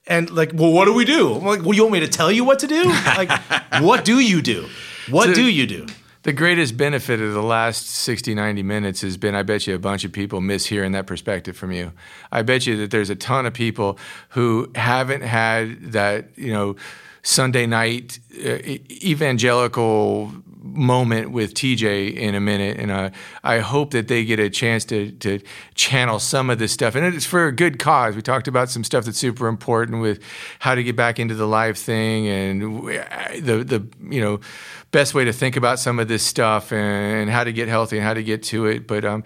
And 0.06 0.30
like, 0.30 0.52
well, 0.54 0.72
what 0.72 0.84
do 0.84 0.94
we 0.94 1.04
do? 1.04 1.34
I'm 1.34 1.44
like, 1.44 1.62
well, 1.62 1.74
you 1.74 1.82
want 1.82 1.92
me 1.94 2.00
to 2.00 2.08
tell 2.08 2.30
you 2.30 2.44
what 2.44 2.60
to 2.60 2.66
do? 2.66 2.84
Like, 2.84 3.30
what 3.82 4.04
do 4.04 4.20
you 4.20 4.40
do? 4.40 4.68
What 5.10 5.26
So- 5.28 5.34
do 5.34 5.42
you 5.44 5.66
do? 5.66 5.86
The 6.26 6.32
greatest 6.32 6.76
benefit 6.76 7.20
of 7.20 7.34
the 7.34 7.42
last 7.42 7.88
60, 7.88 8.34
90 8.34 8.64
minutes 8.64 9.02
has 9.02 9.16
been 9.16 9.36
I 9.36 9.44
bet 9.44 9.68
you 9.68 9.76
a 9.76 9.78
bunch 9.78 10.02
of 10.02 10.10
people 10.10 10.40
miss 10.40 10.66
hearing 10.66 10.90
that 10.90 11.06
perspective 11.06 11.56
from 11.56 11.70
you. 11.70 11.92
I 12.32 12.42
bet 12.42 12.66
you 12.66 12.76
that 12.78 12.90
there's 12.90 13.10
a 13.10 13.14
ton 13.14 13.46
of 13.46 13.54
people 13.54 13.96
who 14.30 14.68
haven't 14.74 15.20
had 15.20 15.92
that, 15.92 16.36
you 16.36 16.52
know, 16.52 16.74
Sunday 17.22 17.66
night 17.66 18.18
uh, 18.44 18.58
evangelical 18.90 20.32
moment 20.66 21.30
with 21.30 21.54
TJ 21.54 22.14
in 22.14 22.34
a 22.34 22.40
minute, 22.40 22.78
and 22.78 22.90
uh, 22.90 23.10
I 23.42 23.60
hope 23.60 23.92
that 23.92 24.08
they 24.08 24.24
get 24.24 24.38
a 24.38 24.50
chance 24.50 24.84
to 24.86 25.12
to 25.12 25.40
channel 25.74 26.18
some 26.18 26.50
of 26.50 26.58
this 26.58 26.72
stuff, 26.72 26.94
and 26.94 27.14
it's 27.14 27.26
for 27.26 27.46
a 27.46 27.52
good 27.52 27.78
cause. 27.78 28.14
We 28.14 28.22
talked 28.22 28.48
about 28.48 28.70
some 28.70 28.84
stuff 28.84 29.04
that's 29.04 29.18
super 29.18 29.48
important 29.48 30.02
with 30.02 30.20
how 30.58 30.74
to 30.74 30.82
get 30.82 30.96
back 30.96 31.18
into 31.18 31.34
the 31.34 31.46
live 31.46 31.78
thing, 31.78 32.26
and 32.26 32.62
the 32.62 33.64
the 33.64 33.86
you 34.10 34.20
know 34.20 34.40
best 34.90 35.14
way 35.14 35.24
to 35.24 35.32
think 35.32 35.56
about 35.56 35.78
some 35.78 35.98
of 35.98 36.08
this 36.08 36.22
stuff, 36.22 36.72
and 36.72 37.30
how 37.30 37.44
to 37.44 37.52
get 37.52 37.68
healthy 37.68 37.98
and 37.98 38.06
how 38.06 38.14
to 38.14 38.22
get 38.22 38.42
to 38.44 38.66
it. 38.66 38.86
But 38.86 39.04
um, 39.04 39.24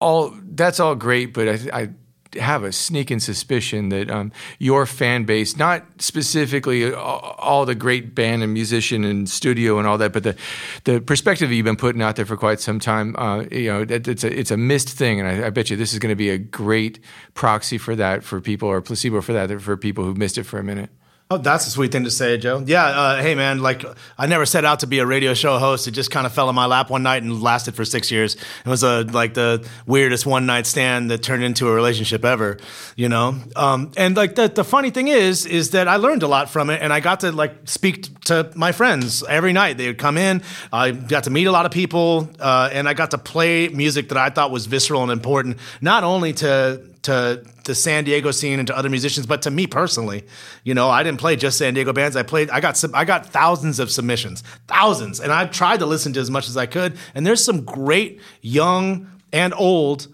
all 0.00 0.34
that's 0.42 0.80
all 0.80 0.94
great, 0.94 1.32
but 1.32 1.48
I, 1.48 1.82
I 1.82 1.90
have 2.36 2.64
a 2.64 2.72
sneaking 2.72 3.20
suspicion 3.20 3.88
that 3.90 4.10
um, 4.10 4.32
your 4.58 4.86
fan 4.86 5.24
base, 5.24 5.56
not 5.56 5.84
specifically 5.98 6.92
all, 6.92 7.64
the 7.66 7.74
great 7.74 8.14
band 8.14 8.42
and 8.42 8.52
musician 8.52 9.04
and 9.04 9.28
studio 9.28 9.78
and 9.78 9.86
all 9.86 9.98
that, 9.98 10.12
but 10.12 10.22
the 10.22 10.36
the 10.84 11.00
perspective 11.00 11.52
you've 11.52 11.64
been 11.64 11.76
putting 11.76 12.02
out 12.02 12.16
there 12.16 12.26
for 12.26 12.36
quite 12.36 12.60
some 12.60 12.80
time, 12.80 13.14
uh, 13.16 13.44
you 13.50 13.70
know, 13.70 13.82
it, 13.82 14.08
it's 14.08 14.24
a 14.24 14.38
it's 14.38 14.50
a 14.50 14.56
missed 14.56 14.88
thing, 14.88 15.20
and 15.20 15.28
I, 15.28 15.46
I 15.46 15.50
bet 15.50 15.70
you 15.70 15.76
this 15.76 15.92
is 15.92 15.98
going 15.98 16.12
to 16.12 16.16
be 16.16 16.30
a 16.30 16.38
great 16.38 16.98
proxy 17.34 17.78
for 17.78 17.94
that 17.96 18.24
for 18.24 18.40
people 18.40 18.68
or 18.68 18.80
placebo 18.80 19.20
for 19.20 19.32
that 19.32 19.60
for 19.60 19.76
people 19.76 20.04
who've 20.04 20.18
missed 20.18 20.38
it 20.38 20.44
for 20.44 20.58
a 20.58 20.64
minute. 20.64 20.90
Oh, 21.32 21.38
that's 21.38 21.66
a 21.66 21.70
sweet 21.70 21.92
thing 21.92 22.04
to 22.04 22.10
say, 22.10 22.36
Joe. 22.36 22.62
Yeah, 22.66 22.84
uh, 22.84 23.22
hey 23.22 23.34
man, 23.34 23.62
like 23.62 23.86
I 24.18 24.26
never 24.26 24.44
set 24.44 24.66
out 24.66 24.80
to 24.80 24.86
be 24.86 24.98
a 24.98 25.06
radio 25.06 25.32
show 25.32 25.58
host. 25.58 25.88
It 25.88 25.92
just 25.92 26.10
kind 26.10 26.26
of 26.26 26.32
fell 26.34 26.50
in 26.50 26.54
my 26.54 26.66
lap 26.66 26.90
one 26.90 27.02
night 27.02 27.22
and 27.22 27.40
lasted 27.40 27.74
for 27.74 27.86
six 27.86 28.10
years. 28.10 28.34
It 28.34 28.68
was 28.68 28.82
a 28.82 29.04
like 29.04 29.32
the 29.32 29.66
weirdest 29.86 30.26
one 30.26 30.44
night 30.44 30.66
stand 30.66 31.10
that 31.10 31.22
turned 31.22 31.42
into 31.42 31.68
a 31.68 31.72
relationship 31.72 32.22
ever, 32.22 32.58
you 32.96 33.08
know. 33.08 33.34
Um, 33.56 33.92
and 33.96 34.14
like 34.14 34.34
the 34.34 34.48
the 34.48 34.62
funny 34.62 34.90
thing 34.90 35.08
is, 35.08 35.46
is 35.46 35.70
that 35.70 35.88
I 35.88 35.96
learned 35.96 36.22
a 36.22 36.28
lot 36.28 36.50
from 36.50 36.68
it, 36.68 36.82
and 36.82 36.92
I 36.92 37.00
got 37.00 37.20
to 37.20 37.32
like 37.32 37.54
speak 37.64 38.20
to 38.24 38.50
my 38.54 38.72
friends 38.72 39.24
every 39.26 39.54
night. 39.54 39.78
They 39.78 39.86
would 39.86 39.96
come 39.96 40.18
in. 40.18 40.42
I 40.70 40.90
got 40.90 41.24
to 41.24 41.30
meet 41.30 41.46
a 41.46 41.50
lot 41.50 41.64
of 41.64 41.72
people, 41.72 42.28
uh, 42.40 42.68
and 42.74 42.86
I 42.86 42.92
got 42.92 43.12
to 43.12 43.18
play 43.18 43.68
music 43.68 44.10
that 44.10 44.18
I 44.18 44.28
thought 44.28 44.50
was 44.50 44.66
visceral 44.66 45.02
and 45.02 45.10
important, 45.10 45.56
not 45.80 46.04
only 46.04 46.34
to 46.34 46.82
to 47.04 47.42
the 47.64 47.74
San 47.74 48.04
Diego 48.04 48.30
scene 48.30 48.58
and 48.58 48.66
to 48.66 48.76
other 48.76 48.88
musicians, 48.88 49.26
but 49.26 49.42
to 49.42 49.50
me 49.50 49.66
personally, 49.66 50.24
you 50.64 50.74
know, 50.74 50.88
I 50.88 51.02
didn't 51.02 51.20
play 51.20 51.36
just 51.36 51.58
San 51.58 51.74
Diego 51.74 51.92
bands. 51.92 52.16
I 52.16 52.22
played, 52.22 52.50
I 52.50 52.60
got, 52.60 52.82
I 52.94 53.04
got 53.04 53.26
thousands 53.26 53.78
of 53.78 53.90
submissions, 53.90 54.42
thousands, 54.66 55.20
and 55.20 55.32
I 55.32 55.46
tried 55.46 55.80
to 55.80 55.86
listen 55.86 56.12
to 56.14 56.20
as 56.20 56.30
much 56.30 56.48
as 56.48 56.56
I 56.56 56.66
could. 56.66 56.96
And 57.14 57.26
there's 57.26 57.44
some 57.44 57.64
great 57.64 58.20
young 58.40 59.08
and 59.32 59.54
old 59.56 60.08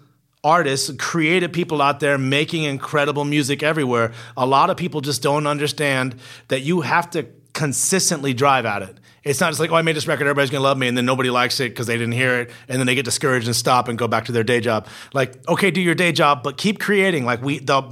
artists, 0.45 0.91
creative 0.99 1.53
people 1.53 1.83
out 1.83 2.01
there 2.01 2.17
making 2.17 2.65
incredible 2.65 3.25
music 3.25 3.63
everywhere. 3.63 4.13
A 4.37 4.47
lot 4.47 4.71
of 4.71 4.77
people 4.77 5.01
just 5.01 5.23
don't 5.23 5.47
understand 5.47 6.15
that 6.49 6.61
you 6.61 6.83
have 6.83 7.11
to 7.11 7.27
consistently 7.53 8.33
drive 8.33 8.65
at 8.65 8.83
it. 8.83 8.99
It's 9.29 9.41
not 9.41 9.51
just 9.51 9.61
like, 9.61 9.71
oh, 9.71 9.77
I 9.77 9.83
made 9.83 9.95
this 9.95 10.07
record, 10.07 10.25
everybody's 10.25 10.51
gonna 10.51 10.65
love 10.65 10.79
me, 10.79 10.89
and 10.89 10.97
then 10.97 11.05
nobody 11.05 11.31
likes 11.31 11.61
it 11.61 11.71
because 11.71 11.87
they 11.87 11.99
didn't 11.99 12.13
hear 12.13 12.41
it, 12.41 12.51
and 12.69 12.79
then 12.79 12.87
they 12.87 12.95
get 12.95 13.05
discouraged 13.05 13.47
and 13.47 13.55
stop 13.55 13.89
and 13.89 13.99
go 13.99 14.09
back 14.09 14.25
to 14.25 14.33
their 14.33 14.43
day 14.43 14.61
job. 14.61 14.87
Like, 15.13 15.47
okay, 15.49 15.71
do 15.71 15.81
your 15.81 15.95
day 15.95 16.13
job, 16.13 16.43
but 16.43 16.57
keep 16.57 16.79
creating. 16.81 17.25
Like 17.25 17.43
we, 17.43 17.59
the 17.59 17.83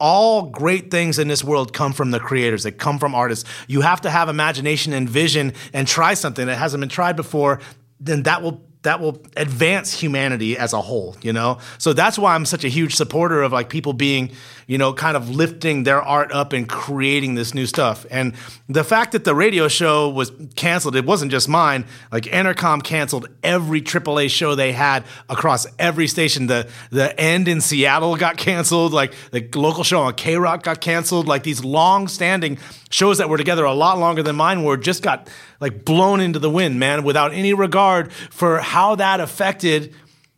all 0.00 0.42
great 0.42 0.90
things 0.90 1.20
in 1.20 1.28
this 1.28 1.44
world 1.44 1.72
come 1.72 1.92
from 1.92 2.10
the 2.10 2.18
creators. 2.18 2.64
They 2.64 2.72
come 2.72 2.98
from 2.98 3.14
artists. 3.14 3.48
You 3.68 3.82
have 3.82 4.00
to 4.00 4.10
have 4.10 4.28
imagination 4.28 4.92
and 4.92 5.08
vision 5.08 5.52
and 5.72 5.86
try 5.86 6.14
something 6.14 6.46
that 6.46 6.56
hasn't 6.56 6.80
been 6.80 6.88
tried 6.88 7.14
before. 7.14 7.60
Then 8.00 8.24
that 8.24 8.42
will 8.42 8.64
that 8.82 9.00
will 9.00 9.22
advance 9.36 9.92
humanity 9.92 10.58
as 10.58 10.72
a 10.72 10.80
whole, 10.80 11.16
you 11.22 11.32
know? 11.32 11.58
So 11.78 11.92
that's 11.92 12.18
why 12.18 12.34
I'm 12.34 12.44
such 12.44 12.64
a 12.64 12.68
huge 12.68 12.96
supporter 12.96 13.42
of 13.42 13.52
like 13.52 13.68
people 13.68 13.92
being, 13.92 14.32
you 14.66 14.78
know, 14.78 14.92
kind 14.92 15.16
of 15.16 15.30
lifting 15.30 15.84
their 15.84 16.02
art 16.02 16.32
up 16.32 16.52
and 16.52 16.68
creating 16.68 17.34
this 17.34 17.54
new 17.54 17.66
stuff. 17.66 18.06
And 18.10 18.34
the 18.68 18.84
fact 18.84 19.12
that 19.12 19.24
the 19.24 19.34
radio 19.34 19.68
show 19.68 20.08
was 20.08 20.32
canceled, 20.56 20.96
it 20.96 21.04
wasn't 21.04 21.30
just 21.30 21.48
mine. 21.48 21.84
Like 22.10 22.24
Entercom 22.24 22.82
canceled 22.82 23.28
every 23.42 23.80
AAA 23.80 24.30
show 24.30 24.54
they 24.54 24.72
had 24.72 25.04
across 25.28 25.66
every 25.78 26.06
station. 26.06 26.46
The 26.46 26.68
the 26.90 27.18
end 27.18 27.48
in 27.48 27.60
Seattle 27.60 28.16
got 28.16 28.36
canceled, 28.36 28.92
like 28.92 29.14
the 29.30 29.48
local 29.54 29.84
show 29.84 30.02
on 30.02 30.14
K 30.14 30.36
Rock 30.36 30.62
got 30.62 30.80
canceled. 30.80 31.26
Like 31.26 31.42
these 31.42 31.64
long 31.64 32.08
standing 32.08 32.58
shows 32.90 33.18
that 33.18 33.28
were 33.28 33.38
together 33.38 33.64
a 33.64 33.74
lot 33.74 33.98
longer 33.98 34.22
than 34.22 34.36
mine 34.36 34.64
were 34.64 34.76
just 34.76 35.02
got 35.02 35.28
like 35.60 35.84
blown 35.84 36.20
into 36.20 36.38
the 36.38 36.50
wind, 36.50 36.78
man, 36.78 37.04
without 37.04 37.32
any 37.32 37.54
regard 37.54 38.12
for 38.12 38.58
how 38.58 38.96
that 38.96 39.20
affected 39.20 39.94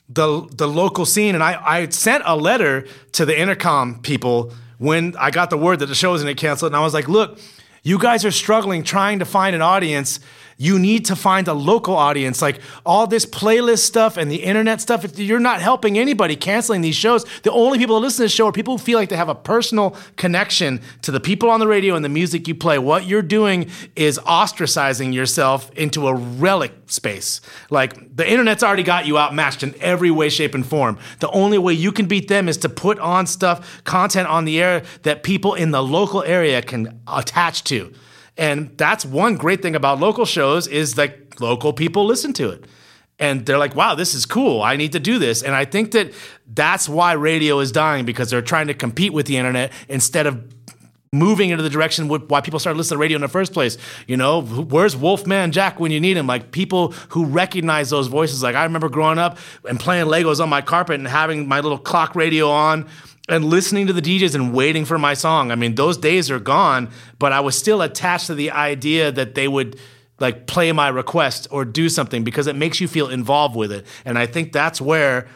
the 0.09 0.47
the 0.53 0.69
local 0.69 1.07
scene. 1.07 1.35
And 1.35 1.43
I, 1.43 1.61
I 1.65 1.89
sent 1.89 2.23
a 2.27 2.37
letter 2.37 2.87
to 3.13 3.25
the 3.25 3.33
Entercom 3.33 4.03
people 4.03 4.53
when 4.79 5.15
I 5.19 5.31
got 5.31 5.51
the 5.51 5.57
word 5.57 5.79
that 5.79 5.87
the 5.87 5.95
show 5.95 6.13
was 6.13 6.23
going 6.23 6.35
to 6.35 6.41
cancel. 6.41 6.67
And 6.67 6.77
I 6.77 6.81
was 6.81 6.95
like, 6.95 7.09
look, 7.09 7.39
you 7.83 7.99
guys 7.99 8.25
are 8.25 8.31
struggling 8.31 8.83
trying 8.83 9.19
to 9.21 9.25
find 9.25 9.55
an 9.55 9.63
audience 9.63 10.21
you 10.57 10.79
need 10.79 11.05
to 11.07 11.17
find 11.17 11.49
a 11.49 11.55
local 11.55 11.95
audience. 11.95 12.41
Like 12.43 12.61
all 12.85 13.07
this 13.07 13.27
playlist 13.27 13.81
stuff 13.81 14.17
and 14.17 14.31
the 14.31 14.43
internet 14.43 14.81
stuff, 14.81 15.19
you're 15.19 15.41
not 15.41 15.61
helping 15.61 15.99
anybody 15.99 16.37
canceling 16.37 16.81
these 16.81 16.97
shows. 16.97 17.25
The 17.43 17.53
only 17.53 17.79
people 17.79 17.97
that 17.97 18.03
listen 18.03 18.19
to 18.19 18.23
this 18.25 18.33
show 18.33 18.47
are 18.49 18.53
people 18.53 18.77
who 18.77 18.83
feel 18.83 18.99
like 18.99 19.09
they 19.09 19.17
have 19.17 19.29
a 19.29 19.35
personal 19.35 19.97
connection 20.17 20.81
to 21.03 21.11
the 21.11 21.21
people 21.21 21.51
on 21.51 21.61
the 21.61 21.67
radio 21.67 21.95
and 21.95 22.05
the 22.05 22.09
music 22.09 22.49
you 22.49 22.55
play. 22.55 22.79
What 22.79 23.07
you're 23.07 23.23
doing 23.23 23.71
is 23.97 24.19
ostracizing 24.21 25.13
yourself 25.13 25.71
into 25.73 26.09
a 26.09 26.15
relic 26.15 26.73
space. 26.87 27.41
Like 27.71 28.17
the 28.17 28.29
internet's 28.31 28.63
already 28.63 28.83
got 28.83 29.07
you 29.07 29.19
outmatched 29.19 29.63
in 29.63 29.75
every 29.81 30.11
way, 30.11 30.29
shape, 30.29 30.55
and 30.55 30.67
form. 30.67 30.99
The 31.21 31.31
only 31.31 31.59
way 31.59 31.73
you 31.73 31.93
can 31.93 32.07
beat 32.07 32.29
them 32.29 32.49
is 32.49 32.57
to 32.59 32.69
put 32.69 32.99
on 32.99 33.27
stuff, 33.27 33.83
content 33.85 34.29
on 34.29 34.45
the 34.45 34.61
air 34.63 34.83
that 35.03 35.23
people 35.23 35.55
in 35.55 35.71
the 35.71 35.83
local 35.83 36.23
area 36.23 36.63
can 36.63 37.01
attach 37.07 37.65
to. 37.65 37.93
And 38.37 38.77
that's 38.77 39.05
one 39.05 39.37
great 39.37 39.63
thing 39.63 39.77
about 39.77 40.01
local 40.01 40.25
shows 40.25 40.67
is 40.67 40.97
like 40.97 41.41
local 41.41 41.73
people 41.73 42.05
listen 42.05 42.33
to 42.35 42.51
it. 42.51 42.65
And 43.19 43.47
they're 43.47 43.59
like, 43.59 43.77
wow, 43.77 43.95
this 43.95 44.13
is 44.13 44.27
cool. 44.27 44.61
I 44.61 44.77
need 44.77 44.93
to 44.93 45.01
do 45.01 45.19
this. 45.19 45.43
And 45.43 45.55
I 45.55 45.65
think 45.65 45.93
that 45.93 46.13
that's 46.53 46.89
why 46.89 47.13
radio 47.13 47.61
is 47.61 47.71
dying 47.71 48.05
because 48.05 48.29
they're 48.29 48.43
trying 48.43 48.67
to 48.67 48.75
compete 48.75 49.13
with 49.13 49.27
the 49.27 49.37
internet 49.37 49.73
instead 49.89 50.27
of 50.27 50.53
moving 51.13 51.51
into 51.51 51.63
the 51.63 51.71
direction 51.71 52.09
why 52.09 52.41
people 52.41 52.59
started 52.59 52.77
listening 52.77 52.97
to 52.97 53.01
radio 53.01 53.15
in 53.17 53.23
the 53.23 53.29
first 53.29 53.53
place. 53.53 53.79
You 54.09 54.17
know, 54.17 54.43
where's 54.43 54.97
Wolfman 54.97 55.53
Jack 55.53 55.79
when 55.79 55.93
you 55.93 56.01
need 56.01 56.17
him? 56.17 56.27
Like 56.27 56.51
people 56.51 56.91
who 57.11 57.25
recognize 57.25 57.89
those 57.89 58.09
voices. 58.09 58.43
Like 58.43 58.57
I 58.57 58.65
remember 58.65 58.89
growing 58.89 59.19
up 59.19 59.39
and 59.69 59.79
playing 59.79 60.07
Legos 60.07 60.41
on 60.41 60.49
my 60.49 60.61
carpet 60.61 60.97
and 60.97 61.07
having 61.07 61.47
my 61.47 61.61
little 61.61 61.79
clock 61.79 62.17
radio 62.17 62.51
on 62.51 62.89
and 63.29 63.45
listening 63.45 63.87
to 63.87 63.93
the 63.93 64.03
DJs 64.03 64.35
and 64.35 64.53
waiting 64.53 64.85
for 64.85 64.99
my 64.99 65.15
song. 65.15 65.51
I 65.51 65.55
mean, 65.55 65.75
those 65.75 65.97
days 65.97 66.31
are 66.31 66.39
gone, 66.39 66.91
but 67.19 67.33
I 67.33 67.41
was 67.41 67.57
still 67.57 67.81
attached 67.83 68.27
to 68.27 68.35
the 68.35 68.51
idea 68.51 69.11
that 69.13 69.35
they 69.35 69.49
would 69.49 69.79
like 70.21 70.47
play 70.47 70.71
my 70.73 70.89
request 70.89 71.49
or 71.51 71.65
do 71.65 71.89
something 71.89 72.23
because 72.23 72.47
it 72.47 72.55
makes 72.55 72.81
you 72.81 72.89
feel 72.89 73.09
involved 73.09 73.57
with 73.57 73.73
it. 73.73 73.87
And 74.05 74.19
I 74.19 74.27
think 74.27 74.53
that's 74.53 74.81
where 74.81 75.27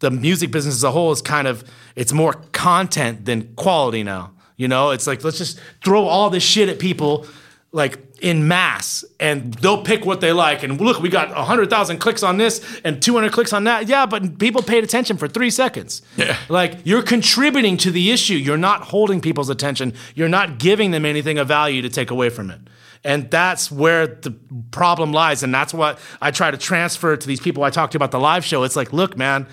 the 0.00 0.10
music 0.10 0.50
business 0.50 0.74
as 0.76 0.84
a 0.84 0.90
whole 0.90 1.12
is 1.12 1.22
kind 1.22 1.46
of 1.46 1.64
it's 1.94 2.12
more 2.12 2.34
content 2.52 3.24
than 3.24 3.54
quality 3.54 4.02
now. 4.02 4.32
You 4.56 4.68
know, 4.68 4.90
it's 4.90 5.06
like 5.06 5.22
let's 5.22 5.38
just 5.38 5.60
throw 5.84 6.04
all 6.04 6.30
this 6.30 6.42
shit 6.42 6.68
at 6.68 6.78
people 6.78 7.26
like 7.72 7.98
in 8.22 8.48
mass 8.48 9.04
and 9.20 9.52
they'll 9.54 9.82
pick 9.82 10.06
what 10.06 10.20
they 10.20 10.32
like 10.32 10.62
and 10.62 10.80
look 10.80 11.00
we 11.00 11.10
got 11.10 11.28
100000 11.34 11.98
clicks 11.98 12.22
on 12.22 12.38
this 12.38 12.80
and 12.84 13.02
200 13.02 13.32
clicks 13.32 13.52
on 13.52 13.64
that. 13.64 13.88
Yeah 13.88 14.06
but 14.06 14.38
people 14.38 14.62
paid 14.62 14.84
attention 14.84 15.16
for 15.16 15.28
three 15.28 15.50
seconds. 15.50 16.02
Yeah. 16.16 16.36
like 16.48 16.78
you're 16.84 17.02
contributing 17.02 17.76
to 17.78 17.90
the 17.90 18.10
issue. 18.10 18.34
You're 18.34 18.56
not 18.56 18.82
holding 18.82 19.20
people's 19.20 19.50
attention. 19.50 19.92
You're 20.14 20.28
not 20.28 20.58
giving 20.58 20.90
them 20.92 21.04
anything 21.04 21.38
of 21.38 21.48
value 21.48 21.82
to 21.82 21.90
take 21.90 22.10
away 22.10 22.30
from 22.30 22.50
it. 22.50 22.60
And 23.04 23.30
that's 23.30 23.70
where 23.70 24.06
the 24.06 24.34
problem 24.70 25.12
lies 25.12 25.42
and 25.42 25.54
that's 25.54 25.74
what 25.74 25.98
i 26.22 26.30
try 26.30 26.50
to 26.50 26.56
transfer 26.56 27.16
to 27.16 27.26
these 27.26 27.40
people 27.40 27.62
i 27.62 27.70
talk 27.70 27.90
to 27.90 27.98
about 27.98 28.10
the 28.10 28.20
live 28.20 28.44
show. 28.44 28.62
It's 28.62 28.76
like 28.76 28.92
look 28.92 29.16
man 29.16 29.46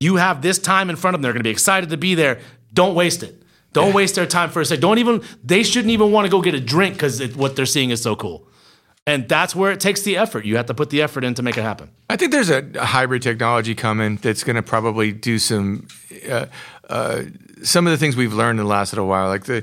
you 0.00 0.16
have 0.16 0.42
this 0.42 0.58
time 0.58 0.90
in 0.90 0.96
front 0.96 1.14
of 1.14 1.20
them. 1.20 1.22
They're 1.22 1.32
going 1.32 1.40
to 1.40 1.48
be 1.48 1.52
excited 1.52 1.90
to 1.90 1.96
be 1.96 2.14
there. 2.14 2.40
Don't 2.72 2.94
waste 2.94 3.22
it 3.22 3.43
don't 3.74 3.92
waste 3.92 4.14
their 4.14 4.26
time 4.26 4.48
for 4.48 4.62
a 4.62 4.64
second. 4.64 4.80
Don't 4.80 4.98
even, 4.98 5.22
they 5.44 5.62
shouldn't 5.62 5.90
even 5.90 6.10
want 6.10 6.24
to 6.24 6.30
go 6.30 6.40
get 6.40 6.54
a 6.54 6.60
drink 6.60 6.94
because 6.94 7.20
what 7.36 7.56
they're 7.56 7.66
seeing 7.66 7.90
is 7.90 8.00
so 8.00 8.16
cool. 8.16 8.48
And 9.06 9.28
that's 9.28 9.54
where 9.54 9.70
it 9.70 9.80
takes 9.80 10.00
the 10.00 10.16
effort. 10.16 10.46
You 10.46 10.56
have 10.56 10.66
to 10.66 10.74
put 10.74 10.88
the 10.88 11.02
effort 11.02 11.24
in 11.24 11.34
to 11.34 11.42
make 11.42 11.58
it 11.58 11.62
happen. 11.62 11.90
I 12.08 12.16
think 12.16 12.32
there's 12.32 12.48
a, 12.48 12.64
a 12.76 12.86
hybrid 12.86 13.20
technology 13.20 13.74
coming 13.74 14.16
that's 14.16 14.42
going 14.42 14.56
to 14.56 14.62
probably 14.62 15.12
do 15.12 15.38
some, 15.38 15.88
uh, 16.26 16.46
uh, 16.88 17.24
some 17.62 17.86
of 17.86 17.90
the 17.90 17.98
things 17.98 18.16
we've 18.16 18.32
learned 18.32 18.58
in 18.58 18.64
the 18.64 18.70
last 18.70 18.94
little 18.94 19.06
while. 19.06 19.28
Like 19.28 19.44
the, 19.44 19.62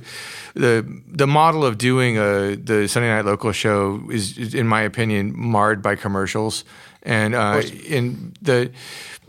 the, 0.53 0.85
the 1.07 1.25
model 1.25 1.65
of 1.65 1.79
doing 1.79 2.17
a, 2.19 2.55
the 2.55 2.87
Sunday 2.87 3.09
Night 3.09 3.25
Local 3.25 3.51
show 3.51 4.03
is, 4.11 4.37
is 4.37 4.53
in 4.53 4.67
my 4.67 4.81
opinion, 4.81 5.33
marred 5.35 5.81
by 5.81 5.95
commercials. 5.95 6.63
And 7.03 7.33
uh, 7.33 7.61
in 7.85 8.33
the, 8.41 8.71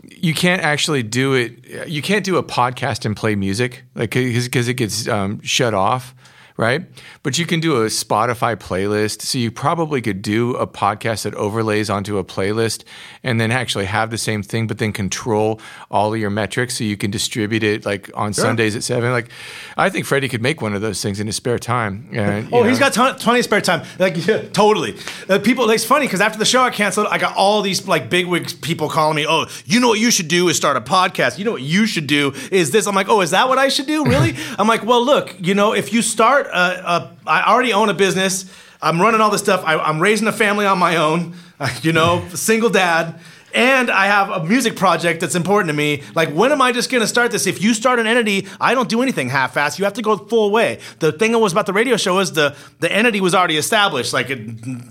you 0.03 0.33
can't 0.33 0.61
actually 0.61 1.03
do 1.03 1.33
it. 1.33 1.87
You 1.87 2.01
can't 2.01 2.23
do 2.23 2.37
a 2.37 2.43
podcast 2.43 3.05
and 3.05 3.15
play 3.15 3.35
music, 3.35 3.83
like 3.95 4.11
because 4.11 4.67
it 4.67 4.75
gets 4.75 5.07
um, 5.07 5.41
shut 5.41 5.73
off. 5.73 6.13
Right? 6.57 6.85
But 7.23 7.37
you 7.37 7.45
can 7.45 7.59
do 7.59 7.81
a 7.83 7.87
Spotify 7.87 8.55
playlist. 8.55 9.21
So 9.21 9.37
you 9.37 9.51
probably 9.51 10.01
could 10.01 10.21
do 10.21 10.55
a 10.55 10.67
podcast 10.67 11.23
that 11.23 11.33
overlays 11.35 11.89
onto 11.89 12.17
a 12.17 12.23
playlist 12.23 12.83
and 13.23 13.39
then 13.39 13.51
actually 13.51 13.85
have 13.85 14.11
the 14.11 14.17
same 14.17 14.43
thing, 14.43 14.67
but 14.67 14.77
then 14.77 14.91
control 14.91 15.59
all 15.89 16.13
of 16.13 16.19
your 16.19 16.29
metrics 16.29 16.77
so 16.77 16.83
you 16.83 16.97
can 16.97 17.11
distribute 17.11 17.63
it 17.63 17.85
like 17.85 18.09
on 18.13 18.33
sure. 18.33 18.43
Sundays 18.43 18.75
at 18.75 18.83
seven. 18.83 19.11
Like, 19.11 19.29
I 19.77 19.89
think 19.89 20.05
Freddie 20.05 20.29
could 20.29 20.41
make 20.41 20.61
one 20.61 20.73
of 20.73 20.81
those 20.81 21.01
things 21.01 21.19
in 21.19 21.27
his 21.27 21.35
spare 21.35 21.59
time. 21.59 22.09
And, 22.11 22.49
oh, 22.51 22.63
know. 22.63 22.69
he's 22.69 22.79
got 22.79 22.93
ton- 22.93 23.15
plenty 23.15 23.39
of 23.39 23.45
spare 23.45 23.61
time. 23.61 23.85
Like, 23.97 24.27
yeah, 24.27 24.43
totally. 24.49 24.97
Uh, 25.29 25.39
people, 25.39 25.67
like, 25.67 25.75
it's 25.75 25.85
funny 25.85 26.05
because 26.05 26.21
after 26.21 26.37
the 26.37 26.45
show 26.45 26.61
I 26.61 26.69
canceled, 26.69 27.07
I 27.09 27.17
got 27.17 27.35
all 27.35 27.61
these 27.61 27.87
like 27.87 28.09
bigwig 28.09 28.61
people 28.61 28.89
calling 28.89 29.15
me, 29.15 29.25
oh, 29.27 29.45
you 29.65 29.79
know 29.79 29.87
what 29.89 29.99
you 29.99 30.11
should 30.11 30.27
do 30.27 30.49
is 30.49 30.57
start 30.57 30.77
a 30.77 30.81
podcast. 30.81 31.37
You 31.37 31.45
know 31.45 31.51
what 31.51 31.61
you 31.61 31.85
should 31.85 32.07
do 32.07 32.33
is 32.51 32.71
this. 32.71 32.87
I'm 32.87 32.95
like, 32.95 33.09
oh, 33.09 33.21
is 33.21 33.31
that 33.31 33.49
what 33.49 33.57
I 33.57 33.69
should 33.69 33.87
do? 33.87 34.05
Really? 34.05 34.35
I'm 34.59 34.67
like, 34.67 34.83
well, 34.83 35.03
look, 35.03 35.35
you 35.39 35.53
know, 35.53 35.73
if 35.73 35.93
you 35.93 36.01
start, 36.01 36.42
a, 36.43 36.47
a, 36.47 36.59
uh, 36.59 36.81
uh, 36.85 37.07
I 37.27 37.51
already 37.51 37.73
own 37.73 37.89
a 37.89 37.93
business. 37.93 38.51
I'm 38.81 39.01
running 39.01 39.21
all 39.21 39.31
this 39.31 39.41
stuff. 39.41 39.63
I, 39.65 39.89
am 39.89 40.01
raising 40.01 40.27
a 40.27 40.33
family 40.33 40.65
on 40.65 40.77
my 40.77 40.97
own. 40.97 41.35
you 41.81 41.93
know, 41.93 42.27
single 42.33 42.69
dad. 42.69 43.19
And 43.53 43.91
I 43.91 44.07
have 44.07 44.29
a 44.31 44.43
music 44.43 44.75
project 44.75 45.21
that's 45.21 45.35
important 45.35 45.69
to 45.69 45.73
me. 45.73 46.01
Like, 46.15 46.29
when 46.29 46.51
am 46.51 46.59
I 46.59 46.71
just 46.71 46.89
gonna 46.89 47.05
start 47.05 47.31
this? 47.31 47.45
If 47.45 47.61
you 47.61 47.75
start 47.75 47.99
an 47.99 48.07
entity, 48.07 48.47
I 48.59 48.73
don't 48.73 48.89
do 48.89 49.03
anything 49.03 49.29
half-assed. 49.29 49.77
You 49.77 49.85
have 49.85 49.93
to 49.93 50.01
go 50.01 50.17
full 50.17 50.49
way. 50.49 50.79
The 50.99 51.11
thing 51.11 51.33
that 51.33 51.39
was 51.39 51.51
about 51.51 51.67
the 51.67 51.73
radio 51.73 51.95
show 51.95 52.17
is 52.17 52.31
the 52.31 52.55
the 52.79 52.91
entity 52.91 53.21
was 53.21 53.35
already 53.35 53.57
established. 53.57 54.11
Like, 54.11 54.31
it, 54.31 54.39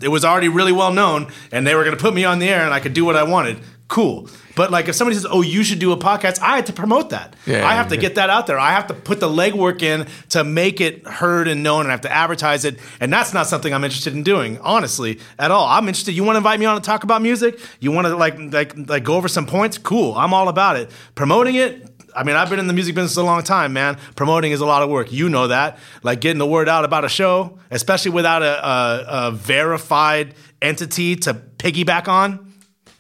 it 0.05 0.09
was 0.09 0.25
already 0.25 0.49
really 0.49 0.71
well 0.71 0.93
known, 0.93 1.33
and 1.51 1.67
they 1.67 1.75
were 1.75 1.83
gonna 1.83 1.97
put 1.97 2.15
me 2.15 2.25
on 2.25 2.39
the 2.39 2.49
air, 2.49 2.65
and 2.65 2.73
I 2.73 2.79
could 2.79 2.95
do 2.95 3.05
what 3.05 3.17
I 3.17 3.25
wanted 3.25 3.59
cool. 3.93 4.27
But 4.55 4.71
like 4.71 4.89
if 4.89 4.95
somebody 4.95 5.15
says, 5.15 5.27
"Oh, 5.31 5.43
you 5.43 5.63
should 5.63 5.79
do 5.79 5.93
a 5.93 5.97
podcast," 5.97 6.41
I 6.41 6.57
have 6.57 6.65
to 6.67 6.73
promote 6.73 7.11
that. 7.11 7.37
Yeah, 7.47 7.67
I 7.67 7.75
have 7.75 7.89
to 7.89 7.97
get 7.97 8.15
that 8.17 8.31
out 8.31 8.47
there. 8.47 8.59
I 8.59 8.73
have 8.73 8.87
to 8.89 8.95
put 8.95 9.21
the 9.21 9.29
legwork 9.29 9.83
in 9.83 10.07
to 10.31 10.45
make 10.45 10.81
it 10.81 11.07
heard 11.07 11.47
and 11.47 11.63
known, 11.63 11.83
and 11.83 11.89
I 11.89 11.93
have 11.93 12.01
to 12.03 12.13
advertise 12.13 12.65
it. 12.65 12.79
And 13.01 13.13
that's 13.13 13.33
not 13.33 13.47
something 13.47 13.73
I'm 13.73 13.85
interested 13.85 14.15
in 14.15 14.23
doing, 14.23 14.59
honestly, 14.59 15.21
at 15.39 15.51
all. 15.51 15.67
I'm 15.67 15.89
interested. 15.89 16.13
You 16.13 16.25
want 16.25 16.37
to 16.37 16.39
invite 16.39 16.59
me 16.59 16.67
on 16.67 16.75
to 16.81 16.85
talk 16.85 17.05
about 17.05 17.23
music? 17.23 17.61
You 17.81 17.93
want 17.93 18.07
to 18.07 18.17
like 18.17 18.39
like 18.39 18.75
like 18.89 19.05
go 19.05 19.15
over 19.15 19.29
some 19.29 19.47
points? 19.47 19.79
Cool. 19.79 20.15
I'm 20.15 20.35
all 20.35 20.49
about 20.49 20.77
it. 20.77 20.91
Promoting 21.15 21.57
it. 21.57 21.89
I 22.15 22.25
mean, 22.25 22.37
I've 22.37 22.51
been 22.51 22.59
in 22.59 22.67
the 22.67 22.75
music 22.75 22.95
business 22.95 23.17
a 23.17 23.23
long 23.23 23.43
time, 23.43 23.73
man. 23.73 23.97
Promoting 24.17 24.53
is 24.53 24.61
a 24.61 24.67
lot 24.67 24.83
of 24.83 24.91
work. 24.91 25.13
You 25.13 25.31
know 25.31 25.49
that. 25.49 25.79
Like 26.03 26.21
getting 26.21 26.39
the 26.39 26.47
word 26.47 26.69
out 26.69 26.85
about 26.85 27.07
a 27.07 27.09
show, 27.09 27.59
especially 27.71 28.11
without 28.11 28.43
a, 28.43 28.67
a, 28.67 29.07
a 29.29 29.31
verified 29.33 30.35
entity 30.61 31.17
to 31.17 31.33
piggyback 31.33 32.09
on 32.09 32.52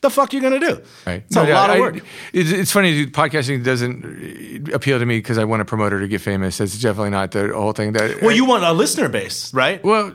the 0.02 0.10
fuck 0.10 0.32
you 0.32 0.40
gonna 0.40 0.58
do? 0.58 0.82
Right. 1.06 1.22
It's 1.24 1.34
no, 1.34 1.44
a 1.44 1.48
yeah, 1.48 1.54
lot 1.54 1.70
of 1.70 1.78
work. 1.78 1.96
I, 1.96 2.00
it's, 2.32 2.50
it's, 2.50 2.72
funny. 2.72 3.06
Podcasting 3.06 3.64
doesn't 3.64 4.72
appeal 4.74 4.98
to 4.98 5.06
me 5.06 5.18
because 5.18 5.38
I 5.38 5.44
want 5.44 5.62
a 5.62 5.64
promoter 5.64 6.00
to 6.00 6.08
get 6.08 6.20
famous. 6.20 6.60
It's 6.60 6.78
definitely 6.80 7.10
not 7.10 7.30
the 7.30 7.52
whole 7.54 7.72
thing. 7.72 7.92
That 7.92 8.20
well, 8.20 8.30
uh, 8.30 8.34
you 8.34 8.44
want 8.44 8.64
a 8.64 8.72
listener 8.72 9.08
base, 9.08 9.54
right? 9.54 9.82
Well, 9.82 10.12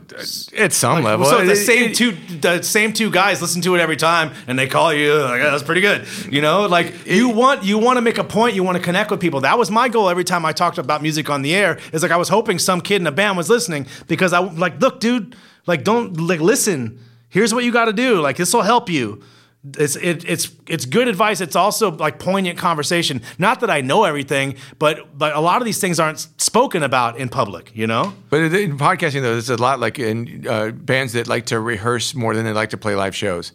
at 0.58 0.74
some 0.74 0.96
like, 0.96 1.06
level. 1.06 1.26
So 1.26 1.46
the 1.46 1.56
same 1.56 1.94
two, 1.94 2.12
the 2.12 2.62
same 2.62 2.92
two 2.92 3.10
guys 3.10 3.42
listen 3.42 3.62
to 3.62 3.76
it 3.76 3.80
every 3.80 3.96
time, 3.96 4.34
and 4.46 4.60
they 4.60 4.68
call 4.68 4.94
you. 4.94 5.14
Like, 5.14 5.42
oh, 5.42 5.52
that's 5.52 5.64
pretty 5.64 5.82
good. 5.82 6.06
You 6.30 6.42
know, 6.42 6.68
like 6.68 6.88
it, 7.06 7.16
you 7.16 7.30
want 7.30 7.64
you 7.64 7.78
want 7.78 7.96
to 7.96 8.02
make 8.02 8.18
a 8.18 8.26
point. 8.26 8.56
You 8.56 8.64
want 8.64 8.78
to 8.78 8.84
connect 8.84 9.10
with 9.10 9.22
people. 9.22 9.42
That 9.42 9.58
was 9.58 9.72
my 9.72 9.88
goal 9.88 10.10
every 10.10 10.26
time 10.26 10.46
I 10.46 10.52
talked 10.52 10.78
about 10.78 11.02
music 11.02 11.30
on 11.30 11.42
the 11.44 11.56
air. 11.56 11.80
Is 11.94 12.04
like 12.04 12.12
I 12.12 12.18
was 12.18 12.30
hoping 12.30 12.60
some 12.60 12.82
kid 12.82 13.02
in 13.02 13.08
a 13.08 13.12
band 13.12 13.38
was 13.38 13.50
listening 13.50 13.88
because 14.08 14.34
I 14.34 14.40
like, 14.40 14.82
look, 14.82 15.00
dude, 15.00 15.36
like 15.66 15.86
don't 15.86 16.20
like 16.20 16.42
listen. 16.42 17.00
Here's 17.30 17.54
what 17.54 17.64
you 17.64 17.72
got 17.72 17.86
to 17.86 17.94
do. 17.94 18.20
Like 18.20 18.36
this 18.36 18.54
will 18.54 18.64
help 18.64 18.90
you 18.90 19.24
it's 19.78 19.96
it, 19.96 20.24
it's 20.28 20.52
it's 20.68 20.86
good 20.86 21.08
advice. 21.08 21.42
It's 21.42 21.56
also 21.56 21.92
like 21.92 22.20
poignant 22.20 22.58
conversation. 22.58 23.22
Not 23.38 23.60
that 23.62 23.70
I 23.70 23.82
know 23.82 24.04
everything, 24.04 24.56
but 24.80 25.18
but 25.18 25.36
a 25.36 25.40
lot 25.40 25.62
of 25.62 25.66
these 25.66 25.80
things 25.80 26.00
aren't 26.00 26.20
spoken 26.38 26.84
about 26.84 27.18
in 27.18 27.30
public. 27.30 27.72
You 27.76 27.88
know. 27.88 28.14
But 28.30 28.42
in 28.54 28.78
podcasting, 28.78 29.22
though, 29.22 29.38
it's 29.38 29.50
a 29.50 29.58
lot 29.58 29.80
like 29.80 30.00
in 30.00 30.46
uh, 30.48 30.72
bands 30.72 31.14
that 31.14 31.28
like 31.28 31.48
to 31.48 31.60
rehearse 31.60 32.16
more 32.16 32.36
than 32.36 32.46
they 32.46 32.54
like 32.54 32.70
to 32.72 32.78
play 32.78 32.96
live 32.96 33.16
shows. 33.16 33.52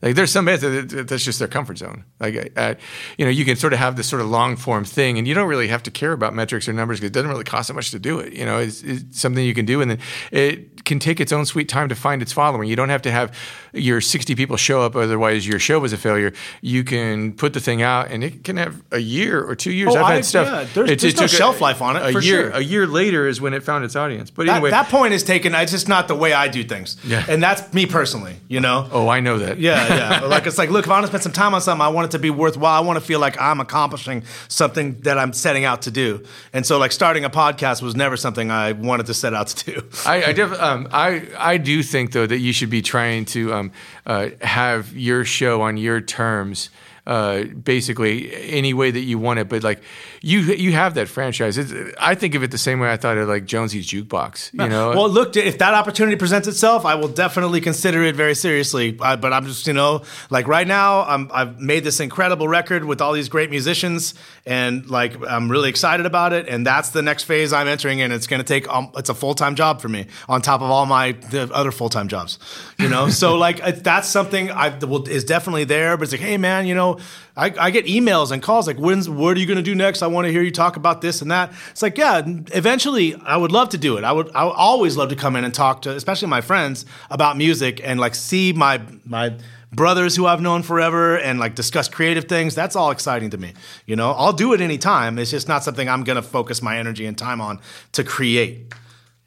Like 0.00 0.14
there's 0.14 0.30
some 0.30 0.44
bands 0.44 0.62
that 0.62 1.08
that's 1.08 1.24
just 1.24 1.38
their 1.38 1.48
comfort 1.48 1.78
zone. 1.78 2.04
Like 2.20 2.52
uh, 2.56 2.74
you 3.16 3.24
know, 3.24 3.30
you 3.30 3.44
can 3.44 3.56
sort 3.56 3.72
of 3.72 3.78
have 3.80 3.96
this 3.96 4.08
sort 4.08 4.22
of 4.22 4.28
long 4.28 4.56
form 4.56 4.84
thing, 4.84 5.18
and 5.18 5.26
you 5.26 5.34
don't 5.34 5.48
really 5.48 5.68
have 5.68 5.82
to 5.84 5.90
care 5.90 6.12
about 6.12 6.34
metrics 6.34 6.68
or 6.68 6.72
numbers 6.72 7.00
because 7.00 7.10
it 7.10 7.14
doesn't 7.14 7.30
really 7.30 7.44
cost 7.44 7.68
that 7.68 7.74
much 7.74 7.90
to 7.90 7.98
do 7.98 8.20
it. 8.20 8.32
You 8.32 8.44
know, 8.44 8.58
it's, 8.58 8.82
it's 8.82 9.20
something 9.20 9.44
you 9.44 9.54
can 9.54 9.64
do, 9.64 9.80
and 9.80 9.90
then 9.90 9.98
it 10.30 10.84
can 10.84 10.98
take 11.00 11.20
its 11.20 11.32
own 11.32 11.46
sweet 11.46 11.68
time 11.68 11.88
to 11.88 11.94
find 11.94 12.22
its 12.22 12.32
following. 12.32 12.68
You 12.68 12.76
don't 12.76 12.90
have 12.90 13.02
to 13.02 13.10
have 13.10 13.36
your 13.72 14.00
60 14.00 14.34
people 14.36 14.56
show 14.56 14.82
up, 14.82 14.94
otherwise 14.94 15.46
your 15.46 15.58
show 15.58 15.80
was 15.80 15.92
a 15.92 15.98
failure. 15.98 16.32
You 16.60 16.84
can 16.84 17.32
put 17.32 17.52
the 17.52 17.60
thing 17.60 17.82
out, 17.82 18.10
and 18.10 18.22
it 18.22 18.44
can 18.44 18.56
have 18.56 18.82
a 18.92 18.98
year 18.98 19.42
or 19.42 19.56
two 19.56 19.72
years. 19.72 19.94
Oh, 19.94 19.98
I've 19.98 20.06
had 20.06 20.18
I, 20.18 20.20
stuff. 20.20 20.46
Yeah, 20.46 20.68
there's, 20.74 20.90
it, 20.90 21.00
there's 21.00 21.14
it 21.14 21.20
no 21.20 21.26
shelf 21.26 21.60
a, 21.60 21.64
life 21.64 21.82
on 21.82 21.96
it. 21.96 22.02
A 22.02 22.12
year, 22.12 22.20
sure. 22.22 22.50
a 22.50 22.60
year 22.60 22.86
later 22.86 23.26
is 23.26 23.40
when 23.40 23.52
it 23.52 23.64
found 23.64 23.84
its 23.84 23.96
audience. 23.96 24.30
But 24.30 24.46
that, 24.46 24.56
anyway, 24.56 24.70
that 24.70 24.88
point 24.88 25.12
is 25.12 25.24
taken. 25.24 25.54
It's 25.54 25.72
just 25.72 25.88
not 25.88 26.06
the 26.06 26.14
way 26.14 26.32
I 26.32 26.46
do 26.46 26.62
things. 26.62 26.96
Yeah, 27.04 27.24
and 27.28 27.42
that's 27.42 27.72
me 27.74 27.86
personally. 27.86 28.36
You 28.46 28.60
know. 28.60 28.88
Oh, 28.92 29.08
I 29.08 29.18
know 29.20 29.38
that. 29.38 29.58
Yeah, 29.58 29.87
yeah. 29.88 30.20
like 30.20 30.46
it's 30.46 30.58
like, 30.58 30.70
look, 30.70 30.84
if 30.84 30.90
I 30.90 30.94
want 30.94 31.04
to 31.04 31.08
spend 31.08 31.22
some 31.22 31.32
time 31.32 31.54
on 31.54 31.60
something, 31.60 31.84
I 31.84 31.88
want 31.88 32.06
it 32.06 32.10
to 32.12 32.18
be 32.18 32.30
worthwhile. 32.30 32.74
I 32.74 32.84
want 32.84 32.98
to 32.98 33.04
feel 33.04 33.20
like 33.20 33.40
I'm 33.40 33.60
accomplishing 33.60 34.24
something 34.48 35.00
that 35.00 35.18
I'm 35.18 35.32
setting 35.32 35.64
out 35.64 35.82
to 35.82 35.90
do. 35.90 36.24
And 36.52 36.66
so, 36.66 36.78
like 36.78 36.92
starting 36.92 37.24
a 37.24 37.30
podcast 37.30 37.82
was 37.82 37.96
never 37.96 38.16
something 38.16 38.50
I 38.50 38.72
wanted 38.72 39.06
to 39.06 39.14
set 39.14 39.34
out 39.34 39.48
to 39.48 39.72
do. 39.72 39.88
I, 40.06 40.24
I, 40.24 40.32
def- 40.32 40.60
um, 40.60 40.88
I, 40.92 41.28
I 41.36 41.56
do 41.56 41.82
think 41.82 42.12
though 42.12 42.26
that 42.26 42.38
you 42.38 42.52
should 42.52 42.70
be 42.70 42.82
trying 42.82 43.24
to 43.26 43.52
um, 43.52 43.72
uh, 44.06 44.30
have 44.40 44.96
your 44.96 45.24
show 45.24 45.62
on 45.62 45.76
your 45.76 46.00
terms 46.00 46.70
uh, 47.08 47.44
basically 47.44 48.30
any 48.52 48.74
way 48.74 48.90
that 48.90 49.00
you 49.00 49.18
want 49.18 49.38
it. 49.38 49.48
But 49.48 49.64
like 49.64 49.80
you, 50.20 50.40
you 50.40 50.72
have 50.72 50.94
that 50.94 51.08
franchise. 51.08 51.56
It's, 51.56 51.72
I 51.98 52.14
think 52.14 52.34
of 52.34 52.42
it 52.42 52.50
the 52.50 52.58
same 52.58 52.80
way 52.80 52.92
I 52.92 52.98
thought 52.98 53.16
of 53.16 53.26
like 53.26 53.46
Jonesy's 53.46 53.88
jukebox. 53.88 54.52
You 54.52 54.68
know. 54.68 54.90
Well, 54.90 55.08
look, 55.08 55.34
if 55.34 55.56
that 55.58 55.72
opportunity 55.72 56.16
presents 56.16 56.46
itself, 56.46 56.84
I 56.84 56.96
will 56.96 57.08
definitely 57.08 57.62
consider 57.62 58.02
it 58.02 58.14
very 58.14 58.34
seriously. 58.34 58.98
Uh, 59.00 59.16
but 59.16 59.32
I'm 59.32 59.46
just, 59.46 59.66
you 59.66 59.72
know, 59.72 60.02
like 60.28 60.46
right 60.48 60.66
now, 60.66 61.00
I'm, 61.04 61.30
I've 61.32 61.58
made 61.58 61.82
this 61.82 61.98
incredible 61.98 62.46
record 62.46 62.84
with 62.84 63.00
all 63.00 63.14
these 63.14 63.30
great 63.30 63.48
musicians, 63.48 64.12
and 64.44 64.88
like 64.90 65.16
I'm 65.26 65.50
really 65.50 65.70
excited 65.70 66.04
about 66.04 66.34
it. 66.34 66.46
And 66.46 66.66
that's 66.66 66.90
the 66.90 67.00
next 67.00 67.24
phase 67.24 67.54
I'm 67.54 67.68
entering 67.68 68.02
and 68.02 68.12
It's 68.12 68.26
going 68.26 68.40
to 68.40 68.46
take, 68.46 68.68
um, 68.68 68.90
it's 68.96 69.08
a 69.08 69.14
full 69.14 69.34
time 69.34 69.54
job 69.54 69.80
for 69.80 69.88
me 69.88 70.08
on 70.28 70.42
top 70.42 70.60
of 70.60 70.70
all 70.70 70.84
my 70.84 71.16
other 71.32 71.72
full 71.72 71.88
time 71.88 72.08
jobs. 72.08 72.38
You 72.78 72.90
know, 72.90 73.08
so 73.22 73.36
like 73.38 73.82
that's 73.82 74.08
something 74.08 74.50
I 74.50 74.76
will 74.76 75.08
is 75.08 75.24
definitely 75.24 75.64
there. 75.64 75.96
But 75.96 76.02
it's 76.02 76.12
like, 76.12 76.20
hey 76.20 76.36
man, 76.36 76.66
you 76.66 76.74
know 76.74 76.97
I, 77.36 77.54
I 77.58 77.70
get 77.70 77.86
emails 77.86 78.32
and 78.32 78.42
calls 78.42 78.66
like, 78.66 78.76
when's, 78.76 79.08
what 79.08 79.36
are 79.36 79.40
you 79.40 79.46
going 79.46 79.56
to 79.56 79.62
do 79.62 79.74
next? 79.74 80.02
I 80.02 80.06
want 80.06 80.26
to 80.26 80.32
hear 80.32 80.42
you 80.42 80.50
talk 80.50 80.76
about 80.76 81.00
this 81.00 81.22
and 81.22 81.30
that. 81.30 81.52
It's 81.70 81.82
like, 81.82 81.98
yeah, 81.98 82.22
eventually 82.52 83.14
I 83.14 83.36
would 83.36 83.52
love 83.52 83.68
to 83.70 83.78
do 83.78 83.96
it. 83.96 84.04
I 84.04 84.12
would, 84.12 84.30
I 84.34 84.44
would 84.44 84.54
always 84.54 84.96
love 84.96 85.08
to 85.10 85.16
come 85.16 85.36
in 85.36 85.44
and 85.44 85.54
talk 85.54 85.82
to, 85.82 85.94
especially 85.94 86.28
my 86.28 86.40
friends 86.40 86.84
about 87.10 87.36
music 87.36 87.80
and 87.84 87.98
like 88.00 88.14
see 88.14 88.52
my, 88.52 88.82
my, 89.04 89.36
brothers 89.72 90.16
who 90.16 90.26
I've 90.26 90.40
known 90.40 90.62
forever 90.62 91.18
and 91.18 91.38
like 91.38 91.54
discuss 91.54 91.88
creative 91.88 92.24
things. 92.24 92.54
That's 92.54 92.76
all 92.76 92.90
exciting 92.90 93.30
to 93.30 93.38
me. 93.38 93.54
You 93.86 93.96
know, 93.96 94.12
I'll 94.12 94.32
do 94.32 94.52
it 94.52 94.60
anytime. 94.60 95.18
It's 95.18 95.30
just 95.30 95.48
not 95.48 95.64
something 95.64 95.88
I'm 95.88 96.04
going 96.04 96.16
to 96.16 96.22
focus 96.22 96.62
my 96.62 96.78
energy 96.78 97.06
and 97.06 97.16
time 97.16 97.40
on 97.40 97.60
to 97.92 98.04
create, 98.04 98.72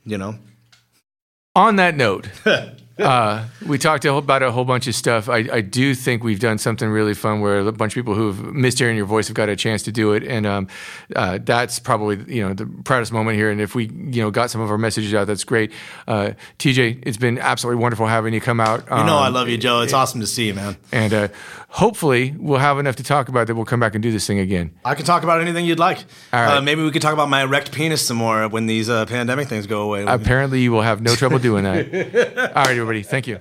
you 0.03 0.17
know? 0.17 0.36
On 1.55 1.76
that 1.76 1.95
note, 1.95 2.30
uh, 2.99 3.45
we 3.65 3.77
talked 3.77 4.05
about 4.05 4.43
a 4.43 4.51
whole 4.51 4.65
bunch 4.65 4.87
of 4.87 4.95
stuff. 4.95 5.29
I, 5.29 5.47
I, 5.51 5.61
do 5.61 5.95
think 5.95 6.23
we've 6.23 6.39
done 6.39 6.57
something 6.57 6.89
really 6.89 7.13
fun 7.13 7.39
where 7.39 7.59
a 7.59 7.71
bunch 7.71 7.93
of 7.93 7.95
people 7.95 8.15
who've 8.15 8.53
missed 8.53 8.79
hearing 8.79 8.97
your 8.97 9.05
voice 9.05 9.27
have 9.27 9.35
got 9.35 9.47
a 9.49 9.55
chance 9.55 9.83
to 9.83 9.91
do 9.91 10.11
it, 10.13 10.23
and 10.23 10.45
um, 10.45 10.67
uh, 11.15 11.39
that's 11.41 11.79
probably 11.79 12.21
you 12.33 12.45
know 12.45 12.53
the 12.53 12.65
proudest 12.65 13.13
moment 13.13 13.37
here. 13.37 13.49
And 13.49 13.61
if 13.61 13.75
we 13.75 13.85
you 13.85 14.21
know 14.21 14.29
got 14.29 14.49
some 14.49 14.59
of 14.61 14.69
our 14.69 14.77
messages 14.77 15.13
out, 15.13 15.27
that's 15.27 15.45
great. 15.45 15.71
Uh, 16.07 16.31
TJ, 16.59 17.03
it's 17.03 17.17
been 17.17 17.39
absolutely 17.39 17.81
wonderful 17.81 18.07
having 18.07 18.33
you 18.33 18.41
come 18.41 18.59
out. 18.59 18.91
Um, 18.91 18.99
you 18.99 19.05
know 19.05 19.17
I 19.17 19.27
um, 19.27 19.33
love 19.33 19.47
you, 19.47 19.57
Joe. 19.57 19.81
It's 19.81 19.93
awesome 19.93 20.19
to 20.19 20.27
see 20.27 20.47
you, 20.47 20.53
man. 20.53 20.75
And 20.91 21.13
uh, 21.13 21.27
hopefully 21.72 22.36
we'll 22.38 22.59
have 22.59 22.78
enough 22.80 22.97
to 22.97 23.03
talk 23.03 23.30
about 23.30 23.47
that 23.47 23.55
we'll 23.55 23.65
come 23.65 23.80
back 23.80 23.95
and 23.95 24.03
do 24.03 24.11
this 24.11 24.28
thing 24.28 24.39
again. 24.39 24.72
I 24.86 24.93
can 24.93 25.05
talk 25.05 25.24
about 25.24 25.41
anything 25.41 25.65
you'd 25.65 25.80
like. 25.80 26.05
Right. 26.32 26.57
Uh, 26.57 26.61
maybe 26.61 26.84
we 26.84 26.91
could 26.91 27.01
talk 27.01 27.13
about 27.13 27.30
my 27.30 27.41
erect 27.41 27.72
penis 27.72 28.05
some 28.05 28.17
more 28.17 28.47
when 28.47 28.67
these 28.67 28.89
uh, 28.89 29.05
pandemic 29.05 29.47
things 29.47 29.67
go 29.67 29.82
away. 29.82 30.03
Apparently, 30.03 30.61
you 30.61 30.72
will 30.72 30.82
have 30.82 31.01
no 31.01 31.15
trouble 31.15 31.39
doing 31.39 31.63
that. 31.63 31.88
All 32.55 32.63
right, 32.63 32.72
everybody. 32.72 33.03
Thank 33.03 33.28
you. 33.28 33.39